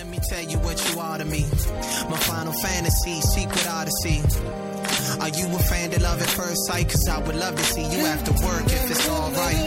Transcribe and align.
Let 0.00 0.08
me 0.08 0.18
tell 0.30 0.40
you 0.42 0.56
what 0.64 0.80
you 0.88 0.98
are 0.98 1.18
to 1.18 1.26
me. 1.26 1.44
My 2.08 2.16
final 2.24 2.54
fantasy, 2.54 3.20
secret 3.20 3.68
odyssey. 3.68 4.24
Are 5.20 5.28
you 5.28 5.44
a 5.44 5.58
fan 5.68 5.92
of 5.92 6.00
love 6.00 6.22
at 6.22 6.30
first 6.30 6.64
sight? 6.66 6.88
Cause 6.88 7.06
I 7.06 7.18
would 7.20 7.36
love 7.36 7.54
to 7.54 7.62
see 7.64 7.82
you 7.84 8.06
after 8.06 8.32
work 8.32 8.64
if 8.64 8.90
it's 8.90 9.06
alright. 9.10 9.66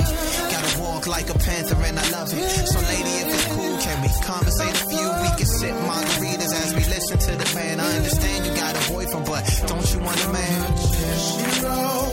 Gotta 0.49 0.81
walk 0.81 1.05
like 1.05 1.29
a 1.29 1.37
panther 1.37 1.75
and 1.85 1.99
I 1.99 2.09
love 2.09 2.33
it. 2.33 2.49
So 2.65 2.79
lady, 2.81 3.13
if 3.21 3.27
it's 3.29 3.45
cool, 3.53 3.77
can 3.77 4.01
we 4.01 4.09
conversate 4.25 4.73
a 4.73 4.85
few? 4.89 5.07
We 5.21 5.29
can 5.37 5.45
sip 5.45 5.75
margaritas 5.85 6.53
as 6.65 6.73
we 6.73 6.83
listen 6.89 7.19
to 7.19 7.31
the 7.37 7.53
band. 7.53 7.79
I 7.79 7.95
understand 7.97 8.47
you 8.47 8.55
got 8.55 8.73
a 8.73 8.91
boyfriend, 8.91 9.27
but 9.27 9.45
don't 9.67 9.93
you 9.93 9.99
want 9.99 10.17
a 10.25 10.33
man? 10.33 12.12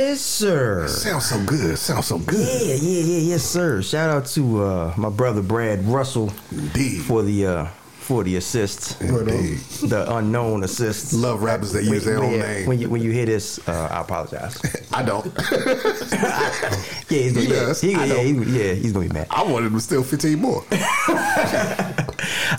Yes, 0.11 0.19
sir. 0.19 0.89
Sounds 0.89 1.25
so 1.29 1.41
good. 1.45 1.77
Sounds 1.77 2.07
so 2.07 2.19
good. 2.19 2.37
Yeah, 2.45 2.75
yeah, 2.75 3.03
yeah, 3.03 3.17
yes, 3.31 3.43
sir. 3.43 3.81
Shout 3.81 4.09
out 4.09 4.25
to 4.35 4.61
uh, 4.61 4.93
my 4.97 5.07
brother 5.07 5.41
Brad 5.41 5.85
Russell 5.85 6.33
Indeed. 6.51 7.03
for 7.03 7.23
the 7.23 7.45
uh, 7.47 7.65
for 7.99 8.25
the 8.25 8.35
assist, 8.35 8.99
Indeed. 9.01 9.59
the 9.87 10.05
unknown 10.17 10.65
assists. 10.65 11.13
Love 11.13 11.41
rappers 11.43 11.71
that 11.71 11.85
use 11.85 12.03
their 12.03 12.21
own 12.21 12.33
yeah, 12.33 12.41
name. 12.41 12.67
When 12.67 12.77
you 12.81 12.89
when 12.89 13.01
you 13.01 13.11
hear 13.11 13.25
this, 13.25 13.65
uh, 13.69 13.87
I 13.89 14.01
apologize. 14.01 14.59
I 14.93 15.01
don't. 15.01 15.25
Yeah, 17.11 17.23
he's 17.23 17.33
gonna, 17.33 17.73
He 17.73 17.91
yeah, 17.91 18.05
he- 18.05 18.31
yeah, 18.31 18.43
he- 18.43 18.57
yeah, 18.67 18.73
he's 18.73 18.93
gonna 18.93 19.07
be 19.07 19.13
mad. 19.13 19.27
I 19.29 19.43
wanted 19.43 19.71
to 19.71 19.79
steal 19.79 20.03
15 20.03 20.39
more. 20.39 20.63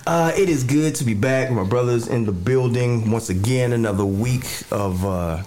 Uh, 0.06 0.32
it 0.36 0.48
is 0.48 0.64
good 0.64 0.94
to 0.96 1.04
be 1.04 1.14
back. 1.14 1.50
My 1.50 1.62
brothers 1.62 2.08
in 2.08 2.24
the 2.24 2.32
building 2.32 3.10
once 3.10 3.30
again. 3.30 3.72
Another 3.72 4.04
week 4.04 4.44
of 4.72 5.04
uh, 5.06 5.42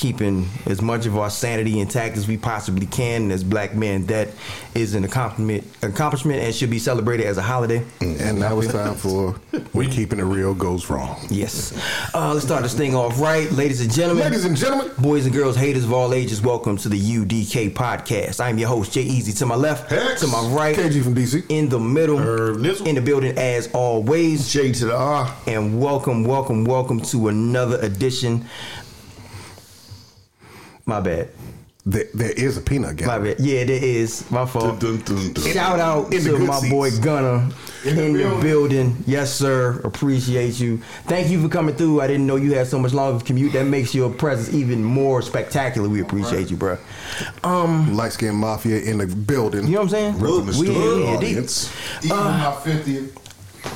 keeping 0.00 0.48
as 0.64 0.80
much 0.80 1.04
of 1.04 1.18
our 1.18 1.28
sanity 1.28 1.78
intact 1.78 2.16
as 2.16 2.26
we 2.26 2.38
possibly 2.38 2.86
can. 2.86 3.24
And 3.24 3.32
as 3.32 3.44
black 3.44 3.74
men, 3.74 4.06
that 4.06 4.28
is 4.74 4.94
an 4.94 5.04
accomplishment, 5.04 5.62
accomplishment 5.82 6.40
and 6.40 6.54
should 6.54 6.70
be 6.70 6.78
celebrated 6.78 7.26
as 7.26 7.36
a 7.36 7.42
holiday. 7.42 7.84
And 8.00 8.40
now 8.40 8.58
it's 8.60 8.72
time 8.72 8.94
for 8.96 9.32
When 9.72 9.90
Keeping 9.90 10.18
It 10.18 10.22
Real 10.22 10.54
Goes 10.54 10.88
Wrong. 10.88 11.20
Yes. 11.28 11.74
Uh, 12.14 12.32
let's 12.32 12.46
start 12.46 12.62
this 12.62 12.72
thing 12.74 12.94
off 12.96 13.20
right, 13.20 13.50
ladies 13.52 13.82
and 13.82 13.92
gentlemen. 13.92 14.24
Ladies 14.24 14.46
and 14.46 14.56
gentlemen, 14.56 14.90
Boys 14.98 15.26
and 15.26 15.34
girls, 15.34 15.54
haters 15.56 15.84
of 15.84 15.92
all 15.92 16.14
ages, 16.14 16.40
welcome 16.40 16.78
to 16.78 16.88
the 16.88 16.98
UDK 16.98 17.74
podcast. 17.74 18.40
I'm 18.42 18.56
your 18.56 18.68
host, 18.70 18.92
Jay 18.92 19.02
Easy. 19.02 19.32
To 19.32 19.46
my 19.46 19.54
left, 19.54 19.90
Hex. 19.90 20.22
to 20.22 20.28
my 20.28 20.40
right, 20.48 20.74
KG 20.74 21.02
from 21.04 21.14
DC. 21.14 21.44
in 21.50 21.68
the 21.68 21.78
middle, 21.78 22.16
Herb 22.16 22.56
Nizzle. 22.56 22.86
in 22.86 22.94
the 22.94 23.02
building 23.02 23.36
as 23.36 23.70
always. 23.74 24.50
J 24.50 24.72
to 24.72 24.86
the 24.86 24.96
R. 24.96 25.30
and 25.46 25.78
welcome, 25.78 26.24
welcome, 26.24 26.64
welcome 26.64 27.00
to 27.02 27.28
another 27.28 27.78
edition. 27.80 28.46
My 30.90 30.98
bad. 30.98 31.28
There, 31.86 32.04
there 32.12 32.32
is 32.32 32.56
a 32.58 32.60
peanut 32.60 33.00
My 33.06 33.18
bad. 33.20 33.38
Yeah, 33.38 33.62
there 33.64 33.82
is. 33.82 34.28
My 34.28 34.44
fault. 34.44 34.80
Dun, 34.80 34.98
dun, 35.02 35.32
dun. 35.32 35.44
Shout 35.52 35.78
out 35.78 36.12
In 36.12 36.24
to 36.24 36.36
my 36.38 36.58
seats. 36.58 36.70
boy 36.72 36.90
Gunner 37.00 37.48
in, 37.84 37.94
the 37.96 38.02
the, 38.02 38.18
building. 38.18 38.40
building. 38.42 38.96
Yes, 39.06 39.32
sir. 39.32 39.80
Appreciate 39.84 40.58
you. 40.58 40.78
Thank 41.06 41.30
you 41.30 41.40
for 41.40 41.48
coming 41.48 41.76
through. 41.76 42.00
I 42.00 42.08
didn't 42.08 42.26
know 42.26 42.34
you 42.34 42.54
had 42.54 42.66
so 42.66 42.78
much 42.80 42.92
longer 42.92 43.14
of 43.16 43.24
commute. 43.24 43.52
That 43.52 43.66
makes 43.66 43.94
your 43.94 44.10
presence 44.10 44.52
even 44.52 44.82
more 44.82 45.22
spectacular. 45.22 45.88
We 45.88 46.00
appreciate 46.02 46.50
you, 46.50 46.56
bro. 46.56 46.76
Um, 47.44 47.94
Light 47.96 48.12
Skin 48.12 48.34
Mafia 48.34 48.80
in 48.80 48.98
the 48.98 49.06
building. 49.06 49.64
you 49.66 49.70
know 49.74 49.78
what 49.78 49.84
I'm 49.84 49.88
saying? 49.90 50.18
The 50.18 50.24
We 50.24 50.38
in 50.48 50.52
studio 50.52 50.96
here 50.96 51.06
deep. 51.06 51.16
audience. 51.16 51.72
Even 52.04 52.16
my 52.16 52.56
50th. 52.64 53.16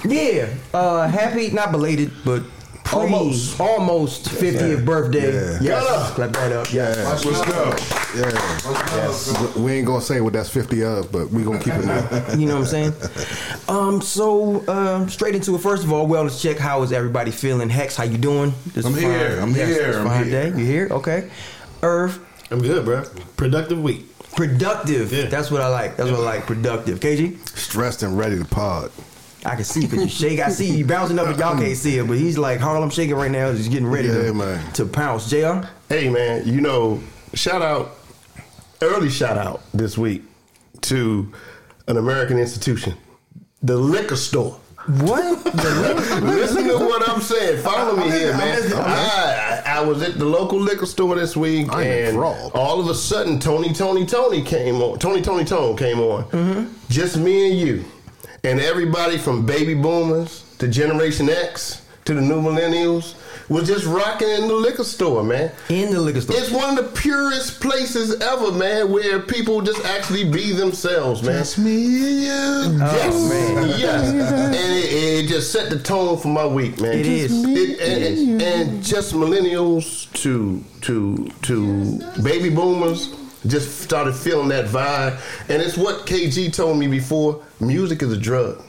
Yeah. 0.05 0.49
Uh, 0.79 1.07
happy, 1.09 1.51
not 1.51 1.71
belated, 1.71 2.11
but 2.25 2.43
pre, 2.85 3.01
Almost. 3.01 3.61
almost 3.61 4.27
50th 4.27 4.85
birthday. 4.85 5.33
Yeah. 5.33 5.59
Yes. 5.61 5.85
Gunner. 5.85 6.15
Clap 6.15 6.33
that 6.33 6.53
up. 6.53 6.73
Yeah. 6.73 7.11
What's 7.25 7.41
up? 7.41 9.57
Yeah. 9.57 9.63
We 9.63 9.73
ain't 9.73 9.87
gonna 9.87 10.01
say 10.01 10.21
what 10.21 10.35
that's 10.35 10.51
50 10.51 10.85
of, 10.85 11.11
but 11.11 11.31
we 11.31 11.43
gonna 11.43 11.59
keep 11.59 11.75
it 11.75 11.83
there. 11.83 12.37
You 12.39 12.47
know 12.47 12.61
what 12.61 12.75
I'm 12.75 12.93
saying? 12.93 12.95
Um, 13.69 14.03
so 14.03 14.67
um, 14.69 15.09
straight 15.09 15.35
into 15.35 15.55
it. 15.55 15.61
First 15.61 15.85
of 15.85 15.93
all, 15.93 16.07
wellness 16.07 16.41
check. 16.41 16.59
How 16.59 16.83
is 16.83 16.93
everybody 16.93 17.31
feeling? 17.31 17.71
Hex, 17.71 17.97
how 17.97 18.05
you 18.05 18.19
doing? 18.19 18.53
This 18.75 18.85
I'm 18.85 18.95
here. 18.95 19.39
I'm 19.41 19.55
yes, 19.55 19.69
here. 19.69 19.87
this 19.89 19.97
I'm 19.97 20.07
fine 20.07 20.25
here. 20.27 20.51
day. 20.51 20.59
You 20.59 20.65
here? 20.67 20.89
Okay. 20.91 21.31
Irv, 21.83 22.25
I'm 22.51 22.61
good, 22.61 22.85
bro. 22.85 23.05
Productive 23.37 23.83
week. 23.83 24.07
productive. 24.37 25.13
Yeah. 25.13 25.27
That's 25.27 25.51
what 25.51 25.61
I 25.61 25.69
like. 25.69 25.97
That's 25.97 26.11
what 26.11 26.21
I 26.21 26.25
like. 26.25 26.47
Productive. 26.47 27.01
KG, 27.01 27.39
Stressed 27.57 28.03
and 28.03 28.19
ready 28.19 28.39
to 28.39 28.45
pod. 28.45 28.91
I 29.45 29.55
can 29.57 29.65
see 29.65 29.83
because 29.83 30.03
you 30.03 30.09
shake. 30.09 30.41
I 30.41 30.49
see 30.49 30.75
you 30.79 30.87
bouncing 30.87 31.19
up, 31.19 31.27
and 31.29 31.39
y'all 31.39 31.57
can't 31.59 31.77
see 31.77 31.99
it, 31.99 32.07
but 32.07 32.17
he's 32.17 32.39
like 32.39 32.61
Harlem 32.61 32.91
shaking 32.91 33.15
right 33.15 33.31
now. 33.31 33.53
He's 33.53 33.69
getting 33.69 33.87
ready 33.87 34.09
Yeah, 34.09 34.23
to, 34.25 34.35
man. 34.35 34.73
to 34.73 34.87
pounce. 34.87 35.29
Jr. 35.29 35.67
Hey 35.89 36.09
man, 36.09 36.47
you 36.47 36.61
know, 36.61 37.01
shout 37.35 37.61
out, 37.63 37.97
early 38.81 39.11
shout 39.11 39.37
out 39.37 39.61
this 39.73 39.99
week 39.99 40.23
to 40.83 41.31
an 41.89 41.97
American 41.99 42.39
institution, 42.39 42.95
the 43.63 43.77
liquor 43.77 44.17
store. 44.17 44.59
What? 44.87 45.43
Listen 46.23 46.65
to 46.69 46.77
what 46.79 47.09
I'm 47.09 47.21
saying. 47.23 47.63
Follow 47.63 47.97
me 47.97 48.11
here, 48.11 48.37
man. 48.37 48.71
I, 48.75 49.63
I 49.67 49.81
was 49.81 50.03
at 50.03 50.19
the 50.19 50.27
local 50.27 50.59
liquor 50.61 50.85
store 50.85 51.15
this 51.15 51.35
week, 51.35 51.69
I'm 51.73 51.83
and 51.87 52.19
all 52.19 52.81
of 52.81 52.89
a 52.89 52.95
sudden, 52.95 53.39
Tony, 53.39 53.73
Tony, 53.73 54.05
Tony 54.05 54.43
came 54.43 54.77
on. 54.83 54.99
Tony, 54.99 55.23
Tony, 55.23 55.45
Tone 55.47 55.75
came 55.79 56.01
on. 56.01 56.25
Mm-hmm. 56.25 56.75
Just 56.91 57.17
me 57.17 57.51
and 57.51 57.59
you, 57.59 57.85
and 58.45 58.61
everybody 58.61 59.19
from 59.19 59.45
baby 59.47 59.75
boomers 59.75 60.45
to 60.59 60.69
Generation 60.69 61.29
X 61.29 61.83
to 62.05 62.13
the 62.15 62.21
new 62.21 62.41
millennials 62.41 63.15
was 63.49 63.67
just 63.67 63.85
rocking 63.87 64.29
in 64.29 64.47
the 64.49 64.55
liquor 64.55 64.85
store, 64.85 65.23
man. 65.23 65.51
in 65.69 65.91
the 65.93 66.01
liquor 66.01 66.21
store. 66.21 66.37
It's 66.39 66.51
one 66.51 66.79
of 66.79 66.85
the 66.85 66.91
purest 67.01 67.61
places 67.61 68.21
ever, 68.21 68.53
man, 68.53 68.91
where 68.93 69.21
people 69.21 69.61
just 69.63 69.85
actually 69.85 70.25
be 70.31 70.53
themselves, 70.53 71.23
man. 71.23 71.37
That's 71.37 71.59
me 71.59 71.73
and 71.75 72.75
you. 72.75 72.79
Yes, 72.79 73.15
oh, 73.15 73.29
man. 73.29 73.69
yes, 73.79 74.03
and 74.13 74.55
it, 74.55 75.25
it 75.25 75.29
just 75.29 75.51
set 75.53 75.69
the 75.71 75.79
tone 75.79 76.17
for 76.19 76.29
my 76.29 76.47
week, 76.47 76.81
man. 76.81 76.93
It 76.93 77.07
is. 77.07 77.33
It- 77.45 77.81
and, 77.81 78.05
and- 78.05 78.43
and 78.43 78.83
just 78.85 79.15
millennials 79.15 80.11
to 80.23 80.63
to 80.83 81.29
to 81.43 81.99
baby 82.23 82.51
boomers 82.51 83.09
just 83.47 83.81
started 83.81 84.15
feeling 84.15 84.49
that 84.49 84.67
vibe, 84.67 85.19
and 85.49 85.63
it's 85.63 85.77
what 85.77 86.07
KG 86.07 86.53
told 86.53 86.79
me 86.79 86.87
before. 86.87 87.43
Music 87.61 88.03
is 88.03 88.13
a 88.13 88.17
drug. 88.17 88.63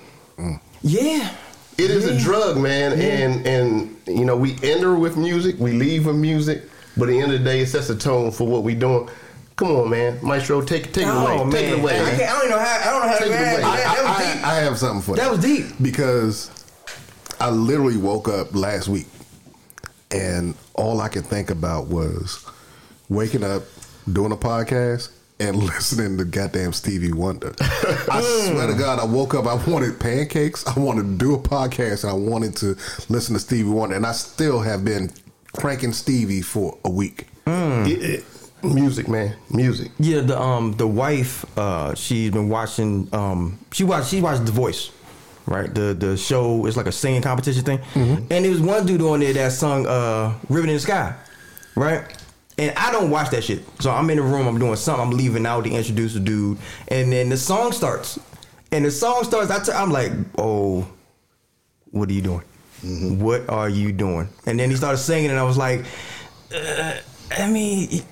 yeah. 0.81 1.29
It 1.77 1.91
is 1.91 2.05
Yeah. 2.05 2.13
a 2.13 2.19
drug, 2.19 2.57
man, 2.57 2.93
and 2.93 3.45
and 3.45 3.95
you 4.07 4.23
know 4.25 4.37
we 4.37 4.57
enter 4.63 4.95
with 4.95 5.17
music, 5.17 5.55
we 5.59 5.73
leave 5.73 6.05
with 6.05 6.15
music, 6.15 6.63
but 6.95 7.09
at 7.09 7.11
the 7.11 7.19
end 7.21 7.33
of 7.33 7.39
the 7.39 7.43
day, 7.45 7.59
it 7.61 7.67
sets 7.67 7.89
a 7.89 7.95
tone 7.95 8.31
for 8.31 8.47
what 8.47 8.63
we're 8.63 8.79
doing. 8.79 9.09
Come 9.57 9.71
on, 9.71 9.89
man, 9.89 10.19
Maestro, 10.21 10.61
take 10.61 10.93
take 10.93 11.03
it 11.05 11.09
Oh 11.09 11.41
away, 11.43 11.51
take 11.51 11.71
it 11.71 11.79
away, 11.79 11.99
I, 12.01 12.09
can't, 12.09 12.21
I 12.21 12.39
don't 12.39 12.49
know 12.49 12.59
how. 12.59 12.79
I 12.79 12.83
don't 12.91 13.01
know 13.01 13.07
how 13.09 13.17
Take 13.17 13.27
to 13.27 13.33
it 13.33 13.37
away. 13.53 13.61
that, 13.61 13.95
that 13.95 14.03
was 14.03 14.17
I, 14.27 14.33
deep. 14.33 14.43
I 14.47 14.53
have 14.55 14.77
something 14.77 15.01
for 15.01 15.11
you. 15.11 15.17
That 15.17 15.31
was 15.31 15.39
deep. 15.41 15.65
because 15.81 16.49
I 17.41 17.49
literally 17.49 17.97
woke 17.97 18.27
up 18.29 18.53
last 18.55 18.87
week 18.87 19.07
and 20.11 20.55
all 20.75 21.01
I 21.01 21.07
could 21.09 21.25
think 21.25 21.49
about 21.49 21.87
was 21.87 22.45
waking 23.09 23.43
up, 23.43 23.63
doing 24.11 24.31
a 24.31 24.37
podcast, 24.37 25.09
and 25.39 25.55
listening 25.63 26.17
to 26.17 26.25
goddamn 26.25 26.73
Stevie 26.73 27.11
Wonder. 27.13 27.53
I 27.59 28.21
swear 28.49 28.67
to 28.67 28.73
God, 28.73 28.99
I 28.99 29.05
woke 29.05 29.33
up, 29.33 29.45
I 29.45 29.55
wanted 29.69 29.99
pancakes, 29.99 30.65
I 30.67 30.79
wanted 30.79 31.03
to 31.03 31.17
do 31.17 31.33
a 31.35 31.39
podcast, 31.39 32.03
and 32.03 32.11
I 32.11 32.15
wanted 32.15 32.55
to 32.57 32.75
listen 33.09 33.33
to 33.33 33.39
Stevie 33.39 33.69
Wonder, 33.69 33.95
and 33.95 34.05
I 34.05 34.11
still 34.13 34.59
have 34.61 34.85
been 34.85 35.11
cranking 35.55 35.93
Stevie 35.93 36.41
for 36.41 36.77
a 36.85 36.89
week. 36.89 37.27
It- 37.47 38.01
it- 38.03 38.23
music, 38.63 39.07
man, 39.07 39.35
music. 39.51 39.91
Yeah, 39.99 40.21
the 40.21 40.41
um 40.41 40.71
the 40.73 40.87
wife, 40.87 41.45
uh, 41.57 41.93
she's 41.93 42.31
been 42.31 42.49
watching 42.49 43.07
um 43.13 43.59
she 43.71 43.83
watched 43.83 44.09
she 44.09 44.21
watched 44.21 44.45
The 44.47 44.51
Voice, 44.51 44.89
right? 45.45 45.71
The 45.71 45.93
the 45.93 46.17
show 46.17 46.65
is 46.65 46.75
like 46.75 46.87
a 46.87 46.91
singing 46.91 47.21
competition 47.21 47.63
thing. 47.63 47.79
And 47.93 48.27
there 48.29 48.49
was 48.49 48.61
one 48.61 48.87
dude 48.87 49.01
on 49.03 49.19
there 49.19 49.33
that 49.33 49.51
sung 49.51 49.85
uh 49.85 50.33
Ribbon 50.49 50.69
in 50.71 50.77
the 50.77 50.79
Sky, 50.81 51.13
right? 51.75 52.05
And 52.57 52.71
I 52.77 52.91
don't 52.91 53.09
watch 53.09 53.31
that 53.31 53.43
shit. 53.43 53.63
So 53.81 53.91
I'm 53.91 54.09
in 54.09 54.17
the 54.17 54.23
room, 54.23 54.47
I'm 54.47 54.57
doing 54.59 54.75
something, 54.77 55.03
I'm 55.03 55.11
leaving 55.11 55.45
out 55.45 55.65
to 55.65 55.69
introduce 55.69 56.15
a 56.15 56.19
dude, 56.19 56.57
and 56.87 57.11
then 57.11 57.29
the 57.29 57.37
song 57.37 57.71
starts. 57.73 58.17
And 58.71 58.85
the 58.85 58.91
song 58.91 59.23
starts. 59.23 59.51
I 59.51 59.63
t- 59.63 59.71
I'm 59.71 59.91
like, 59.91 60.11
oh, 60.37 60.87
what 61.91 62.09
are 62.09 62.13
you 62.13 62.21
doing? 62.21 62.41
Mm-hmm. 62.83 63.19
What 63.21 63.49
are 63.49 63.69
you 63.69 63.91
doing? 63.91 64.29
And 64.45 64.59
then 64.59 64.69
he 64.69 64.75
started 64.75 64.97
singing, 64.97 65.29
and 65.31 65.39
I 65.39 65.43
was 65.43 65.57
like, 65.57 65.85
uh, 66.53 66.97
I 67.37 67.49
mean. 67.49 68.03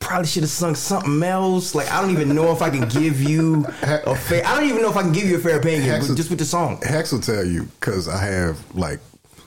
Probably 0.00 0.26
should 0.26 0.42
have 0.42 0.50
sung 0.50 0.74
something 0.74 1.22
else. 1.22 1.76
Like 1.76 1.88
I 1.92 2.00
don't 2.00 2.10
even 2.10 2.34
know 2.34 2.50
if 2.50 2.60
I 2.60 2.70
can 2.70 2.88
give 2.88 3.22
you 3.22 3.64
a 3.82 4.16
fair. 4.16 4.44
I 4.44 4.56
don't 4.58 4.68
even 4.68 4.82
know 4.82 4.90
if 4.90 4.96
I 4.96 5.02
can 5.02 5.12
give 5.12 5.26
you 5.26 5.36
a 5.36 5.38
fair 5.38 5.60
opinion, 5.60 5.82
Hex 5.82 6.00
but 6.00 6.08
will- 6.08 6.16
just 6.16 6.28
with 6.28 6.40
the 6.40 6.44
song. 6.44 6.80
Hex 6.82 7.12
will 7.12 7.20
tell 7.20 7.44
you 7.44 7.66
because 7.78 8.08
I 8.08 8.20
have 8.24 8.58
like 8.74 8.98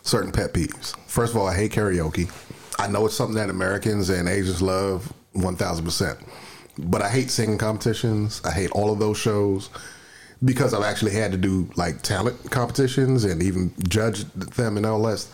certain 0.03 0.31
pet 0.31 0.53
peeves. 0.53 0.95
First 1.07 1.33
of 1.33 1.41
all, 1.41 1.45
I 1.45 1.57
hate 1.57 1.73
karaoke. 1.73 2.31
I 2.77 2.87
know 2.87 3.05
it's 3.05 3.15
something 3.15 3.35
that 3.35 3.49
Americans 3.49 4.09
and 4.09 4.27
Asians 4.27 4.61
love 4.61 5.11
one 5.33 5.55
thousand 5.55 5.85
percent, 5.85 6.19
but 6.77 7.01
I 7.01 7.09
hate 7.09 7.31
singing 7.31 7.57
competitions. 7.57 8.41
I 8.43 8.51
hate 8.51 8.71
all 8.71 8.91
of 8.91 8.99
those 8.99 9.17
shows 9.17 9.69
because 10.43 10.73
I've 10.73 10.83
actually 10.83 11.13
had 11.13 11.31
to 11.31 11.37
do 11.37 11.69
like 11.75 12.01
talent 12.01 12.51
competitions 12.51 13.23
and 13.23 13.41
even 13.41 13.73
judge 13.87 14.25
them 14.33 14.77
and 14.77 14.85
all 14.85 15.01
that. 15.03 15.25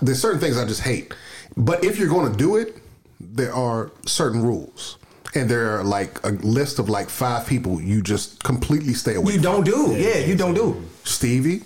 There's 0.00 0.20
certain 0.20 0.40
things 0.40 0.58
I 0.58 0.64
just 0.66 0.82
hate, 0.82 1.14
but 1.56 1.84
if 1.84 1.98
you're 1.98 2.08
going 2.08 2.30
to 2.30 2.36
do 2.36 2.56
it, 2.56 2.76
there 3.20 3.54
are 3.54 3.90
certain 4.06 4.42
rules. 4.42 4.98
And 5.34 5.48
there 5.48 5.78
are 5.78 5.82
like 5.82 6.22
a 6.24 6.28
list 6.28 6.78
of 6.78 6.90
like 6.90 7.08
five 7.08 7.46
people 7.46 7.80
you 7.80 8.02
just 8.02 8.42
completely 8.44 8.92
stay 8.92 9.14
away 9.14 9.32
from. 9.32 9.42
You 9.42 9.50
from. 9.50 9.64
don't 9.64 9.64
do, 9.64 9.96
yeah, 9.96 10.18
you 10.18 10.36
don't 10.36 10.52
do. 10.52 10.84
Stevie, 11.04 11.62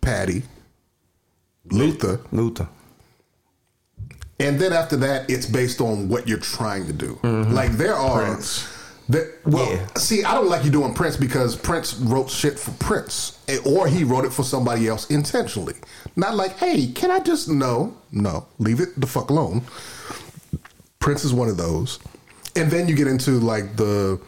Patti, 0.00 0.44
Luther, 1.64 2.20
Luther. 2.30 2.68
And 4.38 4.58
then 4.58 4.72
after 4.72 4.96
that, 4.96 5.30
it's 5.30 5.46
based 5.46 5.80
on 5.80 6.08
what 6.08 6.28
you're 6.28 6.38
trying 6.38 6.86
to 6.86 6.92
do. 6.92 7.18
Mm-hmm. 7.22 7.52
Like 7.52 7.72
there 7.72 7.94
are, 7.94 8.24
Prince. 8.24 8.68
there- 9.08 9.30
well, 9.44 9.70
Yeah. 9.72 9.86
see, 9.96 10.24
I 10.24 10.34
don't 10.34 10.48
like 10.48 10.64
you 10.64 10.70
doing 10.70 10.92
Prince 10.94 11.16
because 11.16 11.56
Prince 11.56 11.94
wrote 11.94 12.28
shit 12.30 12.58
for 12.58 12.72
Prince, 12.72 13.38
eh, 13.48 13.58
or 13.64 13.86
he 13.88 14.04
wrote 14.04 14.24
it 14.24 14.32
for 14.32 14.42
somebody 14.42 14.88
else 14.88 15.06
intentionally. 15.10 15.74
Not 16.16 16.34
like, 16.34 16.58
hey, 16.58 16.88
can 16.88 17.10
I 17.10 17.20
just 17.20 17.48
no, 17.48 17.96
no, 18.12 18.46
leave 18.58 18.80
it 18.80 19.00
the 19.00 19.06
fuck 19.06 19.30
alone. 19.30 19.62
Prince 20.98 21.24
is 21.24 21.32
one 21.32 21.48
of 21.48 21.56
those, 21.56 21.98
and 22.56 22.70
then 22.70 22.88
you 22.88 22.94
get 22.96 23.06
into 23.06 23.32
like 23.38 23.76
the 23.76 24.20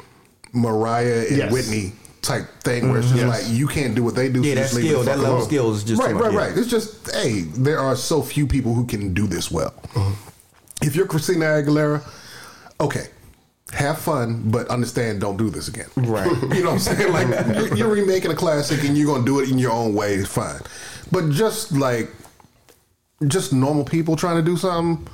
Mariah 0.52 1.26
and 1.28 1.36
Yes. 1.36 1.52
Whitney 1.52 1.92
type 2.22 2.46
thing 2.62 2.90
where 2.90 2.98
it's 2.98 3.08
just 3.08 3.20
Yes. 3.20 3.28
like 3.28 3.52
you 3.56 3.66
can't 3.66 3.94
do 3.94 4.02
what 4.02 4.14
they 4.14 4.28
do. 4.28 4.40
Mm-hmm. 4.42 4.44
Yeah, 4.44 4.54
so 4.54 4.56
that 4.56 4.62
just 4.62 4.74
leave 4.74 4.84
it 4.84 4.88
skill, 4.88 5.02
that 5.04 5.18
level 5.18 5.38
of 5.38 5.44
skill 5.44 5.72
is 5.74 5.84
just 5.84 6.02
right, 6.02 6.14
right, 6.14 6.32
yeah. 6.32 6.38
right. 6.38 6.56
It's 6.58 6.68
just 6.68 7.10
hey, 7.14 7.42
there 7.42 7.78
are 7.78 7.96
so 7.96 8.22
few 8.22 8.46
people 8.46 8.74
who 8.74 8.86
can 8.86 9.14
do 9.14 9.26
this 9.26 9.50
well. 9.50 9.74
If 10.82 10.94
you're 10.94 11.06
Christina 11.06 11.44
Aguilera, 11.46 12.02
okay, 12.80 13.06
have 13.72 13.98
fun, 13.98 14.50
but 14.50 14.68
understand, 14.68 15.20
don't 15.20 15.36
do 15.36 15.50
this 15.50 15.68
again. 15.68 15.88
Right. 15.96 16.26
you 16.54 16.62
know 16.62 16.70
what 16.70 16.72
I'm 16.72 16.78
saying? 16.78 17.12
Like 17.12 17.28
you're, 17.56 17.74
you're 17.76 17.88
remaking 17.88 18.30
a 18.30 18.36
classic 18.36 18.84
and 18.84 18.96
you're 18.96 19.06
gonna 19.12 19.24
do 19.26 19.40
it 19.40 19.50
in 19.50 19.58
your 19.58 19.72
own 19.72 19.94
way. 19.94 20.14
It's 20.14 20.28
fine, 20.32 20.60
but 21.10 21.30
just 21.30 21.72
like 21.72 22.10
just 23.26 23.52
normal 23.52 23.84
people 23.84 24.14
trying 24.16 24.36
to 24.36 24.42
do 24.42 24.56
something, 24.56 25.06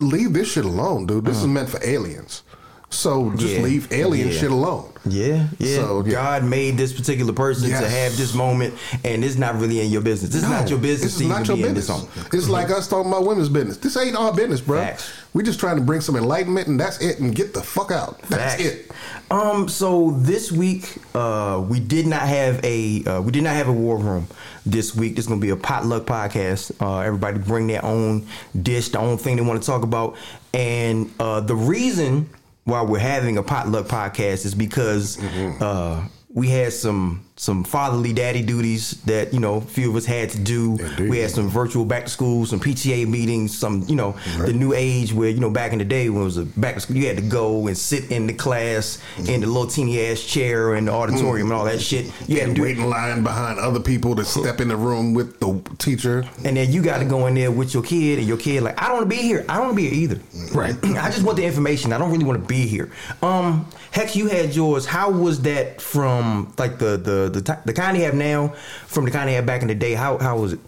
leave 0.00 0.32
this 0.34 0.52
shit 0.52 0.64
alone, 0.64 1.06
dude. 1.06 1.24
This 1.24 1.38
is 1.38 1.46
meant 1.46 1.68
for 1.70 1.80
aliens. 1.84 2.42
So 2.92 3.30
just 3.36 3.54
Yeah. 3.54 3.62
leave 3.62 3.88
alien 3.92 4.28
Yeah. 4.28 4.38
shit 4.38 4.50
alone. 4.50 4.84
Yeah, 5.04 5.48
yeah. 5.58 5.76
So, 5.76 6.04
yeah. 6.06 6.12
God 6.12 6.44
made 6.44 6.76
this 6.76 6.92
particular 6.92 7.32
person 7.32 7.68
to 7.70 7.88
have 7.88 8.16
this 8.16 8.34
moment, 8.34 8.74
and 9.02 9.24
it's 9.24 9.36
not 9.36 9.58
really 9.60 9.80
in 9.80 9.90
your 9.90 10.00
business. 10.00 10.30
This 10.30 10.44
is 10.44 10.48
not 10.48 10.70
your 10.70 10.78
business. 10.78 11.14
This 11.14 11.22
is 11.22 11.26
not 11.26 11.48
your 11.48 11.56
business. 11.56 11.90
It's 12.32 12.48
like 12.48 12.70
us 12.70 12.86
talking 12.86 13.10
about 13.10 13.26
women's 13.26 13.48
business. 13.48 13.78
This 13.78 13.96
ain't 13.96 14.14
our 14.14 14.32
business, 14.32 14.60
bro. 14.60 14.78
Facts. 14.78 15.10
We 15.34 15.42
just 15.42 15.58
trying 15.58 15.74
to 15.76 15.82
bring 15.82 16.02
some 16.02 16.14
enlightenment, 16.14 16.68
and 16.68 16.78
that's 16.78 17.00
it. 17.00 17.18
And 17.18 17.34
get 17.34 17.52
the 17.52 17.62
fuck 17.62 17.90
out. 17.90 18.20
That's 18.28 18.54
Facts. 18.54 18.62
it. 18.64 18.90
Um. 19.30 19.66
So 19.68 20.14
this 20.20 20.52
week, 20.52 20.98
uh, 21.16 21.64
we 21.66 21.80
did 21.80 22.06
not 22.06 22.20
have 22.22 22.60
a 22.64 23.02
uh, 23.04 23.20
we 23.22 23.32
did 23.32 23.42
not 23.42 23.56
have 23.56 23.66
a 23.66 23.72
war 23.72 23.96
room 23.96 24.28
this 24.64 24.94
week. 24.94 25.16
This 25.16 25.24
is 25.24 25.28
gonna 25.28 25.40
be 25.40 25.50
a 25.50 25.56
potluck 25.56 26.04
podcast. 26.04 26.70
Uh, 26.80 26.98
everybody 27.00 27.38
bring 27.40 27.66
their 27.66 27.84
own 27.84 28.26
dish, 28.62 28.90
their 28.90 29.00
own 29.00 29.16
thing 29.18 29.34
they 29.36 29.42
want 29.42 29.60
to 29.60 29.66
talk 29.66 29.82
about, 29.82 30.14
and 30.54 31.10
uh, 31.18 31.40
the 31.40 31.56
reason 31.56 32.28
why 32.64 32.82
we're 32.82 32.98
having 32.98 33.38
a 33.38 33.42
potluck 33.42 33.86
podcast 33.86 34.44
is 34.44 34.54
because 34.54 35.18
uh, 35.60 36.06
we 36.28 36.48
had 36.48 36.72
some 36.72 37.24
some 37.42 37.64
fatherly 37.64 38.12
daddy 38.12 38.40
duties 38.40 38.92
that 39.02 39.34
you 39.34 39.40
know 39.40 39.56
a 39.56 39.60
few 39.60 39.90
of 39.90 39.96
us 39.96 40.06
had 40.06 40.30
to 40.30 40.38
do. 40.38 40.76
Indeed. 40.78 41.10
We 41.10 41.18
had 41.18 41.32
some 41.32 41.48
virtual 41.48 41.84
back 41.84 42.04
to 42.04 42.08
school, 42.08 42.46
some 42.46 42.60
PTA 42.60 43.08
meetings, 43.08 43.58
some 43.58 43.84
you 43.88 43.96
know 43.96 44.14
the 44.38 44.52
new 44.52 44.72
age 44.72 45.12
where 45.12 45.28
you 45.28 45.40
know 45.40 45.50
back 45.50 45.72
in 45.72 45.80
the 45.80 45.84
day 45.84 46.08
when 46.08 46.22
it 46.22 46.24
was 46.24 46.36
a 46.36 46.44
back 46.44 46.76
to 46.76 46.80
school, 46.80 46.96
you 46.96 47.08
had 47.08 47.16
to 47.16 47.22
go 47.22 47.66
and 47.66 47.76
sit 47.76 48.12
in 48.12 48.28
the 48.28 48.32
class 48.32 48.98
in 49.26 49.40
the 49.40 49.46
little 49.48 49.66
teeny 49.66 50.00
ass 50.06 50.22
chair 50.22 50.76
in 50.76 50.84
the 50.84 50.92
auditorium 50.92 51.50
and 51.50 51.58
all 51.58 51.64
that 51.64 51.80
shit. 51.80 52.12
You 52.28 52.38
had 52.38 52.54
to 52.54 52.62
wait 52.62 52.78
in 52.78 52.88
line 52.88 53.24
behind 53.24 53.58
other 53.58 53.80
people 53.80 54.14
to 54.14 54.24
step 54.24 54.60
in 54.60 54.68
the 54.68 54.76
room 54.76 55.12
with 55.12 55.40
the 55.40 55.60
teacher. 55.78 56.24
and 56.44 56.56
then 56.56 56.70
you 56.70 56.80
got 56.80 56.98
to 56.98 57.04
go 57.04 57.26
in 57.26 57.34
there 57.34 57.50
with 57.50 57.74
your 57.74 57.82
kid, 57.82 58.20
and 58.20 58.28
your 58.28 58.36
kid 58.36 58.62
like, 58.62 58.80
I 58.80 58.86
don't 58.86 58.98
want 58.98 59.10
to 59.10 59.16
be 59.16 59.20
here. 59.20 59.44
I 59.48 59.56
don't 59.56 59.64
want 59.64 59.78
to 59.78 59.82
be 59.82 59.88
here 59.88 60.04
either. 60.04 60.20
Right. 60.54 60.76
I 60.84 61.10
just 61.10 61.24
want 61.24 61.38
the 61.38 61.44
information. 61.44 61.92
I 61.92 61.98
don't 61.98 62.12
really 62.12 62.24
want 62.24 62.40
to 62.40 62.46
be 62.46 62.68
here. 62.68 62.92
Um, 63.20 63.66
Hex, 63.90 64.16
you 64.16 64.28
had 64.28 64.54
yours. 64.54 64.86
How 64.86 65.10
was 65.10 65.42
that 65.42 65.80
from 65.80 66.54
like 66.56 66.78
the 66.78 66.96
the 66.96 67.31
the, 67.32 67.42
ti- 67.42 67.60
the 67.64 67.72
kind 67.72 67.96
you 67.96 68.04
have 68.04 68.14
now 68.14 68.48
from 68.86 69.04
the 69.04 69.10
kind 69.10 69.28
you 69.28 69.36
had 69.36 69.46
back 69.46 69.62
in 69.62 69.68
the 69.68 69.74
day? 69.74 69.94
How 69.94 70.18
how 70.18 70.38
was 70.38 70.52
it? 70.52 70.60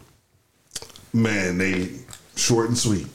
Man, 1.12 1.58
they 1.58 1.92
short 2.36 2.68
and 2.68 2.78
sweet. 2.78 3.06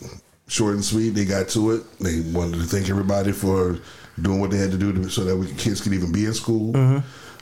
Short 0.47 0.73
and 0.75 0.83
sweet. 0.83 1.11
They 1.11 1.25
got 1.25 1.49
to 1.49 1.71
it. 1.71 1.99
They 1.99 2.21
wanted 2.31 2.57
to 2.57 2.63
thank 2.63 2.89
everybody 2.89 3.31
for 3.31 3.79
doing 4.21 4.39
what 4.39 4.51
they 4.51 4.57
had 4.57 4.71
to 4.71 4.77
do 4.77 4.91
to, 4.93 5.09
so 5.09 5.23
that 5.23 5.35
we, 5.35 5.51
kids 5.53 5.81
could 5.81 5.93
even 5.93 6.11
be 6.11 6.25
in 6.25 6.33
school. 6.33 6.75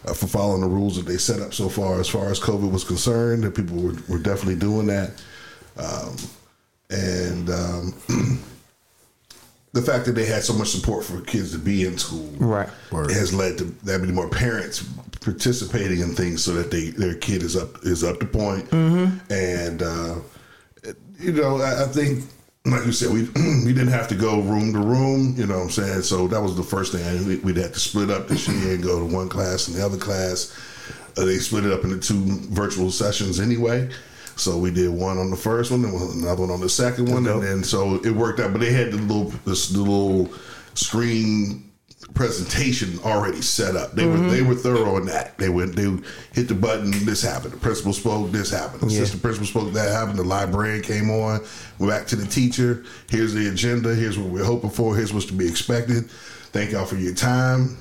Uh, 0.05 0.13
for 0.13 0.27
following 0.27 0.61
the 0.61 0.67
rules 0.67 0.95
that 0.95 1.05
they 1.05 1.17
set 1.17 1.41
up 1.41 1.53
so 1.53 1.67
far, 1.67 1.99
as 1.99 2.07
far 2.07 2.29
as 2.29 2.39
COVID 2.39 2.71
was 2.71 2.83
concerned, 2.83 3.43
that 3.43 3.55
people 3.55 3.75
were, 3.77 3.95
were 4.07 4.19
definitely 4.19 4.55
doing 4.55 4.85
that. 4.87 5.11
Um, 5.75 6.15
and 6.89 7.49
um, 7.49 7.93
the 9.79 9.91
fact 9.91 10.05
that 10.05 10.13
they 10.13 10.25
had 10.25 10.43
so 10.43 10.53
much 10.53 10.69
support 10.69 11.05
for 11.05 11.21
kids 11.21 11.51
to 11.51 11.57
be 11.59 11.85
in 11.85 11.97
school 11.97 12.29
Right. 12.39 12.69
Has 13.11 13.33
led 13.33 13.57
to 13.59 13.65
that 13.85 13.99
many 13.99 14.11
more 14.13 14.29
parents 14.29 14.83
participating 15.21 15.99
in 15.99 16.15
things 16.15 16.43
so 16.43 16.53
that 16.53 16.71
they 16.71 16.89
their 16.91 17.15
kid 17.15 17.43
is 17.43 17.55
up 17.55 17.77
is 17.83 18.03
up 18.03 18.19
to 18.19 18.25
point. 18.25 18.71
and 18.71 19.81
uh, 19.81 20.15
you 21.19 21.31
know 21.33 21.61
I, 21.61 21.83
I 21.83 21.87
think 21.87 22.23
like 22.65 22.85
you 22.85 22.91
said 22.91 23.11
we 23.13 23.23
we 23.65 23.73
didn't 23.73 23.89
have 23.89 24.07
to 24.09 24.15
go 24.15 24.41
room 24.41 24.73
to 24.73 24.79
room 24.79 25.35
you 25.37 25.45
know 25.45 25.57
what 25.57 25.63
I'm 25.65 25.69
saying? 25.71 26.01
So 26.03 26.27
that 26.27 26.41
was 26.41 26.55
the 26.55 26.63
first 26.63 26.91
thing. 26.93 27.27
We, 27.27 27.37
we'd 27.37 27.57
have 27.57 27.73
to 27.73 27.79
split 27.79 28.09
up 28.09 28.27
this 28.27 28.47
year 28.47 28.73
and 28.75 28.83
go 28.83 28.99
to 28.99 29.13
one 29.13 29.29
class 29.29 29.67
and 29.67 29.77
the 29.77 29.85
other 29.85 29.97
class. 29.97 30.57
Uh, 31.17 31.25
they 31.25 31.37
split 31.37 31.65
it 31.65 31.71
up 31.73 31.83
into 31.83 31.99
two 31.99 32.23
virtual 32.49 32.91
sessions 32.91 33.39
anyway 33.39 33.89
so 34.37 34.57
we 34.57 34.71
did 34.71 34.89
one 34.89 35.17
on 35.17 35.29
the 35.29 35.35
first 35.35 35.71
one 35.71 35.83
and 35.83 36.23
another 36.23 36.41
one 36.41 36.51
on 36.51 36.61
the 36.61 36.69
second 36.69 37.11
one 37.11 37.25
and 37.27 37.43
then 37.43 37.63
so 37.63 37.95
it 38.03 38.11
worked 38.11 38.39
out 38.39 38.51
but 38.51 38.61
they 38.61 38.71
had 38.71 38.91
the 38.91 38.97
little 38.97 39.25
this 39.45 39.69
the 39.69 39.79
little 39.79 40.29
screen 40.73 41.67
presentation 42.13 42.99
already 43.03 43.41
set 43.41 43.75
up. 43.75 43.93
They 43.93 44.05
were 44.05 44.17
they 44.17 44.39
mm-hmm. 44.39 44.49
were 44.49 44.55
thorough 44.55 44.97
in 44.97 45.05
that. 45.07 45.37
They 45.37 45.49
went 45.49 45.75
they 45.75 45.85
hit 46.33 46.47
the 46.47 46.55
button. 46.55 46.91
This 47.05 47.21
happened. 47.21 47.53
The 47.53 47.57
principal 47.57 47.93
spoke. 47.93 48.31
This 48.31 48.51
happened. 48.51 48.81
The 48.81 48.87
Yeah. 48.87 49.01
assistant 49.01 49.21
principal 49.21 49.47
spoke. 49.47 49.73
That 49.73 49.91
happened. 49.91 50.17
The 50.17 50.23
librarian 50.23 50.81
came 50.81 51.09
on. 51.09 51.41
Went 51.79 51.91
back 51.91 52.07
to 52.07 52.15
the 52.15 52.25
teacher. 52.25 52.83
Here's 53.09 53.33
the 53.33 53.49
agenda. 53.49 53.93
Here's 53.93 54.17
what 54.17 54.29
we're 54.29 54.43
hoping 54.43 54.69
for. 54.69 54.95
Here's 54.95 55.13
what's 55.13 55.25
to 55.27 55.33
be 55.33 55.47
expected. 55.47 56.09
Thank 56.51 56.71
y'all 56.71 56.85
for 56.85 56.95
your 56.95 57.13
time. 57.13 57.77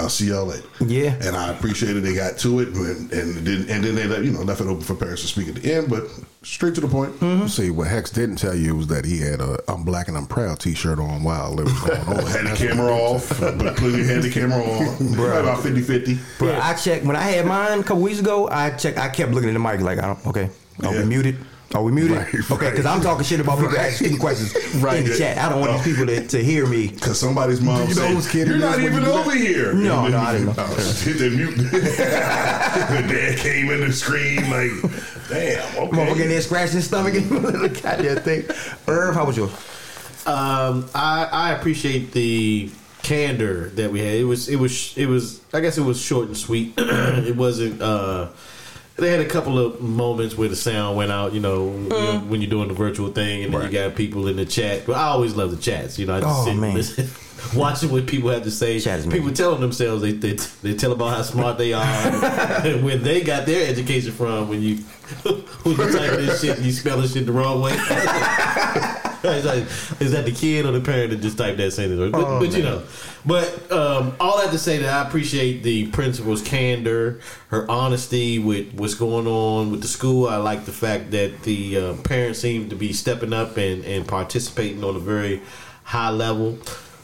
I'll 0.00 0.08
see 0.08 0.26
y'all 0.28 0.46
later. 0.46 0.66
Yeah. 0.84 1.16
and 1.22 1.36
I 1.36 1.48
appreciated 1.52 2.02
they 2.02 2.14
got 2.14 2.38
to 2.38 2.60
it, 2.60 2.68
and, 2.68 3.12
and 3.12 3.44
didn't, 3.44 3.70
and 3.70 3.84
then 3.84 3.94
they 3.94 4.06
let 4.06 4.24
you 4.24 4.30
know 4.32 4.40
left 4.42 4.60
it 4.60 4.66
open 4.66 4.82
for 4.82 4.94
Paris 4.94 5.22
to 5.22 5.28
speak 5.28 5.48
at 5.48 5.54
the 5.56 5.72
end, 5.74 5.88
but 5.90 6.04
straight 6.42 6.74
to 6.76 6.80
the 6.80 6.88
point. 6.88 7.12
Mm-hmm. 7.20 7.46
See, 7.48 7.70
what 7.70 7.86
Hex 7.88 8.10
didn't 8.10 8.36
tell 8.36 8.54
you 8.54 8.74
was 8.76 8.86
that 8.88 9.04
he 9.04 9.18
had 9.18 9.40
a 9.40 9.58
"I'm 9.68 9.84
Black 9.84 10.08
and 10.08 10.16
I'm 10.16 10.26
Proud" 10.26 10.58
T-shirt 10.60 10.98
on 10.98 11.22
while 11.22 11.58
it 11.60 11.64
was 11.64 11.80
going 11.80 12.00
on. 12.00 12.26
had 12.26 12.46
the 12.46 12.56
camera 12.56 12.92
off, 12.92 13.40
but 13.40 13.76
clearly 13.76 14.04
had 14.04 14.22
the 14.22 14.30
camera 14.30 14.62
on. 14.62 15.14
About 15.40 15.58
50-50. 15.64 16.18
Bro, 16.38 16.58
I 16.60 16.74
checked 16.74 17.04
when 17.04 17.16
I 17.16 17.22
had 17.22 17.46
mine 17.46 17.80
a 17.80 17.82
couple 17.82 18.02
weeks 18.02 18.18
ago. 18.20 18.48
I 18.48 18.70
checked. 18.70 18.98
I 18.98 19.08
kept 19.08 19.32
looking 19.32 19.50
at 19.50 19.52
the 19.52 19.58
mic 19.58 19.80
like, 19.80 19.98
I 19.98 20.06
don't, 20.06 20.26
okay, 20.26 20.50
are 20.82 20.94
Yeah. 20.94 21.02
be 21.02 21.08
muted? 21.08 21.36
Are 21.72 21.82
we 21.84 21.92
muted? 21.92 22.16
Right, 22.16 22.50
okay, 22.50 22.70
because 22.70 22.84
I'm 22.84 23.00
talking 23.00 23.24
shit 23.24 23.38
about 23.38 23.60
people 23.60 23.78
asking 23.78 24.18
questions 24.18 24.52
in 24.74 24.80
the 25.04 25.14
chat. 25.16 25.38
I 25.38 25.48
don't 25.48 25.60
want 25.60 25.84
these 25.84 25.94
people 25.96 26.06
to, 26.06 26.26
to 26.26 26.42
hear 26.42 26.66
me. 26.66 26.88
Because 26.88 27.20
somebody's 27.20 27.60
mom 27.60 27.82
you 27.82 27.86
know 27.88 27.92
said, 27.94 28.10
whose 28.10 28.28
kid 28.28 28.48
"You're 28.48 28.58
not 28.58 28.80
even 28.80 29.04
you 29.04 29.08
over 29.08 29.30
here." 29.36 29.72
No, 29.72 30.04
And 30.06 30.10
no, 30.10 30.10
then- 30.10 30.14
I 30.14 30.32
didn't 30.32 30.46
know. 30.48 30.54
Oh, 30.58 30.74
hit 31.04 31.18
the 31.18 31.30
mute. 31.30 31.56
the 31.70 33.04
dad 33.08 33.38
came 33.38 33.70
in 33.70 33.80
the 33.82 33.92
screen 33.92 34.50
like, 34.50 34.72
"Damn, 35.28 35.62
Motherfucker 35.76 35.92
in 35.92 36.08
okay." 36.10 36.26
there 36.26 36.40
scratching 36.40 36.74
his 36.76 36.86
stomach 36.86 37.14
and 37.14 37.28
the 37.30 37.80
goddamn 37.82 38.16
thing. 38.18 38.44
Irv, 38.88 39.14
how 39.14 39.26
was 39.26 39.36
yours? 39.36 39.52
Um, 40.26 40.88
I 40.92 41.28
I 41.30 41.52
appreciate 41.52 42.10
the 42.10 42.68
candor 43.04 43.68
that 43.70 43.92
we 43.92 44.00
had. 44.00 44.14
It 44.16 44.24
was 44.24 44.48
it 44.48 44.56
was 44.56 44.92
it 44.98 45.06
was 45.06 45.40
I 45.52 45.60
guess 45.60 45.78
it 45.78 45.82
was 45.82 46.00
short 46.00 46.26
and 46.26 46.36
sweet. 46.36 46.74
it 46.78 47.36
wasn't 47.36 47.80
uh 47.80 48.28
they 49.00 49.10
had 49.10 49.20
a 49.20 49.28
couple 49.28 49.58
of 49.58 49.80
moments 49.80 50.36
where 50.36 50.48
the 50.48 50.56
sound 50.56 50.96
went 50.96 51.10
out. 51.10 51.32
You 51.32 51.40
know, 51.40 51.72
you 51.72 51.88
know, 51.88 52.20
when 52.28 52.40
you're 52.40 52.50
doing 52.50 52.68
the 52.68 52.74
virtual 52.74 53.10
thing, 53.10 53.44
and 53.44 53.52
then 53.52 53.62
you 53.62 53.68
got 53.70 53.94
people 53.96 54.28
in 54.28 54.36
the 54.36 54.44
chat. 54.46 54.86
But 54.86 54.96
I 54.96 55.04
always 55.08 55.34
love 55.34 55.50
the 55.50 55.56
chats. 55.56 55.98
You 55.98 56.06
know, 56.06 56.16
I 56.16 56.20
just 56.20 56.40
Oh, 56.40 56.44
sit 56.44 56.52
and 56.52 56.60
man. 56.60 56.74
listen, 56.74 57.08
watching 57.58 57.90
what 57.90 58.06
people 58.06 58.30
have 58.30 58.42
to 58.44 58.50
say. 58.50 58.78
People 59.10 59.32
telling 59.32 59.60
themselves 59.60 60.02
they, 60.02 60.12
they 60.12 60.32
they 60.62 60.74
tell 60.74 60.92
about 60.92 61.16
how 61.16 61.22
smart 61.22 61.58
they 61.58 61.72
are, 61.72 61.82
and 62.64 62.84
where 62.84 62.96
they 62.96 63.22
got 63.22 63.46
their 63.46 63.68
education 63.68 64.12
from. 64.12 64.48
When 64.48 64.62
you 64.62 64.76
when 65.22 65.76
you 65.76 65.76
type 65.76 66.12
this 66.12 66.40
shit 66.40 66.56
and 66.58 66.66
you 66.66 66.72
spell 66.72 67.00
this 67.00 67.12
shit 67.14 67.26
the 67.26 67.32
wrong 67.32 67.60
way. 67.60 67.76
It's 69.24 69.46
like, 69.46 70.00
is 70.00 70.12
that 70.12 70.24
the 70.24 70.32
kid 70.32 70.64
or 70.64 70.72
the 70.72 70.80
parent 70.80 71.10
that 71.10 71.20
just 71.20 71.36
typed 71.36 71.58
that 71.58 71.72
sentence? 71.72 72.12
But, 72.12 72.24
Oh, 72.24 72.40
but 72.40 72.56
you 72.56 72.62
know, 72.62 72.82
but 73.26 73.70
um, 73.70 74.14
all 74.18 74.38
that 74.38 74.50
to 74.52 74.58
say 74.58 74.78
that 74.78 74.88
I 74.88 75.06
appreciate 75.06 75.62
the 75.62 75.88
principal's 75.88 76.42
candor, 76.42 77.20
her 77.48 77.70
honesty 77.70 78.38
with 78.38 78.72
what's 78.72 78.94
going 78.94 79.26
on 79.26 79.70
with 79.70 79.82
the 79.82 79.88
school. 79.88 80.26
I 80.26 80.36
like 80.36 80.64
the 80.64 80.72
fact 80.72 81.10
that 81.10 81.42
the 81.42 81.76
uh, 81.76 81.94
parents 82.02 82.38
seem 82.38 82.70
to 82.70 82.76
be 82.76 82.92
stepping 82.92 83.32
up 83.32 83.56
and, 83.56 83.84
and 83.84 84.08
participating 84.08 84.82
on 84.82 84.96
a 84.96 85.00
very 85.00 85.42
high 85.84 86.10
level. 86.10 86.58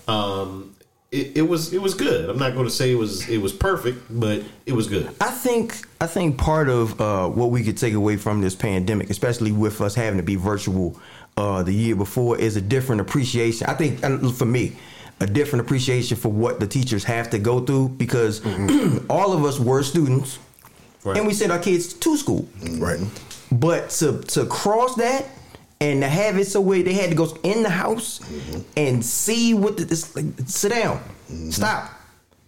Um, 0.09 0.77
it, 1.13 1.37
it 1.37 1.43
was 1.43 1.73
it 1.73 1.81
was 1.81 1.95
good. 1.95 2.29
I'm 2.29 2.39
not 2.39 2.55
going 2.55 2.67
to 2.67 2.71
say 2.71 2.93
it 2.93 2.97
was 2.97 3.29
it 3.29 3.39
was 3.39 3.53
perfect, 3.53 4.03
but 4.11 4.43
it 4.67 4.73
was 4.73 4.89
good. 4.89 5.09
I 5.21 5.31
think 5.31 5.77
I 6.01 6.07
think 6.07 6.37
part 6.37 6.69
of 6.69 7.01
uh, 7.01 7.29
what 7.29 7.51
we 7.51 7.63
could 7.63 7.77
take 7.77 7.95
away 7.95 8.17
from 8.17 8.41
this 8.41 8.55
pandemic, 8.55 9.11
especially 9.11 9.53
with 9.53 9.81
us 9.81 9.95
having 9.95 10.19
to 10.19 10.23
be 10.23 10.37
virtual 10.37 11.01
uh, 11.37 11.63
the 11.63 11.73
year 11.73 11.97
before, 11.97 12.39
is 12.39 12.57
a 12.57 12.61
different 12.61 13.01
appreciation. 13.01 13.67
I 13.67 13.75
think 13.75 14.03
uh, 14.05 14.19
for 14.31 14.47
me, 14.47 14.77
a 15.21 15.27
different 15.27 15.65
appreciation 15.65 16.17
for 16.17 16.31
what 16.31 16.61
the 16.61 16.67
teachers 16.67 17.05
have 17.05 17.31
to 17.31 17.39
go 17.39 17.61
through 17.61 17.91
because 17.91 18.41
mm-hmm. 18.41 19.07
all 19.11 19.33
of 19.33 19.45
us 19.45 19.59
were 19.59 19.83
students, 19.83 20.39
Right. 21.05 21.19
and 21.19 21.27
we 21.27 21.35
sent 21.35 21.53
our 21.53 21.61
kids 21.61 21.95
to 21.95 22.17
school. 22.17 22.49
Right. 22.79 22.99
But 23.53 23.91
to 23.91 24.23
to 24.23 24.45
cross 24.47 24.97
that 24.97 25.25
and 25.81 26.03
to 26.03 26.09
have 26.09 26.37
it 26.37 26.47
so 26.47 26.61
where 26.61 26.83
they 26.83 26.95
had 26.95 27.11
to 27.11 27.17
go 27.17 27.37
in 27.45 27.63
the 27.63 27.71
house 27.71 28.19
mm-hmm. 28.19 28.61
and 28.77 29.05
see 29.05 29.55
what 29.55 29.77
the, 29.77 29.85
this 29.85 30.17
like, 30.17 30.25
sit 30.47 30.71
down, 30.71 30.99
mm-hmm. 31.31 31.51
stop, 31.51 31.91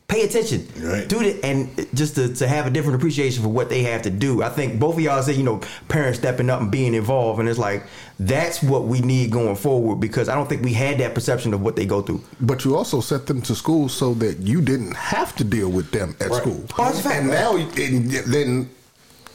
pay 0.08 0.22
attention, 0.22 0.66
Right. 0.80 1.06
do 1.06 1.20
it, 1.20 1.44
and 1.44 1.68
just 1.92 2.14
to, 2.14 2.34
to 2.36 2.48
have 2.48 2.66
a 2.66 2.70
different 2.70 2.96
appreciation 2.96 3.42
for 3.42 3.50
what 3.50 3.68
they 3.68 3.82
have 3.82 4.02
to 4.02 4.10
do. 4.10 4.42
I 4.42 4.48
think 4.48 4.80
both 4.80 4.94
of 4.94 5.00
y'all 5.00 5.22
said 5.22 5.36
you 5.36 5.42
know 5.42 5.60
parents 5.88 6.18
stepping 6.18 6.48
up 6.48 6.62
and 6.62 6.70
being 6.70 6.94
involved, 6.94 7.38
and 7.40 7.48
it's 7.48 7.58
like 7.58 7.84
that's 8.18 8.62
what 8.62 8.84
we 8.84 9.00
need 9.00 9.30
going 9.30 9.54
forward 9.54 9.96
because 9.96 10.30
I 10.30 10.34
don't 10.34 10.48
think 10.48 10.62
we 10.64 10.72
had 10.72 10.98
that 10.98 11.14
perception 11.14 11.52
of 11.52 11.60
what 11.60 11.76
they 11.76 11.84
go 11.84 12.00
through. 12.00 12.22
But 12.40 12.64
you 12.64 12.74
also 12.74 13.00
set 13.02 13.26
them 13.26 13.42
to 13.42 13.54
school 13.54 13.90
so 13.90 14.14
that 14.14 14.38
you 14.38 14.62
didn't 14.62 14.96
have 14.96 15.36
to 15.36 15.44
deal 15.44 15.68
with 15.68 15.90
them 15.90 16.16
at 16.20 16.32
school. 16.32 16.64
Oh, 16.78 16.84
that's 16.84 17.02
fact. 17.02 17.16
and 17.16 17.28
now, 17.28 17.56
and 17.56 18.10
then, 18.32 18.70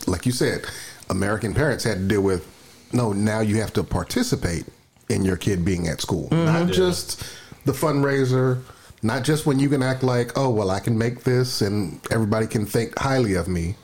like 0.08 0.25
you 0.25 0.32
said, 0.32 0.65
American 1.12 1.53
parents 1.53 1.84
had 1.84 1.98
to 2.00 2.03
deal 2.08 2.22
with. 2.22 2.48
No, 2.92 3.13
now 3.13 3.42
you 3.42 3.58
have 3.62 3.74
to 3.74 3.84
participate 3.84 4.65
in 5.10 5.24
your 5.24 5.38
kid 5.38 5.63
being 5.63 5.88
at 5.88 6.01
school, 6.01 6.30
Mm-hmm. 6.30 6.46
not 6.46 6.72
just 6.72 7.24
the 7.65 7.72
fundraiser, 7.74 8.62
not 9.03 9.24
just 9.24 9.45
when 9.45 9.60
you 9.60 9.69
can 9.69 9.83
act 9.83 10.03
like, 10.03 10.38
oh 10.38 10.50
well, 10.50 10.72
I 10.72 10.79
can 10.79 10.98
make 10.98 11.24
this 11.24 11.62
and 11.62 12.00
everybody 12.12 12.48
can 12.48 12.65
think 12.65 12.98
highly 12.98 13.36
of 13.36 13.48
me, 13.48 13.75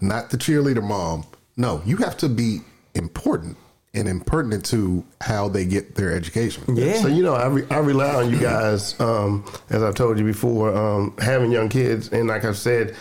not 0.00 0.30
the 0.30 0.36
cheerleader 0.36 0.82
mom. 0.82 1.24
No, 1.56 1.82
you 1.84 1.96
have 1.98 2.16
to 2.18 2.28
be 2.28 2.60
important 2.94 3.56
and 3.92 4.08
impertinent 4.08 4.64
to 4.66 5.04
how 5.20 5.48
they 5.48 5.64
get 5.64 5.96
their 5.96 6.12
education. 6.12 6.76
Yeah. 6.76 6.94
So 7.02 7.08
you 7.08 7.22
know, 7.22 7.34
I, 7.34 7.46
re- 7.48 7.66
I 7.70 7.78
rely 7.78 8.14
on 8.14 8.30
you 8.30 8.38
guys, 8.38 8.98
um, 9.00 9.44
as 9.68 9.82
I've 9.82 9.96
told 9.96 10.18
you 10.18 10.24
before, 10.24 10.74
um, 10.74 11.14
having 11.18 11.50
young 11.50 11.68
kids, 11.68 12.08
and 12.12 12.28
like 12.28 12.44
I've 12.44 12.56
said, 12.56 12.94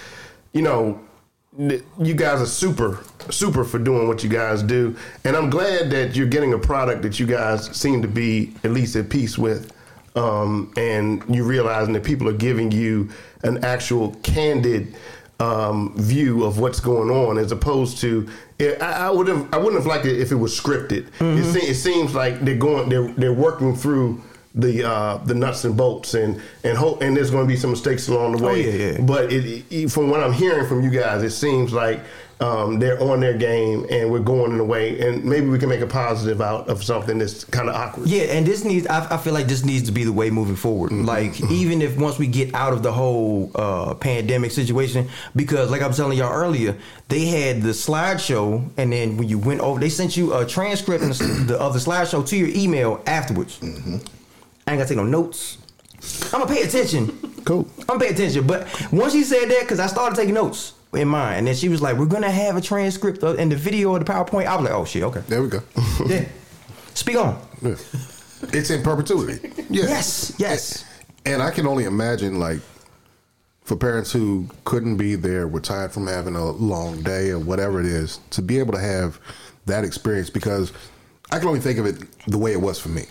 you 0.51 0.63
know, 0.63 0.99
th- 1.57 1.83
you 1.99 2.15
guys 2.15 2.41
are 2.41 2.47
super, 2.47 3.03
super 3.29 3.63
for 3.63 3.77
doing 3.77 4.07
what 4.07 4.23
you 4.23 4.29
guys 4.29 4.63
do, 4.63 4.95
and 5.23 5.38
I'm 5.38 5.51
glad 5.51 5.91
that 5.91 6.15
you're 6.15 6.27
getting 6.27 6.53
a 6.53 6.59
product 6.59 7.03
that 7.03 7.19
you 7.19 7.27
guys 7.27 7.67
seem 7.77 8.01
to 8.01 8.07
be 8.07 8.55
at 8.63 8.71
least 8.71 8.95
at 8.95 9.09
peace 9.09 9.38
with, 9.38 9.71
um, 10.15 10.71
and 10.77 11.23
you 11.33 11.43
realizing 11.43 11.93
that 11.93 12.03
people 12.03 12.27
are 12.27 12.33
giving 12.33 12.71
you 12.71 13.09
an 13.43 13.63
actual 13.63 14.15
candid 14.23 14.95
um, 15.39 15.93
view 15.95 16.43
of 16.43 16.59
what's 16.59 16.79
going 16.79 17.09
on, 17.09 17.37
as 17.37 17.51
opposed 17.51 17.99
to 17.99 18.27
I, 18.59 18.75
I 18.81 19.09
would 19.09 19.27
have 19.29 19.53
I 19.53 19.57
wouldn't 19.57 19.75
have 19.75 19.85
liked 19.85 20.05
it 20.05 20.19
if 20.19 20.31
it 20.31 20.35
was 20.35 20.59
scripted. 20.59 21.07
It, 21.21 21.43
se- 21.45 21.67
it 21.69 21.75
seems 21.75 22.13
like 22.13 22.41
they're 22.41 22.57
going 22.57 22.89
they're 22.89 23.07
they're 23.13 23.33
working 23.33 23.73
through 23.75 24.21
the 24.55 24.83
uh, 24.85 25.17
the 25.19 25.33
nuts 25.35 25.63
and 25.63 25.77
bolts 25.77 26.13
and 26.15 26.41
and 26.65 26.77
hope 26.77 27.01
and 27.01 27.15
there's 27.15 27.31
going 27.31 27.45
to 27.45 27.47
be 27.47 27.55
some 27.55 27.69
mistakes 27.69 28.09
along 28.09 28.33
the 28.35 28.43
Oh, 28.43 28.47
way. 28.47 28.65
yeah, 28.65 28.91
yeah. 28.97 29.01
But 29.01 29.31
it, 29.31 29.63
it, 29.71 29.91
from 29.91 30.09
what 30.09 30.21
I'm 30.21 30.33
hearing 30.33 30.67
from 30.67 30.81
you 30.83 30.89
guys, 30.89 31.23
it 31.23 31.29
seems 31.31 31.71
like 31.71 32.01
um, 32.41 32.79
they're 32.79 33.01
on 33.01 33.19
their 33.19 33.38
game 33.38 33.86
and 33.89 34.10
we're 34.10 34.19
going 34.19 34.53
in 34.53 34.60
a 34.60 34.63
way, 34.63 35.00
and 35.00 35.25
maybe 35.25 35.48
we 35.48 35.60
can 35.60 35.67
make 35.67 35.81
a 35.81 35.88
positive 35.88 36.39
out 36.41 36.69
of 36.69 36.84
something 36.84 37.17
that's 37.17 37.43
kind 37.43 37.67
of 37.67 37.75
awkward. 37.75 38.08
Yeah, 38.08 38.24
and 38.24 38.46
this 38.46 38.63
needs. 38.63 38.88
I, 38.88 39.15
I 39.15 39.17
feel 39.17 39.34
like 39.34 39.48
this 39.48 39.65
needs 39.65 39.86
to 39.88 39.91
be 39.91 40.05
the 40.05 40.13
way 40.13 40.29
moving 40.29 40.55
forward. 40.55 40.91
Like 40.91 41.41
even 41.51 41.81
if 41.81 41.98
once 41.98 42.17
we 42.17 42.27
get 42.27 42.53
out 42.55 42.72
of 42.72 42.81
the 42.81 42.91
whole 42.91 43.51
uh, 43.55 43.93
pandemic 43.96 44.51
situation, 44.51 45.10
because 45.36 45.69
like 45.69 45.81
I 45.81 45.88
was 45.88 45.98
telling 45.98 46.17
y'all 46.17 46.31
earlier, 46.31 46.77
they 47.10 47.25
had 47.25 47.62
the 47.62 47.69
slideshow, 47.69 48.69
and 48.77 48.93
then 48.93 49.17
when 49.17 49.27
you 49.27 49.38
went 49.38 49.60
over, 49.60 49.79
they 49.79 49.89
sent 49.89 50.15
you 50.15 50.34
a 50.34 50.46
transcript 50.46 51.03
and 51.03 51.13
the, 51.13 51.60
of 51.60 51.74
the 51.74 51.79
slideshow 51.79 52.25
to 52.27 52.38
your 52.38 52.50
email 52.50 53.03
afterwards. 53.05 53.60
I 53.62 53.65
ain't 53.65 54.03
gotta 54.65 54.86
take 54.86 54.98
no 54.98 55.03
notes. 55.03 55.58
I'm 56.31 56.39
gonna 56.39 56.48
pay 56.48 56.62
attention. 56.62 57.08
Cool. 57.43 57.67
I'm 57.79 57.86
gonna 57.86 58.00
pay 58.00 58.10
attention. 58.10 58.48
But 58.48 58.67
once 58.93 59.12
she 59.12 59.24
said 59.24 59.50
that, 59.50 59.62
because 59.62 59.81
I 59.81 59.88
started 59.88 60.15
taking 60.15 60.36
notes 60.36 60.74
in 60.93 61.08
mind. 61.08 61.38
and 61.39 61.48
then 61.48 61.55
she 61.55 61.69
was 61.69 61.81
like, 61.81 61.98
"We're 61.98 62.05
gonna 62.05 62.31
have 62.31 62.55
a 62.58 62.62
transcript 62.62 63.24
of, 63.24 63.38
and 63.39 63.51
the 63.51 63.55
video 63.55 63.91
or 63.91 64.00
the 64.00 64.05
PowerPoint." 64.05 64.46
I 64.48 64.55
was 64.55 64.65
like, 64.65 64.74
"Oh 64.74 64.86
shit, 64.86 65.03
okay." 65.03 65.22
There 65.27 65.41
we 65.41 65.50
go. 65.50 65.62
Yeah. 66.08 66.25
Speak 66.93 67.17
on. 67.17 67.39
Yeah. 67.62 67.75
It's 68.53 68.69
in 68.69 68.84
perpetuity. 68.84 69.51
Yeah. 69.69 69.84
Yes, 69.86 70.34
yes. 70.38 70.86
And 71.25 71.41
I 71.41 71.51
can 71.51 71.67
only 71.67 71.84
imagine, 71.84 72.39
like, 72.39 72.60
for 73.63 73.75
parents 73.75 74.12
who 74.12 74.48
couldn't 74.65 74.98
be 74.98 75.15
there, 75.15 75.48
were 75.48 75.60
tired 75.60 75.91
from 75.91 76.08
having 76.08 76.36
a 76.36 76.46
long 76.51 77.01
day 77.03 77.29
or 77.29 77.39
whatever 77.39 77.79
it 77.79 77.86
is, 77.86 78.19
to 78.31 78.41
be 78.41 78.58
able 78.60 78.74
to 78.74 78.79
have 78.79 79.19
that 79.65 79.84
experience 79.84 80.29
because 80.29 80.72
I 81.31 81.38
can 81.39 81.48
only 81.48 81.60
think 81.60 81.77
of 81.79 81.86
it 81.86 81.98
the 82.27 82.38
way 82.38 82.51
it 82.53 82.62
was 82.62 82.79
for 82.79 82.89
me. 82.89 83.03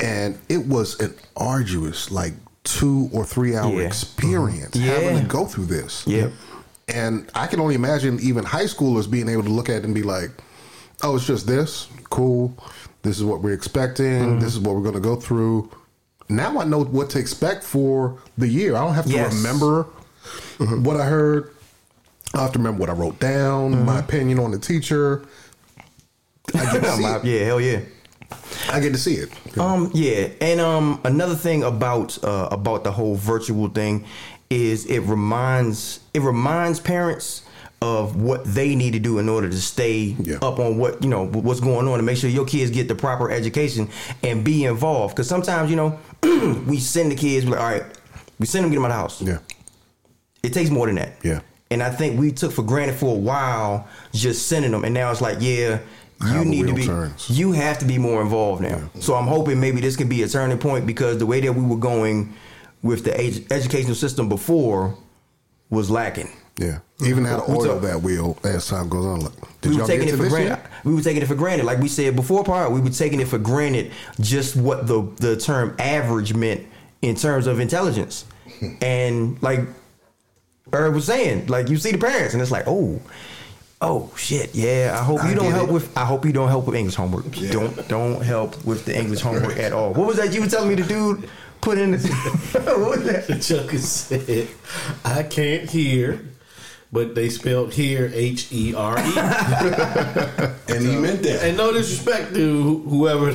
And 0.00 0.38
it 0.48 0.66
was 0.66 0.98
an 1.00 1.14
arduous, 1.36 2.10
like, 2.10 2.32
two 2.64 3.08
or 3.12 3.24
three 3.24 3.56
hour 3.56 3.72
Yeah. 3.80 3.86
experience 3.86 4.76
Mhm. 4.76 4.82
having 4.82 5.18
to 5.20 5.24
go 5.26 5.46
through 5.46 5.66
this. 5.66 6.02
Yeah. 6.06 6.28
And 6.88 7.30
I 7.34 7.46
can 7.46 7.60
only 7.60 7.74
imagine 7.74 8.18
even 8.20 8.44
high 8.44 8.64
schoolers 8.64 9.08
being 9.10 9.28
able 9.28 9.44
to 9.44 9.48
look 9.50 9.68
at 9.68 9.76
it 9.76 9.84
and 9.84 9.94
be 9.94 10.02
like, 10.02 10.30
oh, 11.02 11.16
it's 11.16 11.26
just 11.26 11.46
this. 11.46 11.86
Cool. 12.10 12.52
This 13.02 13.16
is 13.16 13.24
what 13.24 13.42
we're 13.42 13.52
expecting. 13.54 14.06
Mm-hmm. 14.20 14.40
This 14.40 14.52
is 14.52 14.58
what 14.58 14.74
we're 14.74 14.82
going 14.82 14.94
to 14.94 15.00
go 15.00 15.16
through. 15.16 15.70
Now 16.28 16.58
I 16.60 16.64
know 16.64 16.84
what 16.84 17.10
to 17.10 17.18
expect 17.18 17.64
for 17.64 18.18
the 18.36 18.46
year. 18.48 18.76
I 18.76 18.84
don't 18.84 18.94
have 18.94 19.06
to 19.06 19.12
Yes. 19.12 19.34
remember 19.34 19.86
what 20.58 21.00
I 21.00 21.06
heard. 21.06 21.50
I 22.34 22.42
have 22.42 22.52
to 22.52 22.58
remember 22.58 22.78
what 22.80 22.90
I 22.90 22.92
wrote 22.92 23.18
down, 23.18 23.72
Mm-hmm. 23.74 23.84
my 23.86 23.98
opinion 24.00 24.38
on 24.38 24.50
the 24.50 24.58
teacher. 24.58 25.22
I 26.54 26.58
get 26.72 26.82
to 26.82 26.92
see 26.92 27.02
yeah, 27.38 27.44
hell 27.46 27.60
yeah. 27.60 27.80
I 28.68 28.80
get 28.80 28.92
to 28.92 28.98
see 28.98 29.14
it. 29.14 29.30
Um, 29.58 29.90
yeah, 29.94 30.28
and 30.40 30.60
um, 30.60 31.00
another 31.04 31.34
thing 31.34 31.62
about 31.62 32.22
uh, 32.24 32.48
about 32.50 32.84
the 32.84 32.92
whole 32.92 33.14
virtual 33.14 33.68
thing 33.68 34.04
is 34.50 34.86
it 34.86 35.00
reminds 35.00 36.00
it 36.14 36.20
reminds 36.22 36.80
parents 36.80 37.42
of 37.82 38.16
what 38.20 38.44
they 38.44 38.74
need 38.74 38.92
to 38.92 38.98
do 38.98 39.18
in 39.18 39.28
order 39.28 39.48
to 39.48 39.56
stay 39.60 40.14
Yeah. 40.20 40.36
up 40.42 40.58
on 40.58 40.76
what 40.76 41.02
you 41.02 41.08
know 41.08 41.26
what's 41.26 41.60
going 41.60 41.88
on 41.88 41.94
and 41.98 42.04
make 42.04 42.18
sure 42.18 42.28
your 42.28 42.44
kids 42.44 42.70
get 42.70 42.88
the 42.88 42.94
proper 42.94 43.30
education 43.30 43.88
and 44.22 44.44
be 44.44 44.64
involved. 44.64 45.14
Because 45.14 45.28
sometimes 45.28 45.70
you 45.70 45.76
know 45.76 45.98
we 46.66 46.78
send 46.78 47.10
the 47.12 47.16
kids, 47.16 47.46
we're 47.46 47.52
like, 47.52 47.60
all 47.60 47.70
right, 47.70 47.84
we 48.38 48.46
send 48.46 48.64
them 48.64 48.70
get 48.70 48.76
them 48.76 48.84
out 48.84 48.90
of 48.90 48.96
the 48.96 49.00
house. 49.00 49.22
Yeah. 49.22 49.38
It 50.42 50.52
takes 50.52 50.70
more 50.70 50.86
than 50.86 50.96
that. 50.96 51.12
Yeah. 51.22 51.40
And 51.72 51.82
I 51.82 51.90
think 51.90 52.18
we 52.18 52.32
took 52.32 52.50
for 52.52 52.62
granted 52.62 52.96
for 52.96 53.14
a 53.14 53.18
while 53.18 53.86
just 54.12 54.48
sending 54.48 54.72
them, 54.72 54.84
and 54.84 54.92
now 54.92 55.10
it's 55.12 55.20
like, 55.20 55.38
yeah, 55.40 55.78
you 56.26 56.44
need 56.44 56.66
to 56.66 56.74
be, 56.74 56.86
turns. 56.86 57.30
you 57.30 57.52
have 57.52 57.78
to 57.78 57.84
be 57.84 57.98
more 57.98 58.20
involved 58.20 58.62
now. 58.62 58.90
So 59.00 59.14
I'm 59.14 59.26
hoping 59.26 59.58
maybe 59.58 59.80
this 59.80 59.96
can 59.96 60.08
be 60.08 60.22
a 60.22 60.28
turning 60.28 60.58
point 60.58 60.86
because 60.86 61.18
the 61.18 61.26
way 61.26 61.40
that 61.40 61.52
we 61.52 61.64
were 61.64 61.76
going 61.78 62.34
with 62.82 63.04
the 63.04 63.18
ed- 63.18 63.46
educational 63.50 63.94
system 63.94 64.28
before 64.28 64.96
was 65.70 65.90
lacking. 65.90 66.28
Yeah. 66.56 66.80
Even 67.02 67.24
how 67.24 67.40
to 67.40 67.50
oil 67.50 67.78
that 67.78 68.02
wheel 68.02 68.36
as 68.44 68.68
time 68.68 68.90
goes 68.90 69.06
on. 69.06 69.20
Look, 69.20 69.64
we 69.64 69.78
were 69.78 69.86
taking 69.86 70.08
it 70.08 70.16
for 70.16 70.28
granted. 70.28 70.58
We 70.84 70.94
were 70.94 71.00
taking 71.00 71.22
it 71.22 71.26
for 71.26 71.34
granted, 71.34 71.64
like 71.64 71.78
we 71.78 71.88
said 71.88 72.14
before. 72.14 72.44
Part 72.44 72.70
we 72.70 72.80
were 72.80 72.90
taking 72.90 73.20
it 73.20 73.28
for 73.28 73.38
granted, 73.38 73.92
just 74.20 74.56
what 74.56 74.86
the 74.86 75.02
the 75.16 75.36
term 75.38 75.74
average 75.78 76.34
meant 76.34 76.66
in 77.00 77.14
terms 77.14 77.46
of 77.46 77.60
intelligence, 77.60 78.26
and 78.82 79.42
like 79.42 79.60
Herb 80.70 80.94
was 80.94 81.06
saying, 81.06 81.46
like 81.46 81.70
you 81.70 81.78
see 81.78 81.92
the 81.92 81.98
parents, 81.98 82.34
and 82.34 82.42
it's 82.42 82.50
like, 82.50 82.64
oh, 82.66 83.00
oh 83.80 84.12
shit, 84.16 84.54
yeah. 84.54 84.96
I 84.98 85.02
hope 85.02 85.22
I 85.22 85.30
you 85.30 85.34
don't 85.34 85.52
help 85.52 85.68
it. 85.68 85.72
with. 85.72 85.96
I 85.96 86.04
hope 86.04 86.24
you 86.24 86.32
don't 86.32 86.48
help 86.48 86.66
with 86.66 86.76
English 86.76 86.94
homework. 86.94 87.30
Don't 87.50 87.88
don't 87.88 88.22
help 88.22 88.64
with 88.64 88.84
the 88.84 88.96
English 88.96 89.20
homework 89.20 89.56
at 89.58 89.72
all. 89.72 89.92
What 89.92 90.06
was 90.06 90.16
that 90.16 90.32
you 90.32 90.40
were 90.40 90.48
telling 90.48 90.68
me 90.68 90.74
the 90.76 90.88
dude 90.88 91.28
put 91.60 91.78
in? 91.78 91.92
The, 91.92 91.98
what 92.64 92.78
was 92.78 93.04
that? 93.04 93.40
Chuck 93.42 93.70
said, 93.78 94.48
"I 95.04 95.22
can't 95.22 95.68
hear 95.68 96.20
but 96.92 97.14
they 97.14 97.28
spelled 97.28 97.72
here 97.72 98.10
H 98.12 98.50
E 98.52 98.74
R 98.74 98.98
E. 98.98 99.12
And 100.70 100.86
he 100.86 100.96
meant 100.96 101.22
that. 101.22 101.42
And 101.42 101.56
no 101.56 101.72
disrespect 101.72 102.34
to 102.34 102.78
whoever 102.88 103.34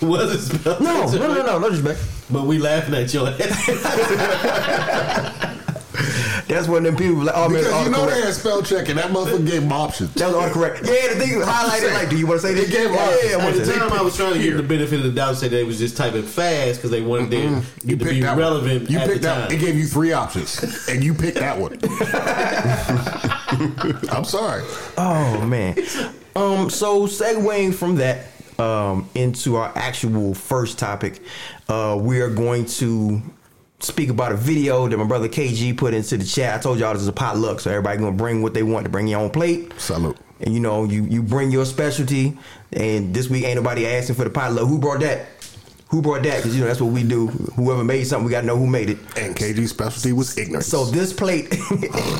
wasn't 0.00 0.40
spelled. 0.40 0.80
No, 0.80 1.06
no, 1.10 1.18
no, 1.18 1.42
no, 1.42 1.58
no 1.58 1.70
disrespect. 1.70 2.00
But 2.30 2.44
we 2.46 2.58
laughing 2.58 2.94
at 2.94 3.12
your 3.12 3.28
ass. 3.28 3.68
That's 6.48 6.68
when 6.68 6.84
them 6.84 6.94
people 6.96 7.16
like, 7.24 7.34
oh 7.36 7.48
man, 7.48 7.64
Because 7.64 7.86
you 7.86 7.90
know 7.92 8.06
they 8.06 8.20
had 8.20 8.32
spell 8.32 8.62
check 8.62 8.88
and 8.88 8.98
that 8.98 9.10
motherfucker 9.10 9.44
gave 9.46 9.62
them 9.62 9.72
options. 9.72 10.14
That 10.14 10.28
was 10.28 10.36
autocorrect. 10.36 10.86
Yeah, 10.86 11.12
the 11.14 11.20
thing 11.20 11.38
was 11.38 11.46
highlighted 11.48 11.92
like, 11.94 12.08
do 12.08 12.16
you 12.16 12.26
want 12.26 12.40
to 12.40 12.46
say 12.46 12.54
this? 12.54 12.66
They 12.66 12.72
gave 12.72 12.90
yeah, 12.92 12.96
options. 13.02 13.24
yeah, 13.32 13.38
yeah, 13.38 13.46
At 13.48 13.54
the 13.54 13.72
time, 13.74 13.92
I 13.92 14.02
was 14.02 14.16
trying 14.16 14.34
to 14.34 14.38
give 14.40 14.56
the 14.56 14.62
benefit 14.62 15.00
of 15.00 15.06
the 15.06 15.10
doubt, 15.10 15.36
say 15.36 15.48
they 15.48 15.64
was 15.64 15.78
just 15.78 15.96
typing 15.96 16.22
fast 16.22 16.78
because 16.78 16.92
they 16.92 17.02
wanted 17.02 17.30
their- 17.30 17.40
You 17.40 17.58
it 17.58 17.64
to 17.84 17.96
be 17.96 18.04
picked 18.04 18.20
that 18.22 18.30
one. 18.30 18.38
relevant 18.38 18.88
You 18.88 18.98
at 18.98 19.08
picked 19.08 19.22
the 19.22 19.28
that. 19.28 19.48
time. 19.48 19.56
It 19.56 19.60
gave 19.60 19.76
you 19.76 19.86
three 19.86 20.12
options, 20.12 20.88
and 20.88 21.02
you 21.02 21.14
picked 21.14 21.38
that 21.38 21.58
one. 21.58 21.78
I'm 24.10 24.24
sorry. 24.24 24.62
Oh 24.96 25.44
man. 25.46 25.76
Um. 26.34 26.70
So 26.70 27.06
segueing 27.06 27.74
from 27.74 27.96
that 27.96 28.26
um 28.58 29.08
into 29.14 29.56
our 29.56 29.72
actual 29.74 30.34
first 30.34 30.78
topic, 30.78 31.20
uh, 31.68 31.98
we 32.00 32.20
are 32.20 32.30
going 32.30 32.66
to 32.66 33.20
speak 33.86 34.10
about 34.10 34.32
a 34.32 34.36
video 34.36 34.88
that 34.88 34.96
my 34.96 35.04
brother 35.04 35.28
KG 35.28 35.76
put 35.76 35.94
into 35.94 36.16
the 36.16 36.24
chat. 36.24 36.58
I 36.58 36.62
told 36.62 36.78
y'all 36.78 36.92
this 36.92 37.02
is 37.02 37.08
a 37.08 37.12
potluck, 37.12 37.60
so 37.60 37.70
everybody 37.70 37.98
gonna 37.98 38.16
bring 38.16 38.42
what 38.42 38.54
they 38.54 38.62
want 38.62 38.84
to 38.84 38.90
bring 38.90 39.06
your 39.06 39.20
own 39.20 39.30
plate. 39.30 39.72
Salute. 39.78 40.16
And 40.40 40.52
you 40.52 40.60
know, 40.60 40.84
you 40.84 41.04
you 41.04 41.22
bring 41.22 41.50
your 41.50 41.64
specialty. 41.64 42.36
And 42.72 43.14
this 43.14 43.30
week 43.30 43.44
ain't 43.44 43.56
nobody 43.56 43.86
asking 43.86 44.16
for 44.16 44.24
the 44.24 44.30
potluck. 44.30 44.68
Who 44.68 44.78
brought 44.78 45.00
that? 45.00 45.35
Who 45.88 46.02
brought 46.02 46.24
that? 46.24 46.38
Because 46.38 46.54
you 46.56 46.62
know 46.62 46.66
that's 46.66 46.80
what 46.80 46.90
we 46.92 47.04
do. 47.04 47.28
Whoever 47.54 47.84
made 47.84 48.04
something, 48.08 48.24
we 48.26 48.32
gotta 48.32 48.46
know 48.46 48.56
who 48.56 48.66
made 48.66 48.90
it. 48.90 48.98
And 49.16 49.36
KG's 49.36 49.70
specialty 49.70 50.12
was 50.12 50.36
ignorance. 50.36 50.66
So 50.66 50.84
this 50.84 51.12
plate 51.12 51.46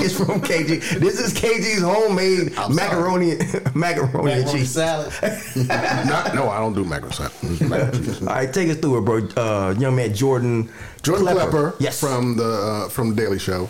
is 0.00 0.16
from 0.16 0.40
KG. 0.40 1.00
This 1.00 1.18
is 1.18 1.35
KG's 1.35 1.82
homemade 1.82 2.54
I'm 2.56 2.75
macaroni, 2.76 3.35
macaroni 3.75 4.32
and 4.32 4.49
cheese. 4.50 4.70
salad. 4.70 5.12
Not, 5.56 6.35
no, 6.37 6.49
I 6.49 6.58
don't 6.61 6.75
do 6.75 6.85
macaroni 6.85 7.14
salad. 7.14 7.32
It's 7.42 7.61
mac 7.62 7.92
and 7.92 8.04
cheese. 8.04 8.20
All 8.23 8.28
right, 8.28 8.52
take 8.54 8.68
us 8.70 8.76
through 8.76 8.99
it, 8.99 9.00
bro. 9.04 9.26
Uh, 9.37 9.75
young 9.78 9.96
man 9.96 10.14
Jordan. 10.14 10.70
Jordan 11.02 11.26
Klepper, 11.26 11.75
Yes. 11.80 11.99
from 12.00 12.37
the 12.37 12.44
uh, 12.44 12.88
from 12.88 13.11
the 13.11 13.14
Daily 13.16 13.38
Show, 13.38 13.68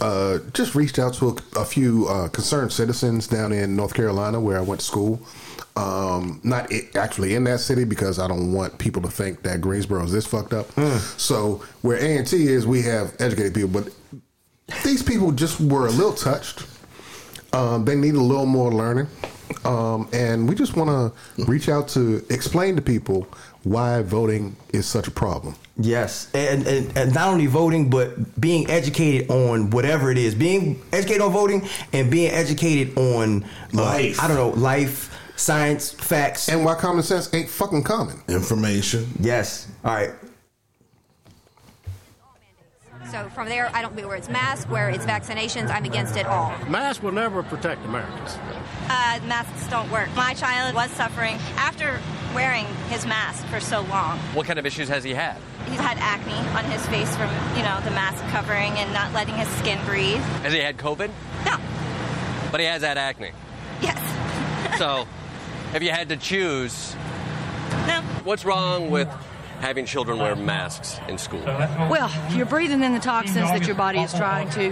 uh, 0.00 0.38
just 0.54 0.74
reached 0.74 0.98
out 0.98 1.12
to 1.14 1.28
a, 1.56 1.60
a 1.60 1.64
few 1.64 2.06
uh, 2.08 2.28
concerned 2.28 2.72
citizens 2.72 3.26
down 3.26 3.52
in 3.52 3.76
North 3.76 3.92
Carolina, 3.94 4.38
where 4.40 4.56
I 4.58 4.62
went 4.62 4.80
to 4.80 4.86
school. 4.86 5.20
Um, 5.76 6.40
not 6.42 6.70
i 6.72 6.88
actually 6.96 7.34
in 7.36 7.44
that 7.44 7.60
city 7.60 7.84
because 7.84 8.18
I 8.18 8.26
don't 8.28 8.52
want 8.52 8.78
people 8.78 9.00
to 9.02 9.08
think 9.08 9.42
that 9.42 9.60
Greensboro 9.60 10.04
is 10.04 10.12
this 10.12 10.26
fucked 10.26 10.52
up. 10.52 10.70
So 11.18 11.62
where 11.82 11.96
A 11.96 12.18
and 12.18 12.26
T 12.26 12.48
is, 12.48 12.66
we 12.66 12.82
have 12.82 13.14
educated 13.20 13.54
people, 13.54 13.70
but 13.70 13.92
these 14.84 15.02
people 15.02 15.32
just 15.32 15.60
were 15.60 15.86
a 15.86 15.90
little 15.90 16.12
touched. 16.12 16.66
Um, 17.52 17.84
they 17.84 17.96
need 17.96 18.14
a 18.14 18.20
little 18.20 18.46
more 18.46 18.72
learning. 18.72 19.06
Um, 19.64 20.08
and 20.12 20.48
we 20.48 20.54
just 20.54 20.76
want 20.76 20.90
to 21.36 21.44
reach 21.44 21.68
out 21.68 21.88
to 21.88 22.24
explain 22.30 22.76
to 22.76 22.82
people 22.82 23.26
why 23.64 24.00
voting 24.02 24.56
is 24.72 24.86
such 24.86 25.06
a 25.06 25.10
problem. 25.10 25.54
Yes, 25.76 26.30
and, 26.34 26.66
and 26.66 26.96
and 26.96 27.14
not 27.14 27.28
only 27.28 27.46
voting, 27.46 27.90
but 27.90 28.40
being 28.40 28.70
educated 28.70 29.30
on 29.30 29.70
whatever 29.70 30.10
it 30.10 30.18
is. 30.18 30.34
Being 30.34 30.80
educated 30.92 31.22
on 31.22 31.32
voting 31.32 31.68
and 31.92 32.10
being 32.10 32.30
educated 32.30 32.96
on 32.96 33.44
uh, 33.74 33.82
Life. 33.82 34.20
I 34.20 34.28
don't 34.28 34.36
know, 34.36 34.50
life, 34.50 35.14
science, 35.40 35.90
facts. 35.92 36.48
And 36.48 36.64
why 36.64 36.74
common 36.74 37.02
sense 37.02 37.32
ain't 37.34 37.48
fucking 37.48 37.82
common. 37.82 38.22
Information. 38.28 39.06
yes. 39.20 39.68
All 39.84 39.94
right. 39.94 40.10
So 43.10 43.28
from 43.30 43.48
there, 43.48 43.68
I 43.74 43.82
don't 43.82 43.96
be 43.96 44.04
where 44.04 44.16
it's 44.16 44.28
masks, 44.28 44.70
where 44.70 44.88
it's 44.88 45.04
vaccinations, 45.04 45.68
I'm 45.68 45.84
against 45.84 46.16
it 46.16 46.26
all. 46.26 46.54
Masks 46.68 47.02
will 47.02 47.10
never 47.10 47.42
protect 47.42 47.84
Americans. 47.84 48.38
Uh, 48.88 49.18
masks 49.26 49.68
don't 49.68 49.90
work. 49.90 50.08
My 50.14 50.32
child 50.34 50.76
was 50.76 50.90
suffering 50.92 51.34
after 51.56 51.98
wearing 52.36 52.66
his 52.88 53.04
mask 53.06 53.44
for 53.46 53.58
so 53.58 53.80
long. 53.82 54.18
What 54.32 54.46
kind 54.46 54.60
of 54.60 54.66
issues 54.66 54.88
has 54.88 55.02
he 55.02 55.12
had? 55.12 55.38
He's 55.68 55.80
had 55.80 55.98
acne 55.98 56.34
on 56.56 56.64
his 56.70 56.86
face 56.86 57.10
from, 57.16 57.30
you 57.56 57.64
know, 57.64 57.80
the 57.82 57.90
mask 57.90 58.22
covering 58.30 58.72
and 58.78 58.92
not 58.92 59.12
letting 59.12 59.34
his 59.34 59.48
skin 59.58 59.84
breathe. 59.86 60.20
Has 60.44 60.52
he 60.52 60.60
had 60.60 60.76
COVID? 60.76 61.10
No. 61.44 61.56
But 62.52 62.60
he 62.60 62.66
has 62.66 62.82
had 62.82 62.96
acne. 62.98 63.32
Yes. 63.82 63.98
So, 64.78 65.06
if 65.74 65.82
you 65.82 65.90
had 65.90 66.08
to 66.08 66.16
choose, 66.16 66.94
No. 67.86 68.00
what's 68.24 68.44
wrong 68.44 68.90
with 68.90 69.08
having 69.60 69.84
children 69.86 70.18
wear 70.18 70.34
masks 70.34 70.98
in 71.08 71.18
school? 71.18 71.42
Well, 71.44 72.10
you're 72.30 72.46
breathing 72.46 72.82
in 72.82 72.92
the 72.94 73.00
toxins 73.00 73.36
that 73.50 73.66
your 73.66 73.76
body 73.76 74.00
is 74.00 74.12
trying 74.12 74.48
to 74.50 74.70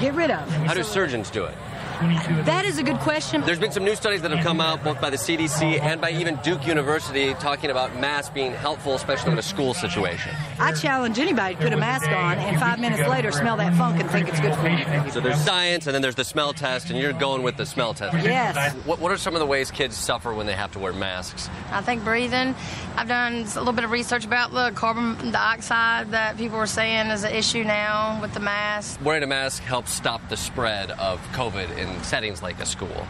get 0.00 0.14
rid 0.14 0.30
of. 0.30 0.48
How 0.66 0.74
do 0.74 0.82
surgeons 0.82 1.30
do 1.30 1.44
it? 1.44 1.54
That 2.00 2.64
is 2.64 2.78
a 2.78 2.82
good 2.82 2.98
question. 3.00 3.42
There's 3.42 3.58
been 3.58 3.72
some 3.72 3.84
new 3.84 3.94
studies 3.94 4.22
that 4.22 4.30
have 4.30 4.42
come 4.42 4.58
out 4.58 4.82
both 4.82 5.00
by 5.02 5.10
the 5.10 5.18
CDC 5.18 5.80
and 5.80 6.00
by 6.00 6.10
even 6.12 6.36
Duke 6.36 6.66
University 6.66 7.34
talking 7.34 7.70
about 7.70 7.94
masks 8.00 8.32
being 8.32 8.52
helpful, 8.52 8.94
especially 8.94 9.32
in 9.32 9.38
a 9.38 9.42
school 9.42 9.74
situation. 9.74 10.34
I 10.58 10.72
challenge 10.72 11.18
anybody 11.18 11.56
to 11.56 11.60
put 11.60 11.72
a 11.74 11.76
mask 11.76 12.08
on 12.08 12.38
and 12.38 12.58
five 12.58 12.78
minutes 12.78 13.06
later 13.06 13.30
smell 13.30 13.58
that 13.58 13.74
funk 13.76 14.00
and 14.00 14.10
think 14.10 14.28
it's 14.28 14.40
good 14.40 14.54
for 14.54 14.68
you. 14.68 15.10
So 15.10 15.20
there's 15.20 15.40
science 15.42 15.86
and 15.86 15.94
then 15.94 16.00
there's 16.00 16.14
the 16.14 16.24
smell 16.24 16.54
test, 16.54 16.88
and 16.88 16.98
you're 16.98 17.12
going 17.12 17.42
with 17.42 17.56
the 17.58 17.66
smell 17.66 17.92
test. 17.92 18.16
Yes. 18.24 18.74
What, 18.86 18.98
what 18.98 19.12
are 19.12 19.18
some 19.18 19.34
of 19.34 19.40
the 19.40 19.46
ways 19.46 19.70
kids 19.70 19.96
suffer 19.96 20.32
when 20.32 20.46
they 20.46 20.54
have 20.54 20.72
to 20.72 20.78
wear 20.78 20.94
masks? 20.94 21.50
I 21.70 21.82
think 21.82 22.02
breathing. 22.02 22.54
I've 22.96 23.08
done 23.08 23.34
a 23.34 23.58
little 23.58 23.72
bit 23.72 23.84
of 23.84 23.90
research 23.90 24.24
about 24.24 24.52
the 24.52 24.70
carbon 24.74 25.32
dioxide 25.32 26.12
that 26.12 26.38
people 26.38 26.56
are 26.56 26.66
saying 26.66 27.08
is 27.08 27.24
an 27.24 27.34
issue 27.34 27.64
now 27.64 28.20
with 28.22 28.32
the 28.32 28.40
mask. 28.40 28.98
Wearing 29.04 29.22
a 29.22 29.26
mask 29.26 29.62
helps 29.64 29.92
stop 29.92 30.26
the 30.28 30.36
spread 30.36 30.90
of 30.92 31.20
COVID 31.32 31.76
in 31.76 31.89
settings 32.02 32.42
like 32.42 32.60
a 32.60 32.66
school. 32.66 33.06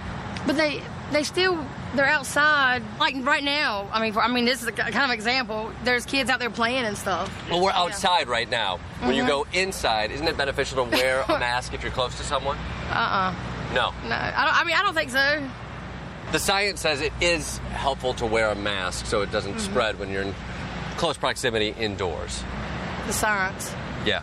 But 0.47 0.57
they 0.57 0.83
they 1.13 1.23
still 1.23 1.65
they're 1.95 2.07
outside. 2.07 2.83
Like 2.99 3.15
right 3.25 3.43
now, 3.45 3.89
I 3.93 4.01
mean, 4.01 4.13
for, 4.13 4.23
I 4.23 4.29
mean, 4.29 4.45
this 4.45 4.63
is 4.63 4.69
a 4.69 4.73
kind 4.73 5.05
of 5.05 5.11
example. 5.11 5.71
There's 5.85 6.07
kids 6.07 6.31
out 6.31 6.39
there 6.39 6.51
playing 6.51 6.85
and 6.85 6.97
stuff. 6.97 7.31
Well, 7.51 7.61
we're 7.61 7.73
outside 7.73 8.29
right 8.29 8.49
now. 8.49 8.79
When 9.01 9.15
you 9.15 9.25
Mhm. 9.25 9.29
go 9.29 9.47
inside, 9.53 10.11
isn't 10.13 10.27
it 10.27 10.37
beneficial 10.37 10.85
to 10.85 10.91
wear 10.97 11.23
a 11.29 11.39
mask 11.39 11.75
if 11.75 11.83
you're 11.83 11.93
close 11.93 12.17
to 12.17 12.23
someone? 12.23 12.57
Uh-uh. 12.91 13.35
No. 13.75 13.93
No, 14.09 14.15
I 14.15 14.45
don't. 14.47 14.61
I 14.61 14.65
mean, 14.65 14.77
I 14.77 14.83
don't 14.83 14.95
think 14.95 15.11
so. 15.11 15.43
The 16.33 16.39
science 16.39 16.81
says 16.81 17.01
it 17.01 17.13
is 17.21 17.59
helpful 17.73 18.15
to 18.15 18.25
wear 18.27 18.51
a 18.51 18.55
mask 18.55 19.07
so 19.07 19.21
it 19.23 19.31
doesn't 19.33 19.55
Mhm. 19.57 19.61
spread 19.61 19.99
when 19.99 20.11
you're 20.11 20.23
in 20.23 20.35
close 20.97 21.17
proximity 21.17 21.75
indoors. 21.79 22.43
The 23.09 23.13
science. 23.13 23.75
Yeah. 24.07 24.23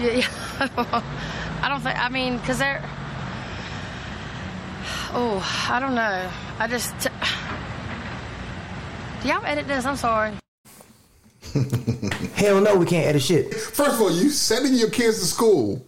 Yeah. 0.00 0.10
yeah. 0.60 1.02
I 1.62 1.68
don't 1.68 1.80
think. 1.80 1.96
I 1.98 2.08
mean, 2.08 2.36
because 2.38 2.58
they're. 2.58 2.82
Oh, 5.14 5.66
I 5.70 5.78
don't 5.78 5.94
know. 5.94 6.30
I 6.58 6.66
just. 6.66 6.94
Do 9.22 9.28
y'all 9.28 9.44
edit 9.44 9.68
this? 9.68 9.84
I'm 9.84 9.96
sorry. 9.96 10.32
Hell 12.34 12.60
no, 12.60 12.76
we 12.76 12.86
can't 12.86 13.06
edit 13.06 13.22
shit. 13.22 13.54
First 13.54 13.94
of 13.96 14.00
all, 14.00 14.10
you 14.10 14.30
sending 14.30 14.74
your 14.74 14.90
kids 14.90 15.18
to 15.20 15.26
school, 15.26 15.84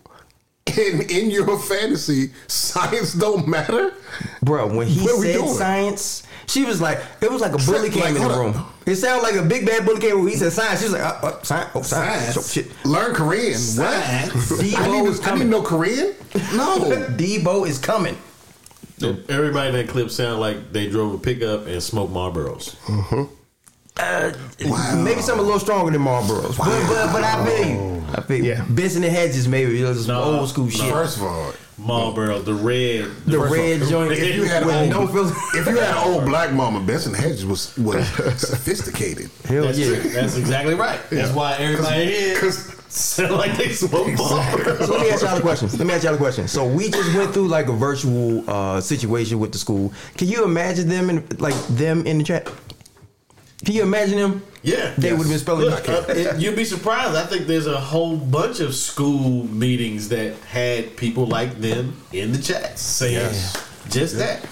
and 0.67 1.11
in 1.11 1.31
your 1.31 1.59
fantasy, 1.59 2.33
science 2.49 3.15
don't 3.15 3.49
matter. 3.49 3.95
Bro, 4.43 4.77
when 4.77 4.87
he 4.87 5.01
What 5.01 5.23
said 5.23 5.49
science, 5.49 6.23
she 6.47 6.65
was 6.65 6.81
like, 6.83 7.01
it 7.23 7.31
was 7.33 7.41
like 7.41 7.53
a 7.55 7.59
bully 7.59 7.89
Like, 7.89 7.93
came 7.93 8.07
in 8.09 8.15
the 8.15 8.21
hold 8.29 8.55
room. 8.57 8.67
It 8.87 8.97
sounded 8.97 9.23
like 9.23 9.37
a 9.37 9.43
big 9.43 9.65
bad 9.65 9.87
bully 9.87 10.01
came 10.01 10.11
in 10.11 10.17
the 10.17 10.23
room. 10.23 10.29
He 10.29 10.37
said 10.37 10.53
science. 10.53 10.81
She 10.81 10.85
was 10.87 10.93
like, 10.93 11.03
uh, 11.03 11.27
uh, 11.27 11.43
science, 11.43 11.71
oh, 11.75 11.83
science. 11.83 12.23
Science. 12.35 12.37
Oh, 12.37 12.43
shit. 12.43 12.85
Learn 12.85 13.15
Korean. 13.15 13.55
Science. 13.55 14.51
What? 14.51 14.61
I 14.61 14.65
Debo 14.65 15.03
need, 15.03 15.09
is 15.09 15.19
to, 15.21 15.31
I 15.31 15.35
need 15.35 15.39
to 15.39 15.49
coming. 15.49 15.51
know 15.51 15.63
Korean. 15.63 16.15
No. 16.55 16.79
Debo 17.17 17.67
is 17.67 17.79
coming. 17.79 18.17
Everybody 19.03 19.69
in 19.71 19.75
that 19.75 19.89
clip 19.89 20.11
sounded 20.11 20.39
like 20.39 20.73
they 20.73 20.89
drove 20.89 21.15
a 21.15 21.19
pickup 21.19 21.67
and 21.67 21.83
smoked 21.83 22.13
Marlboros. 22.13 22.77
Uh, 23.97 24.33
Maybe 25.05 25.21
something 25.21 25.39
a 25.41 25.43
little 25.43 25.61
stronger 25.61 25.93
than 25.93 26.01
Marlboros. 26.01 26.57
But, 26.59 26.87
but, 26.89 27.13
but 27.13 27.23
I 27.25 27.45
feel 27.47 27.69
you. 27.69 28.05
I 28.13 28.21
feel 28.23 28.45
you. 28.45 28.63
Benson 28.71 29.05
and 29.05 29.13
Hedges, 29.13 29.47
maybe. 29.47 29.81
It 29.81 29.85
was 29.85 30.07
some 30.07 30.17
old 30.17 30.49
school 30.49 30.69
shit. 30.69 30.91
First 30.93 31.19
of 31.19 31.23
all, 31.25 31.53
Marlboro, 31.79 32.39
the 32.41 32.55
red, 32.55 33.05
The 33.27 33.39
first 33.39 33.53
red 33.53 33.77
of 33.77 33.83
all, 33.83 33.89
joint. 34.07 34.13
if 34.13 34.35
you 34.37 34.45
had 34.45 34.65
with 34.65 34.75
old, 34.77 34.91
no 34.91 35.07
fil- 35.09 35.29
if 35.61 35.67
you 35.67 35.77
had 35.77 35.97
an 35.97 36.09
old 36.09 36.25
black 36.25 36.53
mama, 36.53 36.81
Benson 36.81 37.15
and 37.15 37.23
Hedges 37.23 37.45
was 37.47 37.77
was 37.79 38.07
sophisticated. 38.41 39.31
Hell 39.45 39.65
That's, 39.65 39.79
yeah. 39.79 39.97
that's 40.13 40.37
exactly 40.37 40.75
right. 40.75 41.01
That's 41.11 41.31
Yeah. 41.31 41.35
why 41.35 41.57
everybody 41.59 42.07
here 42.07 42.35
sound 42.95 43.33
like 43.37 43.57
they 43.57 43.71
smoke 43.73 44.07
Marlboro. 44.17 44.77
So 44.87 44.93
let 44.93 45.01
me 45.03 45.11
ask 45.11 45.23
y'all 45.23 45.37
a 45.37 45.41
question. 45.41 45.69
Let 45.79 45.87
me 45.87 45.95
ask 45.95 46.05
y'all 46.05 46.15
a 46.15 46.19
question. 46.19 46.49
So 46.49 46.67
we 46.67 46.91
just 46.91 47.15
went 47.15 47.33
through 47.35 47.49
like 47.49 47.69
a 47.69 47.73
virtual 47.73 48.49
uh, 48.49 48.81
situation 48.81 49.39
with 49.39 49.53
the 49.53 49.59
school. 49.59 49.93
Can 50.17 50.29
you 50.29 50.45
imagine 50.45 50.89
them 50.89 51.11
in 51.11 51.27
like 51.39 51.55
them 51.69 52.07
in 52.07 52.19
the 52.19 52.25
chat? 52.25 52.51
Can 53.65 53.75
you 53.75 53.83
imagine 53.83 54.19
them? 54.19 54.43
Yeah, 54.63 54.95
They 54.97 55.13
would 55.13 55.21
have 55.21 55.29
been 55.29 55.39
spelling 55.39 55.67
Look, 55.71 55.89
uh, 55.89 56.05
it- 56.09 56.39
you'd 56.41 56.57
be 56.57 56.65
surprised. 56.65 57.15
I 57.17 57.25
think 57.27 57.47
there's 57.47 57.67
a 57.67 57.79
whole 57.81 58.17
bunch 58.17 58.61
of 58.61 58.75
school 58.75 59.45
meetings 59.47 60.09
that 60.11 60.35
had 60.45 60.97
people 60.97 61.27
like 61.27 61.59
them 61.61 61.97
in 62.13 62.33
the 62.33 62.39
chats 62.39 62.81
saying 62.83 63.31
just 63.91 64.17
that. 64.19 64.47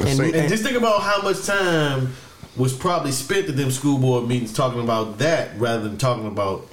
And- 0.00 0.20
And, 0.20 0.34
and- 0.34 0.48
just 0.48 0.62
think 0.62 0.76
about 0.76 1.02
how 1.02 1.20
much 1.22 1.44
time 1.44 2.14
was 2.56 2.72
probably 2.74 3.12
spent 3.12 3.48
at 3.48 3.56
them 3.56 3.70
school 3.70 3.98
board 3.98 4.26
meetings 4.28 4.52
talking 4.52 4.80
about 4.80 5.18
that 5.18 5.58
rather 5.58 5.82
than 5.82 5.96
talking 5.98 6.26
about 6.26 6.66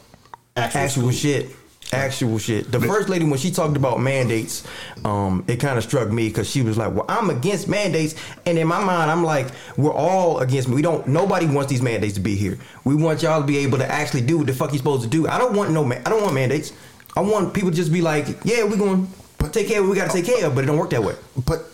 actual, 0.55 0.81
actual 0.81 1.11
shit. 1.11 1.49
Actual 1.93 2.39
shit. 2.39 2.71
The 2.71 2.79
first 2.79 3.09
lady 3.09 3.25
when 3.25 3.37
she 3.37 3.51
talked 3.51 3.77
about 3.77 3.99
mandates, 3.99 4.67
um, 5.05 5.45
it 5.47 5.57
kind 5.57 5.77
of 5.77 5.83
struck 5.83 6.09
me 6.09 6.27
because 6.27 6.49
she 6.49 6.63
was 6.63 6.77
like, 6.77 6.91
"Well, 6.93 7.05
I'm 7.07 7.29
against 7.29 7.67
mandates," 7.67 8.15
and 8.47 8.57
in 8.57 8.67
my 8.67 8.83
mind, 8.83 9.11
I'm 9.11 9.23
like, 9.23 9.47
"We're 9.77 9.93
all 9.93 10.39
against. 10.39 10.67
Me. 10.67 10.75
We 10.75 10.81
don't. 10.81 11.07
Nobody 11.07 11.45
wants 11.45 11.69
these 11.69 11.83
mandates 11.83 12.15
to 12.15 12.21
be 12.21 12.35
here. 12.35 12.57
We 12.85 12.95
want 12.95 13.21
y'all 13.21 13.39
to 13.39 13.45
be 13.45 13.59
able 13.59 13.77
to 13.77 13.89
actually 13.89 14.21
do 14.21 14.39
what 14.39 14.47
the 14.47 14.53
fuck 14.53 14.71
you 14.71 14.79
supposed 14.79 15.03
to 15.03 15.09
do. 15.09 15.27
I 15.27 15.37
don't 15.37 15.55
want 15.55 15.71
no. 15.71 15.83
Man, 15.83 16.01
I 16.07 16.09
don't 16.09 16.23
want 16.23 16.33
mandates. 16.33 16.73
I 17.15 17.21
want 17.21 17.53
people 17.53 17.69
to 17.69 17.75
just 17.75 17.93
be 17.93 18.01
like, 18.01 18.27
yeah, 18.43 18.63
we're 18.63 18.77
going 18.77 19.07
to 19.39 19.49
take 19.49 19.67
care 19.67 19.79
of 19.79 19.85
what 19.85 19.91
we 19.91 19.97
got 19.97 20.11
to 20.11 20.21
take 20.21 20.25
care 20.25 20.45
of, 20.45 20.55
but 20.55 20.65
it 20.65 20.67
don't 20.67 20.77
work 20.77 20.89
that 20.89 21.03
way. 21.03 21.15
But 21.45 21.65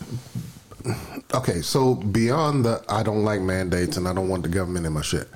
okay, 1.34 1.62
so 1.62 1.96
beyond 1.96 2.66
the 2.66 2.84
I 2.88 3.02
don't 3.04 3.24
like 3.24 3.42
mandates 3.42 3.98
and 3.98 4.08
I 4.08 4.14
don't 4.14 4.30
want 4.30 4.44
the 4.44 4.50
government 4.50 4.86
in 4.86 4.94
my 4.94 5.02
shit. 5.02 5.28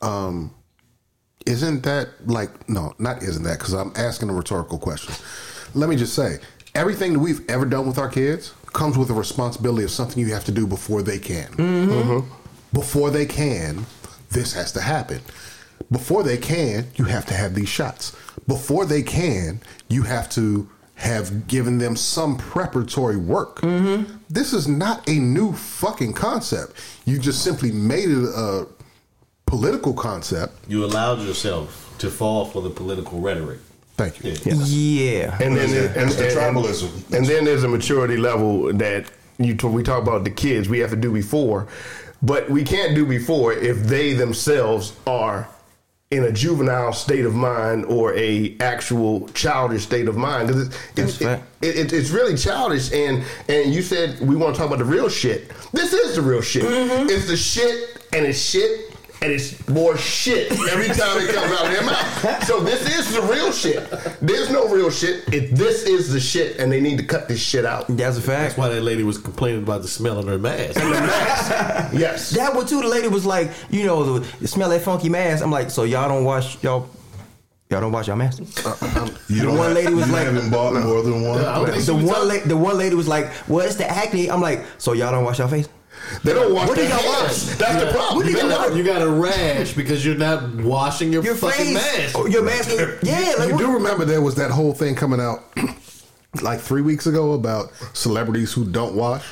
Um, 0.00 0.54
isn't 1.48 1.82
that 1.84 2.08
like 2.26 2.68
no, 2.68 2.94
not 2.98 3.22
isn't 3.22 3.42
that 3.42 3.58
because 3.58 3.72
I'm 3.72 3.92
asking 3.96 4.28
a 4.28 4.34
rhetorical 4.34 4.78
question. 4.78 5.14
Let 5.74 5.88
me 5.88 5.96
just 5.96 6.14
say, 6.14 6.38
everything 6.74 7.14
that 7.14 7.18
we've 7.18 7.48
ever 7.48 7.64
done 7.64 7.86
with 7.86 7.98
our 7.98 8.08
kids 8.08 8.52
comes 8.72 8.98
with 8.98 9.10
a 9.10 9.14
responsibility 9.14 9.84
of 9.84 9.90
something 9.90 10.22
you 10.22 10.32
have 10.34 10.44
to 10.44 10.52
do 10.52 10.66
before 10.66 11.02
they 11.02 11.18
can. 11.18 11.48
Mm-hmm. 11.52 12.28
Before 12.72 13.10
they 13.10 13.24
can, 13.24 13.86
this 14.30 14.52
has 14.52 14.72
to 14.72 14.80
happen. 14.80 15.20
Before 15.90 16.22
they 16.22 16.36
can, 16.36 16.86
you 16.96 17.04
have 17.04 17.24
to 17.26 17.34
have 17.34 17.54
these 17.54 17.68
shots. 17.68 18.14
Before 18.46 18.84
they 18.84 19.02
can, 19.02 19.60
you 19.88 20.02
have 20.02 20.28
to 20.30 20.68
have 20.96 21.46
given 21.46 21.78
them 21.78 21.96
some 21.96 22.36
preparatory 22.36 23.16
work. 23.16 23.60
This 24.28 24.52
is 24.52 24.68
not 24.68 25.08
a 25.08 25.18
new 25.18 25.52
fucking 25.52 26.12
concept. 26.12 26.72
You 27.06 27.18
just 27.18 27.42
simply 27.42 27.72
made 27.72 28.10
it 28.10 28.24
a 28.24 28.66
political 29.52 29.94
concept. 29.94 30.52
You 30.68 30.84
allowed 30.84 31.20
yourself 31.20 31.94
to 31.98 32.10
fall 32.10 32.44
for 32.44 32.62
the 32.62 32.70
political 32.70 33.20
rhetoric. 33.20 33.58
Thank 33.96 34.22
you. 34.22 34.32
Yeah. 34.44 35.36
And 35.40 35.56
then 35.56 35.70
That's 35.70 35.96
and, 35.96 36.10
the 36.12 36.28
and- 36.28 36.56
tribalism. 36.56 37.12
And 37.16 37.26
then 37.26 37.44
there's 37.44 37.64
a 37.64 37.68
maturity 37.68 38.16
level 38.16 38.72
that 38.74 39.10
you 39.38 39.54
t- 39.56 39.66
we 39.66 39.82
talk 39.82 40.02
about 40.02 40.24
the 40.24 40.30
kids 40.30 40.68
we 40.68 40.78
have 40.80 40.90
to 40.90 40.96
do 40.96 41.12
before, 41.12 41.66
but 42.22 42.48
we 42.50 42.62
can't 42.62 42.94
do 42.94 43.04
before 43.06 43.52
if 43.54 43.82
they 43.84 44.12
themselves 44.12 44.92
are 45.06 45.48
in 46.10 46.24
a 46.24 46.32
juvenile 46.32 46.92
state 46.92 47.24
of 47.26 47.34
mind 47.34 47.84
or 47.86 48.14
a 48.14 48.56
actual 48.60 49.28
childish 49.30 49.82
state 49.82 50.08
of 50.08 50.16
mind. 50.16 50.48
'Cause 50.48 50.68
It's, 50.68 50.76
it's, 50.96 51.20
it, 51.20 51.40
it, 51.62 51.76
it- 51.76 51.92
it's 51.92 52.10
really 52.10 52.36
childish. 52.36 52.92
And 52.92 53.24
and 53.48 53.74
you 53.74 53.82
said 53.82 54.20
we 54.20 54.36
want 54.36 54.54
to 54.54 54.58
talk 54.58 54.68
about 54.68 54.78
the 54.78 54.84
real 54.84 55.08
shit. 55.08 55.50
This 55.72 55.92
is 55.92 56.14
the 56.16 56.22
real 56.22 56.40
shit. 56.42 56.62
Mm-hmm. 56.64 57.08
It's 57.10 57.26
the 57.26 57.36
shit 57.36 57.98
and 58.12 58.24
it's 58.26 58.38
shit. 58.38 58.94
And 59.20 59.32
it's 59.32 59.68
more 59.68 59.96
shit 59.96 60.52
every 60.52 60.86
time 60.88 61.18
it 61.18 61.34
comes 61.34 61.50
out 61.52 61.66
of 61.66 61.72
their 61.72 61.82
mouth. 61.82 62.44
So 62.44 62.60
this 62.60 62.86
is 62.96 63.12
the 63.12 63.20
real 63.22 63.50
shit. 63.50 63.90
There's 64.20 64.48
no 64.50 64.68
real 64.68 64.90
shit. 64.90 65.24
If 65.34 65.50
this 65.50 65.82
is 65.84 66.12
the 66.12 66.20
shit, 66.20 66.58
and 66.60 66.70
they 66.70 66.80
need 66.80 66.98
to 66.98 67.04
cut 67.04 67.26
this 67.26 67.40
shit 67.42 67.64
out. 67.64 67.86
That's 67.88 68.16
a 68.16 68.20
fact. 68.20 68.42
That's 68.42 68.56
why 68.58 68.68
that 68.68 68.82
lady 68.82 69.02
was 69.02 69.18
complaining 69.18 69.64
about 69.64 69.82
the 69.82 69.88
smell 69.88 70.18
of 70.18 70.26
her 70.26 70.38
mask. 70.38 70.76
yes. 71.92 72.30
That 72.30 72.54
one 72.54 72.66
too. 72.66 72.80
The 72.80 72.86
lady 72.88 73.08
was 73.08 73.26
like, 73.26 73.50
you 73.70 73.84
know, 73.86 74.18
the, 74.20 74.26
the 74.40 74.48
smell 74.48 74.68
that 74.70 74.82
funky 74.82 75.08
mask. 75.08 75.42
I'm 75.42 75.50
like, 75.50 75.70
so 75.70 75.82
y'all 75.82 76.08
don't 76.08 76.24
wash 76.24 76.62
y'all. 76.62 76.88
Y'all 77.70 77.80
don't 77.82 77.92
wash 77.92 78.06
your 78.06 78.16
mask. 78.16 78.40
Uh, 78.64 79.00
um, 79.00 79.08
you 79.28 79.40
the 79.40 79.46
don't 79.46 79.58
one 79.58 79.74
lady 79.74 79.92
was 79.92 80.06
you 80.06 80.12
like, 80.12 80.24
haven't 80.26 80.48
bought 80.50 80.72
more 80.72 81.02
than 81.02 81.22
one. 81.22 81.38
the 81.38 81.94
one, 81.94 82.28
la- 82.28 82.44
the 82.46 82.56
one 82.56 82.78
lady 82.78 82.94
was 82.94 83.06
like, 83.08 83.30
well, 83.46 83.66
it's 83.66 83.74
the 83.76 83.90
acne. 83.90 84.30
I'm 84.30 84.40
like, 84.40 84.64
so 84.78 84.92
y'all 84.94 85.10
don't 85.10 85.24
wash 85.24 85.38
your 85.38 85.48
face. 85.48 85.68
They 86.24 86.32
don't 86.32 86.54
wash 86.54 86.68
What 86.68 86.76
do 86.76 86.82
their 86.86 86.90
y'all 86.90 87.12
hands. 87.12 87.46
wash? 87.48 87.56
That's 87.58 87.84
the 87.84 87.90
problem. 87.90 88.16
What 88.16 88.26
do 88.26 88.32
They 88.32 88.38
y'all 88.40 88.48
never- 88.48 88.68
wash? 88.68 88.76
You 88.78 88.84
got 88.84 89.02
a 89.02 89.08
rash 89.10 89.72
because 89.74 90.04
you're 90.06 90.14
not 90.16 90.54
washing 90.56 91.12
your, 91.12 91.22
Your 91.24 91.34
fucking 91.34 91.64
face. 91.66 91.74
mask. 91.74 92.18
Oh, 92.18 92.26
your 92.26 92.42
mask. 92.42 92.70
Yeah, 93.02 93.34
like 93.38 93.48
you 93.48 93.54
what? 93.54 93.58
do 93.58 93.72
remember 93.72 94.04
there 94.04 94.20
was 94.22 94.34
that 94.36 94.50
whole 94.50 94.72
thing 94.72 94.94
coming 94.94 95.20
out 95.20 95.44
like 96.42 96.60
three 96.60 96.82
weeks 96.82 97.06
ago 97.06 97.32
about 97.32 97.72
celebrities 97.94 98.52
who 98.52 98.64
don't 98.64 98.94
wash. 98.94 99.24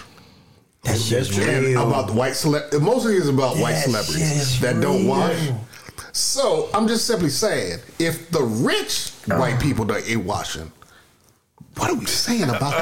That's 0.82 1.08
just 1.08 1.36
And 1.38 1.64
real. 1.66 1.88
about 1.88 2.06
the 2.08 2.12
white 2.12 2.32
celeb. 2.34 2.80
Mostly 2.80 3.16
is 3.16 3.28
about 3.28 3.56
white 3.56 3.74
celebrities 3.74 4.20
yes, 4.20 4.60
that 4.60 4.80
don't 4.80 5.06
wash. 5.06 5.36
So 6.12 6.68
I'm 6.72 6.86
just 6.88 7.06
simply 7.06 7.28
saying, 7.28 7.80
if 7.98 8.30
the 8.30 8.42
rich 8.42 9.10
white 9.26 9.60
people 9.60 9.84
don't 9.84 10.08
ain't 10.08 10.24
washing, 10.24 10.70
what 11.76 11.90
are 11.90 11.94
we 11.94 12.06
saying 12.06 12.44
about 12.44 12.72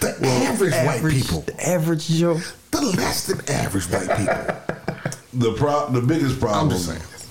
the, 0.00 0.16
the 0.20 0.26
average, 0.28 0.72
white 0.72 1.04
people? 1.12 1.40
The 1.42 1.68
average 1.68 2.08
Joe. 2.08 2.38
The 2.70 2.80
less 2.80 3.26
than 3.26 3.40
average 3.50 3.84
white 3.90 4.08
people. 4.18 5.14
The 5.34 5.52
pro- 5.54 5.90
the 5.90 6.00
biggest 6.00 6.40
problem 6.40 6.78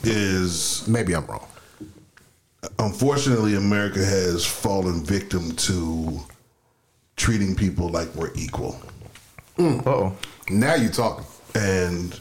is 0.03 0.87
Maybe 0.87 1.15
I'm 1.15 1.25
wrong. 1.25 1.47
unfortunately 2.79 3.55
America 3.55 4.03
has 4.05 4.45
fallen 4.45 5.03
victim 5.03 5.51
to 5.55 6.19
treating 7.15 7.55
people 7.55 7.89
like 7.89 8.13
we're 8.15 8.33
equal. 8.35 8.79
Oh, 9.57 10.15
Now 10.49 10.75
you 10.75 10.89
talking. 10.89 11.25
and 11.55 12.19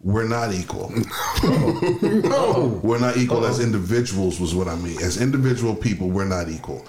we're 0.00 0.28
not 0.28 0.54
equal. 0.54 0.90
no, 1.42 2.80
We're 2.84 3.00
not 3.00 3.16
equal 3.16 3.44
as 3.44 3.58
individuals, 3.60 4.40
was 4.40 4.54
what 4.54 4.68
I 4.68 4.76
mean. 4.76 4.96
As 5.02 5.20
individual 5.20 5.74
people, 5.74 6.08
we're 6.08 6.24
not 6.24 6.48
equal. 6.48 6.86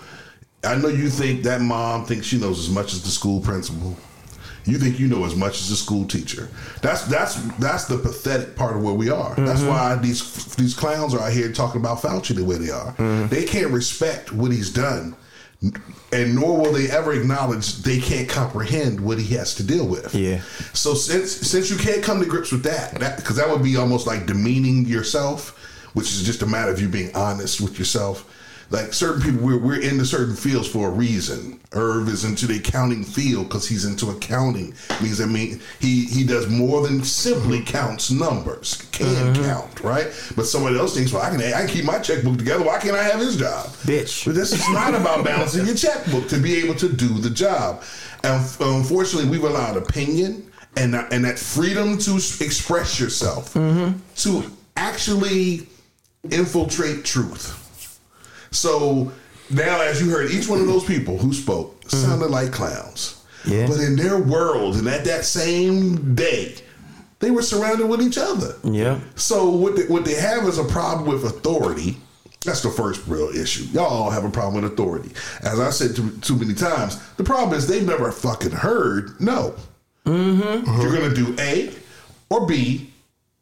I 0.63 0.75
know 0.75 0.89
you 0.89 1.09
think 1.09 1.43
that 1.43 1.61
mom 1.61 2.05
thinks 2.05 2.27
she 2.27 2.37
knows 2.37 2.59
as 2.59 2.69
much 2.69 2.93
as 2.93 3.03
the 3.03 3.09
school 3.09 3.39
principal. 3.39 3.95
You 4.65 4.77
think 4.77 4.99
you 4.99 5.07
know 5.07 5.25
as 5.25 5.35
much 5.35 5.59
as 5.61 5.69
the 5.69 5.75
school 5.75 6.05
teacher. 6.05 6.49
That's 6.81 7.03
that's 7.03 7.35
that's 7.57 7.85
the 7.85 7.97
pathetic 7.97 8.55
part 8.55 8.75
of 8.75 8.83
where 8.83 8.93
we 8.93 9.09
are. 9.09 9.33
That's 9.35 9.61
mm-hmm. 9.61 9.69
why 9.69 9.95
these 9.95 10.55
these 10.55 10.73
clowns 10.75 11.13
are 11.13 11.21
out 11.21 11.31
here 11.31 11.51
talking 11.51 11.81
about 11.81 11.99
Fauci 11.99 12.35
the 12.35 12.43
way 12.43 12.57
they 12.57 12.69
are. 12.69 12.93
Mm-hmm. 12.93 13.27
They 13.27 13.45
can't 13.45 13.71
respect 13.71 14.31
what 14.33 14.51
he's 14.51 14.71
done, 14.71 15.15
and 16.11 16.35
nor 16.35 16.57
will 16.57 16.73
they 16.73 16.89
ever 16.91 17.13
acknowledge 17.13 17.77
they 17.77 17.99
can't 17.99 18.29
comprehend 18.29 18.99
what 18.99 19.17
he 19.17 19.35
has 19.35 19.55
to 19.55 19.63
deal 19.63 19.87
with. 19.87 20.13
Yeah. 20.13 20.41
So 20.73 20.93
since 20.93 21.31
since 21.31 21.71
you 21.71 21.77
can't 21.77 22.03
come 22.03 22.19
to 22.19 22.25
grips 22.25 22.51
with 22.51 22.63
that, 22.63 22.95
that 22.99 23.17
because 23.17 23.37
that 23.37 23.49
would 23.49 23.63
be 23.63 23.77
almost 23.77 24.05
like 24.07 24.25
demeaning 24.25 24.85
yourself, 24.85 25.57
which 25.93 26.07
is 26.07 26.23
just 26.23 26.41
a 26.41 26.45
matter 26.45 26.71
of 26.71 26.81
you 26.81 26.89
being 26.89 27.15
honest 27.15 27.61
with 27.61 27.79
yourself. 27.79 28.35
Like 28.71 28.93
certain 28.93 29.21
people, 29.21 29.45
we're 29.45 29.57
we're 29.57 29.81
into 29.81 30.05
certain 30.05 30.35
fields 30.35 30.67
for 30.67 30.87
a 30.87 30.91
reason. 30.91 31.59
Irv 31.73 32.07
is 32.09 32.23
into 32.23 32.45
the 32.45 32.57
accounting 32.57 33.03
field 33.03 33.47
because 33.47 33.67
he's 33.67 33.85
into 33.85 34.09
accounting. 34.09 34.73
Means 35.01 35.21
I 35.21 35.25
mean 35.25 35.59
he 35.79 36.05
he 36.05 36.23
does 36.23 36.47
more 36.47 36.85
than 36.87 37.03
simply 37.03 37.59
mm-hmm. 37.59 37.77
counts 37.77 38.11
numbers. 38.11 38.87
Can 38.91 39.07
mm-hmm. 39.07 39.43
count 39.43 39.81
right, 39.81 40.07
but 40.35 40.45
somebody 40.45 40.77
else 40.77 40.95
thinks, 40.95 41.11
well, 41.11 41.23
I 41.23 41.29
can 41.29 41.41
I 41.41 41.65
can 41.65 41.67
keep 41.67 41.85
my 41.85 41.99
checkbook 41.99 42.37
together. 42.37 42.63
Why 42.63 42.79
can't 42.79 42.95
I 42.95 43.03
have 43.03 43.19
his 43.19 43.37
job? 43.37 43.67
Bitch. 43.85 44.25
But 44.25 44.35
this 44.35 44.53
is 44.53 44.67
not 44.69 44.93
about 44.93 45.25
balancing 45.25 45.65
your 45.65 45.75
checkbook 45.75 46.27
to 46.29 46.37
be 46.37 46.57
able 46.57 46.75
to 46.75 46.89
do 46.89 47.07
the 47.07 47.29
job. 47.29 47.83
And 48.23 48.43
unfortunately, 48.59 49.29
we've 49.29 49.43
allowed 49.43 49.77
opinion 49.77 50.51
and 50.77 50.95
and 50.95 51.25
that 51.25 51.39
freedom 51.39 51.97
to 51.99 52.15
express 52.15 52.99
yourself 52.99 53.53
mm-hmm. 53.53 53.97
to 54.15 54.51
actually 54.75 55.67
infiltrate 56.31 57.03
truth. 57.03 57.58
So 58.51 59.11
now, 59.49 59.81
as 59.81 60.01
you 60.01 60.09
heard, 60.09 60.31
each 60.31 60.47
one 60.47 60.59
of 60.59 60.67
those 60.67 60.83
people 60.85 61.17
who 61.17 61.33
spoke 61.33 61.89
sounded 61.89 62.29
like 62.29 62.51
clowns. 62.51 63.23
Yeah. 63.45 63.67
But 63.67 63.79
in 63.79 63.95
their 63.95 64.19
world, 64.19 64.75
and 64.75 64.87
at 64.87 65.05
that 65.05 65.25
same 65.25 66.13
day, 66.15 66.55
they 67.19 67.31
were 67.31 67.41
surrounded 67.41 67.87
with 67.87 68.01
each 68.01 68.17
other. 68.17 68.55
yeah. 68.63 68.99
So 69.15 69.49
what 69.49 69.75
they, 69.75 69.85
what 69.87 70.05
they 70.05 70.15
have 70.15 70.45
is 70.45 70.57
a 70.57 70.63
problem 70.65 71.07
with 71.07 71.25
authority. 71.25 71.97
That's 72.45 72.61
the 72.61 72.69
first 72.69 73.05
real 73.07 73.29
issue. 73.29 73.63
Y'all 73.73 73.85
all 73.85 74.09
have 74.09 74.23
a 74.23 74.29
problem 74.29 74.61
with 74.61 74.71
authority. 74.71 75.11
As 75.41 75.59
I 75.59 75.71
said 75.71 75.95
too, 75.95 76.11
too 76.21 76.37
many 76.37 76.53
times, 76.53 76.97
the 77.17 77.23
problem 77.23 77.57
is 77.57 77.67
they've 77.67 77.85
never 77.85 78.11
fucking 78.11 78.51
heard 78.51 79.19
no. 79.19 79.55
Mm-hmm. 80.05 80.81
You're 80.81 80.93
gonna 80.93 81.13
do 81.13 81.35
A 81.39 81.73
or 82.29 82.45
B, 82.47 82.91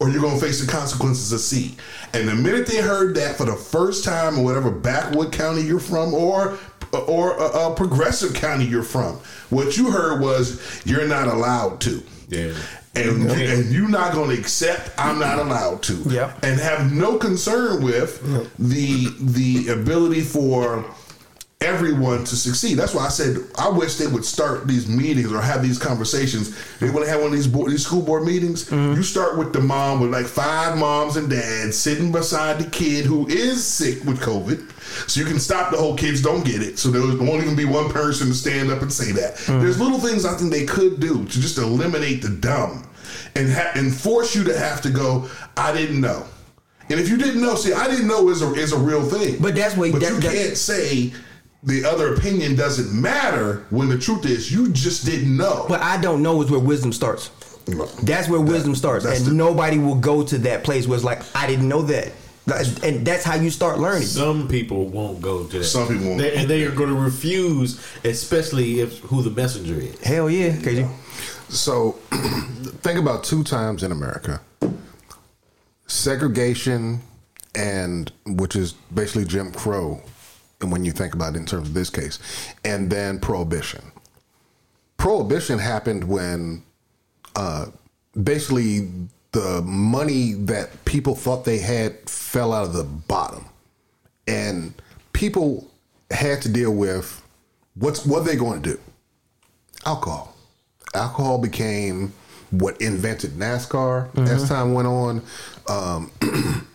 or 0.00 0.08
you're 0.08 0.22
gonna 0.22 0.38
face 0.38 0.60
the 0.60 0.70
consequences 0.70 1.32
of 1.32 1.40
C. 1.40 1.76
And 2.12 2.28
the 2.28 2.34
minute 2.34 2.66
they 2.66 2.80
heard 2.80 3.16
that 3.16 3.36
for 3.36 3.44
the 3.44 3.56
first 3.56 4.04
time 4.04 4.36
in 4.36 4.44
whatever 4.44 4.70
backwood 4.70 5.32
county 5.32 5.62
you're 5.62 5.80
from, 5.80 6.14
or 6.14 6.58
or 6.92 7.36
a, 7.36 7.70
a 7.70 7.74
progressive 7.74 8.32
county 8.34 8.64
you're 8.64 8.82
from, 8.82 9.16
what 9.50 9.76
you 9.76 9.90
heard 9.90 10.20
was 10.20 10.82
you're 10.86 11.06
not 11.06 11.26
allowed 11.26 11.80
to. 11.82 12.02
Yeah. 12.28 12.54
And, 12.94 13.30
and 13.30 13.70
you're 13.72 13.88
not 13.88 14.12
going 14.12 14.34
to 14.34 14.40
accept 14.40 14.90
I'm 14.98 15.20
not 15.20 15.38
allowed 15.38 15.82
to. 15.84 15.94
Yep. 15.94 16.42
And 16.42 16.58
have 16.58 16.92
no 16.92 17.16
concern 17.16 17.82
with 17.82 18.20
the 18.58 19.14
the 19.20 19.68
ability 19.68 20.22
for 20.22 20.84
everyone 21.60 22.18
to 22.24 22.36
succeed. 22.36 22.74
That's 22.78 22.94
why 22.94 23.06
I 23.06 23.08
said 23.08 23.38
I 23.56 23.68
wish 23.68 23.96
they 23.96 24.06
would 24.06 24.24
start 24.24 24.68
these 24.68 24.86
meetings 24.88 25.32
or 25.32 25.40
have 25.40 25.62
these 25.62 25.78
conversations. 25.78 26.56
They 26.78 26.88
want 26.90 27.04
to 27.04 27.10
have 27.10 27.20
one 27.20 27.28
of 27.28 27.32
these 27.32 27.48
board, 27.48 27.70
these 27.72 27.84
school 27.84 28.02
board 28.02 28.22
meetings. 28.24 28.64
Mm-hmm. 28.66 28.94
You 28.94 29.02
start 29.02 29.36
with 29.36 29.52
the 29.52 29.60
mom 29.60 30.00
with 30.00 30.10
like 30.12 30.26
five 30.26 30.78
moms 30.78 31.16
and 31.16 31.28
dads 31.28 31.76
sitting 31.76 32.12
beside 32.12 32.60
the 32.60 32.70
kid 32.70 33.04
who 33.06 33.26
is 33.26 33.64
sick 33.64 34.04
with 34.04 34.20
COVID. 34.20 34.70
So 35.10 35.20
you 35.20 35.26
can 35.26 35.38
stop 35.40 35.70
the 35.72 35.76
whole 35.76 35.96
kids 35.96 36.22
don't 36.22 36.44
get 36.44 36.62
it. 36.62 36.78
So 36.78 36.90
there 36.90 37.02
won't 37.02 37.42
even 37.42 37.56
be 37.56 37.64
one 37.64 37.90
person 37.90 38.28
to 38.28 38.34
stand 38.34 38.70
up 38.70 38.80
and 38.82 38.92
say 38.92 39.10
that. 39.12 39.34
Mm-hmm. 39.36 39.60
There's 39.60 39.80
little 39.80 39.98
things 39.98 40.24
I 40.24 40.34
think 40.36 40.52
they 40.52 40.64
could 40.64 41.00
do 41.00 41.24
to 41.24 41.40
just 41.40 41.58
eliminate 41.58 42.22
the 42.22 42.30
dumb 42.30 42.88
and 43.34 43.52
ha- 43.52 43.72
and 43.74 43.92
force 43.94 44.34
you 44.34 44.44
to 44.44 44.56
have 44.56 44.80
to 44.82 44.90
go. 44.90 45.28
I 45.56 45.72
didn't 45.72 46.00
know. 46.00 46.24
And 46.90 46.98
if 46.98 47.08
you 47.10 47.18
didn't 47.18 47.42
know, 47.42 47.54
see, 47.56 47.72
I 47.74 47.86
didn't 47.88 48.06
know 48.06 48.28
is 48.30 48.42
a 48.42 48.54
is 48.54 48.72
a 48.72 48.78
real 48.78 49.02
thing. 49.04 49.38
But 49.42 49.56
that's 49.56 49.76
what 49.76 49.90
But 49.92 50.00
that- 50.02 50.12
you 50.14 50.20
that- 50.20 50.32
can't 50.32 50.56
say 50.56 51.12
the 51.62 51.84
other 51.84 52.14
opinion 52.14 52.54
doesn't 52.56 52.92
matter 53.00 53.64
when 53.70 53.88
the 53.88 53.98
truth 53.98 54.24
is 54.26 54.50
you 54.52 54.70
just 54.72 55.04
didn't 55.04 55.36
know. 55.36 55.66
But 55.68 55.80
I 55.80 56.00
don't 56.00 56.22
know 56.22 56.40
is 56.42 56.50
where 56.50 56.60
wisdom 56.60 56.92
starts. 56.92 57.30
That's 58.02 58.28
where 58.28 58.40
wisdom 58.40 58.74
starts, 58.74 59.04
and 59.04 59.36
nobody 59.36 59.78
will 59.78 59.96
go 59.96 60.22
to 60.24 60.38
that 60.38 60.64
place 60.64 60.86
where 60.86 60.96
it's 60.96 61.04
like, 61.04 61.20
I 61.36 61.46
didn't 61.46 61.68
know 61.68 61.82
that, 61.82 62.12
and 62.82 63.06
that's 63.06 63.24
how 63.24 63.34
you 63.34 63.50
start 63.50 63.78
learning. 63.78 64.06
Some 64.06 64.48
people 64.48 64.86
won't 64.86 65.20
go 65.20 65.44
to 65.44 65.58
that. 65.58 65.64
Some 65.64 65.86
people 65.88 66.06
won't. 66.06 66.18
They- 66.18 66.34
and 66.36 66.48
they 66.48 66.64
are 66.64 66.70
going 66.70 66.88
to 66.88 66.94
refuse, 66.98 67.78
especially 68.04 68.80
if 68.80 69.00
who 69.00 69.20
the 69.22 69.28
messenger 69.30 69.74
is. 69.78 70.00
Hell 70.00 70.30
yeah, 70.30 70.52
KG. 70.56 70.88
So, 71.50 71.92
think 72.82 72.98
about 72.98 73.22
two 73.24 73.44
times 73.44 73.82
in 73.82 73.92
America 73.92 74.40
segregation, 75.86 77.00
and 77.54 78.10
which 78.26 78.56
is 78.56 78.72
basically 78.94 79.24
Jim 79.24 79.52
Crow, 79.52 79.94
and 79.94 80.02
when 80.66 80.84
you 80.84 80.92
think 80.92 81.14
about 81.14 81.34
it 81.34 81.38
in 81.38 81.46
terms 81.46 81.68
of 81.68 81.74
this 81.74 81.90
case, 81.90 82.18
and 82.64 82.90
then 82.90 83.18
prohibition. 83.20 83.92
Prohibition 84.96 85.58
happened 85.58 86.04
when 86.04 86.62
uh, 87.36 87.66
basically 88.20 88.88
the 89.32 89.62
money 89.62 90.32
that 90.32 90.84
people 90.84 91.14
thought 91.14 91.44
they 91.44 91.58
had 91.58 92.08
fell 92.10 92.52
out 92.52 92.64
of 92.66 92.72
the 92.72 92.82
bottom, 92.84 93.44
and 94.26 94.74
people 95.12 95.68
had 96.10 96.42
to 96.42 96.48
deal 96.48 96.74
with 96.74 97.22
what's 97.74 98.04
what 98.04 98.24
they 98.24 98.34
going 98.34 98.60
to 98.62 98.70
do. 98.74 98.80
Alcohol. 99.86 100.34
Alcohol 100.94 101.38
became 101.38 102.12
what 102.50 102.80
invented 102.80 103.32
NASCAR 103.32 104.08
as 104.28 104.44
Mhm. 104.44 104.48
time 104.48 104.72
went 104.74 104.88
on. 104.88 105.22
Um, 105.68 106.10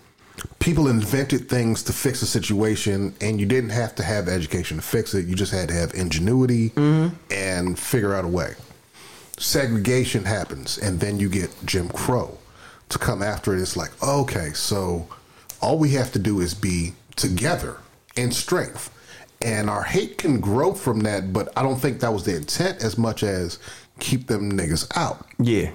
people 0.60 0.88
invented 0.88 1.50
things 1.50 1.84
to 1.84 1.94
fix 1.94 2.22
a 2.22 2.26
situation, 2.26 3.14
and 3.22 3.40
you 3.40 3.46
didn't 3.46 3.72
have 3.72 3.96
to 3.96 4.04
have 4.04 4.28
education 4.28 4.78
to 4.78 4.84
fix 4.84 5.14
it. 5.14 5.26
You 5.26 5.36
just 5.36 5.52
had 5.52 5.70
to 5.70 5.74
have 5.74 5.94
ingenuity 5.94 6.70
mm-hmm. 6.70 7.16
and 7.32 7.78
figure 7.78 8.14
out 8.14 8.26
a 8.26 8.28
way. 8.28 8.54
Segregation 9.38 10.24
happens, 10.26 10.78
and 10.78 11.00
then 11.00 11.20
you 11.20 11.30
get 11.30 11.54
Jim 11.66 11.90
Crow 11.90 12.38
to 12.90 12.98
come 13.00 13.22
after 13.22 13.56
it. 13.56 13.62
It's 13.62 13.76
like, 13.76 13.92
okay, 14.04 14.52
so 14.54 15.08
all 15.62 15.78
we 15.78 15.92
have 15.92 16.12
to 16.14 16.20
do 16.20 16.40
is 16.40 16.54
be 16.54 16.94
together 17.16 17.78
in 18.16 18.32
strength. 18.32 18.90
And 19.42 19.70
our 19.70 19.84
hate 19.84 20.18
can 20.18 20.40
grow 20.40 20.74
from 20.74 21.02
that, 21.02 21.34
but 21.34 21.52
I 21.58 21.64
don't 21.64 21.80
think 21.80 22.00
that 22.00 22.14
was 22.14 22.24
the 22.24 22.36
intent 22.38 22.82
as 22.82 22.98
much 22.98 23.24
as 23.24 23.60
keep 24.00 24.28
them 24.28 24.52
niggas 24.52 24.90
out. 24.96 25.26
Yeah. 25.40 25.72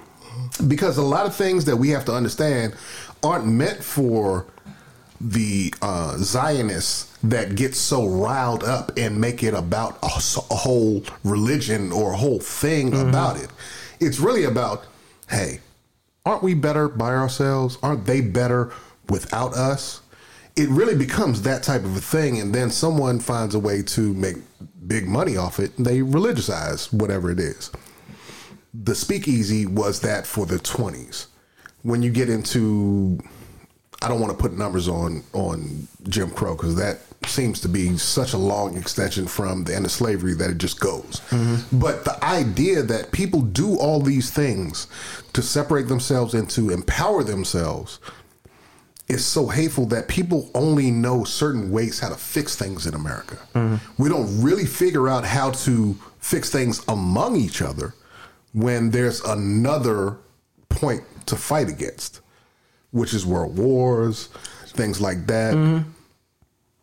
Because 0.67 0.97
a 0.97 1.03
lot 1.03 1.25
of 1.25 1.35
things 1.35 1.65
that 1.65 1.75
we 1.77 1.89
have 1.89 2.05
to 2.05 2.13
understand 2.13 2.73
aren't 3.21 3.45
meant 3.45 3.83
for 3.83 4.45
the 5.21 5.73
uh, 5.81 6.17
Zionists 6.17 7.17
that 7.23 7.55
get 7.55 7.75
so 7.75 8.07
riled 8.07 8.63
up 8.63 8.91
and 8.97 9.19
make 9.19 9.43
it 9.43 9.53
about 9.53 9.99
a 10.01 10.07
whole 10.07 11.03
religion 11.23 11.91
or 11.91 12.13
a 12.13 12.17
whole 12.17 12.39
thing 12.39 12.93
about 12.99 13.37
it. 13.37 13.49
It's 13.99 14.19
really 14.19 14.45
about, 14.45 14.85
hey, 15.29 15.59
aren't 16.25 16.43
we 16.43 16.53
better 16.53 16.87
by 16.87 17.13
ourselves? 17.13 17.77
Aren't 17.83 18.05
they 18.05 18.21
better 18.21 18.71
without 19.09 19.53
us? 19.55 20.01
It 20.55 20.69
really 20.69 20.95
becomes 20.95 21.41
that 21.41 21.63
type 21.63 21.83
of 21.83 21.97
a 21.97 22.01
thing, 22.01 22.39
and 22.39 22.53
then 22.53 22.69
someone 22.69 23.19
finds 23.19 23.55
a 23.55 23.59
way 23.59 23.81
to 23.83 24.13
make 24.13 24.37
big 24.87 25.07
money 25.07 25.37
off 25.37 25.59
it. 25.59 25.77
And 25.77 25.85
they 25.85 25.99
religiousize 25.99 26.91
whatever 26.93 27.29
it 27.31 27.39
is. 27.39 27.71
The 28.73 28.95
speakeasy 28.95 29.65
was 29.65 30.01
that 30.01 30.25
for 30.25 30.45
the 30.45 30.57
20s. 30.57 31.27
When 31.81 32.03
you 32.03 32.11
get 32.11 32.29
into 32.29 33.19
I 34.01 34.07
don't 34.07 34.21
want 34.21 34.35
to 34.35 34.41
put 34.41 34.57
numbers 34.57 34.87
on 34.87 35.23
on 35.33 35.87
Jim 36.07 36.31
Crow 36.31 36.55
because 36.55 36.75
that 36.77 36.99
seems 37.25 37.59
to 37.61 37.67
be 37.67 37.97
such 37.97 38.33
a 38.33 38.37
long 38.37 38.77
extension 38.77 39.27
from 39.27 39.65
the 39.65 39.75
end 39.75 39.85
of 39.85 39.91
slavery 39.91 40.33
that 40.35 40.49
it 40.49 40.57
just 40.57 40.79
goes. 40.79 41.21
Mm-hmm. 41.29 41.79
But 41.79 42.05
the 42.05 42.23
idea 42.23 42.81
that 42.81 43.11
people 43.11 43.41
do 43.41 43.77
all 43.77 43.99
these 43.99 44.31
things 44.31 44.87
to 45.33 45.41
separate 45.41 45.87
themselves 45.87 46.33
and 46.33 46.49
to 46.51 46.69
empower 46.69 47.23
themselves 47.23 47.99
is 49.09 49.25
so 49.25 49.47
hateful 49.47 49.85
that 49.87 50.07
people 50.07 50.49
only 50.53 50.91
know 50.91 51.23
certain 51.23 51.71
ways 51.71 51.99
how 51.99 52.09
to 52.09 52.15
fix 52.15 52.55
things 52.55 52.85
in 52.85 52.93
America. 52.93 53.37
Mm-hmm. 53.53 54.01
We 54.01 54.07
don't 54.07 54.41
really 54.41 54.65
figure 54.65 55.09
out 55.09 55.25
how 55.25 55.51
to 55.51 55.97
fix 56.19 56.49
things 56.49 56.81
among 56.87 57.35
each 57.35 57.61
other 57.61 57.95
when 58.53 58.91
there's 58.91 59.21
another 59.21 60.17
point 60.69 61.03
to 61.25 61.35
fight 61.35 61.67
against 61.69 62.21
which 62.91 63.13
is 63.13 63.25
world 63.25 63.57
wars, 63.57 64.27
things 64.67 64.99
like 64.99 65.27
that. 65.27 65.53
Mm-hmm. 65.55 65.89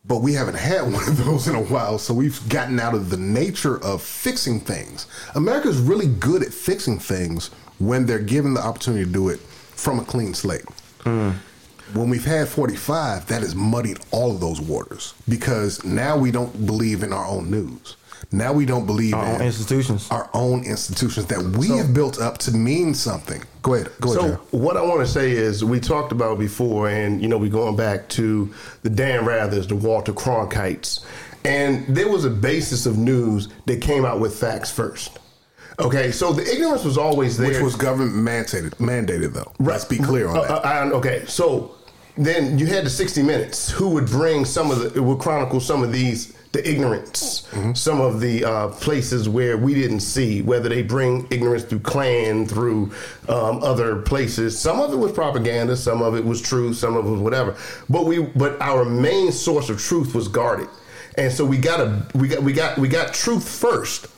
But 0.05 0.19
we 0.19 0.35
haven't 0.35 0.57
had 0.57 0.83
one 0.93 1.09
of 1.09 1.25
those 1.25 1.49
in 1.49 1.55
a 1.55 1.63
while, 1.63 1.99
so 1.99 2.15
we've 2.15 2.47
gotten 2.49 2.79
out 2.79 2.95
of 2.95 3.11
the 3.11 3.17
nature 3.17 3.83
of 3.83 4.03
fixing 4.03 4.61
things. 4.61 5.07
America's 5.35 5.81
really 5.81 6.07
good 6.07 6.43
at 6.43 6.53
fixing 6.53 6.99
things 6.99 7.49
when 7.79 8.07
they're 8.07 8.19
given 8.19 8.55
the 8.55 8.61
opportunity 8.61 9.05
to 9.05 9.11
do 9.11 9.29
it 9.29 9.41
from 9.41 9.99
a 9.99 10.05
clean 10.05 10.35
slate. 10.35 10.65
Mm. 11.01 11.35
When 11.95 12.11
we've 12.11 12.25
had 12.25 12.49
45, 12.49 13.27
that 13.27 13.43
has 13.43 13.55
muddied 13.55 13.99
all 14.11 14.33
of 14.33 14.41
those 14.41 14.61
waters 14.61 15.15
because 15.29 15.85
now 15.85 16.17
we 16.17 16.33
don't 16.33 16.67
believe 16.67 17.03
in 17.03 17.13
our 17.13 17.27
own 17.27 17.51
news. 17.51 17.97
Now 18.33 18.53
we 18.53 18.67
don't 18.67 18.87
believe 18.87 19.15
Our 19.15 19.25
in 19.27 19.35
own 19.37 19.41
institutions. 19.43 20.09
Our 20.11 20.29
own 20.35 20.65
institutions 20.65 21.27
that 21.27 21.41
we 21.57 21.69
have 21.69 21.95
built 21.95 22.21
up 22.21 22.39
to 22.39 22.51
mean 22.53 22.93
something. 22.95 23.43
Go 23.63 23.75
ahead. 23.75 23.91
Go 24.01 24.11
ahead. 24.13 24.21
So 24.21 24.29
Jeff. 24.31 24.53
what 24.53 24.77
I 24.77 24.83
want 24.83 25.01
to 25.01 25.07
say 25.07 25.31
is 25.31 25.65
we 25.65 25.81
talked 25.81 26.13
about 26.13 26.39
before, 26.39 26.89
and 26.89 27.23
you 27.23 27.29
know 27.29 27.39
we're 27.39 27.51
going 27.51 27.77
back 27.77 28.09
to 28.11 28.53
the 28.83 28.91
Dan 28.91 29.25
Rathers, 29.25 29.69
the 29.69 29.77
Walter 29.77 30.13
Cronkites, 30.13 31.05
and 31.45 31.87
there 31.87 32.09
was 32.09 32.25
a 32.25 32.31
basis 32.31 32.87
of 32.87 32.99
news 32.99 33.49
that 33.67 33.81
came 33.81 34.05
out 34.05 34.19
with 34.21 34.37
facts 34.39 34.71
first. 34.71 35.19
Okay, 35.79 36.11
so 36.11 36.33
the 36.33 36.43
ignorance 36.51 36.85
was 36.85 36.97
always 36.97 37.37
there, 37.37 37.49
Which 37.49 37.61
was 37.61 37.77
government 37.77 38.15
mandated, 38.17 38.71
mandated 38.79 39.35
though. 39.35 39.53
Let's 39.61 39.85
be 39.85 39.99
clear 39.99 40.27
on 40.29 40.39
Uh, 40.39 40.43
that. 40.43 40.51
uh, 40.51 40.61
I- 40.69 40.91
okay, 40.93 41.25
so 41.29 41.73
then 42.17 42.59
you 42.59 42.65
had 42.67 42.87
the 42.87 42.91
60 42.91 43.23
Minutes, 43.23 43.71
who 43.71 43.91
would 43.91 44.07
bring 44.07 44.47
some 44.47 44.71
of 44.71 44.79
the, 44.81 44.87
it 44.95 45.05
would 45.05 45.19
chronicle 45.19 45.61
some 45.61 45.83
of 45.83 45.93
these, 45.93 46.33
the 46.57 46.69
ignorance, 46.69 47.43
Mm-hmm. 47.53 47.75
some 47.75 48.01
of 48.01 48.21
the 48.21 48.45
uh, 48.45 48.69
places 48.69 49.29
where 49.29 49.57
we 49.57 49.73
didn't 49.75 50.01
see, 50.01 50.43
whether 50.43 50.69
they 50.69 50.83
bring 50.83 51.27
ignorance 51.31 51.65
through 51.65 51.81
Klan, 51.81 52.47
through 52.47 52.93
um, 53.29 53.63
other 53.63 54.03
places. 54.03 54.59
Some 54.59 54.81
of 54.81 54.93
it 54.93 54.97
was 54.97 55.13
propaganda, 55.13 55.77
some 55.77 56.03
of 56.03 56.15
it 56.17 56.25
was 56.25 56.41
true, 56.43 56.75
some 56.75 56.97
of 56.97 57.07
it 57.07 57.11
was 57.11 57.21
whatever. 57.21 57.57
But 57.89 58.07
we, 58.07 58.23
but 58.23 58.61
our 58.61 58.85
main 58.85 59.33
source 59.33 59.71
of 59.71 59.79
truth 59.81 60.15
was 60.15 60.29
guarded, 60.29 60.69
and 61.17 61.33
so 61.33 61.45
we 61.45 61.59
got 61.59 61.81
a, 61.81 62.03
we 62.15 62.29
got, 62.29 62.43
we 62.43 62.53
got, 62.53 62.79
we 62.79 62.89
got 62.89 63.15
truth 63.15 63.49
first. 63.49 64.09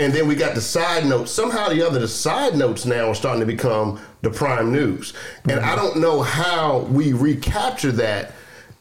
And 0.00 0.12
then 0.12 0.28
we 0.28 0.36
got 0.36 0.54
the 0.54 0.60
side 0.60 1.06
notes. 1.06 1.32
Somehow 1.32 1.66
or 1.66 1.74
the 1.74 1.84
other, 1.84 1.98
the 1.98 2.06
side 2.06 2.54
notes 2.54 2.86
now 2.86 3.08
are 3.08 3.14
starting 3.16 3.40
to 3.40 3.46
become 3.46 4.00
the 4.22 4.30
prime 4.30 4.70
news. 4.70 5.12
And 5.48 5.58
I 5.58 5.74
don't 5.74 5.98
know 5.98 6.22
how 6.22 6.86
we 6.88 7.12
recapture 7.14 7.90
that. 7.90 8.32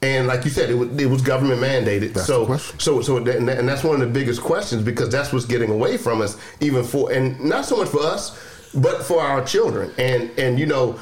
And 0.02 0.28
like 0.28 0.46
you 0.46 0.52
said, 0.52 0.70
it 0.70 0.76
was, 0.76 0.90
it 1.02 1.08
was 1.08 1.22
government 1.24 1.60
mandated. 1.60 2.16
so, 2.20 2.56
so, 2.78 3.02
so, 3.02 3.20
that, 3.20 3.38
and, 3.38 3.48
that- 3.48 3.58
and 3.58 3.68
that's 3.68 3.84
one 3.84 3.96
of 3.96 4.02
the 4.02 4.14
biggest 4.20 4.42
questions 4.42 4.84
because 4.84 5.10
that's 5.10 5.34
what's 5.34 5.46
getting 5.46 5.72
away 5.72 5.98
from 5.98 6.22
us, 6.22 6.38
even 6.60 6.84
for, 6.84 7.12
and 7.12 7.40
not 7.44 7.66
so 7.66 7.78
much 7.78 7.90
for 7.90 8.02
us, 8.02 8.38
but 8.76 9.04
for 9.04 9.22
our 9.22 9.44
children. 9.44 9.92
And 9.98 10.30
and 10.38 10.60
you 10.60 10.68
know, 10.68 11.00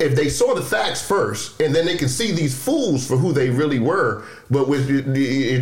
if 0.00 0.16
they 0.16 0.28
saw 0.28 0.54
the 0.54 0.62
facts 0.62 1.06
first, 1.06 1.60
and 1.60 1.72
then 1.74 1.86
they 1.86 1.96
can 1.96 2.08
see 2.08 2.32
these 2.32 2.56
fools 2.60 3.06
for 3.06 3.16
who 3.16 3.32
they 3.32 3.48
really 3.48 3.78
were, 3.78 4.24
but 4.50 4.66
with 4.66 4.88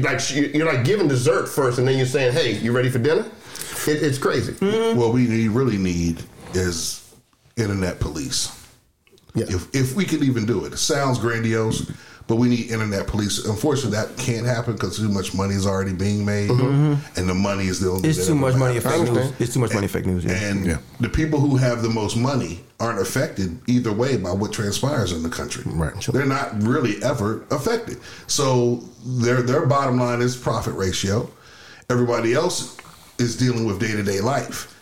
like 0.03 0.21
you're 0.55 0.65
like 0.67 0.85
giving 0.85 1.07
dessert 1.09 1.49
first, 1.49 1.79
and 1.79 1.87
then 1.87 1.99
you're 1.99 2.07
saying, 2.07 2.33
"Hey, 2.33 2.53
you 2.53 2.73
ready 2.73 2.89
for 2.89 2.99
dinner?" 2.99 3.27
It, 3.87 4.03
it's 4.03 4.17
crazy. 4.19 4.53
Mm-hmm. 4.53 4.99
What 4.99 5.13
we 5.13 5.49
really 5.49 5.77
need 5.77 6.23
is 6.55 7.15
internet 7.57 8.01
police. 8.01 8.49
If 9.35 9.75
if 9.75 9.95
we 9.97 10.05
could 10.05 10.23
even 10.23 10.47
do 10.47 10.65
it, 10.65 10.73
it 10.73 10.77
sounds 10.79 11.19
grandiose, 11.19 11.91
but 12.27 12.37
we 12.37 12.49
need 12.49 12.71
internet 12.71 13.07
police. 13.07 13.45
Unfortunately, 13.45 13.93
that 13.99 14.17
can't 14.17 14.47
happen 14.47 14.73
because 14.75 14.97
too 14.97 15.09
much 15.09 15.35
money 15.35 15.55
is 15.55 15.67
already 15.67 15.93
being 15.93 16.25
made, 16.25 16.51
Mhm. 16.51 16.99
and 17.17 17.29
the 17.29 17.35
money 17.35 17.67
is 17.67 17.81
the 17.81 17.91
only. 17.91 18.09
It's 18.09 18.27
too 18.27 18.35
much 18.35 18.55
money 18.55 18.77
in 18.79 18.83
matters. 18.83 19.01
fake 19.09 19.13
news. 19.13 19.33
It's 19.39 19.53
too 19.55 19.61
much 19.61 19.73
money 19.75 19.85
in 19.85 19.89
fake 19.91 20.07
news. 20.07 20.25
Yeah. 20.25 20.33
And 20.33 20.79
the 21.01 21.09
people 21.09 21.41
who 21.41 21.57
have 21.57 21.83
the 21.83 21.91
most 21.91 22.17
money 22.17 22.65
aren't 22.81 23.01
affected 23.01 23.59
either 23.67 23.93
way 23.93 24.17
by 24.17 24.33
what 24.33 24.53
transpires 24.53 25.13
in 25.13 25.23
the 25.23 25.29
country. 25.29 25.63
Right. 25.67 25.93
They're 26.13 26.27
not 26.27 26.63
really 26.63 27.03
ever 27.03 27.43
affected. 27.51 27.99
So 28.27 28.83
their 29.05 29.43
their 29.43 29.67
bottom 29.67 29.99
line 29.99 30.23
is 30.23 30.35
profit 30.37 30.75
ratio. 30.75 31.31
Everybody 31.91 32.33
else 32.35 32.77
is 33.19 33.37
dealing 33.37 33.65
with 33.65 33.79
day 33.79 33.93
to 33.93 34.03
day 34.03 34.21
life. 34.21 34.75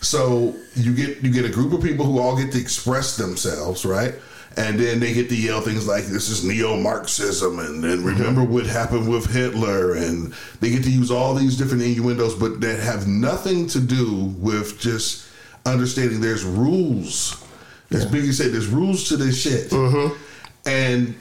So 0.00 0.54
you 0.76 0.94
get 0.94 1.22
you 1.22 1.30
get 1.30 1.44
a 1.44 1.48
group 1.50 1.72
of 1.72 1.82
people 1.82 2.06
who 2.06 2.18
all 2.18 2.36
get 2.36 2.52
to 2.52 2.58
express 2.60 3.16
themselves, 3.16 3.84
right? 3.84 4.14
And 4.56 4.78
then 4.78 5.00
they 5.00 5.12
get 5.12 5.28
to 5.30 5.36
yell 5.36 5.60
things 5.60 5.88
like 5.88 6.04
"This 6.04 6.28
is 6.28 6.44
neo-Marxism," 6.44 7.58
and 7.58 7.82
then 7.82 8.04
remember 8.04 8.42
mm-hmm. 8.42 8.52
what 8.52 8.66
happened 8.66 9.08
with 9.08 9.26
Hitler, 9.26 9.94
and 9.94 10.32
they 10.60 10.70
get 10.70 10.84
to 10.84 10.90
use 10.90 11.10
all 11.10 11.34
these 11.34 11.56
different 11.56 11.82
innuendos, 11.82 12.34
but 12.34 12.60
that 12.60 12.78
have 12.78 13.08
nothing 13.08 13.66
to 13.68 13.80
do 13.80 14.34
with 14.38 14.78
just 14.78 15.26
understanding 15.66 16.20
there's 16.20 16.44
rules. 16.44 17.42
As 17.90 18.06
Biggie 18.06 18.32
said, 18.32 18.52
there's 18.52 18.68
rules 18.68 19.08
to 19.08 19.16
this 19.16 19.40
shit, 19.40 19.70
mm-hmm. 19.70 20.14
and 20.66 21.14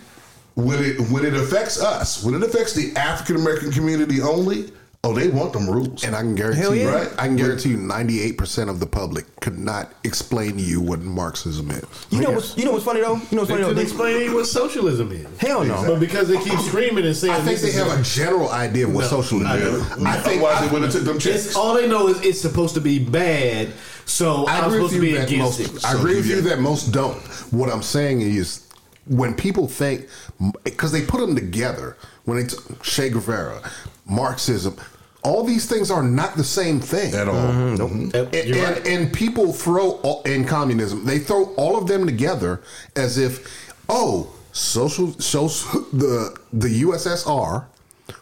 when 0.55 0.83
it 0.83 0.99
when 1.09 1.25
it 1.25 1.33
affects 1.33 1.81
us, 1.81 2.23
when 2.23 2.35
it 2.35 2.43
affects 2.43 2.73
the 2.73 2.95
African 2.95 3.37
American 3.37 3.71
community 3.71 4.21
only, 4.21 4.71
oh, 5.05 5.13
they 5.13 5.27
want 5.27 5.51
them 5.53 5.69
rules. 5.69 6.03
And 6.03 6.15
I 6.15 6.21
can 6.21 6.33
guarantee 6.35 6.61
Hell 6.61 6.75
you, 6.75 6.83
yeah. 6.89 7.09
I 7.17 7.27
can 7.27 7.35
guarantee 7.35 7.69
you, 7.69 7.77
ninety 7.77 8.21
eight 8.21 8.37
percent 8.37 8.69
of 8.69 8.79
the 8.79 8.85
public 8.87 9.25
could 9.41 9.59
not 9.59 9.91
explain 10.03 10.55
to 10.57 10.61
you 10.63 10.79
what 10.81 11.01
Marxism 11.01 11.69
is. 11.71 11.83
You 12.09 12.21
know 12.21 12.31
what's 12.31 12.57
you 12.57 12.65
know 12.65 12.71
what's 12.71 12.85
funny 12.85 13.01
though? 13.01 13.15
You 13.15 13.35
know 13.37 13.41
what's 13.43 13.47
They 13.47 13.53
funny 13.53 13.61
though? 13.61 13.67
couldn't 13.69 13.75
They- 13.75 13.81
explain 13.83 14.29
to 14.29 14.35
what 14.35 14.47
socialism 14.47 15.11
is. 15.11 15.27
Hell 15.39 15.63
no. 15.63 15.83
But 15.85 15.99
because 15.99 16.27
they 16.29 16.37
keep 16.41 16.59
screaming 16.59 17.05
and 17.05 17.15
saying, 17.15 17.33
I 17.33 17.37
think 17.37 17.59
this 17.59 17.61
they 17.73 17.79
is 17.79 17.87
have 17.87 17.99
a 17.99 18.03
general 18.03 18.49
idea 18.49 18.87
of 18.87 18.93
what 18.95 19.01
No, 19.01 19.07
socialism 19.07 19.51
I 19.51 19.57
is. 19.57 19.97
know. 19.97 20.05
I 20.05 20.17
think 20.19 20.41
Otherwise, 20.41 20.59
they 20.61 20.65
wouldn't 20.73 20.83
have 20.85 20.93
took 20.93 21.03
them 21.03 21.19
checks. 21.19 21.55
all 21.55 21.73
they 21.73 21.87
know 21.87 22.07
is 22.07 22.21
it's 22.21 22.41
supposed 22.41 22.73
to 22.75 22.81
be 22.81 22.99
bad, 22.99 23.69
so 24.05 24.45
I 24.47 24.57
I'm 24.59 24.65
agree 24.65 24.77
supposed 24.77 24.93
with 24.93 25.01
to 25.01 25.07
you 25.07 25.13
be 25.13 25.17
that 25.19 25.27
against 25.27 25.59
most. 25.59 25.75
it. 25.75 25.85
I 25.85 25.91
So 25.93 25.97
agree 25.99 26.15
with 26.15 26.25
you 26.27 26.35
you 26.37 26.41
that 26.43 26.59
most 26.59 26.91
don't. 26.91 27.17
What 27.51 27.69
I'm 27.69 27.83
saying 27.83 28.21
is, 28.21 28.65
when 29.07 29.33
people 29.33 29.67
think, 29.67 30.07
because 30.63 30.91
they 30.93 31.01
put 31.01 31.19
them 31.19 31.35
together, 31.35 31.97
when 32.25 32.37
it's 32.37 32.55
Che 32.83 33.09
Guevara, 33.09 33.61
Marxism, 34.05 34.75
all 35.23 35.43
these 35.43 35.65
things 35.67 35.89
are 35.89 36.03
not 36.03 36.35
the 36.35 36.43
same 36.43 36.79
thing 36.79 37.13
at 37.13 37.27
all. 37.27 37.35
Mm-hmm. 37.35 37.83
Mm-hmm. 37.83 38.01
And, 38.01 38.13
Yep, 38.13 38.33
and, 38.33 38.49
you're 38.49 38.63
right. 38.63 38.87
and 38.87 39.13
people 39.13 39.53
throw 39.53 39.91
all, 40.01 40.21
in 40.23 40.45
communism, 40.45 41.05
they 41.05 41.19
throw 41.19 41.53
all 41.55 41.77
of 41.77 41.87
them 41.87 42.05
together 42.05 42.61
as 42.95 43.17
if, 43.17 43.73
oh, 43.89 44.33
social, 44.51 45.13
social 45.19 45.81
the 45.93 46.37
the 46.51 46.81
USSR, 46.83 47.65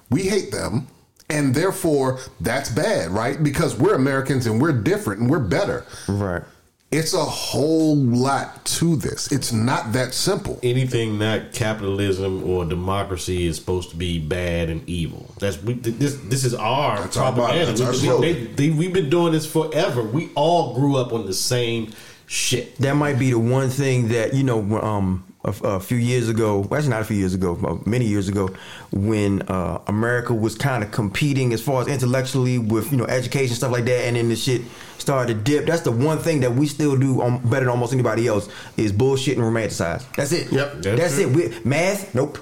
we 0.09 0.23
hate 0.23 0.51
them, 0.51 0.87
and 1.29 1.53
therefore 1.55 2.19
that's 2.39 2.69
bad, 2.69 3.11
right? 3.11 3.41
Because 3.41 3.75
we're 3.75 3.95
Americans 3.95 4.45
and 4.47 4.61
we're 4.61 4.71
different 4.73 5.21
and 5.21 5.29
we're 5.29 5.39
better. 5.39 5.85
Right. 6.07 6.43
It's 6.91 7.13
a 7.13 7.23
whole 7.23 7.95
lot 7.95 8.65
to 8.65 8.97
this. 8.97 9.31
It's 9.31 9.53
not 9.53 9.93
that 9.93 10.13
simple. 10.13 10.59
Anything 10.61 11.17
not 11.17 11.53
capitalism 11.53 12.43
or 12.43 12.65
democracy 12.65 13.47
is 13.47 13.55
supposed 13.55 13.91
to 13.91 13.95
be 13.95 14.19
bad 14.19 14.69
and 14.69 14.87
evil. 14.89 15.33
That's 15.39 15.61
we, 15.63 15.75
this. 15.75 16.15
This 16.15 16.43
is 16.43 16.53
our 16.53 16.99
That's 16.99 17.15
our 17.15 17.31
Bible. 17.31 17.45
propaganda. 17.45 17.85
Our 17.85 17.91
we, 17.93 18.33
we, 18.33 18.33
they, 18.33 18.45
they, 18.53 18.69
we've 18.71 18.93
been 18.93 19.09
doing 19.09 19.31
this 19.31 19.49
forever. 19.49 20.03
We 20.03 20.31
all 20.35 20.75
grew 20.75 20.97
up 20.97 21.13
on 21.13 21.25
the 21.25 21.33
same 21.33 21.93
shit. 22.27 22.75
that 22.77 22.95
might 22.95 23.17
be 23.17 23.31
the 23.31 23.39
one 23.39 23.69
thing 23.69 24.09
that 24.09 24.33
you 24.33 24.43
know 24.43 24.59
um 24.81 25.23
a, 25.43 25.49
a 25.63 25.79
few 25.79 25.97
years 25.97 26.29
ago 26.29 26.59
well, 26.59 26.77
actually 26.77 26.91
not 26.91 27.01
a 27.01 27.05
few 27.05 27.17
years 27.17 27.33
ago 27.33 27.57
uh, 27.65 27.89
many 27.89 28.05
years 28.05 28.27
ago 28.29 28.49
when 28.91 29.41
uh, 29.43 29.81
america 29.87 30.33
was 30.33 30.55
kind 30.55 30.83
of 30.83 30.91
competing 30.91 31.51
as 31.53 31.61
far 31.61 31.81
as 31.81 31.87
intellectually 31.87 32.57
with 32.59 32.91
you 32.91 32.97
know 32.97 33.05
education 33.05 33.55
stuff 33.55 33.71
like 33.71 33.85
that 33.85 34.05
and 34.05 34.15
then 34.15 34.29
the 34.29 34.35
shit 34.35 34.61
started 34.99 35.33
to 35.33 35.39
dip. 35.51 35.65
That's 35.65 35.81
the 35.81 35.91
one 35.91 36.19
thing 36.19 36.41
that 36.41 36.53
we 36.53 36.67
still 36.67 36.95
do 36.95 37.21
um, 37.23 37.39
better 37.39 37.61
than 37.65 37.69
almost 37.69 37.91
anybody 37.91 38.27
else 38.27 38.47
is 38.77 38.91
bullshit 38.91 39.35
and 39.35 39.43
romanticize. 39.43 40.05
That's 40.15 40.31
it. 40.31 40.51
Yep, 40.51 40.73
that's 40.73 40.99
that's, 40.99 41.15
true. 41.15 41.29
it. 41.41 41.55
We, 41.55 41.69
math 41.69 42.13
nope. 42.13 42.37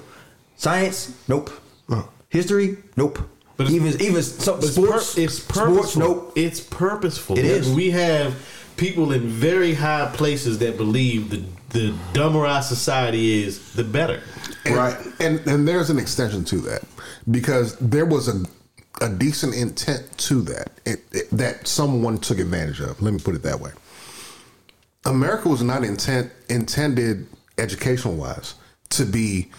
Science 0.56 1.16
nope. 1.26 1.50
History 2.28 2.76
nope. 2.96 3.18
But 3.56 3.66
it's- 3.68 3.74
even 3.74 4.00
even 4.02 4.22
so, 4.22 4.54
But 4.56 4.64
it's, 4.64 4.74
sports 4.74 5.14
pur- 5.14 5.20
it's 5.22 5.40
purposeful. 5.40 5.74
sports 5.74 5.96
nope. 5.96 6.32
It's 6.36 6.60
purposeful. 6.60 7.38
It 7.38 7.44
is. 7.44 7.72
We 7.72 7.90
have 7.90 8.34
people 8.76 9.12
in 9.12 9.26
very 9.28 9.74
high 9.74 10.10
places 10.14 10.58
that 10.58 10.76
believe 10.76 11.30
the 11.30 11.42
the 11.70 11.94
dumber 12.12 12.46
our 12.46 12.62
society 12.62 13.42
is, 13.44 13.72
the 13.74 13.84
better. 13.84 14.22
And, 14.64 14.74
Right. 14.76 14.96
And 15.20 15.40
and 15.46 15.66
there's 15.66 15.90
an 15.90 15.98
extension 15.98 16.44
to 16.46 16.56
that 16.62 16.82
because 17.30 17.76
there 17.76 18.04
was 18.06 18.28
a 18.28 18.44
a 19.00 19.08
decent 19.08 19.54
intent 19.54 20.18
to 20.18 20.42
that 20.42 20.70
it, 20.84 21.00
it- 21.12 21.30
that 21.30 21.66
someone 21.66 22.18
took 22.18 22.38
advantage 22.38 22.80
of. 22.80 23.00
Let 23.00 23.14
me 23.14 23.20
put 23.20 23.34
it 23.34 23.42
that 23.44 23.60
way. 23.60 23.70
America 25.04 25.48
was 25.48 25.62
not 25.62 25.84
intent 25.84 26.30
intended 26.48 27.26
educational 27.56 28.14
wise 28.14 28.54
to 28.90 29.04
be 29.06 29.50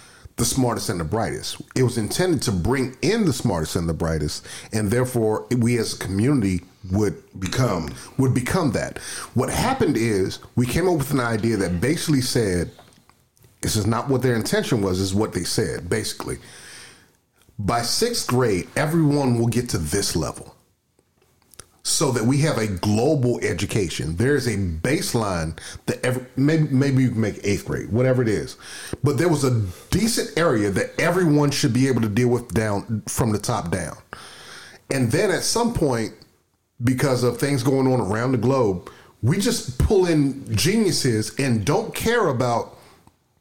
the 0.42 0.46
smartest 0.46 0.90
and 0.90 1.00
the 1.00 1.04
brightest. 1.04 1.62
It 1.76 1.84
was 1.84 2.00
intended 2.00 2.42
to 2.42 2.52
bring 2.52 2.98
in 3.04 3.26
the 3.26 3.32
smartest 3.32 3.76
and 3.76 3.88
the 3.88 3.94
brightest, 3.94 4.44
and 4.74 4.90
therefore 4.90 5.46
we 5.56 5.78
as 5.78 5.94
a 5.94 6.00
community 6.00 6.62
would 6.92 7.22
Become. 7.40 7.94
would 8.18 8.34
become 8.34 8.72
that. 8.72 8.98
What 9.36 9.52
happened 9.52 9.98
is 9.98 10.40
we 10.56 10.66
came 10.66 10.90
up 10.90 10.98
with 10.98 11.12
an 11.12 11.20
idea 11.20 11.58
that 11.58 11.80
basically 11.80 12.22
said 12.22 12.72
this 13.62 13.76
is 13.76 13.86
not 13.86 14.10
what 14.10 14.24
their 14.24 14.36
intention 14.36 14.82
was, 14.82 15.00
is 15.00 15.14
what 15.14 15.34
they 15.34 15.44
said, 15.44 15.88
basically. 15.88 16.40
By 17.60 17.84
sixth 17.84 18.26
grade, 18.26 18.68
everyone 18.76 19.38
will 19.38 19.46
get 19.46 19.70
to 19.70 19.78
this 19.78 20.16
level 20.16 20.56
so 21.84 22.12
that 22.12 22.24
we 22.24 22.38
have 22.40 22.58
a 22.58 22.68
global 22.68 23.40
education. 23.40 24.16
There 24.16 24.36
is 24.36 24.48
a 24.48 24.58
baseline 24.58 25.58
that 25.88 26.04
every, 26.06 26.26
maybe, 26.36 26.68
maybe 26.70 27.04
you 27.04 27.12
can 27.12 27.22
make 27.22 27.40
eighth 27.44 27.66
grade, 27.66 27.92
whatever 27.92 28.22
it 28.22 28.28
is. 28.28 28.58
But 29.04 29.18
there 29.18 29.30
was 29.30 29.44
a 29.44 29.66
decent 29.90 30.38
area 30.38 30.70
that 30.70 31.00
everyone 31.00 31.52
should 31.52 31.74
be 31.74 31.88
able 31.88 32.02
to 32.02 32.10
deal 32.10 32.30
with 32.30 32.54
down 32.54 33.04
from 33.08 33.32
the 33.32 33.40
top 33.40 33.72
down. 33.72 33.98
And 34.92 35.12
then 35.12 35.32
at 35.32 35.44
some 35.44 35.74
point, 35.74 36.14
because 36.84 37.24
of 37.24 37.38
things 37.38 37.64
going 37.64 37.92
on 37.92 38.00
around 38.00 38.34
the 38.34 38.38
globe, 38.38 38.90
we 39.24 39.38
just 39.38 39.78
pull 39.78 40.06
in 40.08 40.56
geniuses 40.56 41.38
and 41.40 41.64
don't 41.66 41.94
care 41.94 42.28
about 42.28 42.78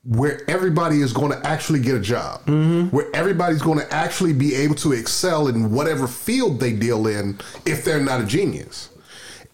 where 0.05 0.41
everybody 0.49 1.01
is 1.01 1.13
going 1.13 1.31
to 1.31 1.47
actually 1.47 1.81
get 1.81 1.95
a 1.95 2.01
job, 2.01 2.41
mm-hmm. 2.47 2.95
where 2.95 3.07
everybody's 3.15 3.61
going 3.61 3.79
to 3.79 3.93
actually 3.93 4.33
be 4.33 4.55
able 4.55 4.75
to 4.75 4.93
excel 4.93 5.49
in 5.49 5.73
whatever 5.73 6.07
field 6.07 6.59
they 6.59 6.73
deal 6.73 7.07
in 7.07 7.39
if 7.67 7.85
they're 7.85 8.03
not 8.03 8.21
a 8.21 8.27
genius. 8.27 8.91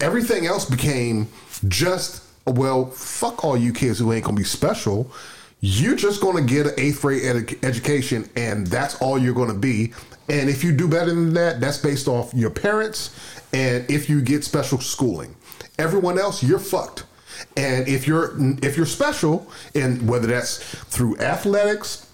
Everything 0.01 0.47
else 0.47 0.65
became 0.65 1.29
just, 1.67 2.23
well, 2.47 2.87
fuck 2.87 3.45
all 3.45 3.57
you 3.57 3.73
kids 3.73 3.99
who 3.99 4.13
ain't 4.13 4.25
going 4.25 4.37
to 4.37 4.41
be 4.41 4.45
special. 4.45 5.11
You're 5.61 5.97
just 5.97 6.21
going 6.21 6.37
to 6.37 6.55
get 6.55 6.67
an 6.67 6.75
eighth 6.77 7.01
grade 7.01 7.23
edu- 7.23 7.65
education, 7.65 8.29
and 8.37 8.67
that's 8.67 9.01
all 9.01 9.19
you're 9.19 9.35
going 9.35 9.49
to 9.49 9.59
be. 9.59 9.95
And 10.29 10.49
if 10.49 10.63
you 10.63 10.73
do 10.73 10.87
better 10.87 11.15
than 11.15 11.35
that, 11.35 11.61
that's 11.61 11.79
based 11.79 12.09
off 12.09 12.33
your 12.35 12.51
parents 12.51 13.11
and 13.53 13.89
if 13.91 14.11
you 14.11 14.21
get 14.21 14.45
special 14.45 14.81
schooling. 14.81 15.35
Everyone 15.79 16.19
else, 16.19 16.43
you're 16.43 16.59
fucked. 16.59 17.05
And 17.57 17.89
if 17.89 18.07
you're 18.07 18.37
if 18.63 18.77
you're 18.77 18.87
special, 18.87 19.51
and 19.75 20.09
whether 20.09 20.27
that's 20.27 20.59
through 20.59 21.19
athletics, 21.19 22.07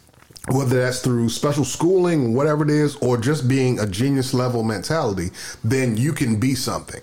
whether 0.48 0.83
that's 0.83 1.00
through 1.00 1.28
special 1.28 1.64
schooling, 1.64 2.35
whatever 2.35 2.64
it 2.64 2.70
is, 2.70 2.96
or 2.96 3.16
just 3.16 3.48
being 3.48 3.78
a 3.78 3.87
genius 3.87 4.35
level 4.35 4.62
mentality, 4.62 5.31
then 5.64 5.96
you 5.96 6.12
can 6.12 6.38
be 6.38 6.55
something. 6.55 7.02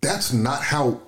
That's 0.00 0.32
not 0.32 0.62
how 0.62 1.00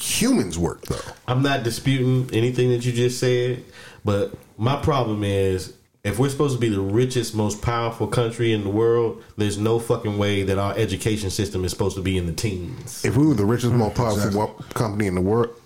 humans 0.00 0.58
work, 0.58 0.82
though. 0.82 1.12
I'm 1.28 1.42
not 1.42 1.62
disputing 1.62 2.30
anything 2.32 2.70
that 2.70 2.84
you 2.84 2.92
just 2.92 3.18
said, 3.18 3.64
but 4.04 4.32
my 4.56 4.76
problem 4.76 5.24
is 5.24 5.74
if 6.02 6.18
we're 6.18 6.30
supposed 6.30 6.54
to 6.54 6.60
be 6.60 6.70
the 6.70 6.80
richest, 6.80 7.34
most 7.34 7.60
powerful 7.60 8.06
country 8.06 8.52
in 8.52 8.64
the 8.64 8.70
world, 8.70 9.22
there's 9.36 9.58
no 9.58 9.78
fucking 9.78 10.16
way 10.16 10.42
that 10.44 10.58
our 10.58 10.74
education 10.76 11.28
system 11.30 11.64
is 11.64 11.70
supposed 11.70 11.96
to 11.96 12.02
be 12.02 12.16
in 12.16 12.26
the 12.26 12.32
teens. 12.32 13.04
If 13.04 13.16
we 13.16 13.26
were 13.26 13.34
the 13.34 13.44
richest, 13.44 13.74
most 13.74 13.96
powerful 13.96 14.30
wo- 14.30 14.64
company 14.72 15.06
in 15.06 15.14
the 15.14 15.20
world, 15.20 15.59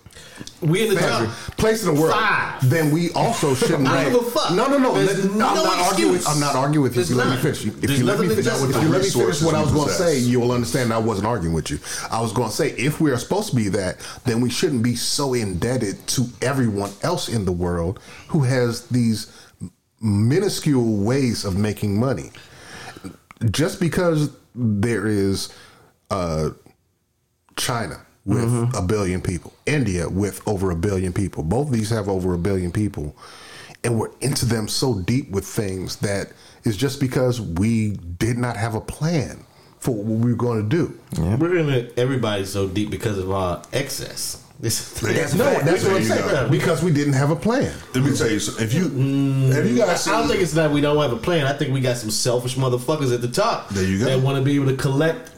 We 0.61 0.87
in 0.87 0.93
the 0.93 0.99
top 0.99 1.29
place 1.57 1.85
in 1.85 1.93
the 1.93 2.01
world, 2.01 2.13
five. 2.13 2.69
then 2.69 2.91
we 2.91 3.11
also 3.11 3.53
shouldn't. 3.55 3.87
I 3.87 4.05
don't 4.05 4.13
give 4.13 4.27
a 4.27 4.31
fuck. 4.31 4.51
No, 4.53 4.67
no, 4.67 4.77
no. 4.77 4.93
There's 4.93 5.25
Let- 5.25 5.31
I'm 5.31 5.37
not 5.63 5.77
arguing. 5.77 6.11
With, 6.11 6.21
excuse. 6.21 6.35
I'm 6.35 6.39
not 6.41 6.55
arguing 6.55 6.83
with 6.83 6.95
you. 6.95 7.01
If 7.01 7.07
There's 7.07 7.09
you 7.09 7.15
let 7.15 7.29
me 7.29 7.37
finish. 7.41 7.65
If 7.65 7.81
There's 7.81 7.99
you 7.99 8.05
let 8.05 8.19
me 8.19 8.27
finish, 8.29 8.45
to 8.45 8.69
if 8.69 8.83
you 8.83 8.89
let 8.89 9.01
me 9.01 9.09
finish 9.09 9.41
what 9.41 9.55
I 9.55 9.61
was 9.61 9.71
going 9.71 9.87
to 9.87 9.93
say, 9.93 10.17
you 10.17 10.39
will 10.39 10.51
understand. 10.51 10.91
I 10.91 10.97
wasn't 10.97 11.27
arguing 11.27 11.53
with 11.53 11.69
you. 11.69 11.79
I 12.11 12.21
was 12.21 12.33
going 12.33 12.49
to 12.49 12.55
say 12.55 12.71
if 12.71 12.99
we 12.99 13.11
are 13.11 13.17
supposed 13.17 13.49
to 13.51 13.55
be 13.55 13.69
that, 13.69 13.97
then 14.25 14.41
we 14.41 14.49
shouldn't 14.49 14.83
be 14.83 14.95
so 14.95 15.33
indebted 15.33 16.05
to 16.07 16.25
everyone 16.41 16.91
else 17.03 17.29
in 17.29 17.45
the 17.45 17.51
world 17.51 17.99
who 18.29 18.43
has 18.43 18.87
these 18.87 19.31
minuscule 20.01 20.97
ways 20.97 21.45
of 21.45 21.57
making 21.57 21.99
money. 21.99 22.31
Just 23.51 23.79
because 23.79 24.29
there 24.53 25.07
is 25.07 25.53
uh, 26.09 26.51
China 27.57 28.04
with 28.25 28.43
mm-hmm. 28.43 28.75
a 28.75 28.81
billion 28.81 29.21
people, 29.21 29.53
India 29.65 30.09
with 30.09 30.45
over 30.47 30.71
a 30.71 30.75
billion 30.75 31.13
people. 31.13 31.43
Both 31.43 31.67
of 31.67 31.73
these 31.73 31.89
have 31.91 32.09
over 32.09 32.33
a 32.33 32.37
billion 32.37 32.71
people. 32.71 33.15
And 33.83 33.99
we're 33.99 34.11
into 34.19 34.45
them 34.45 34.67
so 34.67 34.99
deep 34.99 35.29
with 35.29 35.45
things 35.45 35.97
that 35.97 36.31
is 36.63 36.75
just 36.75 36.99
because 36.99 37.39
we 37.39 37.91
did 37.91 38.37
not 38.37 38.57
have 38.57 38.73
a 38.73 38.81
plan 38.81 39.45
for 39.77 39.93
what 39.93 40.05
we 40.05 40.31
were 40.31 40.37
going 40.37 40.67
to 40.67 40.75
do. 40.75 40.99
We're 41.21 41.57
in 41.57 41.69
it, 41.69 41.93
everybody 41.97 42.45
so 42.45 42.67
deep 42.67 42.89
because 42.89 43.19
of 43.19 43.31
our 43.31 43.61
excess. 43.71 44.41
This, 44.59 45.01
That's 45.01 45.33
no, 45.33 45.59
that's 45.59 45.83
what 45.83 45.97
I'm 45.97 46.03
saying. 46.03 46.29
go. 46.29 46.49
Because 46.49 46.81
we 46.81 46.89
didn't 46.89 47.13
have 47.13 47.29
a 47.29 47.35
plan. 47.35 47.73
Let 47.93 48.05
me 48.05 48.15
tell 48.15 48.29
you, 48.29 48.39
something. 48.39 48.63
if 48.65 48.73
you 48.73 48.85
mm, 48.85 49.51
have 49.51 49.69
you 49.69 49.75
guys 49.75 50.07
I 50.07 50.17
don't 50.17 50.29
think 50.29 50.41
it's 50.41 50.53
that 50.53 50.71
we 50.71 50.79
don't 50.79 50.97
have 51.01 51.11
a 51.11 51.17
plan. 51.17 51.45
I 51.45 51.51
think 51.51 51.73
we 51.73 51.81
got 51.81 51.97
some 51.97 52.09
selfish 52.09 52.55
motherfuckers 52.55 53.13
at 53.13 53.19
the 53.19 53.27
top. 53.27 53.67
There 53.69 53.83
you 53.83 53.99
go. 53.99 54.05
That 54.05 54.21
want 54.21 54.37
to 54.37 54.43
be 54.43 54.55
able 54.55 54.67
to 54.67 54.77
collect. 54.77 55.34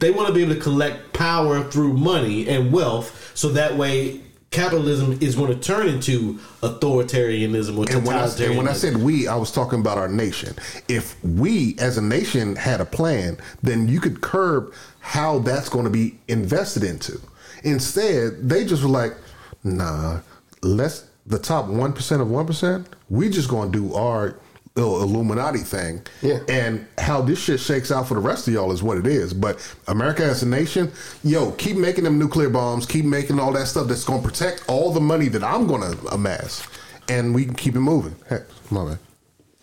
They 0.00 0.10
want 0.10 0.28
to 0.28 0.34
be 0.34 0.42
able 0.42 0.54
to 0.54 0.60
collect 0.60 1.12
power 1.12 1.62
through 1.62 1.92
money 1.92 2.48
and 2.48 2.72
wealth, 2.72 3.32
so 3.34 3.50
that 3.50 3.76
way 3.76 4.20
capitalism 4.50 5.16
is 5.20 5.36
going 5.36 5.52
to 5.52 5.60
turn 5.60 5.88
into 5.88 6.34
authoritarianism 6.62 7.78
or 7.78 7.88
And 7.94 8.04
when, 8.04 8.16
I, 8.16 8.26
and 8.44 8.56
when 8.56 8.66
I 8.66 8.72
said 8.72 8.96
we, 8.96 9.28
I 9.28 9.36
was 9.36 9.52
talking 9.52 9.78
about 9.80 9.96
our 9.96 10.08
nation. 10.08 10.56
If 10.88 11.22
we 11.24 11.76
as 11.78 11.98
a 11.98 12.02
nation 12.02 12.56
had 12.56 12.80
a 12.80 12.84
plan, 12.84 13.38
then 13.62 13.86
you 13.86 14.00
could 14.00 14.20
curb 14.20 14.72
how 14.98 15.38
that's 15.38 15.68
going 15.68 15.84
to 15.84 15.90
be 15.90 16.18
invested 16.28 16.82
into. 16.82 17.20
Instead, 17.62 18.48
they 18.48 18.64
just 18.64 18.82
were 18.82 18.88
like, 18.88 19.14
nah, 19.62 20.20
let's 20.62 21.04
the 21.26 21.38
top 21.38 21.66
one 21.66 21.92
percent 21.92 22.20
of 22.20 22.30
one 22.30 22.46
percent, 22.46 22.88
we 23.08 23.28
just 23.28 23.48
gonna 23.48 23.70
do 23.70 23.94
our 23.94 24.36
Illuminati 24.76 25.58
thing. 25.58 26.02
Yeah. 26.22 26.38
And 26.48 26.86
how 26.98 27.20
this 27.20 27.38
shit 27.42 27.60
shakes 27.60 27.90
out 27.90 28.06
for 28.08 28.14
the 28.14 28.20
rest 28.20 28.46
of 28.48 28.54
y'all 28.54 28.72
is 28.72 28.82
what 28.82 28.98
it 28.98 29.06
is. 29.06 29.34
But 29.34 29.58
America 29.88 30.22
as 30.22 30.42
a 30.42 30.48
nation, 30.48 30.92
yo, 31.24 31.52
keep 31.52 31.76
making 31.76 32.04
them 32.04 32.18
nuclear 32.18 32.48
bombs, 32.48 32.86
keep 32.86 33.04
making 33.04 33.40
all 33.40 33.52
that 33.52 33.66
stuff 33.66 33.88
that's 33.88 34.04
gonna 34.04 34.22
protect 34.22 34.64
all 34.68 34.92
the 34.92 35.00
money 35.00 35.28
that 35.28 35.42
I'm 35.42 35.66
gonna 35.66 35.94
amass, 36.12 36.66
and 37.08 37.34
we 37.34 37.44
can 37.44 37.54
keep 37.54 37.74
it 37.74 37.80
moving. 37.80 38.14
Heck, 38.28 38.42
my 38.70 38.84
man. 38.84 38.98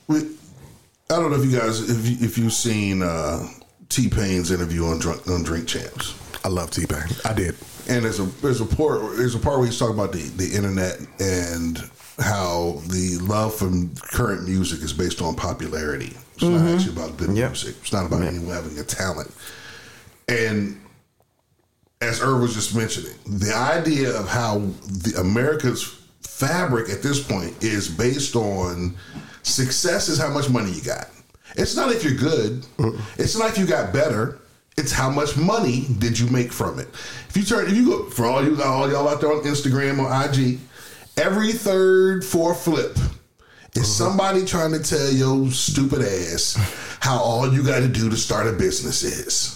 We, 0.07 0.19
I 1.09 1.15
don't 1.15 1.31
know 1.31 1.41
if 1.41 1.49
you 1.49 1.57
guys 1.57 1.89
if 1.89 2.05
you, 2.09 2.25
if 2.25 2.37
you've 2.37 2.53
seen 2.53 3.01
uh, 3.01 3.47
T 3.89 4.09
Pain's 4.09 4.51
interview 4.51 4.85
on 4.85 4.99
Drunk, 4.99 5.27
on 5.27 5.43
Drink 5.43 5.67
Champs. 5.67 6.15
I 6.43 6.49
love 6.49 6.71
T 6.71 6.85
Pain. 6.85 7.03
I 7.25 7.33
did. 7.33 7.55
And 7.89 8.03
there's 8.03 8.19
a 8.19 8.23
there's 8.41 8.59
a 8.59 8.65
part 8.65 8.99
there's 9.15 9.35
a 9.35 9.39
part 9.39 9.57
where 9.59 9.67
he's 9.67 9.79
talking 9.79 9.95
about 9.95 10.11
the, 10.11 10.23
the 10.35 10.53
internet 10.55 10.99
and 11.19 11.77
how 12.19 12.81
the 12.87 13.17
love 13.21 13.53
from 13.55 13.93
current 13.95 14.47
music 14.47 14.81
is 14.81 14.93
based 14.93 15.21
on 15.21 15.35
popularity. 15.35 16.15
It's 16.33 16.43
not 16.43 16.61
Mhm. 16.61 16.75
actually 16.75 16.93
about 16.93 17.17
good 17.17 17.35
Yep. 17.35 17.51
music. 17.51 17.75
It's 17.81 17.93
not 17.93 18.05
about 18.05 18.23
anyone 18.23 18.53
having 18.53 18.77
a 18.79 18.83
talent. 18.83 19.31
And 20.27 20.77
as 22.01 22.19
Irv 22.21 22.41
was 22.41 22.53
just 22.53 22.75
mentioning, 22.75 23.13
the 23.25 23.55
idea 23.55 24.15
of 24.17 24.27
how 24.27 24.61
the 24.87 25.19
America's 25.19 25.85
fabric 26.21 26.89
at 26.89 27.01
this 27.01 27.19
point 27.19 27.53
is 27.61 27.87
based 27.87 28.35
on 28.35 28.95
success 29.43 30.09
is 30.09 30.17
how 30.17 30.29
much 30.29 30.49
money 30.49 30.71
you 30.71 30.81
got. 30.81 31.07
It's 31.55 31.75
not 31.75 31.91
if 31.91 32.03
you're 32.03 32.13
good. 32.13 32.65
It's 33.17 33.37
not 33.37 33.49
if 33.51 33.57
you 33.57 33.65
got 33.65 33.93
better. 33.93 34.37
It's 34.75 34.91
how 34.91 35.09
much 35.09 35.35
money 35.37 35.87
did 35.97 36.19
you 36.19 36.27
make 36.27 36.53
from 36.53 36.77
it. 36.77 36.87
If 37.29 37.37
you 37.37 37.43
turn, 37.43 37.67
if 37.67 37.75
you 37.75 37.85
go 37.85 38.09
for 38.11 38.25
all 38.25 38.43
you 38.43 38.61
all 38.61 38.87
y'all 38.91 39.07
out 39.07 39.21
there 39.21 39.31
on 39.31 39.41
Instagram 39.43 39.97
or 39.97 40.11
IG, 40.11 40.59
every 41.17 41.51
third, 41.51 42.23
fourth 42.23 42.63
flip 42.63 42.97
is 43.75 43.83
uh-huh. 43.83 43.83
somebody 43.83 44.45
trying 44.45 44.71
to 44.71 44.79
tell 44.79 45.11
your 45.11 45.49
stupid 45.51 46.01
ass 46.01 46.55
how 46.99 47.17
all 47.17 47.51
you 47.51 47.63
got 47.63 47.79
to 47.79 47.87
do 47.87 48.09
to 48.09 48.17
start 48.17 48.47
a 48.47 48.53
business 48.53 49.03
is. 49.03 49.53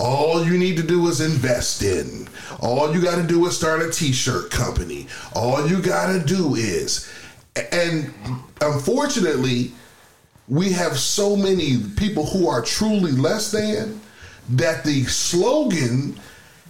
All 0.00 0.44
you 0.44 0.58
need 0.58 0.76
to 0.78 0.82
do 0.82 1.06
is 1.06 1.20
invest 1.20 1.82
in. 1.82 2.28
All 2.60 2.92
you 2.92 3.00
got 3.00 3.16
to 3.16 3.26
do 3.26 3.46
is 3.46 3.56
start 3.56 3.80
a 3.80 3.90
t-shirt 3.90 4.50
company. 4.50 5.06
All 5.34 5.68
you 5.68 5.80
got 5.80 6.12
to 6.12 6.24
do 6.24 6.56
is 6.56 7.08
and 7.72 8.12
unfortunately 8.60 9.72
we 10.48 10.72
have 10.72 10.98
so 10.98 11.36
many 11.36 11.78
people 11.96 12.26
who 12.26 12.48
are 12.48 12.62
truly 12.62 13.12
less 13.12 13.50
than 13.50 14.00
that 14.50 14.84
the 14.84 15.04
slogan 15.04 16.18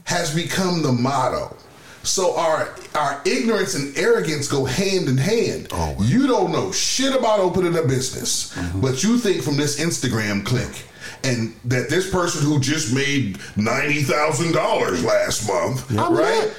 has 0.04 0.34
become 0.34 0.82
the 0.82 0.92
motto. 0.92 1.56
So 2.02 2.36
our 2.36 2.74
our 2.94 3.20
ignorance 3.24 3.74
and 3.74 3.96
arrogance 3.96 4.48
go 4.48 4.64
hand 4.64 5.08
in 5.08 5.18
hand. 5.18 5.68
Oh, 5.72 5.96
you 6.00 6.26
don't 6.26 6.52
know 6.52 6.72
shit 6.72 7.14
about 7.14 7.40
opening 7.40 7.76
a 7.76 7.82
business, 7.82 8.54
mm-hmm. 8.54 8.80
but 8.80 9.02
you 9.02 9.18
think 9.18 9.42
from 9.42 9.56
this 9.56 9.80
Instagram 9.80 10.44
click 10.44 10.84
and 11.24 11.54
that 11.64 11.90
this 11.90 12.10
person 12.10 12.46
who 12.46 12.60
just 12.60 12.94
made 12.94 13.38
ninety 13.56 14.02
thousand 14.02 14.52
dollars 14.52 15.04
last 15.04 15.48
month, 15.48 15.90
right? 15.90 16.50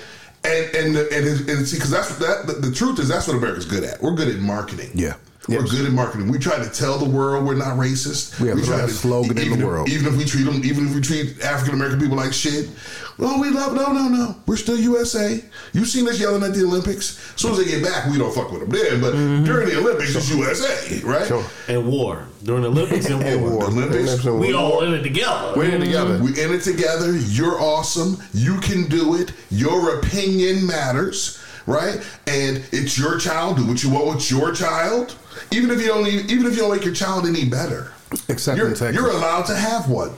And 0.44 0.76
and 0.76 0.98
and, 0.98 1.28
and, 1.28 1.50
and 1.50 1.68
see, 1.68 1.78
because 1.78 1.92
that's 1.92 2.18
that. 2.18 2.48
The, 2.48 2.54
the 2.54 2.72
truth 2.74 3.00
is 3.00 3.08
that's 3.08 3.28
what 3.28 3.38
America's 3.38 3.66
good 3.66 3.84
at. 3.84 4.02
We're 4.02 4.16
good 4.16 4.30
at 4.30 4.40
marketing. 4.40 4.92
Yeah. 4.94 5.16
We're 5.48 5.64
good 5.64 5.86
at 5.86 5.94
marketing. 5.94 6.30
We 6.30 6.38
try 6.38 6.62
to 6.62 6.70
tell 6.70 6.98
the 6.98 7.10
world 7.10 7.46
we're 7.46 7.56
not 7.56 7.78
racist. 7.78 8.40
We 8.40 8.50
have 8.50 8.58
the 8.58 8.66
try 8.66 8.78
best 8.82 9.02
slogan 9.02 9.38
in 9.38 9.44
even 9.44 9.60
the 9.60 9.66
if- 9.66 9.72
world. 9.72 9.90
Even 9.90 10.14
if 10.14 10.18
we 10.18 10.26
treat 10.26 10.44
them, 10.44 10.64
even 10.64 10.88
if 10.88 10.96
we 10.96 11.02
treat 11.02 11.42
African 11.42 11.76
American 11.76 12.00
people 12.00 12.18
like 12.18 12.34
shit. 12.34 12.70
Well, 13.18 13.40
we 13.40 13.50
love. 13.50 13.74
No, 13.74 13.92
no, 13.92 14.08
no. 14.08 14.36
We're 14.46 14.56
still 14.56 14.80
USA. 14.80 15.44
You've 15.74 15.88
seen 15.88 16.08
us 16.08 16.20
yelling 16.20 16.42
at 16.44 16.54
the 16.54 16.64
Olympics. 16.64 17.34
As 17.34 17.42
soon 17.42 17.52
as 17.52 17.58
they 17.58 17.66
get 17.66 17.84
back, 17.84 18.10
we 18.10 18.18
don't 18.18 18.34
fuck 18.34 18.50
with 18.52 18.62
them 18.62 18.70
then. 18.70 19.02
But 19.02 19.14
mm-hmm. 19.14 19.44
during 19.44 19.70
the 19.70 19.78
Olympics, 19.78 20.16
it's 20.16 20.30
USA, 20.30 21.02
right? 21.02 21.30
And 21.68 21.86
war 21.88 22.28
during 22.44 22.64
the 22.64 22.70
Olympics 22.70 23.10
and 23.10 23.42
war. 23.42 23.66
Olympics. 23.66 24.24
We 24.24 24.54
all 24.54 24.84
in 24.84 24.94
it 24.94 25.04
together. 25.04 25.54
We're 25.56 25.66
in 25.66 25.82
it 25.82 25.86
together. 25.86 26.24
We 26.24 26.42
in 26.42 26.54
it 26.54 26.62
together. 26.62 27.16
You're 27.18 27.60
awesome. 27.60 28.24
You 28.34 28.60
can 28.60 28.88
do 28.88 29.16
it. 29.16 29.34
Your 29.50 30.00
opinion 30.00 30.66
matters, 30.66 31.42
right? 31.66 32.02
And 32.28 32.64
it's 32.72 32.98
your 32.98 33.18
child. 33.20 33.58
Do 33.58 33.66
what 33.66 33.84
you 33.84 33.90
want 33.90 34.16
with 34.16 34.32
your 34.32 34.54
child. 34.54 35.16
Even 35.52 35.72
if 35.72 35.82
you 35.82 35.88
don't, 35.88 36.08
even 36.08 36.46
if 36.46 36.54
you 36.54 36.60
don't 36.60 36.72
make 36.76 36.86
your 36.86 36.94
child 36.94 37.26
any 37.26 37.46
better, 37.46 37.92
Except 38.28 38.58
you're, 38.58 38.68
in 38.68 38.74
Texas. 38.76 38.96
you're 38.96 39.10
allowed 39.12 39.44
to 39.48 39.56
have 39.56 39.90
one. 39.90 40.12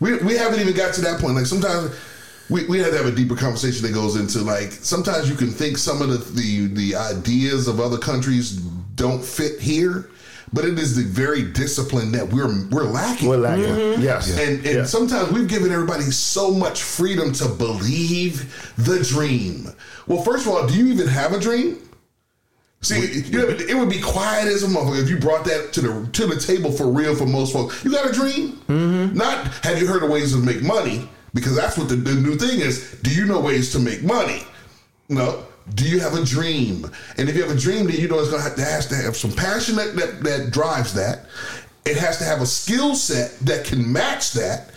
We, 0.00 0.18
we 0.18 0.36
haven't 0.36 0.60
even 0.60 0.74
got 0.74 0.94
to 0.94 1.00
that 1.02 1.20
point. 1.20 1.34
Like 1.36 1.46
sometimes 1.46 1.94
we, 2.50 2.66
we 2.66 2.78
had 2.78 2.90
to 2.92 2.96
have 2.98 3.06
a 3.06 3.12
deeper 3.14 3.36
conversation 3.36 3.82
that 3.86 3.94
goes 3.94 4.16
into 4.16 4.40
like 4.40 4.72
sometimes 4.72 5.28
you 5.30 5.36
can 5.36 5.50
think 5.50 5.78
some 5.78 6.02
of 6.02 6.08
the, 6.08 6.18
the 6.40 6.66
the 6.74 6.96
ideas 6.96 7.68
of 7.68 7.78
other 7.80 7.98
countries 7.98 8.56
don't 8.96 9.24
fit 9.24 9.60
here. 9.60 10.08
But 10.54 10.66
it 10.66 10.78
is 10.78 10.94
the 10.96 11.04
very 11.04 11.42
discipline 11.50 12.12
that 12.12 12.28
we're 12.30 12.68
we're 12.68 12.82
lacking. 12.84 13.28
We're 13.28 13.38
lacking. 13.38 13.64
Mhm. 13.64 14.02
Yes. 14.02 14.36
And 14.36 14.56
and 14.66 14.76
Yeah. 14.78 14.84
sometimes 14.84 15.30
we've 15.32 15.48
given 15.48 15.72
everybody 15.72 16.02
so 16.10 16.50
much 16.50 16.82
freedom 16.82 17.32
to 17.34 17.48
believe 17.48 18.52
the 18.76 19.02
dream. 19.02 19.68
Well, 20.06 20.22
first 20.22 20.44
of 20.46 20.52
all, 20.52 20.66
do 20.66 20.74
you 20.74 20.92
even 20.92 21.06
have 21.08 21.32
a 21.32 21.38
dream? 21.40 21.78
See, 22.82 23.22
you 23.22 23.38
know, 23.38 23.48
it 23.48 23.76
would 23.78 23.88
be 23.88 24.00
quiet 24.00 24.48
as 24.48 24.64
a 24.64 24.66
motherfucker 24.66 25.02
if 25.02 25.08
you 25.08 25.16
brought 25.16 25.44
that 25.44 25.72
to 25.74 25.80
the 25.80 26.10
to 26.12 26.26
the 26.26 26.38
table 26.38 26.72
for 26.72 26.88
real 26.88 27.14
for 27.14 27.26
most 27.26 27.52
folks. 27.52 27.84
You 27.84 27.92
got 27.92 28.10
a 28.10 28.12
dream? 28.12 28.60
Mm-hmm. 28.66 29.16
Not 29.16 29.46
have 29.64 29.80
you 29.80 29.86
heard 29.86 30.02
of 30.02 30.10
ways 30.10 30.32
to 30.32 30.38
make 30.38 30.62
money? 30.62 31.08
Because 31.32 31.54
that's 31.54 31.78
what 31.78 31.88
the, 31.88 31.94
the 31.94 32.14
new 32.14 32.36
thing 32.36 32.60
is. 32.60 32.98
Do 33.02 33.14
you 33.14 33.24
know 33.24 33.40
ways 33.40 33.70
to 33.72 33.78
make 33.78 34.02
money? 34.02 34.42
No. 35.08 35.46
Do 35.74 35.88
you 35.88 36.00
have 36.00 36.14
a 36.14 36.24
dream? 36.24 36.90
And 37.16 37.28
if 37.28 37.36
you 37.36 37.42
have 37.42 37.56
a 37.56 37.58
dream, 37.58 37.86
then 37.86 37.96
you 37.96 38.08
know 38.08 38.18
it's 38.18 38.30
going 38.30 38.42
to 38.42 38.48
have 38.48 38.56
to, 38.56 38.64
has 38.64 38.88
to 38.88 38.96
have 38.96 39.16
some 39.16 39.30
passion 39.32 39.76
that, 39.76 39.94
that, 39.94 40.22
that 40.24 40.50
drives 40.50 40.92
that. 40.94 41.26
It 41.84 41.96
has 41.96 42.18
to 42.18 42.24
have 42.24 42.40
a 42.42 42.46
skill 42.46 42.96
set 42.96 43.38
that 43.40 43.64
can 43.64 43.90
match 43.90 44.32
that. 44.32 44.70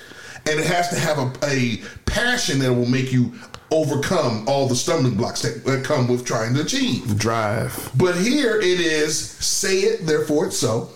And 0.47 0.59
it 0.59 0.65
has 0.67 0.89
to 0.89 0.99
have 0.99 1.17
a, 1.17 1.33
a 1.43 1.81
passion 2.05 2.59
that 2.59 2.71
will 2.71 2.85
make 2.85 3.11
you 3.11 3.33
overcome 3.75 4.47
all 4.47 4.67
the 4.67 4.75
stumbling 4.75 5.15
blocks 5.15 5.41
that, 5.41 5.65
that 5.65 5.83
come 5.83 6.07
with 6.07 6.25
trying 6.25 6.53
to 6.55 6.61
achieve. 6.61 7.17
Drive. 7.17 7.91
But 7.97 8.15
here 8.15 8.59
it 8.59 8.79
is 8.79 9.29
say 9.29 9.79
it, 9.79 10.05
therefore 10.05 10.47
it's 10.47 10.57
so. 10.57 10.89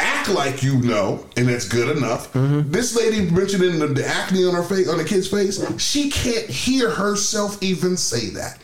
Act 0.00 0.28
like 0.28 0.62
you 0.62 0.80
know, 0.80 1.26
and 1.36 1.48
that's 1.48 1.66
good 1.66 1.96
enough. 1.96 2.32
Mm-hmm. 2.32 2.70
This 2.70 2.96
lady 2.96 3.28
mentioning 3.30 3.80
the, 3.80 3.88
the 3.88 4.06
acne 4.06 4.44
on 4.44 4.54
her 4.54 4.62
face, 4.62 4.88
on 4.88 4.98
the 4.98 5.04
kid's 5.04 5.28
face, 5.28 5.60
she 5.80 6.10
can't 6.10 6.46
hear 6.46 6.90
herself 6.90 7.60
even 7.62 7.96
say 7.96 8.30
that. 8.30 8.58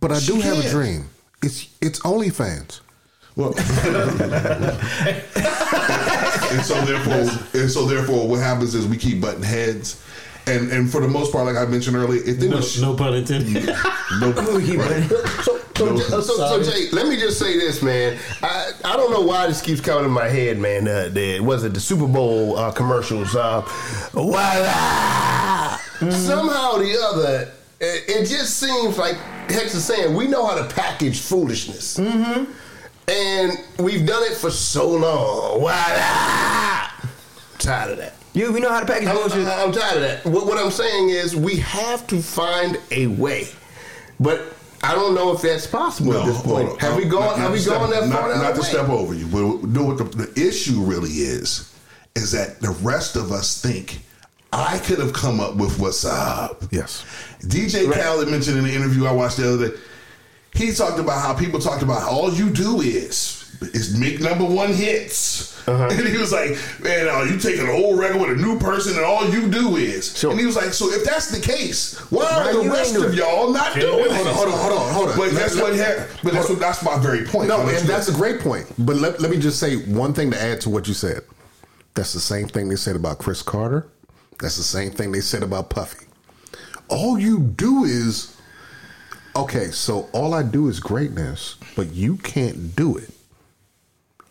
But 0.00 0.10
I 0.10 0.18
do 0.18 0.40
She 0.40 0.40
have 0.40 0.64
a 0.64 0.68
dream. 0.68 1.08
It's 1.42 1.68
it's 1.80 2.00
OnlyFans. 2.00 2.80
Well, 3.34 3.54
and 3.56 3.66
so 6.64 6.84
therefore, 6.84 7.60
and 7.60 7.70
so 7.70 7.86
therefore, 7.86 8.28
what 8.28 8.40
happens 8.40 8.74
is 8.74 8.86
we 8.86 8.98
keep 8.98 9.22
butting 9.22 9.42
heads, 9.42 10.04
and 10.46 10.70
and 10.72 10.90
for 10.90 11.00
the 11.00 11.08
most 11.08 11.32
part, 11.32 11.46
like 11.46 11.56
I 11.56 11.64
mentioned 11.70 11.96
earlier, 11.96 12.22
if 12.24 12.38
they 12.38 12.48
No, 12.48 12.56
was 12.56 12.80
no 12.80 12.94
pun 12.94 13.14
intended. 13.14 13.66
no, 14.20 14.32
So, 15.74 15.98
so, 15.98 16.20
so, 16.20 16.20
so, 16.20 16.62
Jay, 16.62 16.90
let 16.92 17.08
me 17.08 17.16
just 17.16 17.38
say 17.38 17.58
this, 17.58 17.82
man. 17.82 18.18
I, 18.42 18.70
I 18.84 18.96
don't 18.96 19.10
know 19.10 19.22
why 19.22 19.46
this 19.46 19.60
keeps 19.62 19.80
coming 19.80 20.04
in 20.04 20.10
my 20.10 20.28
head, 20.28 20.58
man. 20.58 20.86
Uh, 20.86 21.08
the, 21.10 21.40
was 21.40 21.64
it 21.64 21.74
the 21.74 21.80
Super 21.80 22.06
Bowl 22.06 22.56
uh, 22.56 22.70
commercials? 22.72 23.34
Uh, 23.34 23.62
voila! 24.12 25.76
Somehow 26.10 26.72
or 26.74 26.80
the 26.80 26.96
other, 27.02 27.52
it, 27.80 28.04
it 28.08 28.26
just 28.28 28.58
seems 28.58 28.98
like 28.98 29.16
Hex 29.48 29.74
is 29.74 29.84
saying 29.84 30.14
we 30.14 30.28
know 30.28 30.46
how 30.46 30.54
to 30.56 30.72
package 30.74 31.20
foolishness. 31.20 31.98
Mm-hmm. 31.98 32.52
And 33.08 33.52
we've 33.78 34.06
done 34.06 34.22
it 34.24 34.36
for 34.36 34.50
so 34.50 34.88
long. 34.88 35.58
Voila! 35.60 36.90
Tired 37.58 37.92
of 37.92 37.98
that. 37.98 38.14
You, 38.34 38.52
we 38.52 38.60
know 38.60 38.70
how 38.70 38.80
to 38.80 38.86
package 38.86 39.08
I'm, 39.08 39.16
bullshit. 39.16 39.46
I'm, 39.46 39.68
I'm 39.68 39.72
tired 39.72 39.96
of 39.96 40.02
that. 40.02 40.24
What, 40.24 40.46
what 40.46 40.58
I'm 40.58 40.70
saying 40.70 41.10
is 41.10 41.36
we 41.36 41.56
have 41.56 42.06
to 42.08 42.22
find 42.22 42.78
a 42.90 43.06
way. 43.08 43.48
But 44.18 44.54
I 44.82 44.94
don't 44.94 45.14
know 45.14 45.32
if 45.32 45.42
that's 45.42 45.66
possible 45.66 46.16
at 46.16 46.26
this 46.26 46.40
point. 46.42 46.70
on. 46.70 46.78
Have 46.78 46.96
we 46.96 47.04
gone? 47.04 47.20
not 47.26 47.38
have 47.38 47.50
we 47.52 47.58
to 47.58 47.62
step- 47.62 47.78
gone 47.78 47.90
that 47.90 48.08
not, 48.08 48.18
far? 48.20 48.28
down 48.30 48.42
Not 48.42 48.54
to 48.54 48.60
way? 48.62 48.66
step 48.66 48.88
over 48.88 49.14
you, 49.14 49.26
but 49.26 49.68
know 49.68 49.84
what 49.84 49.98
the, 49.98 50.04
the 50.04 50.32
issue 50.48 50.80
really 50.80 51.10
is 51.10 51.72
is 52.14 52.32
that 52.32 52.60
the 52.60 52.70
rest 52.82 53.16
of 53.16 53.32
us 53.32 53.60
think 53.60 54.00
I 54.52 54.78
could 54.78 54.98
have 54.98 55.12
come 55.12 55.40
up 55.40 55.56
with 55.56 55.78
what's 55.78 56.04
up. 56.04 56.62
Yes. 56.70 57.04
DJ 57.42 57.90
Khaled 57.92 58.28
mentioned 58.28 58.58
in 58.58 58.64
the 58.64 58.74
interview 58.74 59.06
I 59.06 59.12
watched 59.12 59.38
the 59.38 59.52
other 59.54 59.68
day. 59.70 59.76
He 60.54 60.72
talked 60.72 60.98
about 60.98 61.22
how 61.22 61.32
people 61.34 61.58
talked 61.58 61.82
about 61.82 62.02
all 62.02 62.30
you 62.32 62.50
do 62.50 62.82
is 62.82 63.41
is 63.60 63.96
make 63.98 64.20
number 64.20 64.44
one 64.44 64.72
hits. 64.72 65.50
Uh-huh. 65.68 65.88
And 65.92 66.08
he 66.08 66.16
was 66.18 66.32
like, 66.32 66.50
man, 66.82 67.08
uh, 67.08 67.22
you 67.22 67.38
take 67.38 67.58
an 67.60 67.68
old 67.68 67.96
record 67.98 68.20
with 68.20 68.30
a 68.30 68.34
new 68.42 68.58
person 68.58 68.96
and 68.96 69.04
all 69.04 69.28
you 69.30 69.48
do 69.48 69.76
is. 69.76 70.24
And 70.24 70.38
he 70.38 70.44
was 70.44 70.56
like, 70.56 70.72
so 70.72 70.90
if 70.90 71.04
that's 71.04 71.30
the 71.30 71.40
case, 71.40 71.96
why 72.10 72.24
Why 72.24 72.50
are 72.50 72.62
the 72.64 72.68
rest 72.70 72.96
of 72.96 73.14
y'all 73.14 73.52
not 73.52 73.68
Hold 73.68 73.80
doing 73.80 74.10
on, 74.12 74.26
it? 74.26 74.34
hold 74.34 74.48
on, 74.48 74.58
hold 74.58 74.72
on, 74.72 74.92
hold 74.92 75.08
on. 75.10 75.16
But 75.16 75.26
Let- 75.28 75.34
that's 75.34 75.54
let- 75.54 75.62
what 75.62 75.76
ha- 75.78 76.06
but 76.24 76.32
that's 76.32 76.48
what 76.48 76.58
that's 76.58 76.84
my 76.84 76.98
very 76.98 77.24
point. 77.24 77.46
No, 77.48 77.60
and 77.60 77.86
that's 77.88 78.08
a 78.08 78.12
great 78.12 78.40
point. 78.40 78.66
But 78.78 78.96
let, 78.96 79.20
let 79.20 79.30
me 79.30 79.38
just 79.38 79.60
say 79.60 79.76
one 79.76 80.12
thing 80.14 80.32
to 80.32 80.40
add 80.42 80.60
to 80.62 80.70
what 80.70 80.88
you 80.88 80.94
said. 80.94 81.20
That's 81.94 82.12
the 82.12 82.20
same 82.20 82.48
thing 82.48 82.68
they 82.68 82.76
said 82.76 82.96
about 82.96 83.18
Chris 83.18 83.40
Carter. 83.42 83.86
That's 84.40 84.56
the 84.56 84.62
same 84.64 84.90
thing 84.90 85.12
they 85.12 85.20
said 85.20 85.44
about 85.44 85.70
Puffy. 85.70 86.06
All 86.88 87.18
you 87.20 87.38
do 87.38 87.84
is 87.84 88.36
Okay, 89.36 89.70
so 89.70 90.08
all 90.12 90.34
I 90.34 90.42
do 90.42 90.68
is 90.68 90.78
greatness, 90.80 91.56
but 91.76 91.92
you 91.92 92.16
can't 92.18 92.76
do 92.76 92.96
it. 92.98 93.10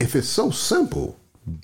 If 0.01 0.15
it's 0.15 0.27
so 0.27 0.49
simple, 0.51 1.17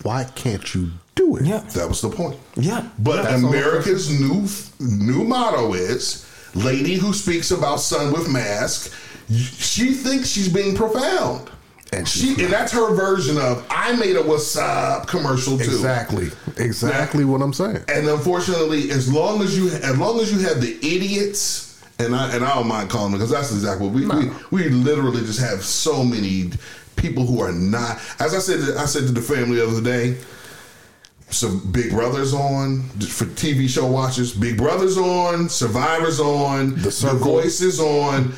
why 0.04 0.24
can't 0.36 0.74
you 0.74 0.92
do 1.16 1.38
it? 1.38 1.46
Yeah. 1.46 1.60
That 1.60 1.88
was 1.88 2.02
the 2.02 2.10
point. 2.10 2.38
Yeah. 2.56 2.88
But 3.00 3.24
That's 3.24 3.44
all 3.44 3.50
America's 3.50 4.20
new 4.20 4.48
new 4.80 5.24
motto 5.24 5.74
is 5.74 6.26
lady 6.56 6.96
who 6.96 7.14
speaks 7.14 7.52
about 7.52 7.80
sun 7.80 8.12
with 8.12 8.30
mask, 8.30 8.94
she 9.30 9.94
thinks 9.94 10.30
she's 10.30 10.52
being 10.52 10.76
profound. 10.76 11.50
And 11.94 12.06
she 12.08 12.32
and 12.44 12.52
that's 12.52 12.74
her 12.74 12.94
version 12.94 13.38
of 13.38 13.66
I 13.70 13.96
made 13.96 14.18
a 14.18 14.22
what's 14.22 14.58
up 14.58 15.08
commercial 15.08 15.58
too. 15.58 15.64
Exactly. 15.64 16.30
Exactly 16.58 17.24
what 17.24 17.42
I'm 17.42 17.54
saying. 17.54 17.84
And 17.88 18.08
unfortunately, 18.10 18.92
as 18.92 19.12
long 19.12 19.42
as 19.42 19.58
you 19.58 19.70
as 19.70 19.98
long 19.98 20.20
as 20.20 20.32
you 20.34 20.40
have 20.40 20.60
the 20.60 20.76
idiots, 20.78 21.82
and 21.98 22.14
I 22.14 22.36
and 22.36 22.44
I 22.44 22.56
don't 22.56 22.68
mind 22.68 22.90
calling 22.90 23.12
them 23.12 23.20
because 23.20 23.32
that's 23.32 23.52
exactly 23.54 23.88
what 23.88 23.96
we, 23.96 24.06
we 24.06 24.32
we 24.52 24.70
literally 24.70 25.22
just 25.22 25.40
have 25.40 25.64
so 25.64 26.04
many 26.04 26.52
people 26.98 27.26
who 27.26 27.42
are 27.42 27.52
not. 27.52 28.00
As 28.20 28.34
I 28.34 28.40
said, 28.40 28.76
I 28.78 28.86
said 28.86 29.08
to 29.08 29.12
the 29.12 29.22
family 29.22 29.58
the 29.58 29.68
other 29.68 29.82
day. 29.82 30.18
Some 31.30 31.72
Big 31.72 31.92
Brothers 31.92 32.34
on 32.34 32.84
for 33.00 33.26
TV 33.26 33.68
show 33.68 33.86
watchers. 33.86 34.34
Big 34.34 34.58
Brothers 34.58 34.98
on, 34.98 35.50
Survivors 35.50 36.22
on, 36.22 36.76
The, 36.76 36.90
Voice 37.22 37.60
is 37.60 37.82
on, 37.82 38.32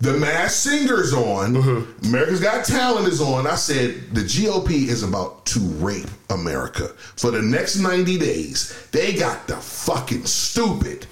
The 0.00 0.12
Masked 0.12 0.60
Singers 0.60 1.12
on, 1.12 1.56
uh-huh. 1.56 1.82
America's 2.04 2.40
Got 2.40 2.64
Talent 2.64 3.08
is 3.08 3.20
on. 3.20 3.48
I 3.48 3.56
said 3.56 3.96
the 4.12 4.20
GOP 4.20 4.86
is 4.86 5.02
about 5.02 5.44
to 5.46 5.58
rape 5.58 6.06
America 6.30 6.88
for 7.16 7.32
the 7.32 7.42
next 7.42 7.76
ninety 7.76 8.16
days. 8.16 8.88
They 8.92 9.14
got 9.14 9.48
the 9.48 9.56
fucking 9.56 10.26
stupid. 10.26 11.06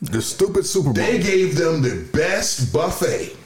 The 0.00 0.22
stupid 0.22 0.64
Super 0.64 0.92
Bowl. 0.92 0.94
They 0.94 1.18
gave 1.18 1.56
them 1.56 1.82
the 1.82 2.08
best 2.12 2.72
buffet. 2.72 3.36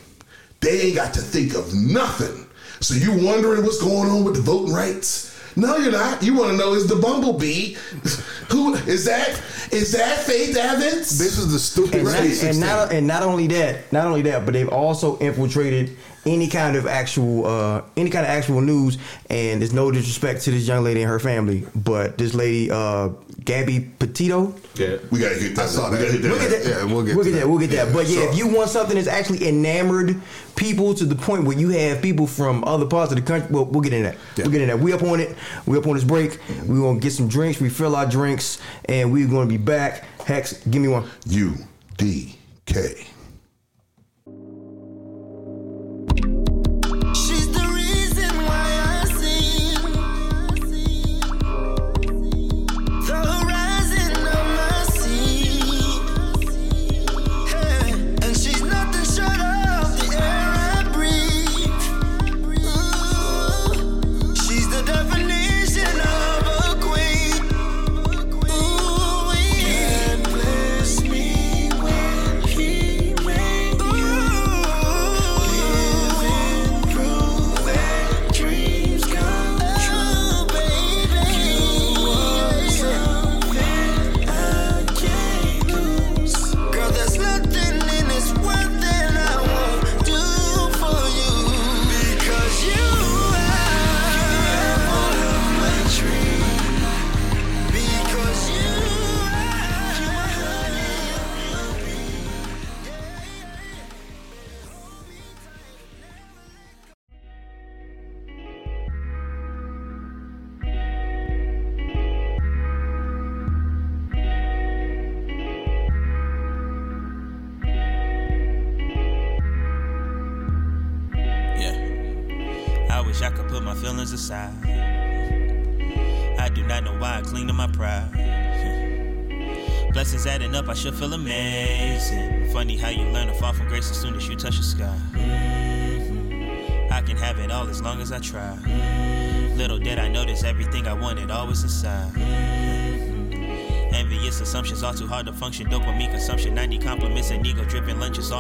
They 0.61 0.81
ain't 0.83 0.97
got 0.97 1.13
to 1.15 1.21
think 1.21 1.55
of 1.55 1.75
nothing. 1.75 2.46
So 2.81 2.95
you 2.95 3.13
wondering 3.25 3.63
what's 3.63 3.81
going 3.81 4.11
on 4.11 4.25
with 4.25 4.37
the 4.37 4.43
voting 4.43 4.73
rights? 4.73 5.33
No, 5.57 5.79
you're 5.79 5.93
not. 5.93 6.23
You 6.23 6.35
want 6.35 6.51
to 6.51 6.57
know 6.59 6.75
is 6.75 6.87
the 6.87 6.97
bumblebee? 6.97 7.75
Who 8.51 8.75
is 8.75 9.07
that? 9.07 9.41
Is 9.73 9.93
that 9.93 10.19
Faith 10.19 10.55
Evans? 10.55 11.19
This 11.19 11.39
is 11.39 11.51
the 11.51 11.59
stupid 11.59 11.95
and, 11.95 12.05
not, 12.05 12.15
right. 12.15 12.43
and 12.43 12.61
not 12.61 12.93
and 12.93 13.07
not 13.07 13.23
only 13.23 13.47
that, 13.49 13.91
not 13.91 14.07
only 14.07 14.23
that, 14.23 14.45
but 14.45 14.53
they've 14.53 14.69
also 14.69 15.17
infiltrated 15.19 15.97
any 16.27 16.49
kind 16.49 16.77
of 16.77 16.87
actual 16.87 17.47
uh, 17.47 17.83
any 17.97 18.11
kind 18.11 18.27
of 18.27 18.31
actual 18.31 18.61
news. 18.61 18.99
And 19.31 19.61
there's 19.61 19.73
no 19.73 19.91
disrespect 19.91 20.43
to 20.43 20.51
this 20.51 20.67
young 20.67 20.85
lady 20.85 21.03
and 21.03 21.11
her 21.11 21.19
family, 21.21 21.65
but 21.75 22.19
this 22.19 22.35
lady, 22.35 22.71
uh, 22.71 23.09
Gabby 23.45 23.81
Petito. 23.99 24.55
Yeah. 24.75 24.97
We 25.11 25.21
gotta 25.21 25.39
get 25.39 25.55
that. 25.57 25.63
I 25.63 25.67
saw 25.67 25.91
We 25.91 25.97
that. 25.99 26.03
gotta 26.03 26.13
hit 26.13 26.23
that. 26.23 26.31
We'll 26.31 26.39
get 26.51 26.65
that. 26.65 26.69
Yeah, 26.69 26.85
we'll 26.85 27.05
get 27.05 27.15
we'll 27.17 27.25
to 27.25 27.31
get 27.31 27.37
that. 27.37 27.41
that. 27.45 27.49
We'll 27.49 27.59
get 27.61 27.71
that. 27.71 27.93
But 27.93 28.07
yeah, 28.09 28.25
so- 28.25 28.31
if 28.31 28.37
you 28.37 28.49
want 28.49 28.71
something 28.71 28.97
that's 28.97 29.09
actually 29.09 29.47
enamored 29.49 30.21
people 30.57 30.95
to 30.95 31.05
the 31.05 31.15
point 31.15 31.45
where 31.45 31.57
you 31.57 31.69
have 31.71 32.03
people 32.03 32.27
from 32.27 32.65
other 32.65 32.87
parts 32.87 33.13
of 33.13 33.17
the 33.17 33.23
country, 33.23 33.49
well, 33.53 33.65
we'll 33.67 33.83
get 33.83 33.93
in 33.93 34.03
that. 34.03 34.17
Yeah. 34.37 34.45
We'll 34.45 34.53
get 34.53 34.63
in 34.63 34.69
that. 34.69 34.79
We 34.81 34.93
up 34.93 35.03
on 35.03 35.21
it. 35.21 35.37
We 35.67 35.79
up 35.79 35.87
on 35.87 35.95
this 35.95 36.05
break. 36.05 36.39
We 36.67 36.79
gonna 36.81 36.99
get 36.99 37.13
some 37.13 37.29
drinks. 37.29 37.61
We 37.61 37.69
fill 37.69 37.95
our 37.95 38.07
drinks, 38.07 38.59
and 38.87 39.13
we're 39.13 39.29
gonna 39.29 39.47
be 39.47 39.59
back. 39.59 40.05
Hex, 40.25 40.55
give 40.67 40.83
me 40.83 40.89
one. 40.89 41.09
U 41.27 41.55
D 41.97 42.37
K. 42.67 43.07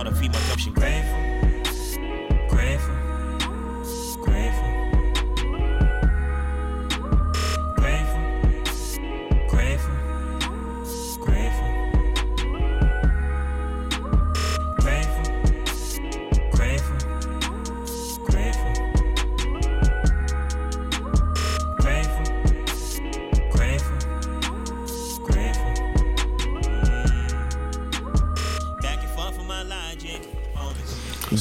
a 0.07 0.13
female 0.13 0.46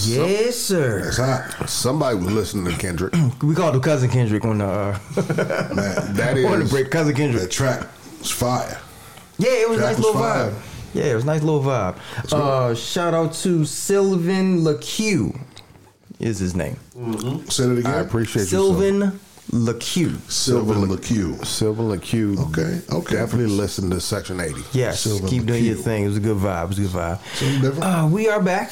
Yes, 0.07 0.55
sir. 0.57 1.03
That's 1.03 1.17
hot. 1.17 1.69
Somebody 1.69 2.17
was 2.17 2.31
listening 2.33 2.71
to 2.73 2.79
Kendrick. 2.79 3.13
We 3.43 3.55
called 3.55 3.75
him 3.75 3.81
cousin 3.81 4.09
Kendrick 4.09 4.45
on 4.45 4.59
the 4.59 4.65
uh, 4.65 4.99
Man, 5.73 6.13
That 6.15 6.37
on 6.45 6.59
the 6.59 6.65
break. 6.69 6.89
Cousin 6.91 7.13
that 7.13 7.17
Kendrick. 7.19 7.51
track 7.51 7.87
was 8.19 8.31
fire. 8.31 8.79
Yeah, 9.37 9.49
it 9.51 9.69
was 9.69 9.77
a 9.79 9.81
Track 9.81 9.89
nice 9.91 9.97
was 9.97 10.05
little 10.05 10.21
fire. 10.21 10.51
vibe. 10.51 10.55
Yeah, 10.93 11.03
it 11.05 11.15
was 11.15 11.23
a 11.23 11.27
nice 11.27 11.41
little 11.43 11.61
vibe. 11.61 11.97
Uh, 12.31 12.73
shout 12.75 13.13
out 13.13 13.33
to 13.33 13.65
Sylvan 13.65 14.61
LaCue 14.63 15.37
is 16.19 16.39
his 16.39 16.55
name. 16.55 16.77
Say 17.49 17.65
it 17.65 17.79
again. 17.79 17.85
I 17.93 17.99
appreciate 17.99 18.43
you. 18.43 18.47
Sylvan 18.47 19.19
LaCue. 19.51 20.17
Sylvan 20.31 20.87
LaCue. 20.87 21.45
Sylvan 21.45 21.89
LaCue. 21.89 22.37
Okay, 22.49 22.81
okay. 22.95 23.15
Definitely 23.15 23.47
listen 23.53 23.89
to 23.89 23.99
Section 23.99 24.39
80. 24.39 24.61
Yes, 24.71 25.01
Sylvan 25.01 25.27
keep 25.29 25.45
doing 25.45 25.65
your 25.65 25.75
thing. 25.75 26.05
It 26.05 26.07
was 26.07 26.17
a 26.17 26.21
good 26.21 26.37
vibe. 26.37 26.63
It 26.63 26.67
was 26.69 26.79
a 26.79 26.81
good 26.83 26.91
vibe. 26.91 27.19
Something 27.35 27.61
different? 27.61 27.83
Uh, 27.83 28.07
we 28.09 28.29
are 28.29 28.41
back. 28.41 28.71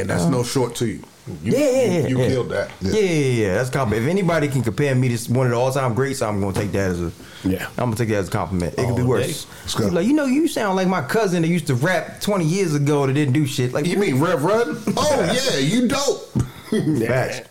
And 0.00 0.10
that's 0.10 0.24
no 0.24 0.42
short 0.42 0.74
to 0.76 0.86
you. 0.86 1.02
You, 1.42 1.52
Yeah, 1.52 1.58
yeah, 1.58 1.66
yeah, 1.68 2.06
you, 2.06 2.08
you 2.08 2.18
yeah. 2.22 2.28
killed 2.28 2.48
that. 2.50 2.70
Yeah, 2.80 2.92
yeah, 3.00 3.46
yeah. 3.46 3.54
That's 3.56 3.68
a 3.68 3.72
compliment. 3.72 4.06
If 4.06 4.10
anybody 4.10 4.48
can 4.48 4.62
compare 4.62 4.94
me 4.94 5.14
to 5.14 5.32
one 5.32 5.46
of 5.46 5.52
the 5.52 5.58
all-time 5.58 5.94
greats, 5.94 6.22
I'm 6.22 6.40
gonna 6.40 6.54
take 6.54 6.72
that 6.72 6.90
as 6.90 7.00
a 7.00 7.12
Yeah. 7.44 7.66
I'm 7.76 7.84
gonna 7.86 7.96
take 7.96 8.08
that 8.08 8.16
as 8.16 8.28
a 8.28 8.30
compliment. 8.30 8.74
It 8.78 8.86
could 8.86 8.96
be 8.96 9.02
worse. 9.02 9.46
Let's 9.62 9.74
go. 9.74 9.88
Like 9.88 10.06
you 10.06 10.14
know, 10.14 10.24
you 10.24 10.48
sound 10.48 10.76
like 10.76 10.88
my 10.88 11.02
cousin 11.02 11.42
that 11.42 11.48
used 11.48 11.66
to 11.66 11.74
rap 11.74 12.20
20 12.22 12.44
years 12.46 12.74
ago 12.74 13.06
that 13.06 13.12
didn't 13.12 13.34
do 13.34 13.44
shit. 13.46 13.72
Like 13.74 13.84
You 13.86 13.98
mean 13.98 14.20
Rev 14.20 14.42
Run? 14.42 14.82
Oh, 14.96 15.32
yeah, 15.52 15.58
you 15.58 15.86
dope. 15.88 16.30
Facts. 17.06 17.48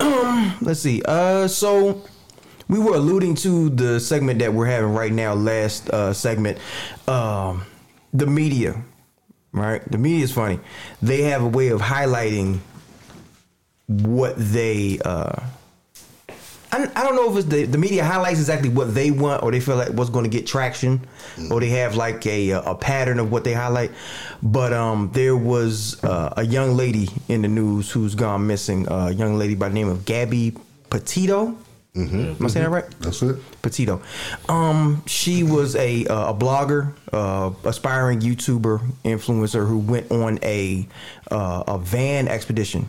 Um, 0.00 0.56
let's 0.62 0.80
see. 0.80 1.02
Uh, 1.04 1.48
so 1.48 2.02
we 2.68 2.78
were 2.78 2.94
alluding 2.94 3.34
to 3.36 3.70
the 3.70 3.98
segment 4.00 4.38
that 4.38 4.52
we're 4.54 4.66
having 4.66 4.92
right 4.94 5.12
now. 5.12 5.34
Last 5.34 5.90
uh, 5.90 6.12
segment, 6.12 6.58
um, 7.08 7.64
the 8.12 8.26
media 8.26 8.82
right? 9.54 9.82
The 9.90 9.98
media 9.98 10.24
is 10.24 10.32
funny. 10.32 10.60
They 11.00 11.22
have 11.22 11.42
a 11.42 11.48
way 11.48 11.68
of 11.68 11.80
highlighting 11.80 12.58
what 13.86 14.34
they. 14.36 14.98
Uh, 15.04 15.40
I, 16.72 16.90
I 16.96 17.04
don't 17.04 17.14
know 17.14 17.30
if 17.30 17.36
it's 17.38 17.46
the, 17.46 17.64
the 17.66 17.78
media 17.78 18.04
highlights 18.04 18.40
exactly 18.40 18.68
what 18.68 18.94
they 18.94 19.12
want, 19.12 19.44
or 19.44 19.52
they 19.52 19.60
feel 19.60 19.76
like 19.76 19.90
what's 19.90 20.10
going 20.10 20.24
to 20.24 20.30
get 20.30 20.44
traction, 20.46 21.06
or 21.50 21.60
they 21.60 21.68
have 21.68 21.94
like 21.94 22.26
a 22.26 22.50
a 22.50 22.74
pattern 22.74 23.20
of 23.20 23.30
what 23.30 23.44
they 23.44 23.52
highlight. 23.52 23.92
But 24.42 24.72
um, 24.72 25.10
there 25.12 25.36
was 25.36 26.02
uh, 26.02 26.34
a 26.36 26.44
young 26.44 26.76
lady 26.76 27.08
in 27.28 27.42
the 27.42 27.48
news 27.48 27.90
who's 27.90 28.16
gone 28.16 28.46
missing. 28.46 28.88
A 28.90 29.12
young 29.12 29.38
lady 29.38 29.54
by 29.54 29.68
the 29.68 29.74
name 29.74 29.88
of 29.88 30.04
Gabby 30.04 30.56
Petito. 30.90 31.56
Mm-hmm. 31.94 32.18
Am 32.18 32.44
I 32.44 32.48
saying 32.48 32.64
that 32.64 32.70
right? 32.70 32.90
That's 33.00 33.22
it. 33.22 33.36
Petito. 33.62 34.02
Um, 34.48 35.04
she 35.06 35.44
was 35.44 35.76
a 35.76 36.06
uh, 36.06 36.30
a 36.30 36.34
blogger, 36.34 36.92
uh, 37.12 37.52
aspiring 37.62 38.20
YouTuber, 38.20 38.80
influencer 39.04 39.66
who 39.68 39.78
went 39.78 40.10
on 40.10 40.40
a 40.42 40.88
uh, 41.30 41.62
a 41.68 41.78
van 41.78 42.26
expedition 42.26 42.88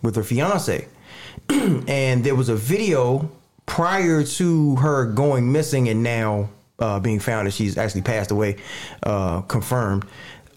with 0.00 0.16
her 0.16 0.22
fiance, 0.22 0.88
and 1.50 2.24
there 2.24 2.34
was 2.34 2.48
a 2.48 2.56
video 2.56 3.30
prior 3.66 4.22
to 4.22 4.76
her 4.76 5.06
going 5.06 5.52
missing 5.52 5.88
and 5.88 6.02
now 6.02 6.48
uh, 6.78 7.00
being 7.00 7.20
found 7.20 7.46
that 7.46 7.52
she's 7.52 7.76
actually 7.76 8.02
passed 8.02 8.30
away, 8.30 8.56
uh, 9.02 9.42
confirmed, 9.42 10.04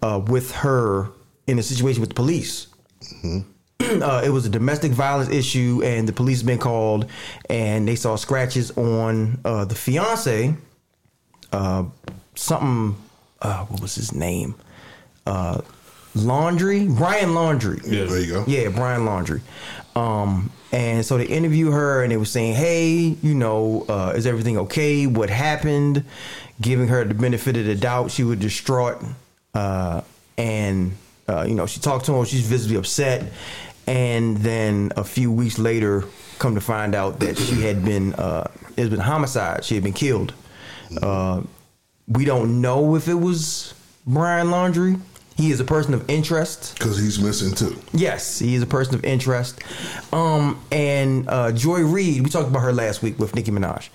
uh, 0.01 0.21
with 0.25 0.51
her 0.51 1.09
in 1.47 1.59
a 1.59 1.63
situation 1.63 2.01
with 2.01 2.09
the 2.09 2.15
police. 2.15 2.67
uh, 4.01 4.21
it 4.23 4.29
was 4.29 4.45
a 4.45 4.49
domestic 4.49 4.91
violence 4.91 5.29
issue, 5.29 5.81
and 5.83 6.07
the 6.07 6.13
police 6.13 6.41
been 6.41 6.57
called, 6.57 7.09
and 7.49 7.87
they 7.87 7.95
saw 7.95 8.15
scratches 8.15 8.71
on 8.71 9.39
uh, 9.45 9.65
the 9.65 9.75
fiance. 9.75 10.55
Uh, 11.51 11.85
something. 12.35 12.95
Uh, 13.41 13.65
what 13.65 13.81
was 13.81 13.95
his 13.95 14.13
name? 14.13 14.55
Uh, 15.25 15.61
Laundrie, 16.15 16.95
Brian 16.97 17.29
Laundrie. 17.29 17.81
Yeah, 17.85 18.05
there 18.05 18.19
you 18.19 18.33
go. 18.33 18.43
Yeah, 18.47 18.69
Brian 18.69 19.01
Laundrie. 19.01 19.41
Um, 19.95 20.51
and 20.71 21.05
so 21.05 21.17
they 21.17 21.25
interview 21.25 21.71
her, 21.71 22.03
and 22.03 22.11
they 22.11 22.17
were 22.17 22.25
saying, 22.25 22.55
"Hey, 22.55 23.15
you 23.21 23.35
know, 23.35 23.85
uh, 23.87 24.13
is 24.15 24.25
everything 24.25 24.57
okay? 24.57 25.07
What 25.07 25.29
happened?" 25.29 26.03
Giving 26.59 26.87
her 26.87 27.03
the 27.03 27.13
benefit 27.13 27.55
of 27.57 27.65
the 27.65 27.75
doubt. 27.75 28.09
She 28.11 28.23
was 28.23 28.39
distraught, 28.39 29.03
uh, 29.53 30.01
and 30.37 30.93
uh, 31.29 31.45
you 31.47 31.55
know, 31.55 31.65
she 31.65 31.79
talked 31.79 32.05
to 32.05 32.13
him. 32.13 32.25
She's 32.25 32.45
visibly 32.45 32.77
upset, 32.77 33.23
and 33.87 34.37
then 34.37 34.91
a 34.95 35.03
few 35.03 35.31
weeks 35.31 35.57
later, 35.57 36.03
come 36.39 36.55
to 36.55 36.61
find 36.61 36.93
out 36.93 37.19
that 37.21 37.37
she 37.37 37.61
had 37.61 37.83
been 37.83 38.13
uh, 38.15 38.49
it's 38.77 38.89
been 38.89 38.99
homicide. 38.99 39.63
She 39.65 39.75
had 39.75 39.83
been 39.83 39.93
killed. 39.93 40.33
Uh, 41.01 41.41
we 42.07 42.25
don't 42.25 42.61
know 42.61 42.95
if 42.95 43.07
it 43.07 43.15
was 43.15 43.73
Brian 44.05 44.47
Laundrie. 44.47 44.99
He 45.35 45.51
is 45.51 45.59
a 45.59 45.63
person 45.65 45.93
of 45.93 46.09
interest. 46.09 46.73
Because 46.77 46.97
he's 46.97 47.19
missing 47.21 47.53
too. 47.53 47.79
Yes, 47.93 48.39
he 48.39 48.55
is 48.55 48.63
a 48.63 48.65
person 48.67 48.95
of 48.95 49.03
interest. 49.03 49.59
Um, 50.11 50.59
and 50.71 51.29
uh, 51.29 51.51
Joy 51.51 51.81
Reid, 51.81 52.23
we 52.23 52.29
talked 52.29 52.47
about 52.47 52.61
her 52.61 52.73
last 52.73 53.03
week 53.03 53.19
with 53.19 53.35
Nicki 53.35 53.51
Minaj. 53.51 53.89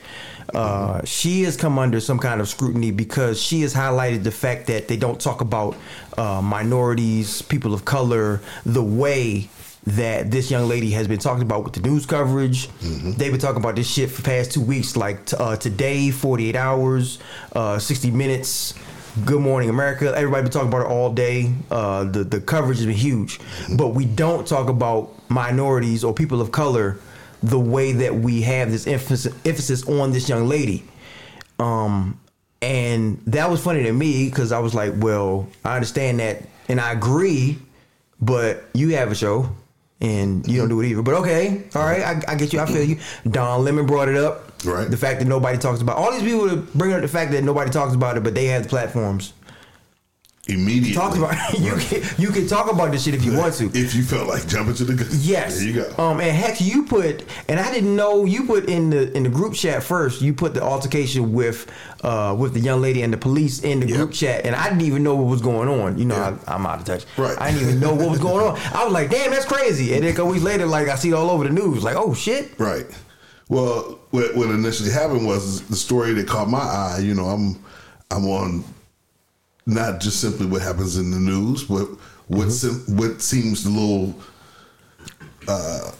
Uh, 0.54 1.04
She 1.04 1.42
has 1.42 1.56
come 1.56 1.78
under 1.80 1.98
some 1.98 2.18
kind 2.20 2.40
of 2.40 2.48
scrutiny 2.48 2.92
because 2.92 3.42
she 3.42 3.62
has 3.62 3.74
highlighted 3.74 4.22
the 4.22 4.30
fact 4.30 4.66
that 4.68 4.86
they 4.86 4.96
don't 4.96 5.20
talk 5.20 5.40
about 5.40 5.76
uh, 6.16 6.40
minorities, 6.42 7.42
people 7.42 7.74
of 7.74 7.84
color, 7.84 8.40
the 8.64 8.82
way 8.82 9.48
that 9.84 10.30
this 10.30 10.50
young 10.50 10.68
lady 10.68 10.90
has 10.92 11.08
been 11.08 11.18
talking 11.18 11.42
about 11.42 11.64
with 11.64 11.72
the 11.72 11.80
news 11.80 12.06
coverage. 12.06 12.68
They've 12.80 13.32
been 13.32 13.40
talking 13.40 13.60
about 13.60 13.76
this 13.76 13.90
shit 13.90 14.10
for 14.10 14.22
the 14.22 14.26
past 14.26 14.52
two 14.52 14.60
weeks, 14.60 14.96
like 14.96 15.26
t- 15.26 15.36
uh, 15.36 15.56
today, 15.56 16.10
48 16.10 16.54
hours, 16.54 17.18
uh, 17.54 17.78
60 17.78 18.10
minutes. 18.10 18.74
Good 19.26 19.40
Morning 19.40 19.68
America. 19.68 20.06
Everybody 20.16 20.44
been 20.44 20.52
talking 20.52 20.68
about 20.68 20.86
it 20.86 20.86
all 20.86 21.12
day. 21.12 21.52
Uh, 21.70 22.04
the 22.04 22.24
the 22.24 22.40
coverage 22.40 22.78
has 22.78 22.86
been 22.86 22.96
huge, 22.96 23.40
but 23.76 23.88
we 23.88 24.06
don't 24.06 24.46
talk 24.46 24.70
about 24.70 25.12
minorities 25.28 26.02
or 26.02 26.14
people 26.14 26.40
of 26.40 26.50
color 26.50 26.98
the 27.42 27.58
way 27.58 27.92
that 27.92 28.14
we 28.14 28.40
have 28.40 28.70
this 28.70 28.86
emphasis, 28.86 29.34
emphasis 29.44 29.86
on 29.86 30.12
this 30.12 30.30
young 30.30 30.48
lady. 30.48 30.84
Um, 31.58 32.18
and 32.62 33.20
that 33.26 33.50
was 33.50 33.62
funny 33.62 33.82
to 33.82 33.92
me 33.92 34.30
because 34.30 34.50
I 34.50 34.60
was 34.60 34.74
like, 34.74 34.94
well, 34.96 35.46
I 35.62 35.74
understand 35.74 36.20
that 36.20 36.44
and 36.68 36.80
I 36.80 36.92
agree, 36.92 37.58
but 38.18 38.64
you 38.72 38.90
have 38.96 39.10
a 39.10 39.14
show 39.14 39.50
and 40.02 40.46
you 40.48 40.58
don't 40.58 40.68
mm-hmm. 40.68 40.80
do 40.80 40.80
it 40.82 40.90
either. 40.90 41.02
But 41.02 41.14
okay, 41.14 41.64
all 41.74 41.84
right, 41.84 42.02
I, 42.02 42.32
I 42.32 42.34
get 42.34 42.52
you. 42.52 42.60
I 42.60 42.66
feel 42.66 42.82
you. 42.82 42.98
Don 43.30 43.64
Lemon 43.64 43.86
brought 43.86 44.08
it 44.08 44.16
up. 44.16 44.64
Right. 44.64 44.90
The 44.90 44.96
fact 44.96 45.20
that 45.20 45.26
nobody 45.26 45.58
talks 45.58 45.80
about 45.80 45.96
all 45.96 46.12
these 46.12 46.22
people 46.22 46.56
bring 46.74 46.92
up 46.92 47.00
the 47.00 47.08
fact 47.08 47.32
that 47.32 47.42
nobody 47.42 47.70
talks 47.70 47.94
about 47.94 48.16
it, 48.16 48.22
but 48.22 48.34
they 48.34 48.46
have 48.46 48.64
the 48.64 48.68
platforms. 48.68 49.32
Immediately. 50.48 50.94
Talk 50.94 51.16
about 51.16 51.36
you. 51.60 51.76
Can, 51.76 52.02
you 52.18 52.30
can 52.30 52.48
talk 52.48 52.68
about 52.68 52.90
this 52.90 53.04
shit 53.04 53.14
if 53.14 53.24
you 53.24 53.36
want 53.36 53.54
to. 53.54 53.66
If 53.66 53.94
you 53.94 54.02
felt 54.02 54.26
like 54.26 54.48
jumping 54.48 54.74
to 54.74 54.84
the 54.84 54.94
gun. 54.94 55.06
Yes. 55.12 55.58
There 55.58 55.68
you 55.68 55.72
go. 55.74 56.02
Um, 56.02 56.18
and 56.18 56.36
heck, 56.36 56.60
you 56.60 56.84
put, 56.84 57.24
and 57.48 57.60
I 57.60 57.72
didn't 57.72 57.94
know 57.94 58.24
you 58.24 58.44
put 58.44 58.68
in 58.68 58.90
the 58.90 59.16
in 59.16 59.22
the 59.22 59.28
group 59.28 59.54
chat 59.54 59.84
first. 59.84 60.20
You 60.20 60.34
put 60.34 60.54
the 60.54 60.60
altercation 60.60 61.32
with 61.32 61.70
uh 62.02 62.34
with 62.36 62.54
the 62.54 62.60
young 62.60 62.80
lady 62.80 63.02
and 63.02 63.12
the 63.12 63.18
police 63.18 63.62
in 63.62 63.78
the 63.78 63.86
group 63.86 64.10
chat, 64.10 64.44
and 64.44 64.56
I 64.56 64.68
didn't 64.68 64.82
even 64.82 65.04
know 65.04 65.14
what 65.14 65.30
was 65.30 65.40
going 65.40 65.68
on. 65.68 65.96
You 65.96 66.06
know, 66.06 66.16
I, 66.16 66.52
I'm 66.52 66.66
out 66.66 66.80
of 66.80 66.86
touch. 66.86 67.06
Right. 67.16 67.40
I 67.40 67.52
didn't 67.52 67.68
even 67.68 67.80
know 67.80 67.94
what 67.94 68.10
was 68.10 68.18
going 68.18 68.44
on. 68.44 68.56
I 68.74 68.82
was 68.82 68.92
like, 68.92 69.10
damn, 69.10 69.30
that's 69.30 69.44
crazy. 69.44 69.94
And 69.94 70.02
then 70.02 70.12
a 70.12 70.16
couple 70.16 70.32
weeks 70.32 70.42
later, 70.42 70.66
like 70.66 70.88
I 70.88 70.96
see 70.96 71.10
it 71.10 71.14
all 71.14 71.30
over 71.30 71.44
the 71.44 71.50
news. 71.50 71.84
Like, 71.84 71.94
oh 71.94 72.14
shit. 72.14 72.58
Right. 72.58 72.86
Well, 73.48 74.00
what, 74.10 74.34
what 74.34 74.50
initially 74.50 74.90
happened 74.90 75.24
was 75.24 75.62
the 75.68 75.76
story 75.76 76.14
that 76.14 76.26
caught 76.26 76.48
my 76.48 76.58
eye. 76.58 76.98
You 77.00 77.14
know, 77.14 77.26
I'm 77.26 77.62
I'm 78.10 78.26
on 78.26 78.64
not 79.66 80.00
just 80.00 80.20
simply 80.20 80.46
what 80.46 80.62
happens 80.62 80.96
in 80.96 81.10
the 81.10 81.20
news, 81.20 81.64
but 81.64 81.88
what 82.28 82.48
mm-hmm. 82.48 82.50
sim- 82.50 82.96
what 82.96 83.22
seems 83.22 83.64
a 83.64 83.70
little 83.70 84.14
uh, 85.48 85.92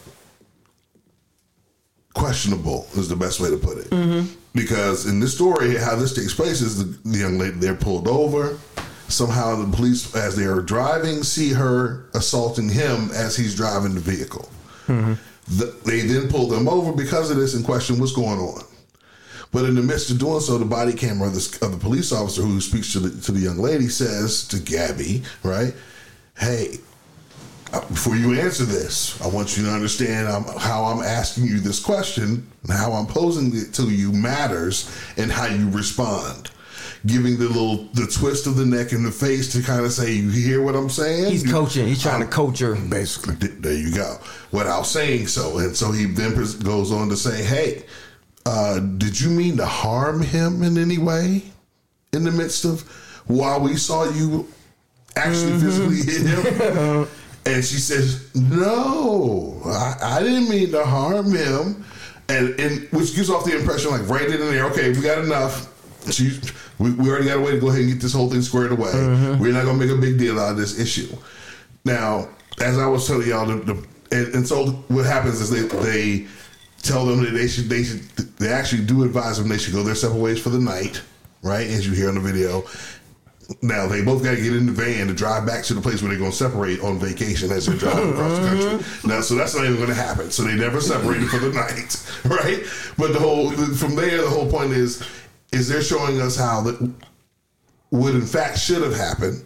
questionable 2.13 2.87
is 2.95 3.09
the 3.09 3.15
best 3.15 3.39
way 3.39 3.49
to 3.49 3.57
put 3.57 3.77
it. 3.77 3.89
Mm-hmm. 3.89 4.33
Because 4.53 5.07
in 5.07 5.19
this 5.19 5.33
story, 5.33 5.75
how 5.77 5.95
this 5.95 6.13
takes 6.13 6.33
place 6.33 6.61
is 6.61 6.77
the, 6.77 7.09
the 7.09 7.17
young 7.17 7.39
lady 7.39 7.57
they're 7.57 7.75
pulled 7.75 8.07
over. 8.07 8.57
Somehow 9.07 9.55
the 9.55 9.75
police, 9.75 10.15
as 10.15 10.35
they 10.35 10.45
are 10.45 10.61
driving, 10.61 11.23
see 11.23 11.51
her 11.51 12.09
assaulting 12.13 12.69
him 12.69 13.09
as 13.13 13.35
he's 13.35 13.55
driving 13.55 13.93
the 13.93 13.99
vehicle. 13.99 14.49
Mm-hmm. 14.87 15.13
The, 15.57 15.75
they 15.85 16.01
then 16.01 16.29
pull 16.29 16.47
them 16.47 16.67
over 16.67 16.93
because 16.93 17.29
of 17.29 17.37
this 17.37 17.53
and 17.53 17.65
question 17.65 17.99
what's 17.99 18.13
going 18.13 18.39
on. 18.39 18.63
But 19.53 19.65
in 19.65 19.75
the 19.75 19.83
midst 19.83 20.09
of 20.09 20.17
doing 20.17 20.39
so, 20.41 20.57
the 20.57 20.65
body 20.65 20.93
camera 20.93 21.27
of 21.27 21.35
the, 21.35 21.59
of 21.65 21.71
the 21.71 21.77
police 21.77 22.11
officer 22.11 22.41
who 22.41 22.59
speaks 22.59 22.91
to 22.93 22.99
the, 22.99 23.21
to 23.21 23.31
the 23.31 23.39
young 23.39 23.59
lady 23.59 23.87
says 23.87 24.47
to 24.47 24.59
Gabby, 24.59 25.21
right, 25.43 25.73
hey, 26.37 26.77
uh, 27.71 27.79
before 27.87 28.15
you 28.15 28.39
answer 28.39 28.65
this, 28.65 29.21
I 29.21 29.27
want 29.27 29.55
you 29.55 29.63
to 29.65 29.71
understand 29.71 30.27
how 30.57 30.85
I'm 30.85 31.03
asking 31.03 31.45
you 31.45 31.59
this 31.59 31.79
question 31.79 32.47
and 32.63 32.71
how 32.71 32.93
I'm 32.93 33.05
posing 33.05 33.55
it 33.55 33.73
to 33.75 33.83
you 33.83 34.11
matters 34.11 34.91
and 35.17 35.31
how 35.31 35.45
you 35.45 35.69
respond. 35.69 36.49
Giving 37.05 37.37
the 37.37 37.47
little 37.49 37.83
the 37.93 38.07
twist 38.07 38.47
of 38.47 38.55
the 38.55 38.65
neck 38.65 38.93
and 38.93 39.05
the 39.05 39.11
face 39.11 39.51
to 39.51 39.61
kind 39.61 39.83
of 39.83 39.91
say, 39.91 40.13
"You 40.13 40.29
hear 40.29 40.61
what 40.61 40.73
I'm 40.73 40.89
saying?" 40.89 41.31
He's 41.31 41.43
coaching. 41.43 41.85
He's 41.85 42.01
trying 42.01 42.21
to 42.21 42.27
coach 42.27 42.59
her. 42.59 42.75
Basically. 42.75 43.35
There 43.35 43.73
you 43.73 43.93
go. 43.93 44.19
Without 44.53 44.83
saying 44.83 45.27
so, 45.27 45.57
and 45.57 45.75
so 45.75 45.91
he 45.91 46.05
then 46.05 46.33
goes 46.63 46.93
on 46.93 47.09
to 47.09 47.17
say, 47.17 47.43
"Hey, 47.43 47.83
uh, 48.45 48.79
did 48.79 49.19
you 49.19 49.29
mean 49.29 49.57
to 49.57 49.65
harm 49.65 50.21
him 50.21 50.63
in 50.63 50.77
any 50.77 50.97
way 50.97 51.43
in 52.11 52.23
the 52.23 52.31
midst 52.31 52.65
of 52.65 52.81
while 53.27 53.59
we 53.59 53.75
saw 53.75 54.09
you 54.09 54.47
actually 55.15 55.59
physically 55.59 55.97
hit 55.97 56.21
him?" 56.25 57.07
and 57.45 57.63
she 57.63 57.77
says, 57.77 58.33
"No, 58.35 59.61
I, 59.65 59.95
I 60.01 60.19
didn't 60.23 60.49
mean 60.49 60.71
to 60.71 60.83
harm 60.85 61.33
him," 61.33 61.83
and 62.29 62.59
and 62.59 62.87
which 62.91 63.15
gives 63.15 63.29
off 63.29 63.45
the 63.45 63.57
impression 63.57 63.91
like 63.91 64.07
right 64.09 64.29
in 64.29 64.39
there, 64.39 64.65
okay, 64.65 64.91
we 64.91 65.01
got 65.01 65.23
enough. 65.23 65.69
She, 66.11 66.37
we, 66.79 66.91
we 66.91 67.09
already 67.09 67.25
got 67.25 67.37
a 67.37 67.41
way 67.41 67.51
to 67.51 67.59
go 67.59 67.69
ahead 67.69 67.81
and 67.81 67.89
get 67.89 68.01
this 68.01 68.13
whole 68.13 68.29
thing 68.29 68.41
squared 68.41 68.73
away. 68.73 68.91
We're 69.39 69.53
not 69.53 69.63
gonna 69.65 69.77
make 69.77 69.89
a 69.89 69.95
big 69.95 70.17
deal 70.17 70.37
out 70.39 70.51
of 70.51 70.57
this 70.57 70.77
issue. 70.79 71.07
Now, 71.85 72.27
as 72.59 72.77
I 72.77 72.87
was 72.87 73.07
telling 73.07 73.27
y'all, 73.27 73.45
the, 73.45 73.55
the 73.55 73.87
and, 74.11 74.35
and 74.35 74.47
so 74.47 74.67
what 74.89 75.05
happens 75.05 75.39
is 75.41 75.49
they 75.49 75.61
they 75.79 76.27
tell 76.83 77.05
them 77.05 77.23
that 77.23 77.31
they 77.31 77.47
should 77.47 77.69
they 77.69 77.83
should 77.83 78.01
they 78.37 78.49
actually 78.49 78.85
do 78.85 79.03
advise 79.03 79.39
them 79.39 79.47
they 79.47 79.57
should 79.57 79.73
go 79.73 79.81
their 79.83 79.95
separate 79.95 80.19
ways 80.19 80.39
for 80.39 80.49
the 80.49 80.59
night, 80.59 81.01
right? 81.41 81.65
As 81.65 81.87
you 81.87 81.93
hear 81.93 82.09
on 82.09 82.15
the 82.15 82.21
video. 82.21 82.63
Now 83.61 83.87
they 83.87 84.01
both 84.01 84.23
got 84.23 84.35
to 84.35 84.41
get 84.41 84.55
in 84.55 84.65
the 84.65 84.71
van 84.71 85.07
to 85.07 85.13
drive 85.13 85.45
back 85.45 85.63
to 85.65 85.73
the 85.73 85.81
place 85.81 86.01
where 86.01 86.09
they're 86.09 86.19
going 86.19 86.31
to 86.31 86.37
separate 86.37 86.79
on 86.81 86.97
vacation 86.97 87.51
as 87.51 87.65
they're 87.65 87.75
driving 87.75 88.11
across 88.11 88.39
the 88.39 88.47
country. 88.47 88.65
Mm-hmm. 88.65 89.07
Now, 89.09 89.21
so 89.21 89.35
that's 89.35 89.53
not 89.53 89.65
even 89.65 89.75
going 89.75 89.89
to 89.89 89.95
happen. 89.95 90.31
So 90.31 90.43
they 90.43 90.55
never 90.55 90.79
separated 90.79 91.27
for 91.29 91.39
the 91.39 91.51
night, 91.51 91.95
right? 92.25 92.63
But 92.97 93.11
the 93.11 93.19
whole 93.19 93.51
from 93.51 93.95
there, 93.95 94.21
the 94.21 94.29
whole 94.29 94.49
point 94.49 94.71
is 94.71 95.03
is 95.51 95.67
they're 95.67 95.81
showing 95.81 96.21
us 96.21 96.37
how 96.37 96.61
that 96.61 96.93
what 97.89 98.15
in 98.15 98.25
fact 98.25 98.59
should 98.59 98.81
have 98.81 98.95
happened 98.95 99.43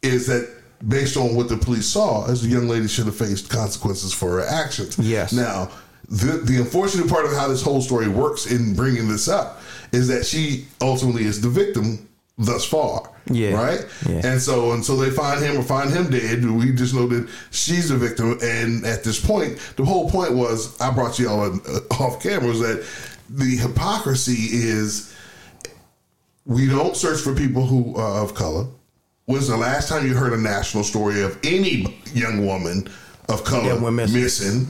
is 0.00 0.26
that 0.26 0.48
based 0.88 1.16
on 1.16 1.34
what 1.34 1.48
the 1.48 1.56
police 1.56 1.86
saw, 1.86 2.26
as 2.28 2.42
the 2.42 2.48
young 2.48 2.68
lady 2.68 2.88
should 2.88 3.06
have 3.06 3.16
faced 3.16 3.50
consequences 3.50 4.12
for 4.12 4.30
her 4.32 4.46
actions. 4.46 4.98
Yes. 4.98 5.32
Now, 5.32 5.70
the 6.12 6.42
the 6.44 6.58
unfortunate 6.58 7.08
part 7.08 7.24
of 7.24 7.32
how 7.32 7.48
this 7.48 7.62
whole 7.62 7.80
story 7.80 8.06
works 8.06 8.46
in 8.46 8.74
bringing 8.74 9.08
this 9.08 9.28
up 9.28 9.62
is 9.92 10.08
that 10.08 10.26
she 10.26 10.66
ultimately 10.82 11.24
is 11.24 11.40
the 11.40 11.48
victim 11.48 12.06
thus 12.36 12.64
far. 12.64 13.10
Yeah. 13.30 13.54
Right? 13.54 13.86
Yeah. 14.06 14.26
And 14.26 14.40
so 14.40 14.72
until 14.72 14.98
they 14.98 15.10
find 15.10 15.42
him 15.42 15.58
or 15.58 15.62
find 15.62 15.90
him 15.90 16.10
dead, 16.10 16.44
we 16.44 16.72
just 16.72 16.94
know 16.94 17.06
that 17.06 17.28
she's 17.50 17.90
a 17.90 17.96
victim. 17.96 18.38
And 18.42 18.84
at 18.84 19.04
this 19.04 19.24
point, 19.24 19.58
the 19.76 19.84
whole 19.84 20.10
point 20.10 20.34
was 20.34 20.78
I 20.80 20.90
brought 20.90 21.18
you 21.18 21.30
all 21.30 21.44
uh, 21.44 21.80
off 22.02 22.22
camera 22.22 22.48
was 22.48 22.60
that 22.60 22.86
the 23.30 23.56
hypocrisy 23.56 24.32
is 24.50 25.14
we 26.44 26.68
don't 26.68 26.96
search 26.96 27.20
for 27.20 27.34
people 27.34 27.64
who 27.64 27.96
are 27.96 28.22
of 28.22 28.34
color. 28.34 28.66
When's 29.26 29.48
the 29.48 29.56
last 29.56 29.88
time 29.88 30.06
you 30.06 30.14
heard 30.14 30.32
a 30.32 30.40
national 30.40 30.84
story 30.84 31.22
of 31.22 31.38
any 31.42 32.00
young 32.12 32.44
woman 32.44 32.88
of 33.30 33.44
color 33.44 33.90
missing. 33.90 34.66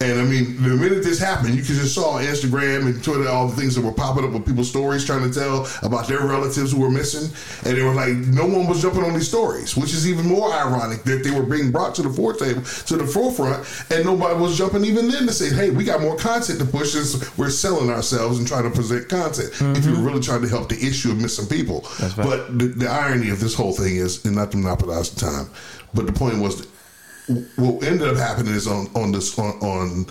And 0.00 0.20
I 0.20 0.24
mean, 0.24 0.62
the 0.62 0.76
minute 0.76 1.02
this 1.02 1.18
happened, 1.18 1.56
you 1.56 1.62
could 1.62 1.74
just 1.74 1.92
saw 1.92 2.10
on 2.10 2.22
Instagram 2.22 2.86
and 2.86 3.02
Twitter 3.02 3.28
all 3.28 3.48
the 3.48 3.56
things 3.56 3.74
that 3.74 3.80
were 3.80 3.92
popping 3.92 4.24
up 4.24 4.30
with 4.30 4.46
people's 4.46 4.70
stories 4.70 5.04
trying 5.04 5.28
to 5.28 5.34
tell 5.36 5.66
about 5.82 6.06
their 6.06 6.20
relatives 6.20 6.70
who 6.70 6.80
were 6.80 6.90
missing. 6.90 7.28
And 7.64 7.76
they 7.76 7.82
were 7.82 7.94
like, 7.94 8.14
no 8.14 8.46
one 8.46 8.68
was 8.68 8.80
jumping 8.80 9.02
on 9.02 9.14
these 9.14 9.26
stories, 9.26 9.76
which 9.76 9.92
is 9.92 10.08
even 10.08 10.26
more 10.26 10.52
ironic 10.52 11.02
that 11.02 11.24
they 11.24 11.32
were 11.32 11.42
being 11.42 11.72
brought 11.72 11.96
to 11.96 12.02
the 12.02 12.10
forefront, 12.10 12.64
to 12.86 12.96
the 12.96 13.06
forefront, 13.06 13.66
and 13.90 14.04
nobody 14.04 14.38
was 14.38 14.56
jumping 14.56 14.84
even 14.84 15.08
then 15.08 15.26
to 15.26 15.32
say, 15.32 15.52
hey, 15.52 15.70
we 15.70 15.82
got 15.82 16.00
more 16.00 16.16
content 16.16 16.60
to 16.60 16.64
push 16.64 16.92
since 16.92 17.36
we're 17.36 17.50
selling 17.50 17.90
ourselves 17.90 18.38
and 18.38 18.46
trying 18.46 18.62
to 18.62 18.70
present 18.70 19.08
content. 19.08 19.48
If 19.48 19.60
you're 19.60 19.94
mm-hmm. 19.94 20.04
really 20.04 20.20
trying 20.20 20.42
to 20.42 20.48
help 20.48 20.68
the 20.68 20.76
issue 20.76 21.10
of 21.10 21.20
missing 21.20 21.48
people. 21.48 21.84
Right. 22.00 22.14
But 22.16 22.56
the, 22.56 22.66
the 22.66 22.88
irony 22.88 23.30
of 23.30 23.40
this 23.40 23.54
whole 23.54 23.72
thing 23.72 23.96
is, 23.96 24.24
and 24.24 24.36
not 24.36 24.52
to 24.52 24.58
monopolize 24.58 25.10
the 25.10 25.20
time, 25.20 25.50
but 25.92 26.06
the 26.06 26.12
point 26.12 26.38
was, 26.38 26.60
that 26.60 26.68
what 27.56 27.82
ended 27.84 28.08
up 28.08 28.16
happening 28.16 28.54
is 28.54 28.66
on 28.66 28.88
on 28.94 29.12
this 29.12 29.38
on, 29.38 29.52
on 29.60 30.06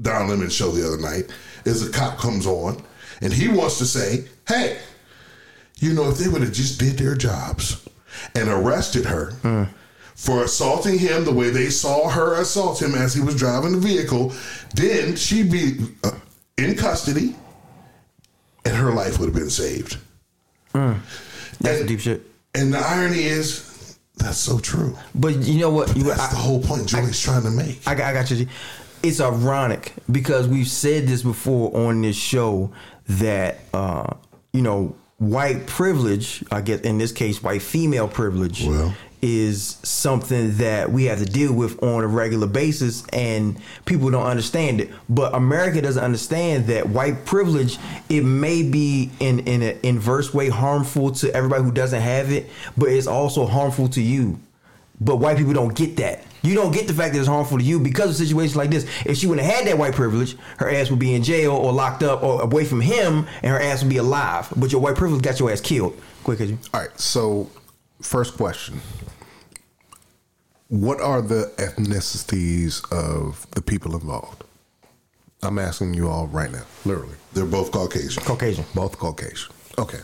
Don 0.00 0.28
Lemon's 0.28 0.54
show 0.54 0.70
the 0.70 0.86
other 0.86 1.00
night 1.00 1.30
is 1.64 1.86
a 1.86 1.90
cop 1.90 2.18
comes 2.18 2.46
on 2.46 2.82
and 3.20 3.32
he 3.32 3.48
wants 3.48 3.78
to 3.78 3.86
say, 3.86 4.24
"Hey, 4.46 4.78
you 5.78 5.92
know, 5.92 6.08
if 6.10 6.18
they 6.18 6.28
would 6.28 6.42
have 6.42 6.52
just 6.52 6.78
did 6.78 6.98
their 6.98 7.14
jobs 7.14 7.86
and 8.34 8.48
arrested 8.48 9.06
her." 9.06 9.68
For 10.14 10.44
assaulting 10.44 10.98
him 10.98 11.26
the 11.26 11.32
way 11.32 11.50
they 11.50 11.68
saw 11.68 12.08
her 12.08 12.40
assault 12.40 12.80
him 12.80 12.94
as 12.94 13.12
he 13.12 13.20
was 13.20 13.36
driving 13.36 13.72
the 13.72 13.78
vehicle, 13.78 14.32
then 14.74 15.14
she'd 15.14 15.52
be 15.52 15.76
uh, 16.04 16.12
in 16.56 16.74
custody 16.74 17.36
and 18.66 18.74
her 18.74 18.92
life 18.92 19.18
would 19.18 19.26
have 19.26 19.34
been 19.34 19.50
saved. 19.50 19.98
That's 21.60 21.80
and, 21.80 21.88
deep 21.88 22.00
shit. 22.00 22.22
And 22.54 22.74
the 22.74 22.78
irony 22.78 23.24
is, 23.24 23.75
that's 24.16 24.38
so 24.38 24.58
true. 24.58 24.96
But 25.14 25.36
you 25.42 25.60
know 25.60 25.70
what? 25.70 25.96
You, 25.96 26.04
That's 26.04 26.20
I, 26.20 26.30
the 26.30 26.36
whole 26.36 26.62
point 26.62 26.86
Joey's 26.86 27.20
trying 27.20 27.42
to 27.42 27.50
make. 27.50 27.80
I, 27.86 27.94
got- 27.94 28.06
I 28.06 28.12
got 28.12 28.30
you. 28.30 28.46
It's 29.02 29.20
ironic 29.20 29.92
because 30.10 30.48
we've 30.48 30.66
said 30.68 31.06
this 31.06 31.22
before 31.22 31.74
on 31.76 32.02
this 32.02 32.16
show 32.16 32.72
that 33.08 33.58
uh, 33.74 34.14
you 34.52 34.62
know 34.62 34.96
white 35.18 35.66
privilege. 35.66 36.44
I 36.50 36.60
guess 36.60 36.80
in 36.80 36.98
this 36.98 37.12
case, 37.12 37.42
white 37.42 37.62
female 37.62 38.08
privilege 38.08 38.62
is 39.22 39.78
something 39.82 40.56
that 40.58 40.92
we 40.92 41.04
have 41.04 41.18
to 41.18 41.24
deal 41.24 41.52
with 41.52 41.82
on 41.82 42.04
a 42.04 42.06
regular 42.06 42.46
basis, 42.46 43.04
and 43.12 43.56
people 43.86 44.10
don't 44.10 44.26
understand 44.26 44.80
it. 44.80 44.90
But 45.08 45.34
America 45.34 45.80
doesn't 45.80 46.04
understand 46.04 46.66
that 46.66 46.90
white 46.90 47.24
privilege. 47.24 47.78
It 48.08 48.22
may 48.24 48.62
be 48.62 49.10
in 49.20 49.40
in 49.40 49.62
an 49.62 49.78
inverse 49.82 50.34
way 50.34 50.48
harmful 50.48 51.12
to 51.12 51.34
everybody 51.34 51.64
who 51.64 51.72
doesn't 51.72 52.02
have 52.02 52.30
it, 52.30 52.50
but 52.76 52.90
it's 52.90 53.06
also 53.06 53.46
harmful 53.46 53.88
to 53.90 54.02
you. 54.02 54.38
But 55.00 55.16
white 55.16 55.38
people 55.38 55.54
don't 55.54 55.74
get 55.74 55.96
that. 55.96 56.24
You 56.46 56.54
don't 56.54 56.72
get 56.72 56.86
the 56.86 56.94
fact 56.94 57.12
that 57.12 57.18
it's 57.18 57.28
harmful 57.28 57.58
to 57.58 57.64
you 57.64 57.80
because 57.80 58.10
of 58.10 58.16
situations 58.26 58.56
like 58.56 58.70
this. 58.70 58.86
If 59.04 59.16
she 59.16 59.26
wouldn't 59.26 59.46
have 59.46 59.56
had 59.56 59.66
that 59.66 59.78
white 59.78 59.94
privilege, 59.94 60.36
her 60.58 60.70
ass 60.70 60.90
would 60.90 60.98
be 60.98 61.14
in 61.14 61.22
jail 61.22 61.52
or 61.52 61.72
locked 61.72 62.02
up 62.02 62.22
or 62.22 62.42
away 62.42 62.64
from 62.64 62.80
him, 62.80 63.26
and 63.42 63.52
her 63.52 63.60
ass 63.60 63.82
would 63.82 63.90
be 63.90 63.96
alive. 63.96 64.48
But 64.56 64.70
your 64.70 64.80
white 64.80 64.94
privilege 64.94 65.22
got 65.22 65.40
your 65.40 65.50
ass 65.50 65.60
killed. 65.60 66.00
Quick, 66.22 66.40
as 66.40 66.50
you. 66.50 66.58
All 66.72 66.80
right. 66.80 67.00
So, 67.00 67.50
first 68.00 68.36
question: 68.36 68.80
What 70.68 71.00
are 71.00 71.20
the 71.20 71.52
ethnicities 71.56 72.80
of 72.92 73.50
the 73.50 73.62
people 73.62 73.94
involved? 73.94 74.44
I'm 75.42 75.58
asking 75.58 75.94
you 75.94 76.08
all 76.08 76.26
right 76.28 76.50
now, 76.50 76.64
literally. 76.84 77.16
They're 77.32 77.44
both 77.44 77.70
Caucasian. 77.70 78.22
Caucasian. 78.22 78.64
Both 78.74 78.98
Caucasian. 78.98 79.52
Okay. 79.78 79.98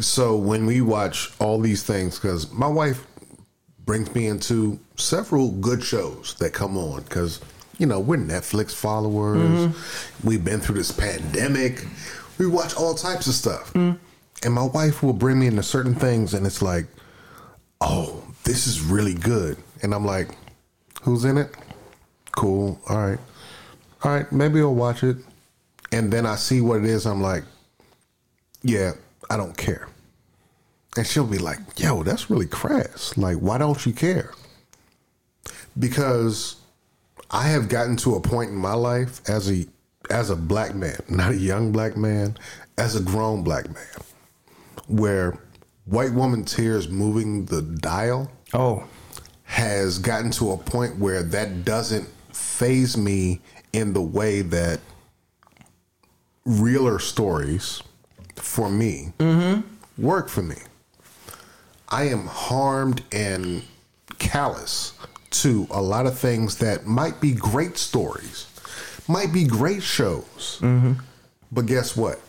So 0.00 0.36
when 0.36 0.66
we 0.66 0.80
watch 0.80 1.32
all 1.38 1.60
these 1.60 1.82
things, 1.82 2.18
because 2.18 2.50
my 2.52 2.66
wife 2.66 3.06
brings 3.86 4.14
me 4.14 4.26
into 4.26 4.78
several 4.96 5.50
good 5.52 5.82
shows 5.82 6.34
that 6.38 6.52
come 6.52 6.76
on, 6.76 7.02
because 7.02 7.40
you 7.78 7.86
know 7.86 8.00
we're 8.00 8.18
Netflix 8.18 8.72
followers. 8.72 9.38
Mm-hmm. 9.38 10.28
We've 10.28 10.44
been 10.44 10.60
through 10.60 10.76
this 10.76 10.92
pandemic. 10.92 11.84
We 12.38 12.46
watch 12.46 12.74
all 12.76 12.94
types 12.94 13.26
of 13.26 13.34
stuff, 13.34 13.72
mm. 13.74 13.96
and 14.42 14.54
my 14.54 14.64
wife 14.64 15.02
will 15.02 15.12
bring 15.12 15.38
me 15.38 15.46
into 15.46 15.62
certain 15.62 15.94
things, 15.94 16.34
and 16.34 16.46
it's 16.46 16.62
like, 16.62 16.86
oh, 17.80 18.24
this 18.44 18.66
is 18.66 18.80
really 18.80 19.14
good, 19.14 19.56
and 19.82 19.94
I'm 19.94 20.04
like, 20.04 20.28
who's 21.02 21.24
in 21.24 21.38
it? 21.38 21.54
Cool. 22.32 22.80
All 22.88 22.96
right. 22.96 23.18
All 24.02 24.10
right. 24.10 24.30
Maybe 24.32 24.60
I'll 24.60 24.74
watch 24.74 25.04
it, 25.04 25.16
and 25.92 26.12
then 26.12 26.26
I 26.26 26.34
see 26.34 26.60
what 26.60 26.78
it 26.78 26.86
is. 26.86 27.06
I'm 27.06 27.22
like, 27.22 27.44
yeah, 28.62 28.92
I 29.30 29.36
don't 29.36 29.56
care. 29.56 29.88
And 30.96 31.06
she'll 31.06 31.26
be 31.26 31.38
like, 31.38 31.58
yo, 31.76 32.02
that's 32.02 32.30
really 32.30 32.46
crass. 32.46 33.16
Like, 33.16 33.38
why 33.38 33.58
don't 33.58 33.84
you 33.84 33.92
care? 33.92 34.32
Because 35.78 36.56
I 37.30 37.48
have 37.48 37.68
gotten 37.68 37.96
to 37.98 38.14
a 38.14 38.20
point 38.20 38.50
in 38.50 38.56
my 38.56 38.74
life 38.74 39.20
as 39.28 39.50
a 39.50 39.66
as 40.10 40.30
a 40.30 40.36
black 40.36 40.74
man, 40.74 40.98
not 41.08 41.32
a 41.32 41.36
young 41.36 41.72
black 41.72 41.96
man, 41.96 42.36
as 42.76 42.94
a 42.94 43.00
grown 43.00 43.42
black 43.42 43.66
man, 43.66 44.04
where 44.86 45.38
white 45.86 46.12
woman 46.12 46.44
tears 46.44 46.88
moving 46.88 47.46
the 47.46 47.62
dial 47.62 48.30
oh 48.52 48.84
has 49.44 49.98
gotten 49.98 50.30
to 50.30 50.52
a 50.52 50.56
point 50.56 50.98
where 50.98 51.22
that 51.22 51.64
doesn't 51.64 52.08
phase 52.32 52.96
me 52.96 53.40
in 53.72 53.92
the 53.92 54.00
way 54.00 54.42
that 54.42 54.80
realer 56.44 56.98
stories 56.98 57.82
for 58.36 58.70
me 58.70 59.12
mm-hmm. 59.18 59.60
work 60.02 60.28
for 60.28 60.42
me. 60.42 60.56
I 61.94 62.08
am 62.08 62.26
harmed 62.26 63.04
and 63.12 63.62
callous 64.18 64.94
to 65.30 65.68
a 65.70 65.80
lot 65.80 66.06
of 66.06 66.18
things 66.18 66.58
that 66.58 66.86
might 66.86 67.20
be 67.20 67.32
great 67.32 67.78
stories, 67.78 68.48
might 69.06 69.32
be 69.32 69.44
great 69.44 69.84
shows. 69.84 70.58
But 71.52 71.66
guess 71.66 71.96
what? 71.96 72.20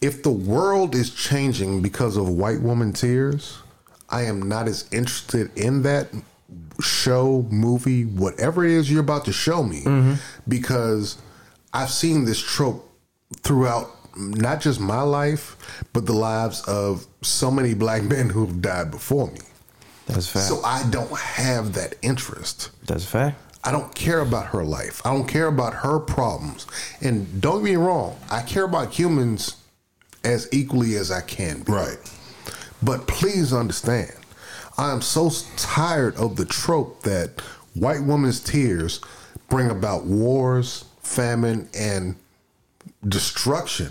If 0.00 0.24
the 0.24 0.32
world 0.32 0.96
is 0.96 1.10
changing 1.10 1.80
because 1.80 2.16
of 2.16 2.28
white 2.28 2.60
woman 2.60 2.92
tears, 2.92 3.58
I 4.10 4.22
am 4.22 4.42
not 4.42 4.66
as 4.66 4.88
interested 4.90 5.56
in 5.56 5.82
that 5.82 6.08
show, 6.80 7.46
movie, 7.48 8.04
whatever 8.04 8.64
it 8.64 8.72
is 8.72 8.90
you're 8.90 9.00
about 9.00 9.26
to 9.26 9.32
show 9.32 9.62
me, 9.62 9.82
mm-hmm. 9.84 10.14
because 10.48 11.18
I've 11.72 11.90
seen 11.90 12.24
this 12.24 12.40
trope 12.40 12.82
throughout 13.42 13.95
not 14.16 14.60
just 14.60 14.80
my 14.80 15.02
life, 15.02 15.56
but 15.92 16.06
the 16.06 16.12
lives 16.12 16.62
of 16.62 17.06
so 17.22 17.50
many 17.50 17.74
black 17.74 18.02
men 18.14 18.30
who 18.30 18.46
have 18.46 18.62
died 18.62 18.90
before 18.90 19.30
me. 19.30 19.40
That's 20.06 20.28
fact. 20.28 20.46
So 20.46 20.62
I 20.62 20.88
don't 20.90 21.18
have 21.18 21.72
that 21.74 21.96
interest. 22.02 22.70
That's 22.86 23.04
fact. 23.04 23.40
I 23.64 23.72
don't 23.72 23.92
care 23.96 24.20
about 24.20 24.46
her 24.46 24.64
life. 24.64 25.04
I 25.04 25.12
don't 25.12 25.26
care 25.26 25.48
about 25.48 25.74
her 25.74 25.98
problems. 25.98 26.66
And 27.00 27.40
don't 27.40 27.64
get 27.64 27.70
me 27.70 27.76
wrong, 27.76 28.16
I 28.30 28.42
care 28.42 28.64
about 28.64 28.94
humans 28.94 29.56
as 30.22 30.48
equally 30.52 30.94
as 30.94 31.10
I 31.10 31.20
can. 31.20 31.62
Be. 31.62 31.72
Right. 31.72 31.98
But 32.82 33.08
please 33.08 33.52
understand, 33.52 34.12
I 34.78 34.92
am 34.92 35.02
so 35.02 35.30
tired 35.56 36.14
of 36.16 36.36
the 36.36 36.44
trope 36.44 37.02
that 37.02 37.40
white 37.74 38.02
women's 38.02 38.38
tears 38.38 39.00
bring 39.48 39.70
about 39.70 40.04
wars, 40.04 40.84
famine, 41.00 41.68
and 41.74 42.16
destruction 43.08 43.90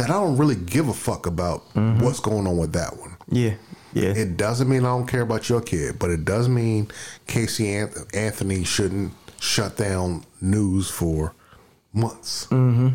that 0.00 0.10
I 0.10 0.14
don't 0.14 0.36
really 0.36 0.56
give 0.56 0.88
a 0.88 0.94
fuck 0.94 1.26
about 1.26 1.62
what's 1.74 2.20
going 2.20 2.46
on 2.46 2.56
with 2.56 2.72
that 2.72 2.96
one. 2.98 3.16
Yeah. 3.28 3.54
Yeah. 3.92 4.10
It 4.10 4.36
doesn't 4.36 4.68
mean 4.68 4.84
I 4.84 4.88
don't 4.88 5.06
care 5.06 5.22
about 5.22 5.48
your 5.48 5.60
kid, 5.60 5.98
but 5.98 6.10
it 6.10 6.24
does 6.24 6.48
mean 6.48 6.90
Casey 7.26 7.74
Anthony 8.14 8.64
shouldn't 8.64 9.12
shut 9.40 9.76
down 9.76 10.24
news 10.40 10.90
for 10.90 11.34
months. 11.92 12.46
Mm-hmm. 12.46 12.88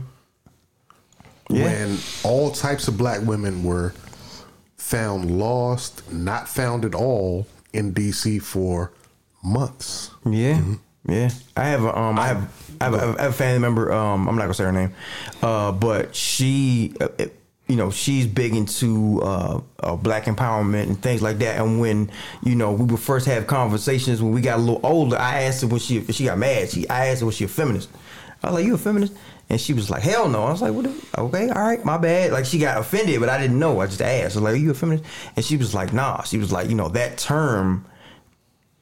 Yeah. 1.49 1.63
When 1.63 1.97
all 2.23 2.51
types 2.51 2.87
of 2.87 2.97
black 2.97 3.21
women 3.21 3.63
were 3.63 3.93
found 4.77 5.37
lost, 5.37 6.11
not 6.11 6.47
found 6.47 6.85
at 6.85 6.95
all 6.95 7.45
in 7.73 7.93
DC 7.93 8.41
for 8.41 8.93
months. 9.43 10.11
Yeah, 10.25 10.61
yeah. 11.07 11.29
I 11.55 11.65
have 11.65 11.83
a 11.83 11.97
um, 11.97 12.19
I 12.19 12.27
have, 12.27 12.75
I 12.81 12.83
have, 12.85 12.93
a, 12.93 12.97
I 12.97 13.21
have 13.23 13.31
a 13.31 13.33
family 13.33 13.59
member. 13.59 13.91
Um, 13.91 14.27
I'm 14.27 14.35
not 14.35 14.43
gonna 14.43 14.53
say 14.53 14.63
her 14.65 14.71
name, 14.71 14.93
uh, 15.41 15.71
but 15.71 16.15
she, 16.15 16.93
uh, 16.99 17.07
you 17.67 17.75
know, 17.75 17.89
she's 17.91 18.27
big 18.27 18.55
into 18.55 19.21
uh, 19.23 19.61
uh, 19.79 19.95
black 19.95 20.25
empowerment 20.25 20.83
and 20.83 21.01
things 21.01 21.21
like 21.21 21.39
that. 21.39 21.59
And 21.59 21.79
when 21.79 22.11
you 22.43 22.55
know 22.55 22.71
we 22.73 22.85
would 22.85 22.99
first 22.99 23.25
have 23.27 23.47
conversations 23.47 24.21
when 24.21 24.31
we 24.33 24.41
got 24.41 24.57
a 24.59 24.61
little 24.61 24.81
older, 24.83 25.17
I 25.17 25.43
asked 25.43 25.61
her 25.61 25.67
when 25.67 25.79
she 25.79 26.03
she 26.11 26.25
got 26.25 26.37
mad. 26.37 26.69
She 26.69 26.87
I 26.89 27.07
asked 27.07 27.21
her 27.21 27.25
was 27.25 27.35
she 27.35 27.45
a 27.45 27.47
feminist. 27.47 27.89
I 28.43 28.47
was 28.47 28.55
like, 28.55 28.65
"You 28.65 28.75
a 28.75 28.77
feminist?" 28.77 29.13
And 29.47 29.61
she 29.61 29.73
was 29.73 29.91
like, 29.91 30.01
hell 30.01 30.27
no. 30.27 30.43
I 30.45 30.49
was 30.49 30.61
like, 30.63 30.73
what? 30.73 30.85
the- 30.85 31.21
Okay, 31.21 31.49
all 31.49 31.61
right, 31.61 31.85
my 31.85 31.99
bad. 31.99 32.31
Like 32.31 32.45
she 32.45 32.57
got 32.57 32.79
offended, 32.79 33.19
but 33.19 33.29
I 33.29 33.39
didn't 33.39 33.59
know. 33.59 33.79
I 33.79 33.85
just 33.85 34.01
asked. 34.01 34.35
I 34.35 34.39
was 34.39 34.43
like, 34.43 34.53
are 34.53 34.57
you 34.57 34.71
a 34.71 34.73
feminist? 34.73 35.03
And 35.35 35.45
she 35.45 35.55
was 35.55 35.75
like, 35.75 35.93
nah. 35.93 36.23
She 36.23 36.39
was 36.39 36.51
like, 36.51 36.67
you 36.67 36.73
know, 36.73 36.89
that 36.89 37.19
term 37.19 37.85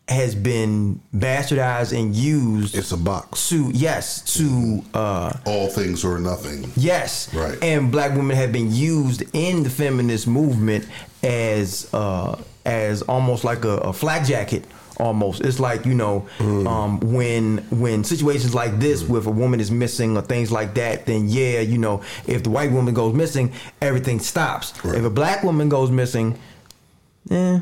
has 0.09 0.35
been 0.35 0.99
bastardized 1.15 1.97
and 1.97 2.13
used. 2.15 2.75
It's 2.75 2.91
a 2.91 2.97
box. 2.97 3.49
To 3.49 3.71
yes, 3.73 4.21
to 4.37 4.83
uh 4.93 5.33
all 5.45 5.67
things 5.69 6.03
or 6.03 6.19
nothing. 6.19 6.69
Yes. 6.75 7.33
Right. 7.33 7.57
And 7.63 7.91
black 7.91 8.11
women 8.15 8.35
have 8.35 8.51
been 8.51 8.71
used 8.71 9.23
in 9.33 9.63
the 9.63 9.69
feminist 9.69 10.27
movement 10.27 10.87
as 11.23 11.89
uh 11.93 12.41
as 12.65 13.01
almost 13.03 13.43
like 13.43 13.63
a, 13.65 13.77
a 13.77 13.93
flak 13.93 14.25
jacket. 14.25 14.65
Almost, 14.97 15.41
it's 15.41 15.59
like 15.59 15.87
you 15.87 15.95
know, 15.95 16.27
um, 16.39 16.99
when 16.99 17.57
when 17.71 18.03
situations 18.03 18.53
like 18.53 18.79
this, 18.79 19.01
with 19.01 19.25
a 19.25 19.31
woman 19.31 19.59
is 19.59 19.71
missing 19.71 20.15
or 20.15 20.21
things 20.21 20.51
like 20.51 20.75
that, 20.75 21.07
then 21.07 21.27
yeah, 21.29 21.61
you 21.61 21.79
know, 21.79 22.03
if 22.27 22.43
the 22.43 22.51
white 22.51 22.71
woman 22.71 22.93
goes 22.93 23.15
missing, 23.15 23.51
everything 23.81 24.19
stops. 24.19 24.71
If 24.85 25.03
a 25.03 25.09
black 25.09 25.43
woman 25.43 25.67
goes 25.67 25.89
missing, 25.89 26.37
eh, 27.31 27.61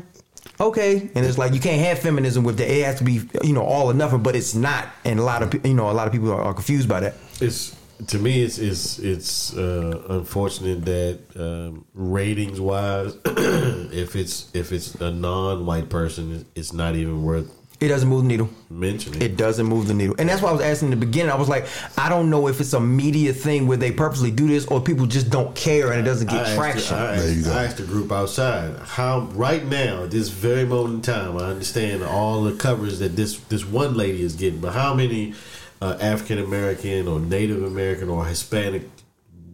okay. 0.68 1.10
And 1.14 1.24
it's 1.26 1.38
like 1.38 1.54
you 1.54 1.60
can't 1.60 1.80
have 1.80 1.98
feminism 1.98 2.44
with 2.44 2.58
that. 2.58 2.70
It 2.70 2.84
has 2.84 2.98
to 2.98 3.04
be 3.04 3.20
you 3.42 3.52
know 3.52 3.62
all 3.62 3.90
or 3.90 3.94
nothing, 3.94 4.22
but 4.22 4.36
it's 4.36 4.54
not. 4.54 4.88
And 5.04 5.18
a 5.18 5.22
lot 5.22 5.42
of 5.42 5.66
you 5.66 5.74
know 5.74 5.90
a 5.90 5.92
lot 5.92 6.06
of 6.06 6.12
people 6.12 6.30
are, 6.30 6.42
are 6.42 6.54
confused 6.54 6.88
by 6.88 7.00
that. 7.00 7.14
It's 7.40 7.76
to 8.08 8.18
me, 8.18 8.42
it's 8.42 8.58
it's 8.58 8.98
it's 8.98 9.56
uh, 9.56 10.02
unfortunate 10.08 10.84
that 10.84 11.20
um, 11.36 11.84
ratings 11.94 12.60
wise, 12.60 13.14
if 13.24 14.16
it's 14.16 14.50
if 14.54 14.72
it's 14.72 14.94
a 14.96 15.10
non-white 15.10 15.88
person, 15.88 16.44
it's 16.54 16.72
not 16.72 16.96
even 16.96 17.22
worth 17.22 17.50
It 17.82 17.88
doesn't 17.88 18.08
move 18.08 18.22
the 18.22 18.28
needle. 18.28 18.48
mentioning. 18.70 19.20
It 19.20 19.32
It 19.32 19.36
doesn't 19.36 19.66
move 19.66 19.88
the 19.88 19.94
needle. 19.94 20.14
And 20.18 20.28
that's 20.28 20.40
why 20.40 20.50
I 20.50 20.52
was 20.52 20.60
asking 20.60 20.92
in 20.92 21.00
the 21.00 21.04
beginning. 21.04 21.32
I 21.32 21.36
was 21.36 21.48
like, 21.48 21.66
I 21.98 22.08
don't 22.08 22.30
know 22.30 22.46
if 22.46 22.60
it's 22.60 22.72
a 22.74 22.80
media 22.80 23.32
thing 23.32 23.66
where 23.66 23.76
they 23.76 23.90
purposely 23.90 24.30
do 24.30 24.46
this 24.46 24.66
or 24.66 24.80
people 24.80 25.06
just 25.06 25.30
don't 25.30 25.52
care 25.56 25.90
and 25.90 26.00
it 26.00 26.04
doesn't 26.04 26.30
get 26.30 26.46
I 26.46 26.54
traction. 26.54 26.96
Asked, 26.96 27.26
I, 27.26 27.30
asked, 27.30 27.48
I 27.48 27.64
asked 27.64 27.76
the 27.78 27.82
group 27.82 28.12
outside 28.12 28.78
how 28.78 29.22
right 29.32 29.66
now, 29.66 30.04
at 30.04 30.12
this 30.12 30.28
very 30.28 30.64
moment 30.64 30.94
in 30.94 31.14
time, 31.14 31.38
I 31.38 31.50
understand 31.50 32.04
all 32.04 32.44
the 32.44 32.54
coverage 32.54 32.98
that 32.98 33.16
this 33.16 33.38
this 33.48 33.64
one 33.64 33.94
lady 33.94 34.22
is 34.22 34.36
getting, 34.36 34.60
but 34.60 34.74
how 34.74 34.94
many 34.94 35.34
uh, 35.80 35.98
African 36.00 36.38
American 36.38 37.08
or 37.08 37.18
Native 37.18 37.64
American 37.64 38.08
or 38.08 38.26
Hispanic 38.26 38.88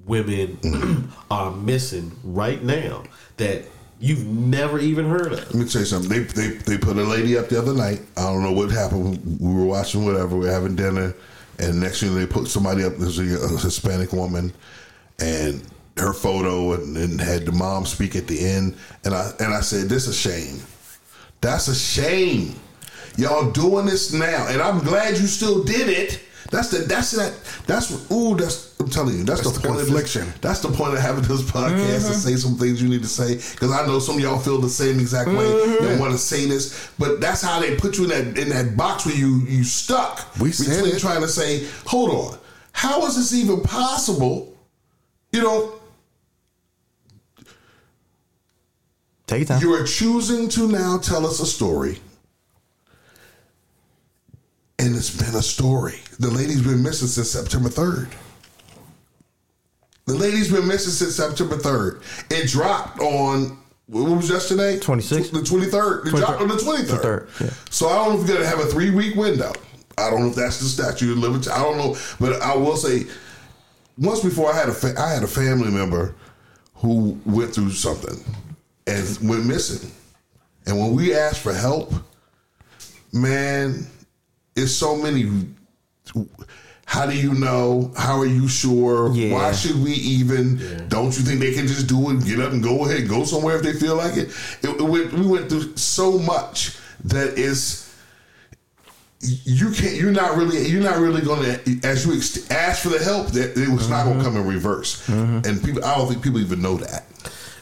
women 0.04 1.10
are 1.30 1.50
missing 1.52 2.12
right 2.22 2.62
now 2.62 3.04
that 3.38 3.64
you've 4.00 4.26
never 4.26 4.78
even 4.78 5.08
heard 5.08 5.32
of? 5.32 5.38
Let 5.38 5.54
me 5.54 5.68
tell 5.68 5.82
you 5.82 5.86
something. 5.86 6.08
They, 6.08 6.20
they 6.20 6.48
they 6.58 6.78
put 6.78 6.96
a 6.96 7.02
lady 7.02 7.36
up 7.36 7.48
the 7.48 7.58
other 7.58 7.74
night. 7.74 8.00
I 8.16 8.22
don't 8.22 8.42
know 8.42 8.52
what 8.52 8.70
happened. 8.70 9.38
We 9.40 9.54
were 9.54 9.66
watching 9.66 10.04
whatever. 10.04 10.36
We 10.36 10.46
were 10.46 10.52
having 10.52 10.76
dinner, 10.76 11.14
and 11.58 11.80
next 11.80 12.00
thing 12.00 12.14
they 12.14 12.26
put 12.26 12.48
somebody 12.48 12.84
up. 12.84 12.96
There's 12.96 13.18
a, 13.18 13.22
a 13.22 13.58
Hispanic 13.58 14.12
woman, 14.12 14.52
and 15.18 15.62
her 15.96 16.12
photo, 16.12 16.74
and, 16.74 16.96
and 16.96 17.20
had 17.20 17.44
the 17.44 17.52
mom 17.52 17.84
speak 17.84 18.14
at 18.16 18.26
the 18.26 18.38
end. 18.38 18.76
And 19.04 19.14
I 19.14 19.30
and 19.40 19.52
I 19.52 19.60
said, 19.60 19.88
"This 19.88 20.06
is 20.06 20.14
a 20.14 20.30
shame. 20.30 20.60
That's 21.40 21.68
a 21.68 21.74
shame. 21.74 22.54
Y'all 23.16 23.50
doing 23.50 23.86
this 23.86 24.12
now, 24.12 24.46
and 24.48 24.62
I'm 24.62 24.78
glad 24.80 25.18
you 25.18 25.26
still 25.26 25.64
did 25.64 25.88
it." 25.88 26.20
That's 26.50 26.70
the 26.70 26.78
that's 26.78 27.10
that 27.12 27.34
that's 27.66 28.10
ooh 28.10 28.34
that's 28.34 28.74
I'm 28.80 28.88
telling 28.88 29.18
you 29.18 29.24
that's, 29.24 29.42
That's 29.42 29.56
the, 29.56 29.62
the 29.62 29.68
point 29.68 29.80
confliction. 29.80 30.22
of 30.22 30.28
this, 30.28 30.40
that's 30.40 30.60
the 30.60 30.68
point 30.68 30.94
of 30.94 31.00
having 31.00 31.22
this 31.24 31.42
podcast 31.42 31.76
to 31.76 32.12
mm-hmm. 32.12 32.12
say 32.12 32.36
some 32.36 32.54
things 32.56 32.80
you 32.80 32.88
need 32.88 33.02
to 33.02 33.08
say 33.08 33.34
because 33.34 33.70
I 33.70 33.86
know 33.86 33.98
some 33.98 34.16
of 34.16 34.22
y'all 34.22 34.38
feel 34.38 34.58
the 34.58 34.68
same 34.68 34.98
exact 34.98 35.28
way 35.28 35.34
and 35.34 35.80
mm-hmm. 35.80 36.00
want 36.00 36.12
to 36.12 36.18
say 36.18 36.46
this, 36.46 36.90
but 36.98 37.20
that's 37.20 37.42
how 37.42 37.60
they 37.60 37.76
put 37.76 37.98
you 37.98 38.04
in 38.04 38.10
that 38.10 38.38
in 38.38 38.48
that 38.48 38.76
box 38.76 39.04
where 39.04 39.14
you 39.14 39.40
you 39.46 39.62
stuck 39.62 40.26
We 40.40 40.52
said 40.52 40.76
between 40.76 40.96
it. 40.96 41.00
trying 41.00 41.20
to 41.20 41.28
say, 41.28 41.66
hold 41.84 42.10
on, 42.10 42.38
how 42.72 43.04
is 43.06 43.16
this 43.16 43.34
even 43.34 43.60
possible? 43.60 44.56
You 45.32 45.42
know, 45.42 45.74
Take 49.26 49.40
your 49.40 49.46
time. 49.48 49.60
you 49.60 49.74
are 49.74 49.84
choosing 49.84 50.48
to 50.50 50.68
now 50.68 50.96
tell 50.96 51.26
us 51.26 51.40
a 51.40 51.46
story. 51.46 51.98
And 54.78 54.94
it's 54.94 55.10
been 55.16 55.34
a 55.34 55.42
story. 55.42 55.98
The 56.20 56.28
lady's 56.30 56.62
been 56.62 56.82
missing 56.82 57.08
since 57.08 57.30
September 57.30 57.68
3rd. 57.68 58.12
The 60.06 60.14
lady's 60.14 60.50
been 60.50 60.66
missing 60.66 60.92
since 60.92 61.16
September 61.16 61.56
3rd. 61.56 62.02
It 62.30 62.48
dropped 62.48 63.00
on, 63.00 63.58
what 63.86 64.04
was 64.08 64.30
yesterday? 64.30 64.78
26th? 64.78 65.32
The 65.32 65.40
23rd. 65.40 66.06
It 66.06 66.10
dropped 66.16 66.40
on 66.40 66.48
the 66.48 66.54
23rd. 66.54 67.00
23rd, 67.00 67.40
yeah. 67.40 67.50
So 67.70 67.88
I 67.88 67.96
don't 67.96 68.14
know 68.14 68.22
if 68.22 68.28
you're 68.28 68.36
going 68.38 68.48
to 68.50 68.56
have 68.56 68.64
a 68.64 68.70
three 68.70 68.90
week 68.90 69.16
window. 69.16 69.52
I 69.98 70.10
don't 70.10 70.20
know 70.20 70.28
if 70.28 70.36
that's 70.36 70.60
the 70.60 70.66
statute 70.66 71.10
of 71.10 71.18
limits. 71.18 71.48
I 71.48 71.58
don't 71.62 71.76
know. 71.76 71.96
But 72.20 72.40
I 72.40 72.54
will 72.56 72.76
say, 72.76 73.06
once 73.98 74.20
before 74.20 74.52
I 74.52 74.56
had 74.56 74.68
a 74.68 74.72
fa- 74.72 74.94
I 74.96 75.10
had 75.12 75.24
a 75.24 75.28
family 75.28 75.70
member 75.72 76.14
who 76.76 77.18
went 77.26 77.52
through 77.52 77.70
something 77.70 78.22
and 78.86 79.28
went 79.28 79.44
missing. 79.44 79.90
And 80.66 80.78
when 80.78 80.94
we 80.94 81.14
asked 81.14 81.40
for 81.40 81.52
help, 81.52 81.92
man, 83.12 83.86
it's 84.58 84.72
so 84.72 84.96
many. 84.96 85.46
How 86.86 87.06
do 87.06 87.16
you 87.16 87.34
know? 87.34 87.92
How 87.96 88.18
are 88.18 88.26
you 88.26 88.48
sure? 88.48 89.12
Yeah. 89.12 89.34
Why 89.34 89.52
should 89.52 89.82
we 89.82 89.92
even? 89.92 90.88
Don't 90.88 91.16
you 91.16 91.22
think 91.22 91.40
they 91.40 91.52
can 91.52 91.66
just 91.66 91.86
do 91.86 92.10
it, 92.10 92.24
get 92.24 92.40
up 92.40 92.52
and 92.52 92.62
go 92.62 92.86
ahead, 92.86 93.08
go 93.08 93.24
somewhere 93.24 93.56
if 93.56 93.62
they 93.62 93.74
feel 93.74 93.96
like 93.96 94.16
it? 94.16 94.28
it, 94.62 94.80
it 94.80 94.82
went, 94.82 95.12
we 95.12 95.26
went 95.26 95.48
through 95.48 95.76
so 95.76 96.18
much 96.18 96.78
that 97.04 97.38
is 97.38 97.88
you 99.20 99.70
can't. 99.72 99.96
You're 99.96 100.12
not 100.12 100.36
really. 100.36 100.66
You're 100.68 100.82
not 100.82 100.98
really 100.98 101.22
going 101.22 101.42
to. 101.42 101.80
As 101.86 102.06
you 102.06 102.14
ex- 102.14 102.50
ask 102.50 102.82
for 102.82 102.90
the 102.90 103.02
help, 103.02 103.28
that 103.28 103.56
it 103.56 103.68
was 103.68 103.88
not 103.88 104.04
going 104.04 104.18
to 104.18 104.24
mm-hmm. 104.24 104.34
come 104.34 104.42
in 104.42 104.48
reverse. 104.48 105.06
Mm-hmm. 105.08 105.48
And 105.48 105.62
people, 105.62 105.84
I 105.84 105.96
don't 105.96 106.08
think 106.08 106.22
people 106.22 106.40
even 106.40 106.62
know 106.62 106.76
that. 106.76 107.04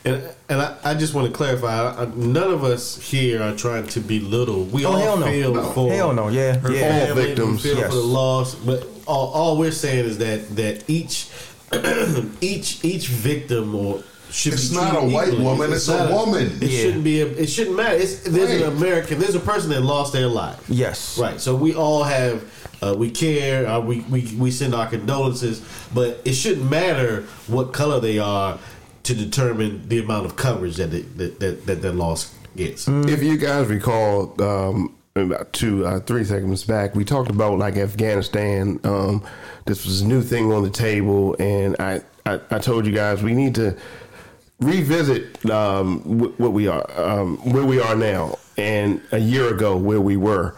And 0.07 0.23
and 0.49 0.63
I, 0.63 0.77
I 0.85 0.95
just 0.95 1.15
want 1.15 1.27
to 1.27 1.33
clarify: 1.37 1.91
I, 2.03 2.05
none 2.15 2.51
of 2.53 2.63
us 2.65 2.97
here 3.11 3.43
are 3.43 3.55
trying 3.55 3.87
to 3.89 4.01
belittle. 4.01 4.65
We 4.65 4.87
Oh, 4.87 4.93
all 4.93 4.99
hell 4.99 5.17
no. 5.19 5.27
feel 5.27 5.55
No. 5.55 5.71
for 5.73 5.91
Hell 5.93 6.13
no, 6.15 6.29
yeah, 6.29 6.57
her 6.59 6.73
yeah. 6.73 6.81
family, 7.07 7.09
All 7.23 7.27
victims, 7.27 7.63
feel 7.63 7.77
yes. 7.77 7.89
for 7.89 7.95
the 7.97 8.01
loss. 8.03 8.55
But 8.55 8.87
all, 9.07 9.29
all 9.33 9.59
we're 9.59 9.73
saying 9.73 10.05
is 10.07 10.19
that 10.19 10.55
that 10.57 10.89
each 10.89 11.29
each 12.41 12.85
each 12.85 13.09
victim 13.09 13.75
or 13.75 14.03
should 14.31 14.55
It's 14.55 14.69
be 14.71 14.77
not 14.77 14.97
a 15.03 15.07
white 15.07 15.29
equally. 15.29 15.45
woman, 15.45 15.73
it's 15.73 15.89
a 15.89 15.97
not 15.99 16.11
woman. 16.13 16.59
It 16.61 16.71
Yeah. 16.71 16.81
shouldn't 16.83 17.05
be. 17.05 17.21
A, 17.23 17.27
it 17.27 17.47
shouldn't 17.49 17.77
matter. 17.77 17.97
It's, 17.97 18.21
there's 18.21 18.51
Right. 18.51 18.63
an 18.63 18.77
American. 18.77 19.19
There's 19.19 19.35
a 19.37 19.41
person 19.41 19.71
that 19.71 19.81
lost 19.83 20.13
their 20.13 20.27
life. 20.27 20.59
Yes. 20.69 21.17
Right. 21.19 21.41
So 21.41 21.55
we 21.55 21.75
all 21.75 22.03
have, 22.03 22.43
uh, 22.83 22.95
we 22.99 23.11
care, 23.11 23.67
uh, 23.69 23.79
we, 23.81 24.01
we, 24.11 24.35
we 24.37 24.51
send 24.51 24.75
our 24.75 24.87
condolences, 24.89 25.63
but 25.95 26.21
it 26.25 26.35
shouldn't 26.35 26.69
matter 26.69 27.23
what 27.47 27.73
color 27.73 28.01
they 28.01 28.19
are 28.19 28.59
to 29.07 29.15
determine 29.15 29.89
the 29.89 30.01
amount 30.01 30.27
of 30.27 30.35
coverage 30.35 30.77
that 30.77 30.93
it, 30.93 31.17
that, 31.17 31.39
that, 31.39 31.67
that 31.67 31.83
that 31.83 31.93
loss 31.93 32.35
gets. 32.57 32.89
If 32.89 33.23
you 33.23 33.37
guys 33.39 33.69
recall, 33.69 34.41
um, 34.43 34.95
about 35.15 35.53
two, 35.53 35.87
uh, 35.87 36.01
three 36.01 36.25
seconds 36.25 36.65
back, 36.65 36.95
we 36.95 37.05
talked 37.05 37.31
about 37.31 37.59
like 37.59 37.77
Afghanistan. 37.77 38.81
Um, 38.85 39.25
this 39.65 39.85
was 39.87 40.01
a 40.03 40.07
new 40.07 40.23
thing 40.23 40.53
on 40.53 40.63
the 40.65 40.71
table, 40.71 41.37
and 41.39 41.77
I, 41.79 42.01
I, 42.27 42.41
I 42.51 42.59
told 42.59 42.85
you 42.85 42.93
guys 42.93 43.23
we 43.23 43.33
need 43.33 43.55
to 43.55 43.77
revisit 44.61 45.49
um, 45.51 46.01
wh- 46.01 46.41
what 46.41 46.53
we 46.53 46.67
are, 46.67 46.85
um, 47.01 47.37
where 47.53 47.65
we 47.65 47.81
are 47.81 47.95
now, 47.95 48.39
and 48.57 49.01
a 49.13 49.19
year 49.19 49.55
ago 49.55 49.77
where 49.77 50.01
we 50.01 50.17
were, 50.17 50.57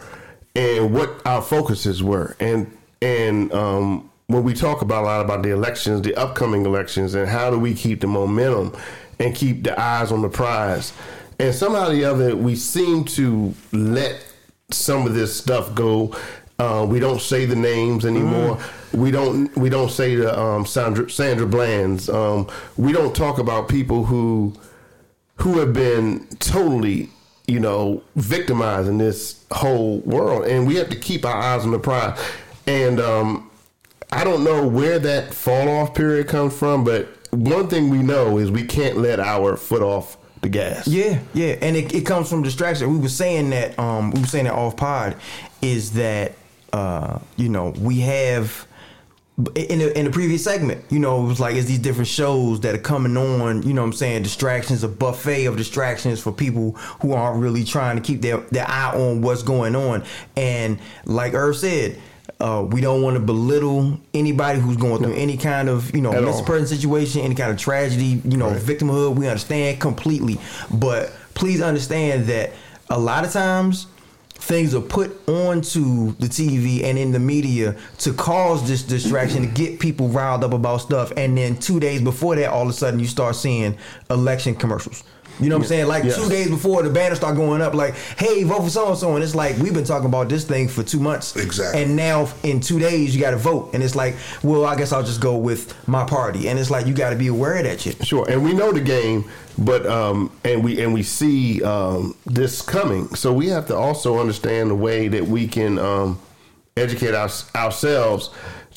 and 0.55 0.93
what 0.93 1.21
our 1.25 1.41
focuses 1.41 2.01
were, 2.01 2.35
and 2.39 2.75
and 3.01 3.53
um, 3.53 4.08
when 4.29 4.43
we 4.43 4.53
talk 4.53 4.83
about 4.83 5.03
a 5.03 5.07
lot 5.07 5.25
about 5.25 5.41
the 5.41 5.49
elections, 5.49 6.03
the 6.03 6.13
upcoming 6.13 6.63
elections, 6.63 7.15
and 7.15 7.27
how 7.27 7.49
do 7.49 7.57
we 7.57 7.73
keep 7.73 7.99
the 8.01 8.05
momentum 8.05 8.79
and 9.19 9.33
keep 9.35 9.63
the 9.63 9.77
eyes 9.81 10.11
on 10.11 10.21
the 10.21 10.29
prize, 10.29 10.93
and 11.39 11.53
somehow 11.53 11.87
or 11.87 11.93
the 11.93 12.05
other 12.05 12.35
we 12.35 12.55
seem 12.55 13.03
to 13.03 13.55
let 13.71 14.23
some 14.69 15.07
of 15.07 15.15
this 15.15 15.35
stuff 15.35 15.73
go. 15.73 16.15
Uh, 16.59 16.85
we 16.87 16.99
don't 16.99 17.21
say 17.21 17.45
the 17.45 17.55
names 17.55 18.05
anymore. 18.05 18.59
We 18.93 19.09
don't. 19.09 19.55
We 19.57 19.67
don't 19.67 19.89
say 19.89 20.15
the 20.15 20.39
um, 20.39 20.63
Sandra 20.63 21.09
Sandra 21.09 21.47
Bland's. 21.47 22.07
Um, 22.07 22.47
we 22.77 22.93
don't 22.93 23.15
talk 23.15 23.39
about 23.39 23.67
people 23.67 24.05
who 24.05 24.53
who 25.37 25.57
have 25.57 25.73
been 25.73 26.27
totally, 26.37 27.09
you 27.47 27.59
know, 27.59 28.03
victimized 28.15 28.89
in 28.89 28.99
this 28.99 29.43
whole 29.51 30.01
world, 30.01 30.45
and 30.45 30.67
we 30.67 30.75
have 30.75 30.89
to 30.89 30.95
keep 30.95 31.25
our 31.25 31.35
eyes 31.35 31.63
on 31.63 31.71
the 31.71 31.79
prize. 31.79 32.19
And 32.67 32.99
um, 32.99 33.48
I 34.11 34.23
don't 34.23 34.43
know 34.43 34.67
where 34.67 34.99
that 34.99 35.33
fall 35.33 35.69
off 35.69 35.93
period 35.93 36.27
comes 36.27 36.57
from, 36.57 36.83
but 36.83 37.07
one 37.31 37.67
thing 37.67 37.89
we 37.89 37.99
know 37.99 38.37
is 38.37 38.49
we 38.49 38.65
can't 38.65 38.97
let 38.97 39.19
our 39.19 39.55
foot 39.55 39.81
off 39.81 40.17
the 40.41 40.49
gas. 40.49 40.87
Yeah, 40.87 41.19
yeah, 41.33 41.57
and 41.61 41.75
it, 41.75 41.93
it 41.93 42.05
comes 42.05 42.29
from 42.29 42.41
distraction. 42.41 42.91
We 42.91 42.99
were 42.99 43.09
saying 43.09 43.51
that 43.51 43.77
um 43.77 44.11
we 44.11 44.21
were 44.21 44.27
saying 44.27 44.45
that 44.45 44.53
off 44.53 44.77
pod 44.77 45.15
is 45.61 45.93
that 45.93 46.33
uh 46.73 47.19
you 47.35 47.49
know 47.49 47.69
we 47.79 47.99
have 47.99 48.67
in 49.55 49.79
the 49.79 49.97
in 49.97 50.05
the 50.05 50.11
previous 50.11 50.43
segment, 50.43 50.83
you 50.89 50.99
know, 50.99 51.23
it 51.23 51.27
was 51.27 51.39
like 51.39 51.55
it's 51.55 51.67
these 51.67 51.79
different 51.79 52.07
shows 52.07 52.59
that 52.61 52.75
are 52.75 52.79
coming 52.79 53.15
on, 53.15 53.63
you 53.63 53.73
know 53.73 53.81
what 53.81 53.87
I'm 53.87 53.93
saying, 53.93 54.23
distractions, 54.23 54.83
a 54.83 54.89
buffet 54.89 55.45
of 55.45 55.55
distractions 55.55 56.19
for 56.19 56.31
people 56.31 56.71
who 57.01 57.13
aren't 57.13 57.41
really 57.41 57.63
trying 57.63 57.95
to 57.95 58.01
keep 58.01 58.21
their, 58.21 58.37
their 58.51 58.67
eye 58.67 58.91
on 58.93 59.21
what's 59.21 59.43
going 59.43 59.75
on. 59.75 60.03
And 60.35 60.79
like 61.05 61.33
Irv 61.33 61.55
said, 61.55 61.97
Uh, 62.39 62.65
we 62.69 62.79
don't 62.79 63.01
want 63.01 63.15
to 63.15 63.19
belittle 63.19 63.99
anybody 64.13 64.59
who's 64.61 64.77
going 64.77 65.03
through 65.03 65.13
any 65.13 65.35
kind 65.35 65.67
of 65.67 65.93
you 65.93 66.01
know 66.01 66.13
At 66.13 66.23
missing 66.23 66.65
situation, 66.65 67.21
any 67.21 67.35
kind 67.35 67.51
of 67.51 67.57
tragedy, 67.57 68.21
you 68.23 68.37
know, 68.37 68.51
victimhood. 68.51 69.15
We 69.15 69.27
understand 69.27 69.81
completely, 69.81 70.39
but 70.71 71.11
please 71.33 71.61
understand 71.61 72.27
that 72.27 72.51
a 72.89 72.97
lot 72.97 73.25
of 73.25 73.31
times 73.33 73.87
things 74.35 74.73
are 74.73 74.81
put 74.81 75.27
onto 75.27 76.13
the 76.13 76.27
TV 76.27 76.83
and 76.83 76.97
in 76.97 77.11
the 77.11 77.19
media 77.19 77.75
to 77.97 78.13
cause 78.13 78.67
this 78.67 78.83
distraction 78.83 79.41
to 79.41 79.47
get 79.53 79.79
people 79.79 80.07
riled 80.07 80.43
up 80.43 80.53
about 80.53 80.77
stuff, 80.77 81.11
and 81.17 81.37
then 81.37 81.57
two 81.57 81.79
days 81.79 82.01
before 82.01 82.35
that, 82.37 82.49
all 82.49 82.63
of 82.63 82.69
a 82.69 82.73
sudden 82.73 82.99
you 83.01 83.07
start 83.07 83.35
seeing 83.35 83.77
election 84.09 84.55
commercials. 84.55 85.03
You 85.39 85.49
know 85.49 85.55
what 85.57 85.63
I'm 85.63 85.67
saying? 85.67 85.87
Like 85.87 86.03
Yes. 86.03 86.15
two 86.17 86.27
days 86.29 86.49
before 86.49 86.83
the 86.83 86.89
banner 86.89 87.15
start 87.15 87.35
going 87.35 87.61
up, 87.61 87.73
like, 87.73 87.95
"Hey, 88.17 88.43
vote 88.43 88.63
for 88.63 88.69
so 88.69 88.89
and 88.89 88.97
so," 88.97 89.15
and 89.15 89.23
it's 89.23 89.35
like 89.35 89.57
we've 89.57 89.73
been 89.73 89.83
talking 89.85 90.07
about 90.07 90.27
this 90.29 90.43
thing 90.43 90.67
for 90.67 90.83
two 90.83 90.99
months, 90.99 91.35
Exactly. 91.35 91.81
And 91.83 91.95
now 91.95 92.27
in 92.43 92.59
two 92.59 92.79
days 92.79 93.15
you 93.15 93.21
got 93.21 93.31
to 93.31 93.37
vote, 93.37 93.69
and 93.73 93.81
it's 93.81 93.95
like, 93.95 94.15
well, 94.43 94.65
I 94.65 94.75
guess 94.75 94.91
I'll 94.91 95.03
just 95.03 95.21
go 95.21 95.37
with 95.37 95.73
my 95.87 96.03
party, 96.03 96.49
and 96.49 96.59
it's 96.59 96.69
like 96.69 96.87
you 96.87 96.93
got 96.93 97.11
to 97.11 97.15
be 97.15 97.27
aware 97.27 97.55
of 97.57 97.63
that 97.63 97.81
shit. 97.81 98.05
Sure, 98.05 98.29
and 98.29 98.43
we 98.43 98.53
know 98.53 98.71
the 98.71 98.81
game, 98.81 99.25
but 99.57 99.85
um, 99.85 100.31
and 100.43 100.63
we 100.63 100.81
and 100.81 100.93
we 100.93 101.03
see 101.03 101.63
um, 101.63 102.15
this 102.25 102.61
coming, 102.61 103.13
so 103.15 103.31
we 103.31 103.47
have 103.47 103.65
to 103.67 103.75
also 103.75 104.19
understand 104.19 104.69
the 104.69 104.75
way 104.75 105.07
that 105.07 105.25
we 105.25 105.47
can 105.47 105.79
um, 105.79 106.19
educate 106.75 107.13
our, 107.15 107.29
ourselves 107.55 108.29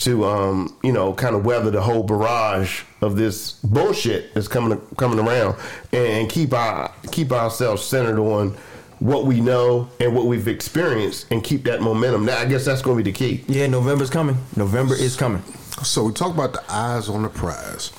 to 0.04 0.24
um, 0.24 0.76
you 0.82 0.92
know 0.92 1.12
kind 1.12 1.34
of 1.34 1.44
weather 1.44 1.70
the 1.70 1.80
whole 1.80 2.02
barrage 2.02 2.82
of 3.00 3.16
this 3.16 3.52
bullshit 3.52 4.34
that's 4.34 4.48
coming 4.48 4.80
coming 4.96 5.18
around, 5.18 5.56
and 5.92 6.28
keep 6.28 6.52
our 6.52 6.92
keep 7.10 7.32
ourselves 7.32 7.82
centered 7.82 8.18
on 8.18 8.56
what 8.98 9.24
we 9.24 9.40
know 9.40 9.88
and 9.98 10.14
what 10.14 10.26
we've 10.26 10.46
experienced, 10.48 11.26
and 11.30 11.42
keep 11.42 11.64
that 11.64 11.82
momentum. 11.82 12.24
Now, 12.24 12.38
I 12.38 12.44
guess 12.44 12.64
that's 12.64 12.82
going 12.82 12.98
to 12.98 13.04
be 13.04 13.10
the 13.10 13.16
key. 13.16 13.44
Yeah, 13.48 13.66
November's 13.66 14.10
coming. 14.10 14.36
November 14.56 14.94
is 14.94 15.16
coming. 15.16 15.42
So 15.82 16.04
we 16.04 16.12
talk 16.12 16.32
about 16.32 16.52
the 16.52 16.62
eyes 16.72 17.08
on 17.08 17.22
the 17.22 17.28
prize. 17.28 17.90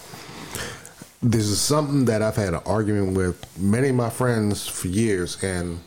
This 1.22 1.46
is 1.46 1.60
something 1.60 2.06
that 2.06 2.22
I've 2.22 2.36
had 2.36 2.54
an 2.54 2.62
argument 2.66 3.18
with 3.18 3.60
many 3.60 3.90
of 3.90 3.96
my 3.96 4.10
friends 4.10 4.68
for 4.68 4.88
years, 4.88 5.42
and 5.44 5.80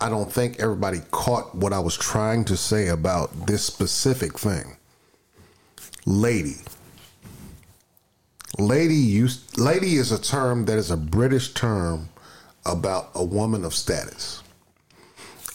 I 0.00 0.08
don't 0.08 0.30
think 0.32 0.60
everybody 0.60 1.00
caught 1.10 1.54
what 1.54 1.72
I 1.72 1.78
was 1.78 1.96
trying 1.96 2.44
to 2.46 2.56
say 2.56 2.88
about 2.88 3.46
this 3.46 3.64
specific 3.64 4.38
thing. 4.38 4.76
Lady. 6.04 6.56
Lady 8.58 8.94
used 8.94 9.58
lady 9.58 9.94
is 9.94 10.12
a 10.12 10.20
term 10.20 10.66
that 10.66 10.76
is 10.78 10.90
a 10.90 10.96
British 10.96 11.54
term 11.54 12.08
about 12.66 13.10
a 13.14 13.24
woman 13.24 13.64
of 13.64 13.74
status. 13.74 14.42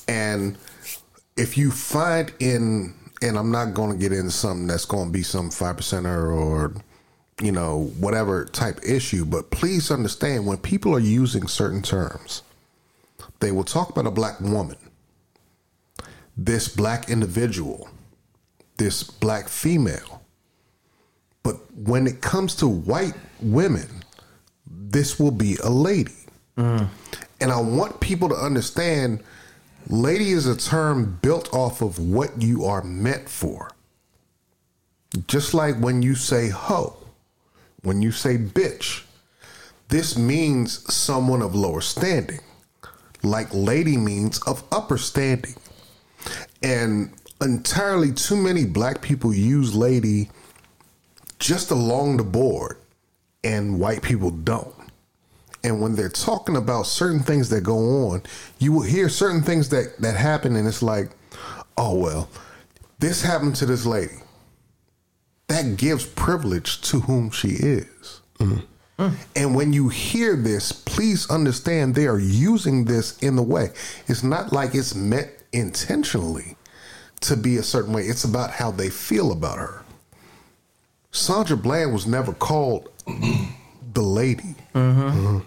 And 0.08 0.58
if 1.36 1.58
you 1.58 1.72
find 1.72 2.34
in 2.40 2.96
and 3.22 3.38
I'm 3.38 3.52
not 3.52 3.74
going 3.74 3.92
to 3.92 3.98
get 3.98 4.12
into 4.12 4.32
something 4.32 4.68
that's 4.68 4.86
going 4.86 5.08
to 5.08 5.12
be 5.12 5.24
some 5.24 5.50
five 5.50 5.78
percenter 5.78 6.36
or 6.36 6.74
you 7.42 7.52
know 7.52 7.92
whatever 8.00 8.46
type 8.46 8.80
issue, 8.84 9.26
but 9.26 9.52
please 9.52 9.92
understand 9.92 10.46
when 10.48 10.58
people 10.58 10.96
are 10.96 11.00
using 11.00 11.48
certain 11.48 11.82
terms, 11.82 12.42
they 13.40 13.52
will 13.52 13.64
talk 13.64 13.90
about 13.90 14.08
a 14.08 14.12
black 14.12 14.40
woman, 14.40 14.78
this 16.36 16.68
black 16.68 17.10
individual, 17.10 17.90
this 18.78 19.04
black 19.04 19.50
female. 19.50 20.17
But 21.48 21.56
when 21.78 22.08
it 22.08 22.20
comes 22.20 22.56
to 22.56 22.68
white 22.68 23.14
women, 23.40 23.88
this 24.70 25.18
will 25.18 25.32
be 25.32 25.56
a 25.64 25.70
lady. 25.70 26.18
Mm. 26.58 26.90
And 27.40 27.52
I 27.54 27.62
want 27.62 28.02
people 28.02 28.28
to 28.28 28.36
understand 28.36 29.24
lady 29.88 30.32
is 30.32 30.46
a 30.46 30.58
term 30.58 31.20
built 31.22 31.54
off 31.54 31.82
of 31.82 32.00
what 32.00 32.42
you 32.42 32.66
are 32.66 32.84
meant 32.84 33.30
for. 33.30 33.72
Just 35.28 35.54
like 35.54 35.78
when 35.78 36.02
you 36.02 36.16
say 36.16 36.50
hoe, 36.50 36.98
when 37.82 38.02
you 38.02 38.12
say 38.12 38.38
bitch, 38.38 39.06
this 39.88 40.18
means 40.18 40.94
someone 40.94 41.42
of 41.42 41.56
lower 41.56 41.80
standing, 41.80 42.42
like 43.24 43.48
lady 43.54 43.96
means 43.96 44.40
of 44.40 44.66
upper 44.70 44.98
standing. 44.98 45.56
And 46.62 47.14
entirely 47.40 48.12
too 48.12 48.36
many 48.36 48.66
black 48.66 49.02
people 49.02 49.34
use 49.34 49.74
lady 49.74 50.30
just 51.40 51.72
along 51.72 52.18
the 52.18 52.24
board, 52.24 52.78
and 53.44 53.80
white 53.80 54.02
people 54.02 54.32
don't. 54.32 54.74
And 55.64 55.82
when 55.82 55.96
they're 55.96 56.10
talking 56.10 56.56
about 56.56 56.88
certain 56.88 57.20
things 57.20 57.50
that 57.50 57.62
go 57.62 57.78
on, 58.10 58.24
you 58.60 58.72
will 58.72 58.84
hear 58.84 59.10
certain 59.10 59.42
things 59.42 59.70
that, 59.70 59.98
that 60.00 60.16
happen, 60.16 60.56
and 60.56 60.68
it's 60.68 60.84
like, 60.84 61.10
oh, 61.78 61.98
well, 61.98 62.30
this 63.00 63.22
happened 63.22 63.56
to 63.58 63.66
this 63.66 63.86
lady. 63.86 64.16
That 65.48 65.78
gives 65.78 66.06
privilege 66.06 66.82
to 66.82 67.02
whom 67.02 67.32
she 67.32 67.50
is. 67.50 68.22
Mm-hmm. 68.40 68.60
And 69.36 69.56
when 69.56 69.74
you 69.74 69.90
hear 69.90 70.36
this, 70.36 70.72
please 70.72 71.30
understand 71.30 71.94
they 71.94 72.08
are 72.08 72.20
using 72.20 72.86
this 72.86 73.18
in 73.20 73.36
the 73.36 73.44
way. 73.44 73.70
It's 74.08 74.24
not 74.24 74.52
like 74.52 74.74
it's 74.74 74.96
meant 74.96 75.30
intentionally 75.54 76.58
to 77.22 77.36
be 77.36 77.58
a 77.58 77.64
certain 77.64 77.94
way, 77.94 78.04
it's 78.04 78.24
about 78.24 78.52
how 78.52 78.72
they 78.72 78.90
feel 78.90 79.32
about 79.32 79.58
her. 79.58 79.84
Sandra 81.12 81.58
Bland 81.58 81.94
was 81.94 82.06
never 82.06 82.34
called 82.34 82.90
the 83.94 84.02
lady. 84.02 84.56
Mm-hmm. 84.74 85.40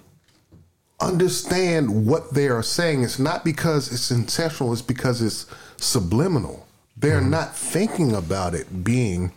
Understand 1.00 2.06
what 2.06 2.34
they 2.34 2.48
are 2.48 2.62
saying. 2.62 3.04
It's 3.04 3.18
not 3.18 3.44
because 3.44 3.92
it's 3.92 4.10
intentional, 4.10 4.72
it's 4.72 4.82
because 4.82 5.22
it's 5.22 5.46
subliminal. 5.76 6.66
They're 6.96 7.20
mm-hmm. 7.20 7.30
not 7.30 7.56
thinking 7.56 8.14
about 8.14 8.54
it 8.54 8.84
being 8.84 9.32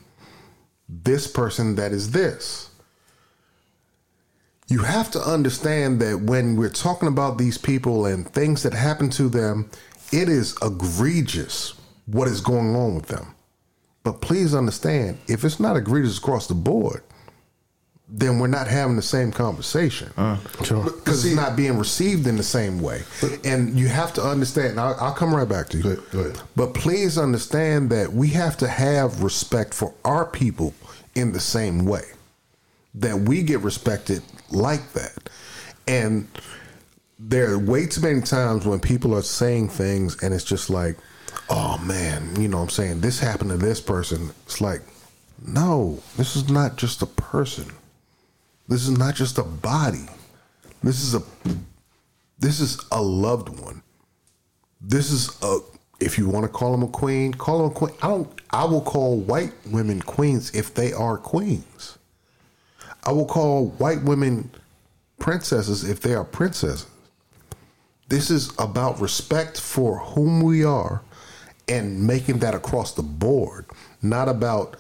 this 0.90 1.28
person 1.28 1.76
that 1.76 1.92
is 1.92 2.12
this. 2.12 2.70
You 4.68 4.80
have 4.80 5.12
to 5.12 5.22
understand 5.22 6.00
that 6.02 6.22
when 6.22 6.56
we're 6.56 6.70
talking 6.70 7.08
about 7.08 7.38
these 7.38 7.58
people 7.58 8.06
and 8.06 8.28
things 8.28 8.64
that 8.64 8.74
happen 8.74 9.10
to 9.12 9.30
them, 9.30 9.70
it 10.12 10.30
is 10.30 10.56
egregious 10.62 11.74
what 12.06 12.28
is 12.28 12.42
going 12.42 12.76
on 12.76 12.96
with 12.96 13.08
them. 13.08 13.33
But 14.04 14.20
please 14.22 14.54
understand, 14.54 15.18
if 15.28 15.44
it's 15.46 15.60
not 15.60 15.78
egregious 15.78 16.18
across 16.18 16.48
the 16.48 16.54
board, 16.54 17.04
then 18.10 18.38
we're 18.38 18.48
not 18.48 18.68
having 18.68 18.96
the 18.98 19.02
same 19.02 19.32
conversation. 19.32 20.12
Because 20.60 21.26
it's 21.26 21.36
not 21.36 21.56
being 21.56 21.78
received 21.78 22.28
in 22.28 22.36
the 22.36 22.44
same 22.44 22.82
way. 22.82 23.02
And 23.46 23.80
you 23.80 23.88
have 23.88 24.14
to 24.16 24.22
understand, 24.22 24.80
I'll, 24.80 24.96
I'll 25.00 25.14
come 25.14 25.34
right 25.34 25.48
back 25.48 25.70
to 25.70 25.78
you. 25.78 25.84
But 26.56 26.74
please 26.74 27.18
understand 27.18 27.90
that 27.92 28.12
we 28.12 28.28
have 28.30 28.58
to 28.58 28.68
have 28.68 29.24
respect 29.24 29.74
for 29.74 29.94
our 30.04 30.26
people 30.26 30.74
in 31.16 31.32
the 31.32 31.40
same 31.40 31.86
way. 31.86 32.04
That 32.96 33.22
we 33.22 33.42
get 33.42 33.62
respected 33.62 34.22
like 34.52 34.92
that. 34.94 35.30
And 35.88 36.28
there 37.18 37.52
are 37.52 37.58
way 37.58 37.88
too 37.88 38.02
many 38.02 38.22
times 38.22 38.66
when 38.66 38.80
people 38.80 39.16
are 39.16 39.22
saying 39.24 39.70
things 39.70 40.22
and 40.22 40.34
it's 40.34 40.44
just 40.44 40.70
like, 40.70 40.98
oh 41.50 41.78
man, 41.86 42.36
you 42.40 42.48
know 42.48 42.58
what 42.58 42.64
I'm 42.64 42.70
saying? 42.70 43.02
This 43.02 43.20
happened 43.20 43.52
to 43.52 43.58
this 43.58 43.82
person. 43.82 44.32
It's 44.46 44.62
like, 44.62 44.82
no, 45.46 46.02
this 46.18 46.36
is 46.36 46.50
not 46.50 46.78
just 46.78 47.02
a 47.02 47.06
person. 47.06 47.66
This 48.68 48.84
is 48.84 48.98
not 48.98 49.16
just 49.16 49.38
a 49.38 49.44
body. 49.44 50.06
This 50.82 51.02
is 51.02 51.16
a 51.16 51.24
this 52.40 52.60
is 52.60 52.80
a 52.92 53.02
loved 53.02 53.50
one. 53.60 53.82
This 54.82 55.12
is 55.12 55.38
a 55.42 55.60
if 56.00 56.18
you 56.18 56.28
want 56.28 56.46
to 56.46 56.52
call 56.52 56.72
them 56.72 56.84
a 56.84 56.88
queen, 56.88 57.34
call 57.34 57.60
them 57.60 57.72
a 57.72 57.74
queen. 57.74 57.96
I 58.02 58.08
don't 58.08 58.42
I 58.52 58.66
will 58.66 58.82
call 58.82 59.18
white 59.18 59.54
women 59.66 60.02
queens 60.02 60.54
if 60.54 60.74
they 60.74 60.94
are 60.94 61.18
queens. 61.18 61.98
I 63.06 63.12
will 63.12 63.26
call 63.26 63.68
white 63.78 64.04
women 64.04 64.50
princesses 65.20 65.84
if 65.84 66.02
they 66.02 66.14
are 66.14 66.24
princesses. 66.24 66.88
This 68.10 68.30
is 68.30 68.52
about 68.60 69.00
respect 69.00 69.60
for 69.60 70.00
whom 70.00 70.42
we 70.42 70.64
are 70.64 71.02
and 71.68 72.06
making 72.06 72.40
that 72.40 72.54
across 72.56 72.94
the 72.94 73.04
board, 73.04 73.66
not 74.02 74.28
about 74.30 74.76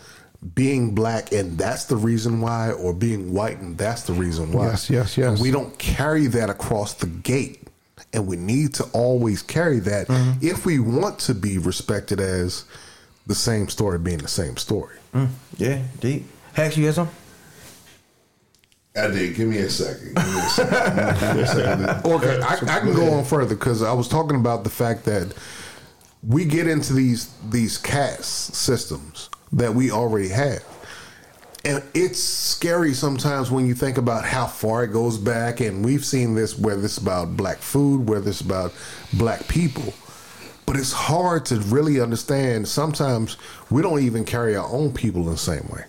being 0.55 0.93
black 0.93 1.31
and 1.31 1.57
that's 1.57 1.85
the 1.85 1.95
reason 1.95 2.41
why, 2.41 2.71
or 2.71 2.93
being 2.93 3.31
white 3.33 3.59
and 3.59 3.77
that's 3.77 4.03
the 4.03 4.13
reason 4.13 4.51
why. 4.51 4.65
Yes, 4.67 4.89
yes, 4.89 5.17
yes. 5.17 5.39
We 5.39 5.51
don't 5.51 5.77
carry 5.79 6.27
that 6.27 6.49
across 6.49 6.95
the 6.95 7.07
gate, 7.07 7.65
and 8.11 8.27
we 8.27 8.35
need 8.35 8.73
to 8.75 8.83
always 8.93 9.41
carry 9.41 9.79
that 9.79 10.07
Mm-hmm. 10.07 10.45
if 10.45 10.65
we 10.65 10.79
want 10.79 11.19
to 11.19 11.33
be 11.33 11.57
respected 11.57 12.19
as 12.19 12.65
the 13.25 13.35
same 13.35 13.69
story 13.69 13.97
being 13.99 14.17
the 14.17 14.27
same 14.27 14.57
story. 14.57 14.97
Mm, 15.13 15.29
yeah, 15.57 15.81
deep. 16.01 16.25
Hex, 16.53 16.75
you 16.75 16.85
got 16.85 16.95
some? 16.95 17.09
I 18.95 19.07
did. 19.07 19.35
Give 19.35 19.47
me 19.47 19.57
a 19.57 19.69
second. 19.69 20.15
Give 20.15 20.27
me 20.27 20.39
a 20.39 20.49
second. 20.49 21.19
Give 21.19 21.35
me 21.37 21.41
a 21.41 21.47
second. 21.47 22.05
Okay, 22.13 22.39
I, 22.41 22.53
I 22.75 22.79
can 22.81 22.93
go 22.93 23.11
on 23.13 23.23
further 23.23 23.55
because 23.55 23.81
I 23.81 23.91
was 23.93 24.07
talking 24.07 24.35
about 24.35 24.63
the 24.63 24.69
fact 24.69 25.05
that 25.05 25.33
we 26.27 26.45
get 26.45 26.67
into 26.67 26.93
these 26.93 27.33
these 27.49 27.77
caste 27.77 28.55
systems 28.55 29.29
that 29.51 29.73
we 29.73 29.91
already 29.91 30.29
have, 30.29 30.63
and 31.65 31.83
it's 31.93 32.21
scary 32.21 32.93
sometimes 32.93 33.51
when 33.51 33.65
you 33.65 33.75
think 33.75 33.97
about 33.97 34.25
how 34.25 34.47
far 34.47 34.83
it 34.83 34.93
goes 34.93 35.17
back. 35.17 35.59
And 35.59 35.83
we've 35.83 36.05
seen 36.05 36.35
this 36.35 36.57
whether 36.57 36.83
it's 36.83 36.97
about 36.97 37.35
black 37.37 37.57
food, 37.57 38.07
whether 38.07 38.29
it's 38.29 38.41
about 38.41 38.73
black 39.13 39.47
people, 39.47 39.93
but 40.65 40.75
it's 40.75 40.93
hard 40.93 41.45
to 41.47 41.59
really 41.59 41.99
understand. 41.99 42.67
Sometimes 42.67 43.37
we 43.69 43.81
don't 43.81 44.01
even 44.01 44.25
carry 44.25 44.55
our 44.55 44.67
own 44.67 44.93
people 44.93 45.21
in 45.23 45.31
the 45.31 45.37
same 45.37 45.67
way. 45.71 45.85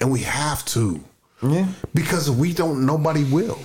And 0.00 0.10
we 0.12 0.20
have 0.20 0.64
to. 0.66 1.02
Yeah. 1.42 1.68
Because 1.94 2.28
if 2.28 2.36
we 2.36 2.52
don't, 2.52 2.84
nobody 2.86 3.24
will. 3.24 3.58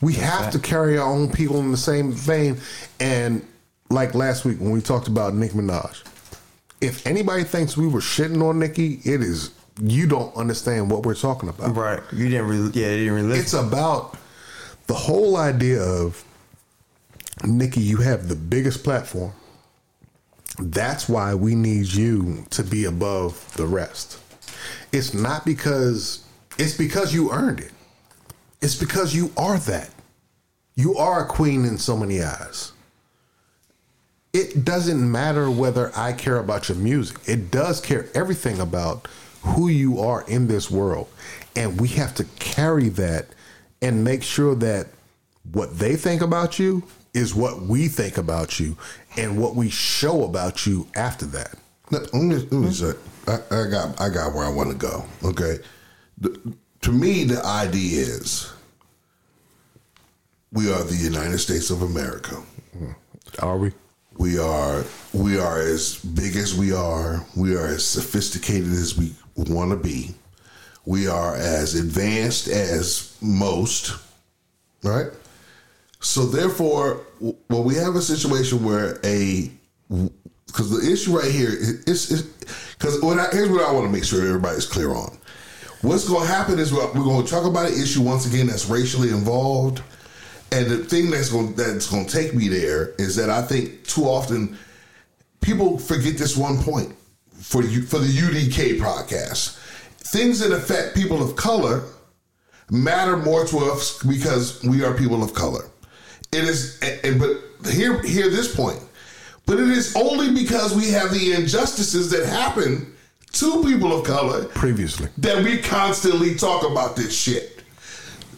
We 0.00 0.14
have 0.14 0.50
to 0.52 0.58
carry 0.58 0.98
our 0.98 1.08
own 1.08 1.30
people 1.30 1.58
in 1.60 1.70
the 1.70 1.76
same 1.76 2.12
vein. 2.12 2.58
And 3.00 3.46
like 3.94 4.14
last 4.14 4.44
week 4.44 4.58
when 4.60 4.70
we 4.70 4.80
talked 4.80 5.08
about 5.08 5.34
Nicki 5.34 5.54
Minaj, 5.54 6.02
if 6.80 7.06
anybody 7.06 7.44
thinks 7.44 7.76
we 7.76 7.86
were 7.86 8.00
shitting 8.00 8.46
on 8.46 8.58
Nicki, 8.58 9.00
it 9.04 9.22
is 9.22 9.52
you 9.80 10.06
don't 10.06 10.34
understand 10.36 10.90
what 10.90 11.04
we're 11.06 11.14
talking 11.14 11.48
about. 11.48 11.74
Right. 11.74 12.00
You 12.12 12.28
didn't 12.28 12.48
really. 12.48 12.70
Yeah, 12.72 12.90
you 12.90 13.10
didn't 13.10 13.14
really. 13.14 13.38
It's 13.38 13.54
about 13.54 14.18
the 14.86 14.94
whole 14.94 15.36
idea 15.36 15.82
of 15.82 16.22
Nicki, 17.42 17.80
you 17.80 17.98
have 17.98 18.28
the 18.28 18.36
biggest 18.36 18.84
platform. 18.84 19.32
That's 20.58 21.08
why 21.08 21.34
we 21.34 21.54
need 21.54 21.86
you 21.86 22.44
to 22.50 22.62
be 22.62 22.84
above 22.84 23.52
the 23.56 23.66
rest. 23.66 24.20
It's 24.92 25.12
not 25.12 25.44
because 25.44 26.24
it's 26.58 26.76
because 26.76 27.12
you 27.12 27.32
earned 27.32 27.60
it. 27.60 27.72
It's 28.60 28.76
because 28.76 29.14
you 29.14 29.32
are 29.36 29.58
that. 29.58 29.90
You 30.76 30.96
are 30.96 31.24
a 31.24 31.26
queen 31.26 31.64
in 31.64 31.76
so 31.78 31.96
many 31.96 32.22
eyes. 32.22 32.72
It 34.34 34.64
doesn't 34.64 35.10
matter 35.10 35.48
whether 35.48 35.92
I 35.96 36.12
care 36.12 36.38
about 36.38 36.68
your 36.68 36.76
music. 36.76 37.18
It 37.24 37.52
does 37.52 37.80
care 37.80 38.08
everything 38.14 38.58
about 38.58 39.06
who 39.42 39.68
you 39.68 40.00
are 40.00 40.24
in 40.26 40.48
this 40.48 40.68
world. 40.68 41.08
And 41.54 41.80
we 41.80 41.86
have 41.88 42.14
to 42.16 42.24
carry 42.40 42.88
that 42.90 43.28
and 43.80 44.02
make 44.02 44.24
sure 44.24 44.56
that 44.56 44.88
what 45.52 45.78
they 45.78 45.94
think 45.94 46.20
about 46.20 46.58
you 46.58 46.82
is 47.12 47.32
what 47.32 47.62
we 47.62 47.86
think 47.86 48.18
about 48.18 48.58
you 48.58 48.76
and 49.16 49.40
what 49.40 49.54
we 49.54 49.70
show 49.70 50.24
about 50.24 50.66
you 50.66 50.88
after 50.96 51.26
that. 51.26 51.54
Let 51.90 52.12
me, 52.12 52.34
let 52.34 52.52
me 52.52 52.72
say, 52.72 52.92
I, 53.28 53.34
I 53.50 53.70
got 53.70 54.00
I 54.00 54.08
got 54.08 54.34
where 54.34 54.44
I 54.44 54.48
want 54.48 54.70
to 54.70 54.76
go. 54.76 55.04
Okay, 55.22 55.58
the, 56.18 56.54
to 56.80 56.90
me, 56.90 57.22
the 57.24 57.44
idea 57.44 58.00
is 58.00 58.52
we 60.50 60.72
are 60.72 60.82
the 60.82 60.96
United 60.96 61.38
States 61.38 61.70
of 61.70 61.82
America. 61.82 62.42
Are 63.38 63.58
we? 63.58 63.72
We 64.16 64.38
are 64.38 64.84
we 65.12 65.38
are 65.38 65.58
as 65.60 65.98
big 65.98 66.36
as 66.36 66.54
we 66.54 66.72
are. 66.72 67.24
We 67.36 67.56
are 67.56 67.66
as 67.66 67.84
sophisticated 67.84 68.70
as 68.70 68.96
we 68.96 69.14
want 69.36 69.70
to 69.70 69.76
be. 69.76 70.14
We 70.86 71.08
are 71.08 71.34
as 71.34 71.74
advanced 71.74 72.48
as 72.48 73.16
most. 73.20 73.96
Right. 74.82 75.08
So 76.00 76.26
therefore, 76.26 77.06
w- 77.18 77.36
when 77.48 77.64
we 77.64 77.74
have 77.76 77.96
a 77.96 78.02
situation 78.02 78.62
where 78.64 79.00
a 79.04 79.50
because 80.46 80.70
the 80.70 80.92
issue 80.92 81.18
right 81.18 81.30
here 81.30 81.50
is 81.50 82.22
because 82.78 83.00
here's 83.32 83.50
what 83.50 83.62
I 83.62 83.72
want 83.72 83.86
to 83.86 83.92
make 83.92 84.04
sure 84.04 84.24
everybody's 84.24 84.66
clear 84.66 84.90
on. 84.94 85.18
What's 85.82 86.08
going 86.08 86.26
to 86.26 86.32
happen 86.32 86.58
is 86.58 86.72
we're 86.72 86.92
going 86.92 87.24
to 87.24 87.30
talk 87.30 87.44
about 87.44 87.66
an 87.66 87.74
issue 87.74 88.00
once 88.02 88.26
again 88.26 88.46
that's 88.46 88.66
racially 88.66 89.10
involved, 89.10 89.82
and 90.52 90.66
the 90.66 90.78
thing 90.78 91.10
that's 91.10 91.30
going 91.30 91.54
that's 91.54 91.90
going 91.90 92.06
to 92.06 92.12
take 92.12 92.34
me 92.34 92.48
there 92.48 92.90
is 92.98 93.16
that 93.16 93.30
I 93.30 93.42
think 93.42 93.84
too 93.86 94.04
often 94.04 94.56
people 95.40 95.78
forget 95.78 96.16
this 96.16 96.36
one 96.36 96.58
point 96.58 96.94
for 97.34 97.62
you 97.62 97.82
for 97.82 97.98
the 97.98 98.06
UDK 98.06 98.78
podcast. 98.78 99.60
Things 99.98 100.38
that 100.40 100.52
affect 100.52 100.94
people 100.94 101.22
of 101.22 101.36
color 101.36 101.82
matter 102.70 103.16
more 103.16 103.44
to 103.46 103.58
us 103.58 104.02
because 104.02 104.62
we 104.62 104.84
are 104.84 104.94
people 104.94 105.22
of 105.22 105.34
color. 105.34 105.64
It 106.32 106.44
is, 106.44 106.80
and, 106.82 107.18
but 107.18 107.70
hear 107.70 108.02
hear 108.02 108.28
this 108.30 108.54
point. 108.54 108.80
But 109.46 109.60
it 109.60 109.68
is 109.68 109.94
only 109.94 110.32
because 110.32 110.74
we 110.74 110.88
have 110.90 111.12
the 111.12 111.32
injustices 111.32 112.10
that 112.10 112.26
happen 112.26 112.94
to 113.32 113.62
people 113.64 113.92
of 113.92 114.06
color 114.06 114.44
previously 114.46 115.08
that 115.18 115.44
we 115.44 115.58
constantly 115.58 116.34
talk 116.34 116.68
about 116.68 116.96
this 116.96 117.16
shit. 117.16 117.53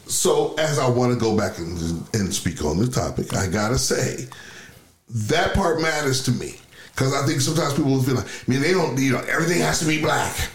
So, 0.06 0.54
as 0.54 0.78
I 0.78 0.88
want 0.88 1.12
to 1.12 1.18
go 1.18 1.36
back 1.36 1.58
and, 1.58 1.78
and 2.14 2.32
speak 2.32 2.64
on 2.64 2.78
the 2.78 2.86
topic, 2.86 3.34
I 3.34 3.48
gotta 3.48 3.78
say 3.78 4.26
that 5.08 5.54
part 5.54 5.80
matters 5.80 6.22
to 6.24 6.32
me 6.32 6.56
because 6.92 7.14
I 7.14 7.26
think 7.26 7.40
sometimes 7.40 7.74
people 7.74 7.92
will 7.92 8.02
feel 8.02 8.14
like, 8.14 8.26
I 8.26 8.50
mean, 8.50 8.60
they 8.60 8.72
don't, 8.72 8.98
you 8.98 9.12
know, 9.12 9.24
everything 9.28 9.60
has 9.60 9.80
to 9.80 9.84
be 9.84 10.00
black, 10.00 10.48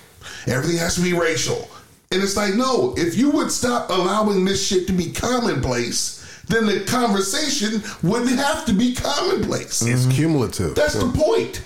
everything 0.48 0.78
has 0.78 0.96
to 0.96 1.02
be 1.02 1.14
racial, 1.14 1.70
and 2.12 2.24
it's 2.24 2.38
like, 2.38 2.56
no, 2.56 2.94
if 2.98 3.18
you 3.18 3.30
would 3.32 3.52
stop 3.52 3.90
allowing 3.90 4.46
this 4.46 4.66
shit 4.66 4.88
to 4.88 4.94
be 4.94 5.12
commonplace 5.12 6.22
then 6.48 6.66
the 6.66 6.84
conversation 6.86 7.82
wouldn't 8.04 8.38
have 8.38 8.66
to 8.66 8.74
be 8.74 8.94
commonplace. 8.94 9.82
It's 9.82 10.06
cumulative. 10.08 10.76
That's 10.76 10.96
the 10.96 11.10
point. 11.10 11.64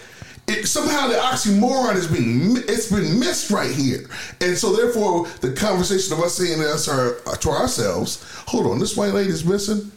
It, 0.48 0.68
somehow 0.68 1.08
the 1.08 1.16
oxymoron 1.16 1.96
is 1.96 2.08
being 2.08 2.58
it's 2.58 2.92
been 2.92 3.20
missed 3.20 3.50
right 3.50 3.72
here, 3.72 4.08
and 4.42 4.56
so 4.56 4.76
therefore 4.76 5.28
the 5.42 5.54
conversation 5.54 6.14
of 6.14 6.20
us 6.20 6.36
saying 6.36 6.62
us 6.62 6.88
our, 6.88 7.16
to 7.38 7.50
ourselves, 7.50 8.24
"Hold 8.48 8.68
on, 8.68 8.80
this 8.80 8.96
white 8.96 9.14
lady 9.14 9.30
is 9.30 9.44
missing." 9.44 9.92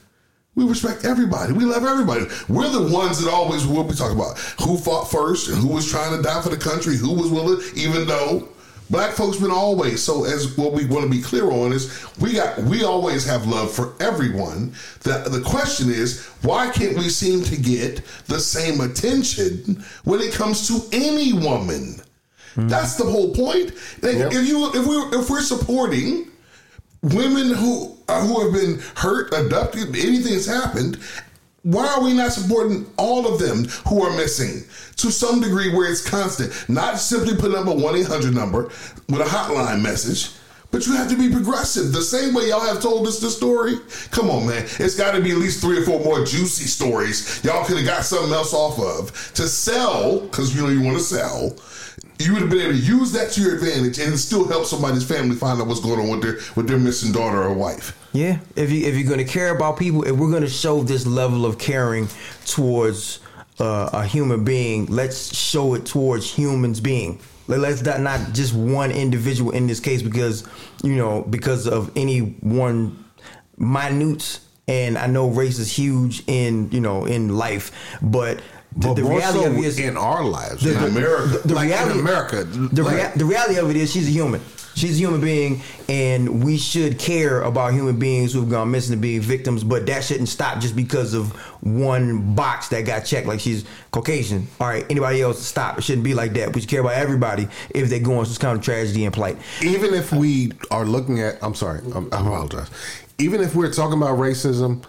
We 0.54 0.64
respect 0.64 1.04
everybody. 1.04 1.52
We 1.52 1.64
love 1.64 1.84
everybody. 1.84 2.26
We're 2.48 2.68
the 2.68 2.92
ones 2.92 3.22
that 3.22 3.30
always 3.30 3.64
will 3.64 3.84
be 3.84 3.94
talking 3.94 4.16
about 4.16 4.38
who 4.60 4.76
fought 4.76 5.04
first 5.08 5.50
and 5.50 5.58
who 5.58 5.68
was 5.68 5.88
trying 5.88 6.16
to 6.16 6.22
die 6.22 6.42
for 6.42 6.48
the 6.48 6.56
country, 6.56 6.96
who 6.96 7.12
was 7.12 7.30
willing, 7.30 7.62
even 7.76 8.08
though 8.08 8.48
Black 8.90 9.12
folks 9.12 9.36
been 9.38 9.50
always 9.50 10.02
so. 10.02 10.24
As 10.24 10.56
what 10.56 10.72
we 10.72 10.86
want 10.86 11.04
to 11.04 11.10
be 11.10 11.20
clear 11.22 11.50
on 11.50 11.72
is, 11.72 12.06
we 12.18 12.32
got 12.34 12.58
we 12.58 12.84
always 12.84 13.24
have 13.26 13.46
love 13.46 13.70
for 13.70 13.94
everyone. 14.00 14.72
The 15.00 15.28
the 15.30 15.42
question 15.44 15.90
is, 15.90 16.24
why 16.42 16.70
can't 16.70 16.96
we 16.96 17.08
seem 17.10 17.42
to 17.44 17.56
get 17.56 18.02
the 18.26 18.40
same 18.40 18.80
attention 18.80 19.84
when 20.04 20.20
it 20.20 20.32
comes 20.32 20.66
to 20.68 20.80
any 20.92 21.32
woman? 21.32 22.00
That's 22.56 22.96
the 22.96 23.04
whole 23.04 23.32
point. 23.34 23.72
Like, 24.02 24.16
If 24.32 24.48
you 24.48 24.70
if 24.74 24.86
we 24.86 25.18
if 25.18 25.30
we're 25.30 25.42
supporting 25.42 26.28
women 27.02 27.52
who 27.54 27.96
uh, 28.08 28.20
who 28.26 28.40
have 28.42 28.52
been 28.52 28.80
hurt, 28.96 29.32
abducted, 29.32 29.88
anything 29.94 30.32
has 30.32 30.46
happened, 30.46 30.98
why 31.68 31.86
are 31.86 32.02
we 32.02 32.14
not 32.14 32.32
supporting 32.32 32.86
all 32.96 33.30
of 33.30 33.38
them 33.38 33.64
who 33.86 34.02
are 34.02 34.16
missing 34.16 34.64
to 34.96 35.10
some 35.12 35.42
degree 35.42 35.70
where 35.70 35.90
it's 35.90 36.08
constant? 36.08 36.50
Not 36.66 36.98
simply 36.98 37.36
putting 37.36 37.58
up 37.58 37.66
a 37.66 37.74
1 37.74 37.94
800 37.94 38.34
number 38.34 38.64
with 39.08 39.20
a 39.20 39.24
hotline 39.24 39.82
message, 39.82 40.30
but 40.70 40.86
you 40.86 40.94
have 40.94 41.10
to 41.10 41.16
be 41.16 41.30
progressive. 41.30 41.92
The 41.92 42.00
same 42.00 42.32
way 42.32 42.48
y'all 42.48 42.60
have 42.60 42.80
told 42.80 43.06
us 43.06 43.20
the 43.20 43.28
story. 43.28 43.74
Come 44.10 44.30
on, 44.30 44.46
man. 44.46 44.62
It's 44.78 44.96
got 44.96 45.12
to 45.14 45.20
be 45.20 45.32
at 45.32 45.36
least 45.36 45.60
three 45.60 45.78
or 45.78 45.84
four 45.84 46.00
more 46.00 46.24
juicy 46.24 46.64
stories 46.64 47.44
y'all 47.44 47.66
could 47.66 47.76
have 47.76 47.86
got 47.86 48.02
something 48.02 48.32
else 48.32 48.54
off 48.54 48.78
of 48.78 49.34
to 49.34 49.46
sell, 49.46 50.20
because 50.20 50.56
you 50.56 50.62
know 50.62 50.68
you 50.68 50.80
want 50.80 50.96
to 50.96 51.04
sell. 51.04 51.54
You 52.18 52.32
would 52.32 52.42
have 52.42 52.50
been 52.50 52.60
able 52.60 52.72
to 52.72 52.78
use 52.78 53.12
that 53.12 53.30
to 53.32 53.40
your 53.40 53.54
advantage 53.54 53.98
and 53.98 54.18
still 54.18 54.46
help 54.48 54.64
somebody's 54.66 55.04
family 55.06 55.36
find 55.36 55.60
out 55.60 55.66
what's 55.68 55.80
going 55.80 56.00
on 56.00 56.08
with 56.08 56.22
their 56.22 56.34
with 56.56 56.66
their 56.68 56.78
missing 56.78 57.12
daughter 57.12 57.42
or 57.42 57.52
wife. 57.54 57.96
Yeah, 58.12 58.38
if 58.56 58.70
you 58.72 58.86
if 58.86 58.96
you're 58.96 59.08
gonna 59.08 59.24
care 59.24 59.54
about 59.54 59.78
people, 59.78 60.02
if 60.04 60.12
we're 60.16 60.30
gonna 60.30 60.48
show 60.48 60.82
this 60.82 61.06
level 61.06 61.46
of 61.46 61.58
caring 61.58 62.08
towards 62.46 63.20
uh, 63.60 63.90
a 63.92 64.04
human 64.04 64.44
being, 64.44 64.86
let's 64.86 65.34
show 65.36 65.74
it 65.74 65.86
towards 65.86 66.30
humans 66.32 66.80
being. 66.80 67.20
Let- 67.46 67.60
Let's 67.60 67.82
not 67.82 68.00
not 68.00 68.32
just 68.34 68.52
one 68.54 68.90
individual 68.90 69.52
in 69.52 69.66
this 69.66 69.80
case 69.80 70.02
because 70.02 70.44
you 70.82 70.96
know 70.96 71.22
because 71.22 71.66
of 71.66 71.90
any 71.96 72.18
one 72.40 73.02
minute. 73.56 74.40
And 74.66 74.98
I 74.98 75.06
know 75.06 75.28
race 75.30 75.58
is 75.58 75.72
huge 75.72 76.22
in 76.26 76.70
you 76.72 76.80
know 76.82 77.06
in 77.06 77.34
life, 77.34 77.70
but 78.02 78.40
the, 78.78 78.94
the 78.94 79.04
reality 79.04 79.40
so 79.40 79.46
of 79.50 79.56
it 79.58 79.64
is 79.64 79.78
in 79.78 79.96
our 79.96 80.24
lives, 80.24 80.62
The, 80.62 80.74
in 80.74 80.80
the- 80.80 80.86
America. 81.00 81.38
the 81.48 81.54
Like, 81.54 81.64
in 81.64 81.70
reality, 81.72 81.98
America, 82.00 82.44
the, 82.44 82.82
rea- 82.82 83.12
the 83.16 83.24
reality 83.24 83.58
of 83.58 83.70
it 83.70 83.76
is 83.76 83.92
she's 83.92 84.08
a 84.08 84.10
human. 84.10 84.40
She's 84.74 84.94
a 84.94 84.98
human 85.00 85.20
being, 85.20 85.60
and 85.88 86.44
we 86.44 86.56
should 86.56 87.00
care 87.00 87.42
about 87.42 87.72
human 87.72 87.98
beings 87.98 88.32
who've 88.32 88.48
gone 88.48 88.70
missing 88.70 88.94
to 88.94 89.00
being 89.00 89.20
victims. 89.20 89.64
But 89.64 89.86
that 89.86 90.04
shouldn't 90.04 90.28
stop 90.28 90.60
just 90.60 90.76
because 90.76 91.14
of 91.14 91.32
one 91.62 92.36
box 92.36 92.68
that 92.68 92.82
got 92.86 93.00
checked, 93.00 93.26
like 93.26 93.40
she's 93.40 93.64
Caucasian. 93.90 94.46
All 94.60 94.68
right, 94.68 94.86
anybody 94.88 95.20
else 95.20 95.42
stop? 95.44 95.78
It 95.78 95.82
shouldn't 95.82 96.04
be 96.04 96.14
like 96.14 96.34
that. 96.34 96.54
We 96.54 96.60
should 96.60 96.70
care 96.70 96.80
about 96.82 96.92
everybody 96.92 97.48
if 97.70 97.88
they're 97.88 97.98
going 97.98 98.26
through 98.26 98.34
some 98.34 98.40
kind 98.40 98.58
of 98.58 98.64
tragedy 98.64 99.04
and 99.04 99.12
plight. 99.12 99.36
even 99.62 99.94
if 99.94 100.12
we 100.12 100.52
are 100.70 100.84
looking 100.86 101.20
at 101.20 101.42
i'm 101.42 101.54
sorry 101.56 101.80
I'm- 101.92 102.08
i 102.12 102.20
apologize 102.20 102.68
even 103.18 103.40
if 103.40 103.56
we're 103.56 103.72
talking 103.72 103.98
about 103.98 104.16
racism 104.18 104.84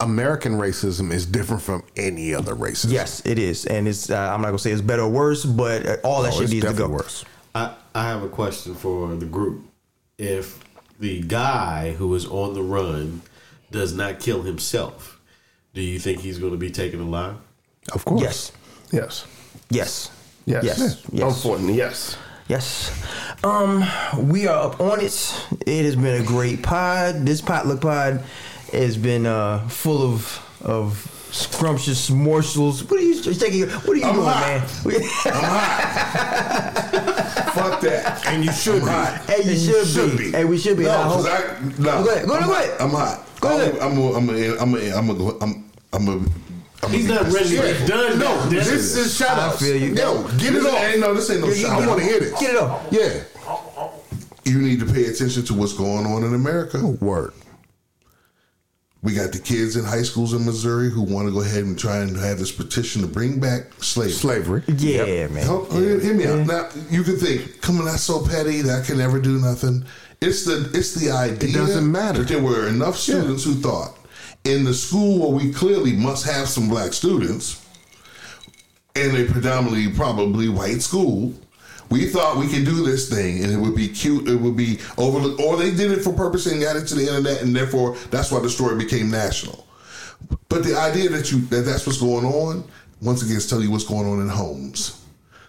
american 0.00 0.52
racism 0.54 1.10
is 1.12 1.24
different 1.26 1.62
from 1.62 1.82
any 1.96 2.34
other 2.34 2.54
racism 2.54 2.92
Yes, 2.92 3.22
it 3.24 3.38
is, 3.38 3.64
and 3.66 3.88
it's. 3.88 4.10
Uh, 4.10 4.16
I'm 4.32 4.40
not 4.42 4.48
gonna 4.48 4.58
say 4.58 4.72
it's 4.72 4.82
better 4.82 5.02
or 5.02 5.08
worse, 5.10 5.44
but 5.44 5.86
uh, 5.86 5.96
all 6.04 6.22
that 6.22 6.32
Oh, 6.34 6.40
shit 6.40 6.50
needs 6.50 6.66
to 6.66 6.72
go. 6.74 6.88
worse. 6.88 7.24
I, 7.54 7.74
I 7.94 8.04
have 8.08 8.22
a 8.22 8.28
question 8.28 8.74
for 8.74 9.14
the 9.16 9.24
group. 9.26 9.62
If 10.18 10.62
the 11.00 11.22
guy 11.22 11.92
who 11.92 12.14
is 12.14 12.26
on 12.26 12.54
the 12.54 12.62
run 12.62 13.22
does 13.70 13.94
not 13.94 14.20
kill 14.20 14.42
himself, 14.42 15.18
do 15.74 15.80
you 15.80 15.98
think 15.98 16.20
he's 16.20 16.38
going 16.38 16.52
to 16.52 16.58
be 16.58 16.70
taken 16.70 17.00
alive? 17.00 17.36
Of 17.92 18.04
course. 18.04 18.22
Yes. 18.22 18.52
Yes. 18.92 19.26
Yes. 19.70 20.10
Yes. 20.44 20.64
Yes. 20.64 21.02
Yes. 21.12 21.34
Unfortunately, 21.36 21.74
yes. 21.76 22.16
Yes. 22.48 22.92
Um, 23.42 23.84
we 24.30 24.46
are 24.46 24.66
up 24.70 24.80
on 24.80 25.00
it. 25.00 25.44
It 25.66 25.84
has 25.84 25.96
been 25.96 26.22
a 26.22 26.24
great 26.24 26.62
pod. 26.62 27.26
This 27.26 27.40
potluck 27.40 27.80
pod 27.80 28.22
has 28.76 28.96
been 28.96 29.26
uh, 29.26 29.66
full 29.68 30.02
of 30.02 30.42
of 30.62 31.12
scrumptious 31.32 32.08
morsels. 32.10 32.82
What 32.84 32.98
are 33.00 33.02
you 33.02 33.20
taking? 33.34 33.68
What 33.68 33.88
are 33.90 33.96
you 33.96 34.04
I'm 34.04 34.14
doing, 34.14 34.26
hot. 34.26 34.84
man? 34.86 36.06
Fuck 37.54 37.80
that. 37.82 38.26
And 38.26 38.44
you 38.44 38.52
should 38.52 38.82
be. 38.82 38.90
Hey, 39.32 39.42
you 39.44 39.84
should, 39.84 40.18
be. 40.18 40.30
Hey, 40.32 40.44
we 40.44 40.58
should 40.58 40.76
be. 40.76 40.84
No, 40.84 40.90
And 40.90 41.00
I 41.00 41.08
hope- 41.08 41.26
I, 41.26 41.82
no. 41.82 42.04
Go 42.04 42.10
ahead. 42.10 42.26
Go 42.28 42.34
I'm 42.34 42.42
ahead. 42.42 42.48
Go 42.48 42.52
hot. 42.52 42.64
ahead. 42.64 42.80
I'm 42.80 42.90
hot. 42.90 43.40
Go 43.40 43.48
ahead. 43.60 43.78
I'm 43.80 43.98
a, 43.98 44.12
I'm 44.14 44.28
a, 44.30 44.32
I'm 44.58 44.74
a, 44.74 44.78
I'm 44.96 45.10
a, 45.10 45.38
I'm 45.40 45.70
I'm 45.92 46.08
a, 46.08 46.26
I'm 46.82 46.90
He's 46.92 47.08
a, 47.10 47.14
not 47.14 47.32
ready 47.32 47.48
to 47.50 47.54
Yeah. 47.54 47.80
be 47.80 47.86
done. 47.86 48.18
No, 48.18 48.34
now. 48.34 48.48
this 48.48 48.68
is 48.96 49.16
shout 49.16 49.38
I 49.38 49.56
feel 49.56 49.76
you. 49.76 49.94
Yo, 49.94 50.22
get 50.38 50.54
it 50.54 50.62
This 50.62 50.66
off. 50.66 50.80
ain't 50.82 51.00
no, 51.00 51.14
this 51.14 51.30
ain't 51.30 51.40
no 51.40 51.52
shout 51.52 51.70
I 51.82 51.86
want 51.86 52.00
to 52.00 52.04
out. 52.04 52.10
hear 52.10 52.20
this. 52.20 52.40
Get 52.40 52.50
it 52.54 52.56
off. 52.60 52.86
Yeah. 52.90 53.22
You 54.44 54.58
need 54.58 54.80
to 54.80 54.86
pay 54.86 55.06
attention 55.06 55.44
to 55.46 55.54
what's 55.54 55.72
going 55.72 56.06
on 56.06 56.22
in 56.22 56.34
America. 56.34 56.86
Word. 56.86 57.32
We 59.06 59.14
got 59.14 59.30
the 59.30 59.38
kids 59.38 59.76
in 59.76 59.84
high 59.84 60.02
schools 60.02 60.32
in 60.32 60.44
Missouri 60.44 60.90
who 60.90 61.00
want 61.00 61.28
to 61.28 61.32
go 61.32 61.40
ahead 61.40 61.62
and 61.62 61.78
try 61.78 61.98
and 61.98 62.16
have 62.16 62.40
this 62.40 62.50
petition 62.50 63.02
to 63.02 63.06
bring 63.06 63.38
back 63.38 63.72
slavery. 63.78 64.12
Slavery. 64.12 64.62
Yeah, 64.66 65.28
man. 65.28 65.44
Help, 65.44 65.70
uh, 65.70 65.76
hear, 65.76 66.00
hear 66.00 66.14
me 66.14 66.26
out. 66.26 66.44
Now 66.44 66.68
you 66.90 67.04
can 67.04 67.16
think, 67.16 67.60
"Come 67.60 67.78
on, 67.78 67.84
that's 67.84 68.02
so 68.02 68.26
petty 68.26 68.62
that 68.62 68.82
I 68.82 68.84
can 68.84 68.98
never 68.98 69.20
do 69.20 69.38
nothing." 69.38 69.84
It's 70.20 70.44
the 70.44 70.68
it's 70.74 70.94
the 70.94 71.12
idea. 71.12 71.50
It 71.50 71.52
doesn't 71.52 71.88
matter. 71.88 72.24
that 72.24 72.26
there 72.26 72.42
were 72.42 72.66
enough 72.66 72.96
students 72.96 73.44
who 73.44 73.54
thought 73.54 73.96
in 74.42 74.64
the 74.64 74.74
school 74.74 75.20
where 75.20 75.44
we 75.44 75.52
clearly 75.52 75.92
must 75.92 76.26
have 76.26 76.48
some 76.48 76.68
black 76.68 76.92
students, 76.92 77.64
in 78.96 79.14
a 79.14 79.24
predominantly 79.30 79.86
probably 79.92 80.48
white 80.48 80.82
school. 80.82 81.32
We 81.88 82.06
thought 82.06 82.36
we 82.36 82.48
could 82.48 82.64
do 82.64 82.84
this 82.84 83.08
thing 83.08 83.44
and 83.44 83.52
it 83.52 83.56
would 83.56 83.76
be 83.76 83.88
cute, 83.88 84.28
it 84.28 84.36
would 84.36 84.56
be 84.56 84.78
overlooked, 84.98 85.40
or 85.40 85.56
they 85.56 85.72
did 85.72 85.92
it 85.92 86.02
for 86.02 86.12
purpose 86.12 86.46
and 86.46 86.60
got 86.60 86.76
it 86.76 86.86
to 86.88 86.94
the 86.94 87.06
internet, 87.06 87.42
and 87.42 87.54
therefore 87.54 87.96
that's 88.10 88.32
why 88.32 88.40
the 88.40 88.50
story 88.50 88.76
became 88.76 89.10
national. 89.10 89.66
But 90.48 90.64
the 90.64 90.76
idea 90.76 91.08
that 91.10 91.30
you 91.30 91.40
that 91.46 91.62
that's 91.62 91.86
what's 91.86 92.00
going 92.00 92.24
on, 92.24 92.64
once 93.02 93.22
again, 93.22 93.38
telling 93.40 93.64
you 93.64 93.70
what's 93.70 93.84
going 93.84 94.06
on 94.08 94.20
in 94.20 94.28
homes. 94.28 95.02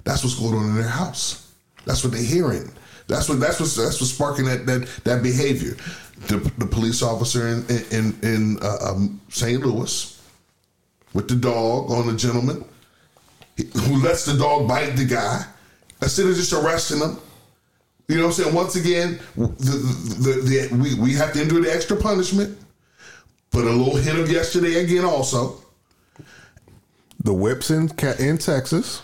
That's 0.04 0.24
what's 0.24 0.40
going 0.40 0.54
on 0.54 0.70
in 0.70 0.76
their 0.76 0.88
house. 0.88 1.52
That's 1.86 2.04
what 2.04 2.14
they're 2.14 2.22
hearing. 2.22 2.72
That's 3.08 3.30
what 3.30 3.40
that's 3.40 3.60
what's 3.60 3.76
that's 3.76 4.00
what's 4.00 4.12
sparking 4.12 4.46
that 4.46 4.66
that 4.66 4.88
that 5.04 5.24
behavior. 5.24 5.76
The, 6.28 6.38
the 6.58 6.66
police 6.66 7.04
officer 7.04 7.48
in 7.48 7.66
in 7.92 8.18
in 8.24 8.58
uh, 8.62 8.78
um, 8.92 9.22
St. 9.30 9.64
Louis 9.64 10.22
with 11.14 11.28
the 11.28 11.36
dog 11.36 11.92
on 11.92 12.08
the 12.08 12.16
gentleman 12.16 12.66
who 13.58 14.04
lets 14.04 14.26
the 14.26 14.38
dog 14.38 14.68
bite 14.68 14.96
the 14.96 15.06
guy 15.06 15.46
instead 16.02 16.28
of 16.28 16.36
just 16.36 16.54
arresting 16.54 17.00
them. 17.00 17.20
You 18.08 18.18
know 18.18 18.28
what 18.28 18.38
I'm 18.38 18.44
saying? 18.44 18.56
Once 18.56 18.76
again, 18.76 19.20
the, 19.36 19.48
the, 19.48 20.70
the, 20.70 20.76
we, 20.78 20.96
we 20.96 21.14
have 21.14 21.34
to 21.34 21.42
endure 21.42 21.62
the 21.62 21.74
extra 21.74 21.98
punishment. 21.98 22.58
But 23.52 23.66
a 23.66 23.70
little 23.70 23.96
hint 23.96 24.20
of 24.20 24.32
yesterday 24.32 24.84
again 24.84 25.04
also. 25.04 25.62
The 27.24 27.34
whips 27.34 27.72
in 27.72 27.90
in 28.20 28.38
Texas. 28.38 29.02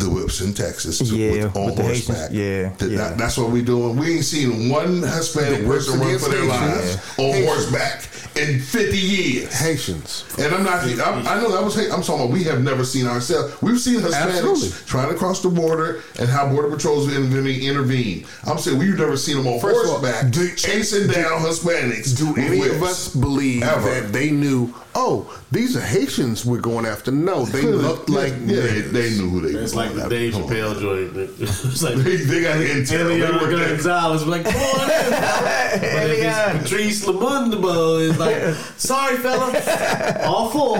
The 0.00 0.10
whips 0.10 0.40
in 0.40 0.54
Texas 0.54 0.98
to- 0.98 1.04
Yeah, 1.04 1.44
with, 1.44 1.56
on 1.56 1.66
with 1.66 1.76
the 1.76 1.82
horseback. 1.82 2.30
Haitians, 2.30 2.34
yeah, 2.38 2.70
That- 2.78 2.90
yeah. 2.90 2.96
that- 2.98 3.18
that's 3.18 3.36
what 3.38 3.50
we 3.50 3.62
doing. 3.62 3.96
We 3.96 4.16
ain't 4.16 4.24
seen 4.24 4.68
one 4.68 5.02
Hispanic 5.02 5.66
person 5.66 6.00
run 6.00 6.18
for 6.18 6.28
their 6.30 6.40
Haitians. 6.44 6.48
lives 6.50 6.96
Yeah. 7.18 7.24
on 7.24 7.30
Haitians. 7.32 7.46
horseback 7.48 8.02
in 8.36 8.60
50 8.60 8.96
years. 8.96 9.52
Haitians. 9.52 10.24
And 10.38 10.54
I'm 10.54 10.62
not. 10.64 10.84
I'm, 10.84 11.26
I 11.26 11.40
know 11.40 11.50
that 11.52 11.62
was. 11.64 11.76
I'm 11.76 12.02
talking 12.02 12.14
about. 12.26 12.30
We 12.30 12.44
have 12.44 12.62
never 12.62 12.84
seen 12.84 13.06
ourselves. 13.06 13.60
We've 13.60 13.78
seen 13.80 14.00
Hispanics 14.00 14.38
Absolutely. 14.38 14.70
trying 14.86 15.08
to 15.10 15.14
cross 15.16 15.42
the 15.42 15.48
border 15.50 16.00
and 16.18 16.28
how 16.28 16.48
border 16.48 16.70
patrols 16.74 17.12
intervene. 17.12 17.60
intervene. 17.68 18.24
I'm 18.46 18.58
saying 18.58 18.78
we've 18.78 18.96
never 18.98 19.16
seen 19.16 19.36
them 19.36 19.46
on 19.48 19.58
First 19.60 19.84
of 19.84 19.90
all, 19.90 19.98
horseback 19.98 20.30
do- 20.32 20.54
chasing 20.54 21.08
down 21.08 21.40
Hispanics. 21.42 22.16
Do 22.16 22.28
with 22.28 22.38
any 22.38 22.62
of 22.68 22.82
us 22.82 23.08
believe 23.08 23.62
Ever. 23.64 23.90
that 24.00 24.12
they 24.12 24.30
knew? 24.30 24.72
Oh, 24.94 25.32
these 25.52 25.76
are 25.76 25.80
Haitians 25.80 26.44
we're 26.44 26.58
going 26.60 26.84
after. 26.86 27.10
No, 27.12 27.44
they 27.44 27.62
looked 27.62 28.08
like 28.08 28.32
yeah, 28.44 28.60
they, 28.60 28.80
they 28.80 29.10
knew 29.10 29.28
who 29.28 29.40
they 29.40 29.56
It's 29.58 29.72
were 29.74 29.82
like 29.84 29.89
the 29.94 30.08
Dave 30.08 30.34
after. 30.34 30.42
Come. 30.42 30.50
Chappelle 30.50 30.80
joint. 30.80 31.30
It's 31.40 31.82
like 31.82 31.94
They, 31.96 32.16
they 32.16 32.42
got 32.42 32.56
intel. 32.56 33.08
They 33.08 33.46
were. 33.46 33.68
Gonzalez 33.68 34.26
like, 34.26 34.44
come 34.44 34.54
on 34.54 34.90
in. 34.90 35.10
But 35.70 36.10
if 36.10 36.18
it's 36.24 36.62
Patrice 36.62 37.06
Lamundabo, 37.06 38.00
is 38.00 38.18
like, 38.18 38.54
sorry, 38.76 39.16
fella, 39.18 40.24
all 40.24 40.50
full. 40.50 40.76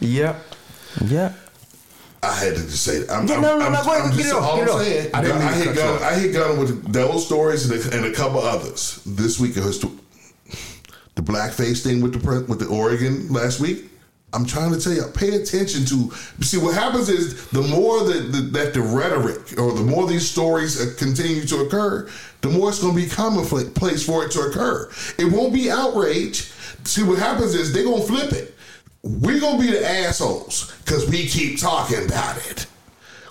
Yep. 0.00 0.36
Yep. 1.06 1.34
I 2.22 2.34
had 2.34 2.56
to 2.56 2.62
just 2.62 2.82
say 2.82 3.00
that. 3.00 3.10
I'm, 3.10 3.26
Yeah, 3.26 3.36
I'm, 3.36 3.42
no, 3.42 3.58
no, 3.58 3.66
I'm, 3.66 3.72
no, 3.72 3.84
go 3.84 3.90
ahead, 3.92 4.10
I'm 4.10 4.18
just, 4.18 4.34
all 4.34 4.60
I'm 4.60 4.84
saying, 4.84 5.10
I 5.14 5.18
I, 5.18 5.22
didn't 5.22 5.38
mean 5.38 5.52
hit 5.54 5.74
gun. 5.76 6.02
I 6.02 6.14
hit 6.14 6.32
gun 6.32 6.58
with 6.58 6.92
those 6.92 7.26
stories 7.26 7.70
and 7.70 7.80
a, 7.80 7.96
and 7.96 8.06
a 8.06 8.12
couple 8.12 8.40
others 8.40 9.02
this 9.04 9.38
week. 9.38 9.56
It 9.56 9.64
was 9.64 9.80
the 9.80 11.22
blackface 11.22 11.82
thing 11.82 12.00
with 12.00 12.20
the 12.20 12.44
with 12.48 12.58
the 12.58 12.66
Oregon 12.66 13.28
last 13.32 13.60
week. 13.60 13.90
I'm 14.32 14.44
trying 14.44 14.72
to 14.72 14.80
tell 14.80 14.92
you, 14.92 15.04
pay 15.14 15.34
attention 15.36 15.84
to. 15.86 16.10
See, 16.42 16.58
what 16.58 16.74
happens 16.74 17.08
is 17.08 17.48
the 17.50 17.62
more 17.62 18.04
that 18.04 18.32
the, 18.32 18.40
that 18.52 18.74
the 18.74 18.82
rhetoric 18.82 19.58
or 19.58 19.72
the 19.72 19.82
more 19.82 20.06
these 20.06 20.28
stories 20.28 20.80
uh, 20.80 20.92
continue 20.98 21.44
to 21.46 21.60
occur, 21.60 22.08
the 22.42 22.48
more 22.48 22.68
it's 22.68 22.82
going 22.82 22.94
to 22.94 23.02
be 23.02 23.08
commonplace 23.08 24.04
for 24.04 24.24
it 24.24 24.32
to 24.32 24.40
occur. 24.40 24.90
It 25.18 25.32
won't 25.32 25.54
be 25.54 25.70
outrage. 25.70 26.52
See, 26.84 27.02
what 27.02 27.18
happens 27.18 27.54
is 27.54 27.72
they're 27.72 27.84
going 27.84 28.02
to 28.02 28.06
flip 28.06 28.32
it. 28.32 28.54
We're 29.02 29.40
going 29.40 29.58
to 29.58 29.64
be 29.64 29.70
the 29.70 29.88
assholes 29.88 30.74
because 30.84 31.08
we 31.08 31.26
keep 31.26 31.60
talking 31.60 32.04
about 32.04 32.36
it. 32.48 32.66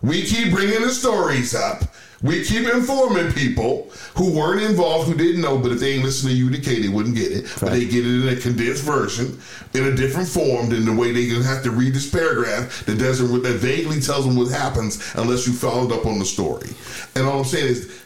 We 0.01 0.23
keep 0.23 0.51
bringing 0.53 0.81
the 0.81 0.89
stories 0.89 1.53
up. 1.53 1.83
We 2.25 2.43
keep 2.43 2.67
informing 2.67 3.31
people 3.33 3.91
who 4.17 4.35
weren't 4.35 4.63
involved, 4.63 5.07
who 5.07 5.15
didn't 5.15 5.41
know, 5.41 5.59
but 5.59 5.71
if 5.71 5.79
they 5.79 5.93
ain't 5.93 6.03
listen 6.03 6.27
to 6.27 6.35
UDK, 6.35 6.81
they 6.81 6.89
wouldn't 6.89 7.15
get 7.15 7.31
it. 7.31 7.45
But 7.59 7.69
they 7.69 7.85
get 7.85 8.03
it 8.03 8.27
in 8.27 8.35
a 8.35 8.41
condensed 8.41 8.83
version, 8.83 9.39
in 9.75 9.83
a 9.83 9.95
different 9.95 10.27
form 10.27 10.69
than 10.69 10.85
the 10.85 10.93
way 10.93 11.11
they 11.11 11.27
gonna 11.27 11.43
have 11.43 11.61
to 11.63 11.69
read 11.69 11.93
this 11.93 12.09
paragraph 12.09 12.83
that 12.87 12.97
doesn't 12.97 13.43
that 13.43 13.57
vaguely 13.57 13.99
tells 13.99 14.25
them 14.25 14.35
what 14.35 14.49
happens 14.49 15.13
unless 15.15 15.45
you 15.45 15.53
followed 15.53 15.91
up 15.91 16.07
on 16.07 16.17
the 16.17 16.25
story. 16.25 16.69
And 17.15 17.27
all 17.27 17.39
I'm 17.39 17.45
saying 17.45 17.67
is, 17.67 18.01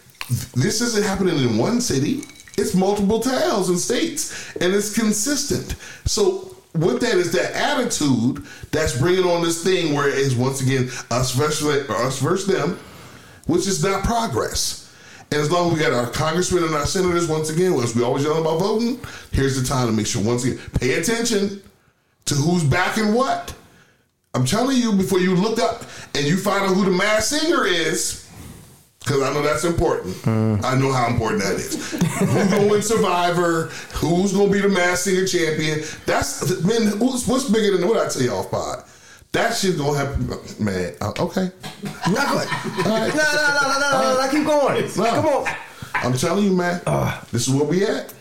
this 0.53 0.81
isn't 0.81 1.05
happening 1.05 1.37
in 1.37 1.57
one 1.57 1.79
city. 1.79 2.23
It's 2.57 2.75
multiple 2.75 3.21
towns 3.21 3.69
and 3.69 3.79
states, 3.79 4.53
and 4.57 4.73
it's 4.73 4.93
consistent. 4.93 5.75
So 6.03 6.57
with 6.73 6.99
that 7.01 7.15
is 7.15 7.31
that 7.31 7.53
attitude 7.53 8.45
that's 8.71 8.99
bringing 8.99 9.23
on 9.23 9.43
this 9.43 9.63
thing 9.63 9.93
where 9.93 10.09
it's 10.09 10.35
once 10.35 10.61
again 10.61 10.91
us 11.09 11.33
versus 11.33 11.89
us 11.89 12.19
versus 12.19 12.47
them, 12.47 12.77
which 13.49 13.67
is 13.67 13.83
not 13.83 14.03
progress. 14.03 14.93
And 15.31 15.41
as 15.41 15.51
long 15.51 15.71
as 15.71 15.77
we 15.77 15.83
got 15.83 15.91
our 15.91 16.09
congressmen 16.09 16.63
and 16.63 16.73
our 16.75 16.85
senators 16.85 17.27
once 17.27 17.49
again, 17.49 17.73
as 17.73 17.95
we 17.95 18.03
always 18.03 18.23
yell 18.23 18.39
about 18.39 18.59
voting, 18.59 18.99
here's 19.31 19.59
the 19.59 19.67
time 19.67 19.87
to 19.87 19.93
make 19.93 20.05
sure 20.05 20.23
once 20.23 20.43
again 20.43 20.59
pay 20.79 20.93
attention 20.93 21.61
to 22.25 22.35
who's 22.35 22.63
backing 22.63 23.13
what. 23.13 23.53
I'm 24.35 24.45
telling 24.45 24.77
you 24.77 24.93
before 24.93 25.19
you 25.19 25.35
look 25.35 25.57
up 25.59 25.81
and 26.13 26.25
you 26.25 26.37
find 26.37 26.63
out 26.63 26.75
who 26.75 26.85
the 26.85 26.91
Masked 26.91 27.41
Singer 27.41 27.65
is. 27.65 28.27
Because 28.99 29.23
I 29.23 29.33
know 29.33 29.41
that's 29.41 29.63
important. 29.63 30.15
Hmm. 30.17 30.57
I 30.61 30.75
know 30.75 30.91
how 30.91 31.07
important 31.07 31.41
that 31.41 31.55
is. 31.55 31.91
Who's 31.91 32.49
going 32.49 32.63
to 32.63 32.69
win 32.69 32.81
Survivor? 32.83 33.63
Who's 33.93 34.33
going 34.33 34.51
to 34.51 34.53
be 34.53 34.59
the 34.61 34.69
Masked 34.69 35.05
Singer 35.05 35.25
champion? 35.25 35.79
That's 36.05 36.63
man. 36.63 36.99
Who's, 36.99 37.27
what's 37.27 37.49
bigger 37.49 37.77
than 37.77 37.87
what 37.87 37.97
I 37.97 38.09
tell 38.09 38.21
you 38.21 38.31
off 38.31 38.51
pod? 38.51 38.83
That 39.31 39.55
shit 39.55 39.77
gonna 39.77 39.97
happen, 39.97 40.27
man. 40.59 40.95
uh, 41.01 41.13
okay. 41.19 41.51
Not 41.83 42.03
good. 42.07 42.47
All 42.87 42.97
right. 42.97 43.13
No, 43.13 43.23
no, 43.23 43.47
no, 43.47 43.61
no, 43.61 43.79
no, 43.79 43.91
no, 43.91 44.21
no. 44.21 44.31
Keep 44.31 44.45
going. 44.45 44.81
No. 44.97 45.05
Come 45.05 45.25
on. 45.25 45.55
I'm 45.93 46.13
telling 46.13 46.45
you, 46.45 46.53
man. 46.53 46.81
this 47.31 47.47
is 47.47 47.53
where 47.53 47.65
we 47.65 47.85
at. 47.85 48.13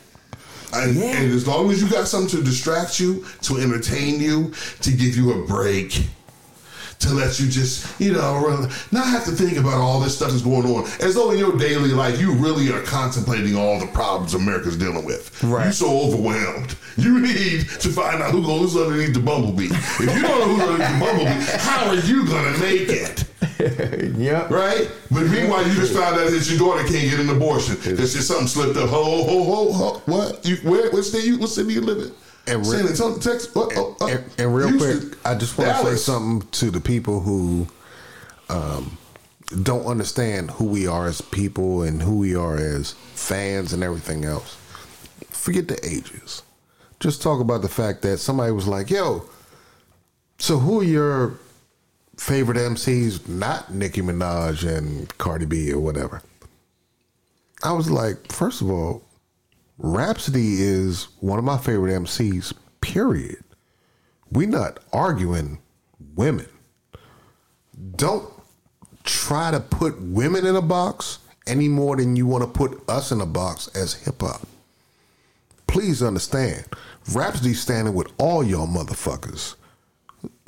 And, 0.75 0.99
and 0.99 1.33
as 1.33 1.47
long 1.49 1.71
as 1.71 1.81
you 1.83 1.89
got 1.89 2.07
something 2.09 2.39
to 2.39 2.45
distract 2.45 3.01
you, 3.01 3.25
to 3.43 3.57
entertain 3.57 4.21
you, 4.21 4.53
to 4.83 4.91
give 4.91 5.17
you 5.17 5.33
a 5.43 5.47
break, 5.47 6.07
to 7.01 7.15
let 7.15 7.39
you 7.39 7.49
just, 7.49 8.01
you 8.01 8.13
know, 8.13 8.69
not 8.91 9.07
have 9.07 9.25
to 9.25 9.31
think 9.31 9.57
about 9.57 9.75
all 9.75 10.01
this 10.01 10.17
stuff 10.17 10.31
that's 10.31 10.43
going 10.43 10.67
on. 10.67 10.85
As 11.01 11.15
though 11.15 11.31
in 11.31 11.39
your 11.39 11.57
daily 11.57 11.91
life 11.91 12.21
you 12.21 12.33
really 12.33 12.73
are 12.73 12.83
contemplating 12.83 13.57
all 13.57 13.79
the 13.79 13.87
problems 13.87 14.35
America's 14.35 14.77
dealing 14.77 15.05
with. 15.05 15.43
Right. 15.45 15.65
You're 15.65 15.73
so 15.73 16.01
overwhelmed. 16.01 16.77
You 16.97 17.21
need 17.21 17.69
to 17.81 17.89
find 17.91 18.23
out 18.23 18.33
who 18.33 18.45
goes 18.45 18.77
underneath 18.77 19.15
the 19.15 19.21
bumblebee. 19.21 19.69
If 19.71 20.01
you 20.01 20.23
don't 20.23 20.23
know 20.23 20.55
who's 20.55 20.63
underneath 20.63 20.93
the 20.93 21.05
bumblebee, 21.05 21.59
how 21.59 21.89
are 21.89 21.95
you 21.95 22.27
gonna 22.27 22.59
make 22.59 22.89
it? 22.89 23.25
yeah. 24.17 24.53
Right? 24.53 24.91
But 25.11 25.27
meanwhile, 25.27 25.67
you 25.67 25.75
just 25.75 25.93
found 25.93 26.19
out 26.19 26.31
that 26.31 26.51
your 26.51 26.59
daughter 26.59 26.83
can't 26.83 27.11
get 27.11 27.21
an 27.21 27.31
abortion. 27.31 27.77
There's 27.81 28.15
just 28.15 28.27
something 28.27 28.49
slipped 28.49 28.77
up. 28.77 28.91
Ho, 28.91 29.25
ho, 29.25 29.45
ho, 29.45 29.73
ho. 29.73 30.03
What? 30.07 30.45
You, 30.45 30.57
where, 30.69 30.91
what 30.91 31.05
city 31.05 31.29
you, 31.29 31.39
what 31.39 31.51
city 31.51 31.75
you 31.75 31.81
live 31.81 31.99
in? 31.99 32.13
And 32.49 32.67
re- 32.67 32.79
San 32.79 32.89
Antonio, 32.89 33.19
Texas. 33.19 33.55
What? 33.55 33.73
Oh, 33.77 33.91
uh, 33.93 33.95
oh, 34.01 34.05
uh, 34.05 34.05
uh, 34.07 34.09
And, 34.17 34.25
and 34.39 34.55
real 34.55 34.69
Houston. 34.69 35.09
quick, 35.11 35.19
I 35.27 35.35
just 35.35 35.57
want 35.59 35.71
to 35.77 35.85
say 35.87 35.97
something 35.97 36.49
to 36.53 36.71
the 36.71 36.81
people 36.81 37.21
who 37.21 37.67
um, 38.49 38.97
don't 39.63 39.87
understand 39.87 40.51
who 40.53 40.65
we 40.65 40.87
are 40.87 41.07
as 41.07 41.21
people 41.21 41.83
and 41.83 42.03
who 42.03 42.19
we 42.19 42.35
are 42.35 42.57
as 42.57 42.93
fans 43.15 43.73
and 43.73 43.83
everything 43.83 44.25
else. 44.25 44.57
Forget 45.31 45.69
the 45.69 45.79
ages. 45.87 46.43
Just 47.01 47.23
talk 47.23 47.41
about 47.41 47.63
the 47.63 47.69
fact 47.69 48.03
that 48.03 48.19
somebody 48.19 48.51
was 48.53 48.67
like, 48.67 48.91
"Yo, 48.91 49.25
so 50.39 50.59
who 50.59 50.81
are 50.81 50.85
your 50.85 51.39
favorite 52.17 52.59
MCs? 52.59 53.29
Not 53.29 53.73
Nicki 53.73 54.01
Minaj 54.03 54.67
and 54.67 55.17
Cardi 55.17 55.47
B 55.47 55.73
or 55.73 55.79
whatever." 55.79 56.23
I 57.63 57.73
was 57.73 57.91
like, 57.91 58.33
first 58.33 58.61
of 58.63 58.71
all, 58.71 59.03
Rapsody 59.79 60.61
is 60.63 61.09
one 61.21 61.39
of 61.39 61.45
my 61.45 61.57
favorite 61.57 61.93
MCs, 61.93 62.53
period. 62.81 63.45
we 64.31 64.45
not 64.45 64.81
arguing 64.93 65.59
women. 66.17 66.49
Don't 67.97 68.29
try 69.05 69.51
to 69.53 69.61
put 69.61 70.01
women 70.01 70.45
in 70.45 70.57
a 70.57 70.63
box 70.63 71.21
any 71.47 71.69
more 71.69 71.97
than 71.97 72.17
you 72.17 72.27
want 72.27 72.43
to 72.43 72.51
put 72.51 72.83
us 72.89 73.13
in 73.13 73.21
a 73.21 73.27
box 73.27 73.69
as 73.69 73.95
hip 73.95 74.21
hop. 74.21 74.47
Please 75.67 76.03
understand, 76.03 76.65
Rapsody's 77.13 77.61
standing 77.61 77.95
with 77.95 78.13
all 78.19 78.43
y'all 78.43 78.67
motherfuckers. 78.67 79.55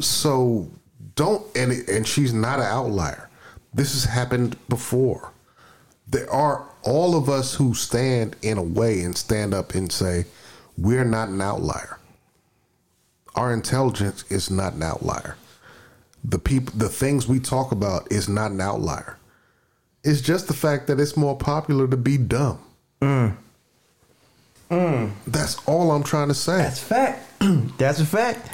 So 0.01 0.71
don't 1.15 1.45
and 1.57 1.73
and 1.89 2.07
she's 2.07 2.33
not 2.33 2.59
an 2.59 2.67
outlier. 2.67 3.29
This 3.73 3.93
has 3.93 4.05
happened 4.05 4.57
before. 4.69 5.33
There 6.11 6.31
are 6.31 6.67
all 6.83 7.17
of 7.17 7.29
us 7.29 7.55
who 7.55 7.75
stand 7.75 8.37
in 8.43 8.59
a 8.59 8.63
way 8.63 9.01
and 9.03 9.17
stand 9.17 9.55
up 9.55 9.75
and 9.75 9.91
say 9.93 10.25
we're 10.77 11.05
not 11.05 11.29
an 11.29 11.41
outlier. 11.41 11.99
Our 13.35 13.53
intelligence 13.53 14.25
is 14.29 14.51
not 14.51 14.75
an 14.75 14.83
outlier. 14.83 15.37
The 16.25 16.39
people 16.39 16.75
the 16.77 16.89
things 16.89 17.29
we 17.29 17.39
talk 17.39 17.71
about 17.73 18.11
is 18.11 18.29
not 18.29 18.51
an 18.51 18.61
outlier. 18.61 19.17
It's 20.03 20.21
just 20.21 20.49
the 20.49 20.55
fact 20.55 20.87
that 20.89 20.99
it's 20.99 21.17
more 21.17 21.37
popular 21.37 21.87
to 21.87 21.97
be 21.97 22.19
dumb. 22.19 22.59
Mm. 23.01 23.37
Mm. 24.71 25.13
That's 25.27 25.57
all 25.67 25.93
I'm 25.93 26.03
trying 26.03 26.29
to 26.29 26.35
say. 26.35 26.59
That's 26.59 26.81
fact. 26.81 27.27
That's 27.79 28.01
a 28.01 28.07
fact. 28.07 28.49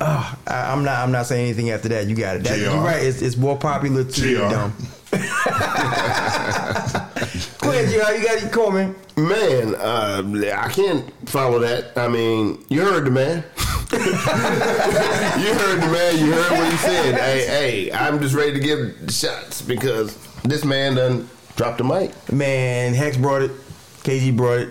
Oh, 0.00 0.38
I, 0.46 0.72
I'm 0.72 0.84
not. 0.84 0.98
I'm 1.00 1.12
not 1.12 1.26
saying 1.26 1.44
anything 1.44 1.70
after 1.70 1.88
that. 1.90 2.06
You 2.06 2.16
got 2.16 2.36
it. 2.36 2.44
That, 2.44 2.58
you're 2.58 2.74
right. 2.76 3.02
It's, 3.02 3.22
it's 3.22 3.36
more 3.36 3.56
popular 3.56 4.04
to 4.04 4.22
be 4.22 4.34
dumb. 4.34 4.74
Ahead, 7.70 7.88
JR. 7.88 8.12
You 8.16 8.48
got 8.50 8.70
it. 8.70 8.72
Man. 8.72 8.94
Man, 9.16 9.74
uh, 9.74 10.22
I 10.54 10.68
can't 10.68 11.28
follow 11.28 11.58
that. 11.60 11.96
I 11.96 12.08
mean, 12.08 12.64
you 12.68 12.82
heard 12.82 13.04
the 13.04 13.10
man. 13.10 13.44
you 13.92 13.98
heard 13.98 15.82
the 15.82 15.90
man. 15.92 16.18
You 16.18 16.32
heard 16.32 16.52
what 16.52 16.70
he 16.70 16.76
said. 16.78 17.14
Hey, 17.16 17.46
hey, 17.46 17.92
I'm 17.92 18.20
just 18.20 18.34
ready 18.34 18.52
to 18.52 18.60
give 18.60 18.94
shots 19.10 19.62
because 19.62 20.16
this 20.42 20.64
man 20.64 20.94
done 20.94 21.28
dropped 21.56 21.78
the 21.78 21.84
mic. 21.84 22.32
Man, 22.32 22.94
Hex 22.94 23.16
brought 23.16 23.42
it. 23.42 23.50
KG 24.02 24.36
brought 24.36 24.60
it. 24.60 24.68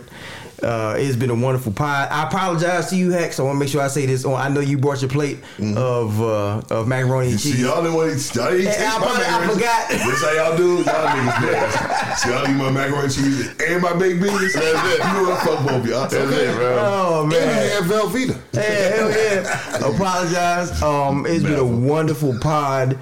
Uh, 0.61 0.95
it's 0.97 1.15
been 1.15 1.29
a 1.29 1.35
wonderful 1.35 1.71
pod. 1.71 2.09
I 2.09 2.23
apologize 2.27 2.89
to 2.89 2.95
you, 2.95 3.11
Hex. 3.11 3.39
I 3.39 3.43
want 3.43 3.55
to 3.55 3.59
make 3.59 3.69
sure 3.69 3.81
I 3.81 3.87
say 3.87 4.05
this. 4.05 4.25
On, 4.25 4.33
I 4.33 4.49
know 4.49 4.59
you 4.59 4.77
brought 4.77 5.01
your 5.01 5.09
plate 5.09 5.39
of 5.77 6.21
uh, 6.21 6.61
of 6.69 6.87
macaroni 6.87 7.31
and 7.31 7.39
cheese. 7.39 7.55
See, 7.57 7.61
y'all 7.63 7.81
didn't 7.81 7.95
want 7.95 8.19
to, 8.19 8.39
y'all 8.39 8.51
didn't 8.51 8.65
Hey, 8.67 8.77
taste 8.77 8.95
I 8.95 8.99
my 8.99 9.05
I 9.07 9.17
macaroni. 9.19 9.53
forgot. 9.53 9.89
That's 9.89 10.21
how 10.23 10.31
y'all 10.33 10.57
do. 10.57 10.67
Y'all 10.77 10.83
niggas 10.83 11.41
man. 11.41 12.17
See, 12.17 12.29
y'all 12.29 12.43
eat 12.49 12.53
my 12.57 12.71
macaroni 12.71 13.03
and 13.05 13.13
cheese 13.13 13.55
and 13.69 13.81
my 13.81 13.93
baked 13.93 14.21
beans. 14.21 14.53
That's 14.53 14.55
it. 14.65 14.97
You 15.07 15.13
know 15.13 15.29
what? 15.29 15.39
Fuck 15.43 15.67
both 15.67 15.85
y'all. 15.87 16.07
That's 16.07 16.13
it, 16.13 16.55
bro. 16.55 16.77
Oh 16.79 17.25
man, 17.25 17.81
And 17.81 17.89
Velveeta. 17.91 18.37
Hey, 18.53 18.93
hell 18.97 19.09
yeah. 19.09 19.77
Apologize. 19.95 20.81
Um, 20.81 21.25
it's 21.25 21.43
been 21.43 21.55
a 21.55 21.63
wonderful 21.63 22.37
pod. 22.39 22.97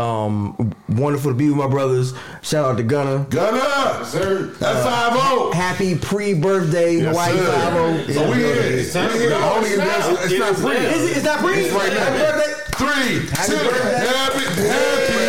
Um, 0.00 0.74
wonderful 0.88 1.30
to 1.32 1.36
be 1.36 1.48
with 1.48 1.58
my 1.58 1.66
brothers. 1.68 2.14
Shout 2.42 2.64
out 2.64 2.76
to 2.78 2.82
Gunner. 2.82 3.24
Gunner, 3.24 4.04
sir. 4.06 4.46
That's 4.58 4.84
five 4.84 5.12
zero. 5.12 5.50
Happy 5.52 5.98
pre-birthday, 5.98 6.96
Yes, 6.96 7.08
Hawaii 7.08 7.36
five 7.36 7.72
zero. 8.06 8.14
So 8.14 8.30
we 8.30 8.36
here. 8.38 8.54
We 8.54 9.18
here. 9.18 9.34
Only 9.34 9.70
if 9.70 9.76
that's- 9.76 10.24
it's 10.30 10.38
not 10.38 10.56
free. 10.56 10.76
Is 10.76 11.10
it? 11.10 11.16
Is 11.18 11.22
that 11.24 11.40
free? 11.40 11.60
It's 11.64 11.74
right 11.74 11.92
now. 11.92 12.00
Happy 12.00 12.18
birthday. 12.18 12.54
Three, 12.80 13.28
Happy 13.36 13.52
two, 13.52 13.58
birthday. 13.58 14.06
happy, 14.06 14.44
happy 14.62 15.19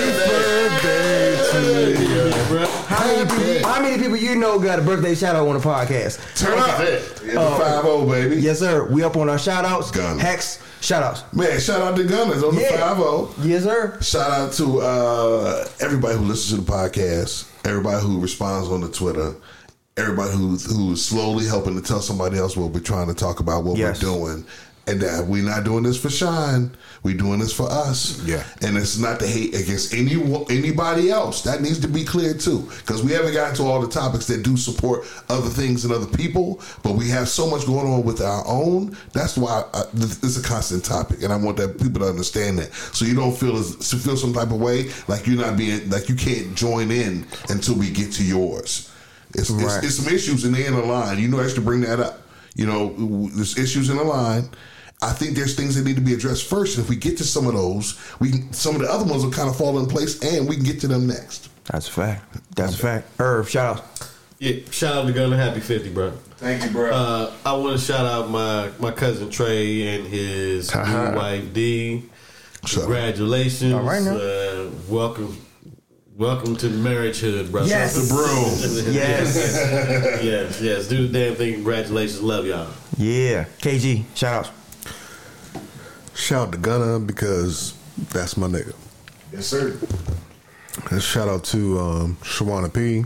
How 2.92 3.06
many, 3.08 3.30
people, 3.30 3.70
how 3.70 3.82
many 3.82 4.02
people 4.04 4.18
you 4.18 4.36
know 4.36 4.60
got 4.60 4.78
a 4.78 4.82
birthday 4.82 5.16
shout 5.16 5.36
out 5.36 5.48
on 5.48 5.54
the 5.54 5.62
podcast? 5.62 6.20
Turn 6.38 6.60
up. 6.60 6.78
Yeah, 6.80 7.34
the 7.36 7.56
five 7.58 7.84
zero, 7.84 8.06
baby. 8.06 8.42
Yes, 8.42 8.60
sir. 8.60 8.86
We 8.92 9.04
up 9.04 9.16
on 9.16 9.30
our 9.30 9.40
shout 9.40 9.64
outs. 9.64 9.92
Gunner. 9.92 10.22
Hex, 10.22 10.60
shout 10.82 11.02
outs. 11.02 11.24
Man, 11.34 11.58
shout 11.62 11.82
out 11.82 11.96
to 11.96 12.04
Gunners 12.04 12.44
on 12.44 12.54
the 12.56 12.62
Yeah. 12.62 12.78
five 12.78 12.98
zero. 12.98 13.30
Yes, 13.44 13.64
sir. 13.64 13.98
Shout 14.02 14.30
out 14.32 14.54
to 14.54 14.82
uh, 14.82 15.68
everybody 15.80 16.18
who 16.18 16.26
listens 16.26 16.60
to 16.60 16.66
the 16.66 16.70
podcast, 16.72 17.48
everybody 17.66 18.02
who 18.06 18.20
responds 18.20 18.68
on 18.70 18.82
the 18.82 18.90
Twitter, 18.90 19.36
everybody 19.96 20.32
who 20.34 20.58
who's 20.58 21.04
slowly 21.04 21.46
helping 21.46 21.76
to 21.76 21.82
tell 21.82 22.02
somebody 22.02 22.38
else 22.38 22.58
what 22.58 22.72
we're 22.72 22.82
trying 22.82 23.08
to 23.08 23.14
talk 23.14 23.40
about, 23.40 23.64
what 23.64 23.78
Yes. 23.78 24.04
we're 24.04 24.10
doing, 24.12 24.46
and 24.88 25.00
that 25.02 25.26
we're 25.28 25.44
not 25.44 25.64
doing 25.64 25.84
this 25.84 26.00
for 26.02 26.10
shine. 26.10 26.72
We're 27.04 27.18
doing 27.18 27.40
this 27.40 27.54
for 27.54 27.68
us. 27.70 28.22
Yeah. 28.26 28.44
and 28.62 28.78
it's 28.78 28.98
not 29.00 29.20
to 29.22 29.28
hate 29.28 29.56
against 29.56 29.94
any 29.94 30.14
anybody 30.50 31.10
else. 31.10 31.42
That 31.44 31.62
needs 31.62 31.80
to 31.80 31.88
be 31.88 32.04
clear 32.04 32.34
too, 32.34 32.70
because 32.80 33.04
we 33.04 33.12
haven't 33.12 33.34
gotten 33.34 33.56
to 33.58 33.64
all 33.64 33.82
the 33.82 33.88
topics 33.88 34.28
that 34.28 34.44
do 34.44 34.56
support 34.58 35.06
other 35.30 35.50
things 35.50 35.84
and 35.86 35.94
other 35.94 36.06
people, 36.06 36.62
but 36.84 36.94
we 36.94 37.10
have 37.10 37.28
so 37.30 37.50
much 37.50 37.66
going 37.66 37.88
on 37.88 38.04
with 38.04 38.22
our 38.22 38.44
own. 38.48 38.96
That's 39.14 39.38
why 39.38 39.64
I, 39.74 39.84
th- 39.96 40.18
it's 40.24 40.38
a 40.38 40.44
constant 40.44 40.84
topic, 40.86 41.24
and 41.24 41.32
I 41.34 41.38
want 41.38 41.58
that 41.58 41.80
people 41.82 42.02
to 42.02 42.08
understand 42.08 42.60
that, 42.60 42.74
so 42.74 43.06
you 43.06 43.16
don't 43.16 43.36
feel 43.36 43.58
as 43.58 43.76
feel 44.04 44.18
some 44.18 44.34
type 44.34 44.52
of 44.52 44.60
way 44.62 44.90
like 45.08 45.26
you're 45.28 45.38
not 45.38 45.58
being 45.58 45.90
like 45.90 46.08
you 46.10 46.16
can't 46.16 46.56
join 46.56 46.92
in 46.92 47.26
until 47.50 47.76
we 47.76 47.90
get 47.90 48.12
to 48.14 48.24
yours. 48.24 48.92
It's, 49.34 49.50
Right. 49.50 49.78
it's, 49.78 49.86
it's 49.88 49.96
some 50.06 50.14
issues 50.14 50.44
in 50.46 50.52
the 50.52 50.66
inner 50.68 50.82
line. 50.84 51.18
You 51.18 51.30
know, 51.30 51.40
I 51.40 51.48
should 51.48 51.64
bring 51.64 51.82
that 51.82 52.00
up. 52.00 52.20
You 52.56 52.66
know, 52.66 53.30
there's 53.30 53.58
issues 53.58 53.90
in 53.90 53.98
the 53.98 54.04
line. 54.04 54.50
I 55.04 55.12
think 55.14 55.36
there's 55.36 55.56
things 55.56 55.76
that 55.76 55.84
need 55.84 55.96
to 55.96 56.02
be 56.02 56.14
addressed 56.14 56.48
first, 56.48 56.78
and 56.78 56.84
if 56.84 56.90
we 56.90 56.96
get 56.96 57.18
to 57.18 57.24
some 57.24 57.48
of 57.48 57.54
those, 57.54 58.00
we 58.20 58.32
can, 58.32 58.54
some 58.54 58.76
of 58.76 58.82
the 58.82 58.92
other 58.92 59.06
ones 59.06 59.24
will 59.24 59.32
kind 59.32 59.50
of 59.50 59.56
fall 59.56 59.80
in 59.80 59.88
place, 59.88 60.22
and 60.22 60.48
we 60.48 60.56
can 60.56 60.64
get 60.64 60.80
to 60.82 60.88
them 60.88 61.08
next. 61.08 61.50
That's 61.66 61.88
a 61.88 61.92
fact. 61.92 62.56
That's 62.56 62.76
a 62.76 62.78
fact. 62.78 63.08
Irv, 63.20 63.50
shout 63.50 63.78
out. 63.78 64.14
Yeah, 64.38 64.64
shout 64.70 64.96
out 64.96 65.08
to 65.08 65.14
Gunner. 65.14 65.38
Happy 65.38 65.60
50, 65.60 65.90
bro. 65.90 66.12
Thank 66.38 66.64
you, 66.64 66.70
bro. 66.72 66.92
Uh, 66.92 67.34
I 67.46 67.54
want 67.54 67.80
to 67.80 67.84
shout 67.84 68.06
out 68.06 68.30
my, 68.30 68.72
my 68.80 68.92
cousin 68.92 69.30
Trey 69.30 69.96
and 69.96 70.08
his 70.08 70.74
new 70.76 70.82
wife 71.16 71.54
D. 71.54 72.04
Congratulations. 72.68 73.74
All 73.74 73.82
right, 73.82 74.02
now. 74.04 74.16
Uh, 74.16 74.70
welcome. 74.88 75.38
Welcome 76.18 76.56
to 76.58 76.70
marriage 76.70 77.20
hood, 77.20 77.52
brother. 77.52 77.70
Yes. 77.70 77.96
The 77.96 78.14
broom. 78.14 78.92
Yes. 78.94 79.36
yes, 80.24 80.62
yes. 80.62 80.88
Do 80.88 81.08
the 81.08 81.14
damn 81.20 81.36
thing. 81.36 81.54
Congratulations. 81.56 82.22
Love 82.22 82.46
y'all. 82.46 82.68
Yeah. 82.98 83.46
KG, 83.60 84.04
shout 84.16 84.48
out. 84.48 84.52
Shout 86.14 86.48
out 86.48 86.52
to 86.52 86.58
Gunner 86.58 87.00
because 87.00 87.74
that's 88.12 88.36
my 88.36 88.48
nigga. 88.48 88.76
Yes, 89.32 89.48
sir. 89.48 89.80
And 90.92 91.02
shout 91.02 91.28
out 91.30 91.44
to 91.46 91.80
um, 91.80 92.18
Shawana 92.22 92.74
P, 92.74 93.06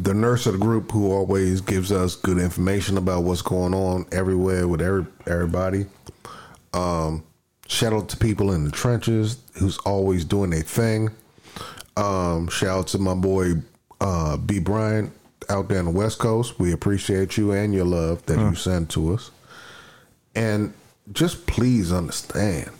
the 0.00 0.14
nurse 0.14 0.46
of 0.46 0.54
the 0.54 0.58
group 0.58 0.90
who 0.90 1.12
always 1.12 1.60
gives 1.60 1.92
us 1.92 2.16
good 2.16 2.38
information 2.38 2.96
about 2.96 3.24
what's 3.24 3.42
going 3.42 3.74
on 3.74 4.06
everywhere 4.10 4.66
with 4.66 4.80
every, 4.80 5.06
everybody. 5.26 5.86
Um, 6.72 7.22
shout 7.66 7.92
out 7.92 8.08
to 8.08 8.16
people 8.16 8.52
in 8.52 8.64
the 8.64 8.70
trenches 8.70 9.36
who's 9.58 9.76
always 9.78 10.24
doing 10.24 10.50
their 10.50 10.62
thing. 10.62 11.10
Um, 11.96 12.48
shout 12.48 12.78
out 12.78 12.86
to 12.88 12.98
my 12.98 13.14
boy 13.14 13.54
uh, 14.00 14.36
B. 14.36 14.58
Bryant 14.58 15.12
out 15.48 15.68
there 15.68 15.78
on 15.78 15.86
the 15.86 15.90
West 15.90 16.18
Coast. 16.18 16.58
We 16.58 16.72
appreciate 16.72 17.36
you 17.36 17.52
and 17.52 17.74
your 17.74 17.84
love 17.84 18.24
that 18.26 18.38
you 18.38 18.54
send 18.54 18.90
to 18.90 19.14
us. 19.14 19.30
And 20.34 20.72
just 21.12 21.46
please 21.46 21.92
understand, 21.92 22.70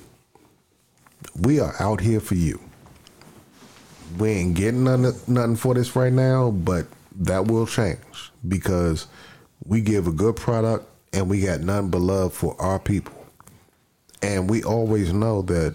we 1.39 1.60
are 1.60 1.74
out 1.80 2.01
here 2.01 2.20
for 2.20 2.34
you 2.34 2.60
we 4.18 4.30
ain't 4.30 4.55
getting 4.55 4.84
nothing, 4.84 5.14
nothing 5.26 5.56
for 5.56 5.74
this 5.74 5.94
right 5.97 6.12
now, 6.12 6.51
but 6.51 6.86
that 7.16 7.47
will 7.47 7.66
change 7.66 7.98
because 8.47 9.06
we 9.64 9.80
give 9.80 10.06
a 10.06 10.12
good 10.12 10.36
product 10.36 10.86
and 11.12 11.28
we 11.28 11.43
got 11.43 11.60
nothing 11.60 11.90
but 11.90 12.01
love 12.01 12.32
for 12.32 12.60
our 12.60 12.78
people. 12.78 13.14
And 14.22 14.48
we 14.48 14.62
always 14.62 15.12
know 15.12 15.43
that 15.43 15.74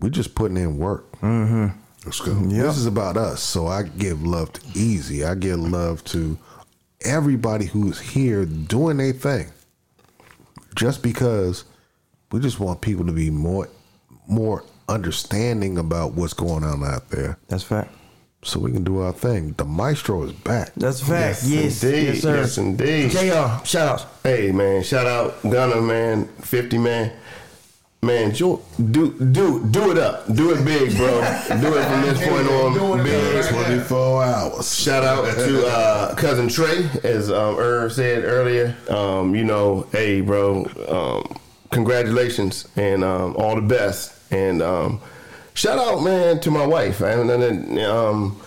we're 0.00 0.10
just 0.10 0.34
putting 0.34 0.56
in 0.56 0.78
work. 0.78 1.10
Mm-hmm. 1.20 1.78
Let's 2.04 2.20
go. 2.20 2.34
This 2.34 2.76
is 2.76 2.86
about 2.86 3.16
us. 3.16 3.42
So 3.42 3.68
I 3.68 3.84
give 3.84 4.24
love 4.24 4.52
to 4.54 4.60
Easy. 4.74 5.24
I 5.24 5.34
give 5.34 5.60
love 5.60 6.02
to 6.04 6.38
everybody 7.02 7.66
who's 7.66 8.00
here 8.00 8.44
doing 8.44 8.96
their 8.96 9.12
thing. 9.12 9.48
Just 10.74 11.02
because 11.02 11.64
we 12.32 12.40
just 12.40 12.58
want 12.58 12.80
people 12.80 13.06
to 13.06 13.12
be 13.12 13.30
more 13.30 13.68
more 14.26 14.64
understanding 14.88 15.78
about 15.78 16.14
what's 16.14 16.32
going 16.32 16.64
on 16.64 16.82
out 16.84 17.10
there. 17.10 17.38
That's 17.48 17.62
a 17.62 17.66
fact. 17.66 17.94
So 18.44 18.58
we 18.58 18.72
can 18.72 18.82
do 18.82 18.98
our 18.98 19.12
thing. 19.12 19.52
The 19.52 19.64
maestro 19.64 20.24
is 20.24 20.32
back. 20.32 20.72
That's 20.74 21.00
a 21.00 21.04
fact. 21.04 21.42
Yes, 21.44 21.84
indeed. 21.84 22.04
yes, 22.06 22.20
sir. 22.22 22.36
Yes, 22.36 22.58
indeed. 22.58 23.10
JR, 23.10 23.64
shout 23.64 23.88
out. 23.88 24.06
Hey, 24.24 24.50
man. 24.50 24.82
Shout 24.82 25.06
out 25.06 25.40
Gunner, 25.42 25.80
man. 25.80 26.26
50, 26.40 26.78
man. 26.78 27.12
Man, 28.04 28.34
jo- 28.34 28.60
do 28.90 29.12
do 29.30 29.64
do 29.70 29.92
it 29.92 29.96
up, 29.98 30.26
do 30.34 30.50
it 30.52 30.64
big, 30.64 30.96
bro. 30.96 31.20
do 31.60 31.76
it 31.78 31.84
from 31.84 32.02
this 32.02 32.18
point 32.18 32.48
on, 32.80 33.04
big. 33.04 33.44
24 33.44 34.24
hours. 34.24 34.74
Shout 34.76 35.04
out 35.04 35.24
to 35.36 35.66
uh, 35.68 36.12
cousin 36.16 36.48
Trey, 36.48 36.88
as 37.04 37.30
um, 37.30 37.54
Irv 37.58 37.92
said 37.92 38.24
earlier. 38.24 38.74
Um, 38.90 39.36
you 39.36 39.44
know, 39.44 39.86
hey, 39.92 40.20
bro, 40.20 40.64
um, 40.88 41.38
congratulations 41.70 42.66
and 42.74 43.04
um, 43.04 43.36
all 43.36 43.54
the 43.54 43.62
best. 43.62 44.12
And 44.32 44.62
um, 44.62 45.00
shout 45.54 45.78
out, 45.78 46.02
man, 46.02 46.40
to 46.40 46.50
my 46.50 46.66
wife. 46.66 47.02
And 47.02 47.30
then, 47.30 47.78
um, 47.88 48.40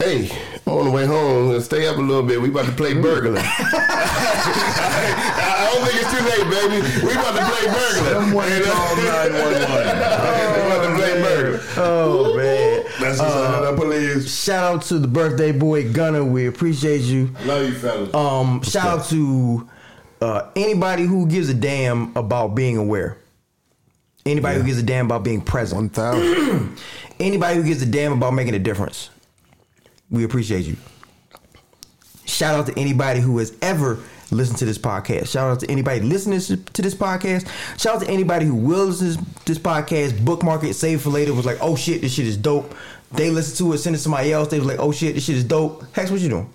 hey, 0.00 0.30
I'm 0.51 0.51
on 0.66 0.84
the 0.84 0.90
way 0.90 1.06
home. 1.06 1.54
and 1.54 1.62
Stay 1.62 1.86
up 1.86 1.96
a 1.96 2.00
little 2.00 2.22
bit. 2.22 2.40
We 2.40 2.48
about 2.48 2.66
to 2.66 2.72
play 2.72 2.94
burglar. 2.94 3.42
I, 3.44 5.68
don't 5.72 5.84
think 5.88 6.02
it's 6.02 6.10
too 6.10 6.24
late, 6.24 6.46
baby. 6.50 6.80
We 7.04 7.12
about 7.12 7.36
to 7.36 7.44
play 7.44 7.66
burglar. 7.66 8.12
Someone 8.12 8.48
call 8.62 8.96
911. 8.96 10.52
We 10.52 10.58
about 10.66 10.82
to 10.86 10.90
play 10.96 11.12
burglar. 11.22 11.60
Oh 11.76 12.34
man. 12.36 12.84
That's 13.00 13.20
of 13.20 13.76
police. 13.76 14.32
Shout 14.32 14.64
out 14.74 14.82
to 14.82 14.98
the 14.98 15.08
birthday 15.08 15.52
boy 15.52 15.92
Gunner. 15.92 16.24
We 16.24 16.46
appreciate 16.46 17.00
you. 17.02 17.30
Love 17.44 17.66
you, 17.66 17.74
fellas. 17.74 18.14
Um, 18.14 18.62
shout 18.62 18.86
out 18.86 19.04
to 19.06 19.68
uh, 20.20 20.50
anybody 20.54 21.04
who 21.04 21.26
gives 21.26 21.48
a 21.48 21.54
damn 21.54 22.16
about 22.16 22.54
being 22.54 22.76
aware. 22.76 23.16
Anybody 24.24 24.60
who 24.60 24.64
gives 24.64 24.78
a 24.78 24.84
damn 24.84 25.06
about 25.06 25.24
being 25.24 25.40
present. 25.40 25.80
One 25.80 25.88
thousand. 25.88 26.76
Anybody 27.20 27.56
who 27.56 27.64
gives 27.64 27.82
a 27.82 27.86
damn 27.86 28.12
about 28.12 28.34
making 28.34 28.54
a 28.54 28.58
difference. 28.58 29.10
We 30.12 30.22
appreciate 30.24 30.66
you. 30.66 30.76
Shout 32.26 32.54
out 32.54 32.66
to 32.66 32.78
anybody 32.78 33.18
who 33.18 33.38
has 33.38 33.56
ever 33.62 33.98
listened 34.30 34.58
to 34.58 34.64
this 34.64 34.78
podcast. 34.78 35.28
Shout 35.28 35.50
out 35.50 35.60
to 35.60 35.70
anybody 35.70 36.00
listening 36.00 36.40
to 36.40 36.82
this 36.82 36.94
podcast. 36.94 37.48
Shout 37.80 37.96
out 37.96 38.02
to 38.02 38.08
anybody 38.08 38.44
who 38.44 38.54
will 38.54 38.86
listen 38.86 39.24
to 39.24 39.44
this 39.46 39.58
podcast, 39.58 40.22
bookmark 40.24 40.64
it, 40.64 40.74
save 40.74 41.00
for 41.00 41.10
later. 41.10 41.34
Was 41.34 41.46
like, 41.46 41.58
oh 41.60 41.76
shit, 41.76 42.02
this 42.02 42.12
shit 42.12 42.26
is 42.26 42.36
dope. 42.36 42.74
They 43.10 43.30
listen 43.30 43.56
to 43.58 43.72
it, 43.72 43.78
send 43.78 43.94
it 43.94 43.98
to 43.98 44.02
somebody 44.02 44.32
else. 44.32 44.48
They 44.48 44.58
was 44.58 44.68
like, 44.68 44.78
oh 44.78 44.92
shit, 44.92 45.14
this 45.14 45.24
shit 45.24 45.36
is 45.36 45.44
dope. 45.44 45.84
Hex, 45.94 46.10
what 46.10 46.20
you 46.20 46.28
doing? 46.28 46.52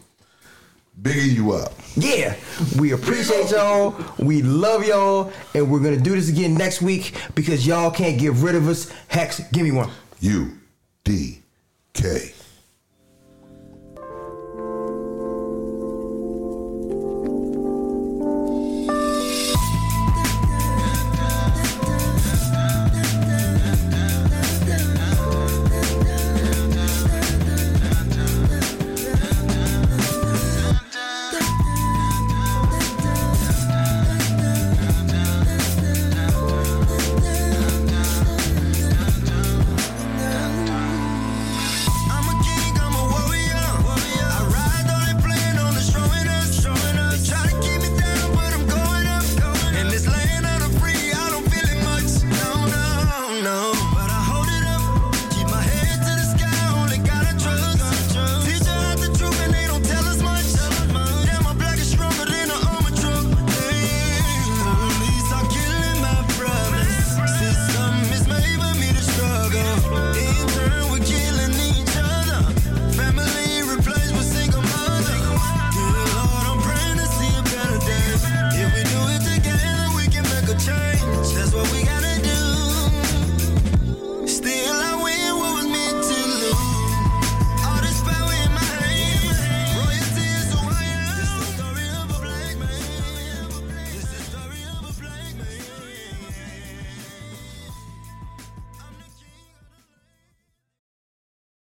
Bigging 0.99 1.35
you 1.35 1.51
up. 1.53 1.73
Yeah, 1.95 2.35
we 2.79 2.91
appreciate 2.91 3.51
y'all. 3.51 3.95
We 4.17 4.41
love 4.41 4.85
y'all, 4.85 5.31
and 5.53 5.69
we're 5.69 5.79
gonna 5.79 5.97
do 5.97 6.15
this 6.15 6.29
again 6.29 6.55
next 6.55 6.81
week 6.81 7.15
because 7.35 7.67
y'all 7.67 7.91
can't 7.91 8.19
get 8.19 8.34
rid 8.34 8.55
of 8.55 8.67
us. 8.67 8.91
Hex, 9.07 9.39
give 9.51 9.63
me 9.63 9.71
one. 9.71 9.89
U 10.21 10.57
D 11.03 11.41
K. 11.93 12.34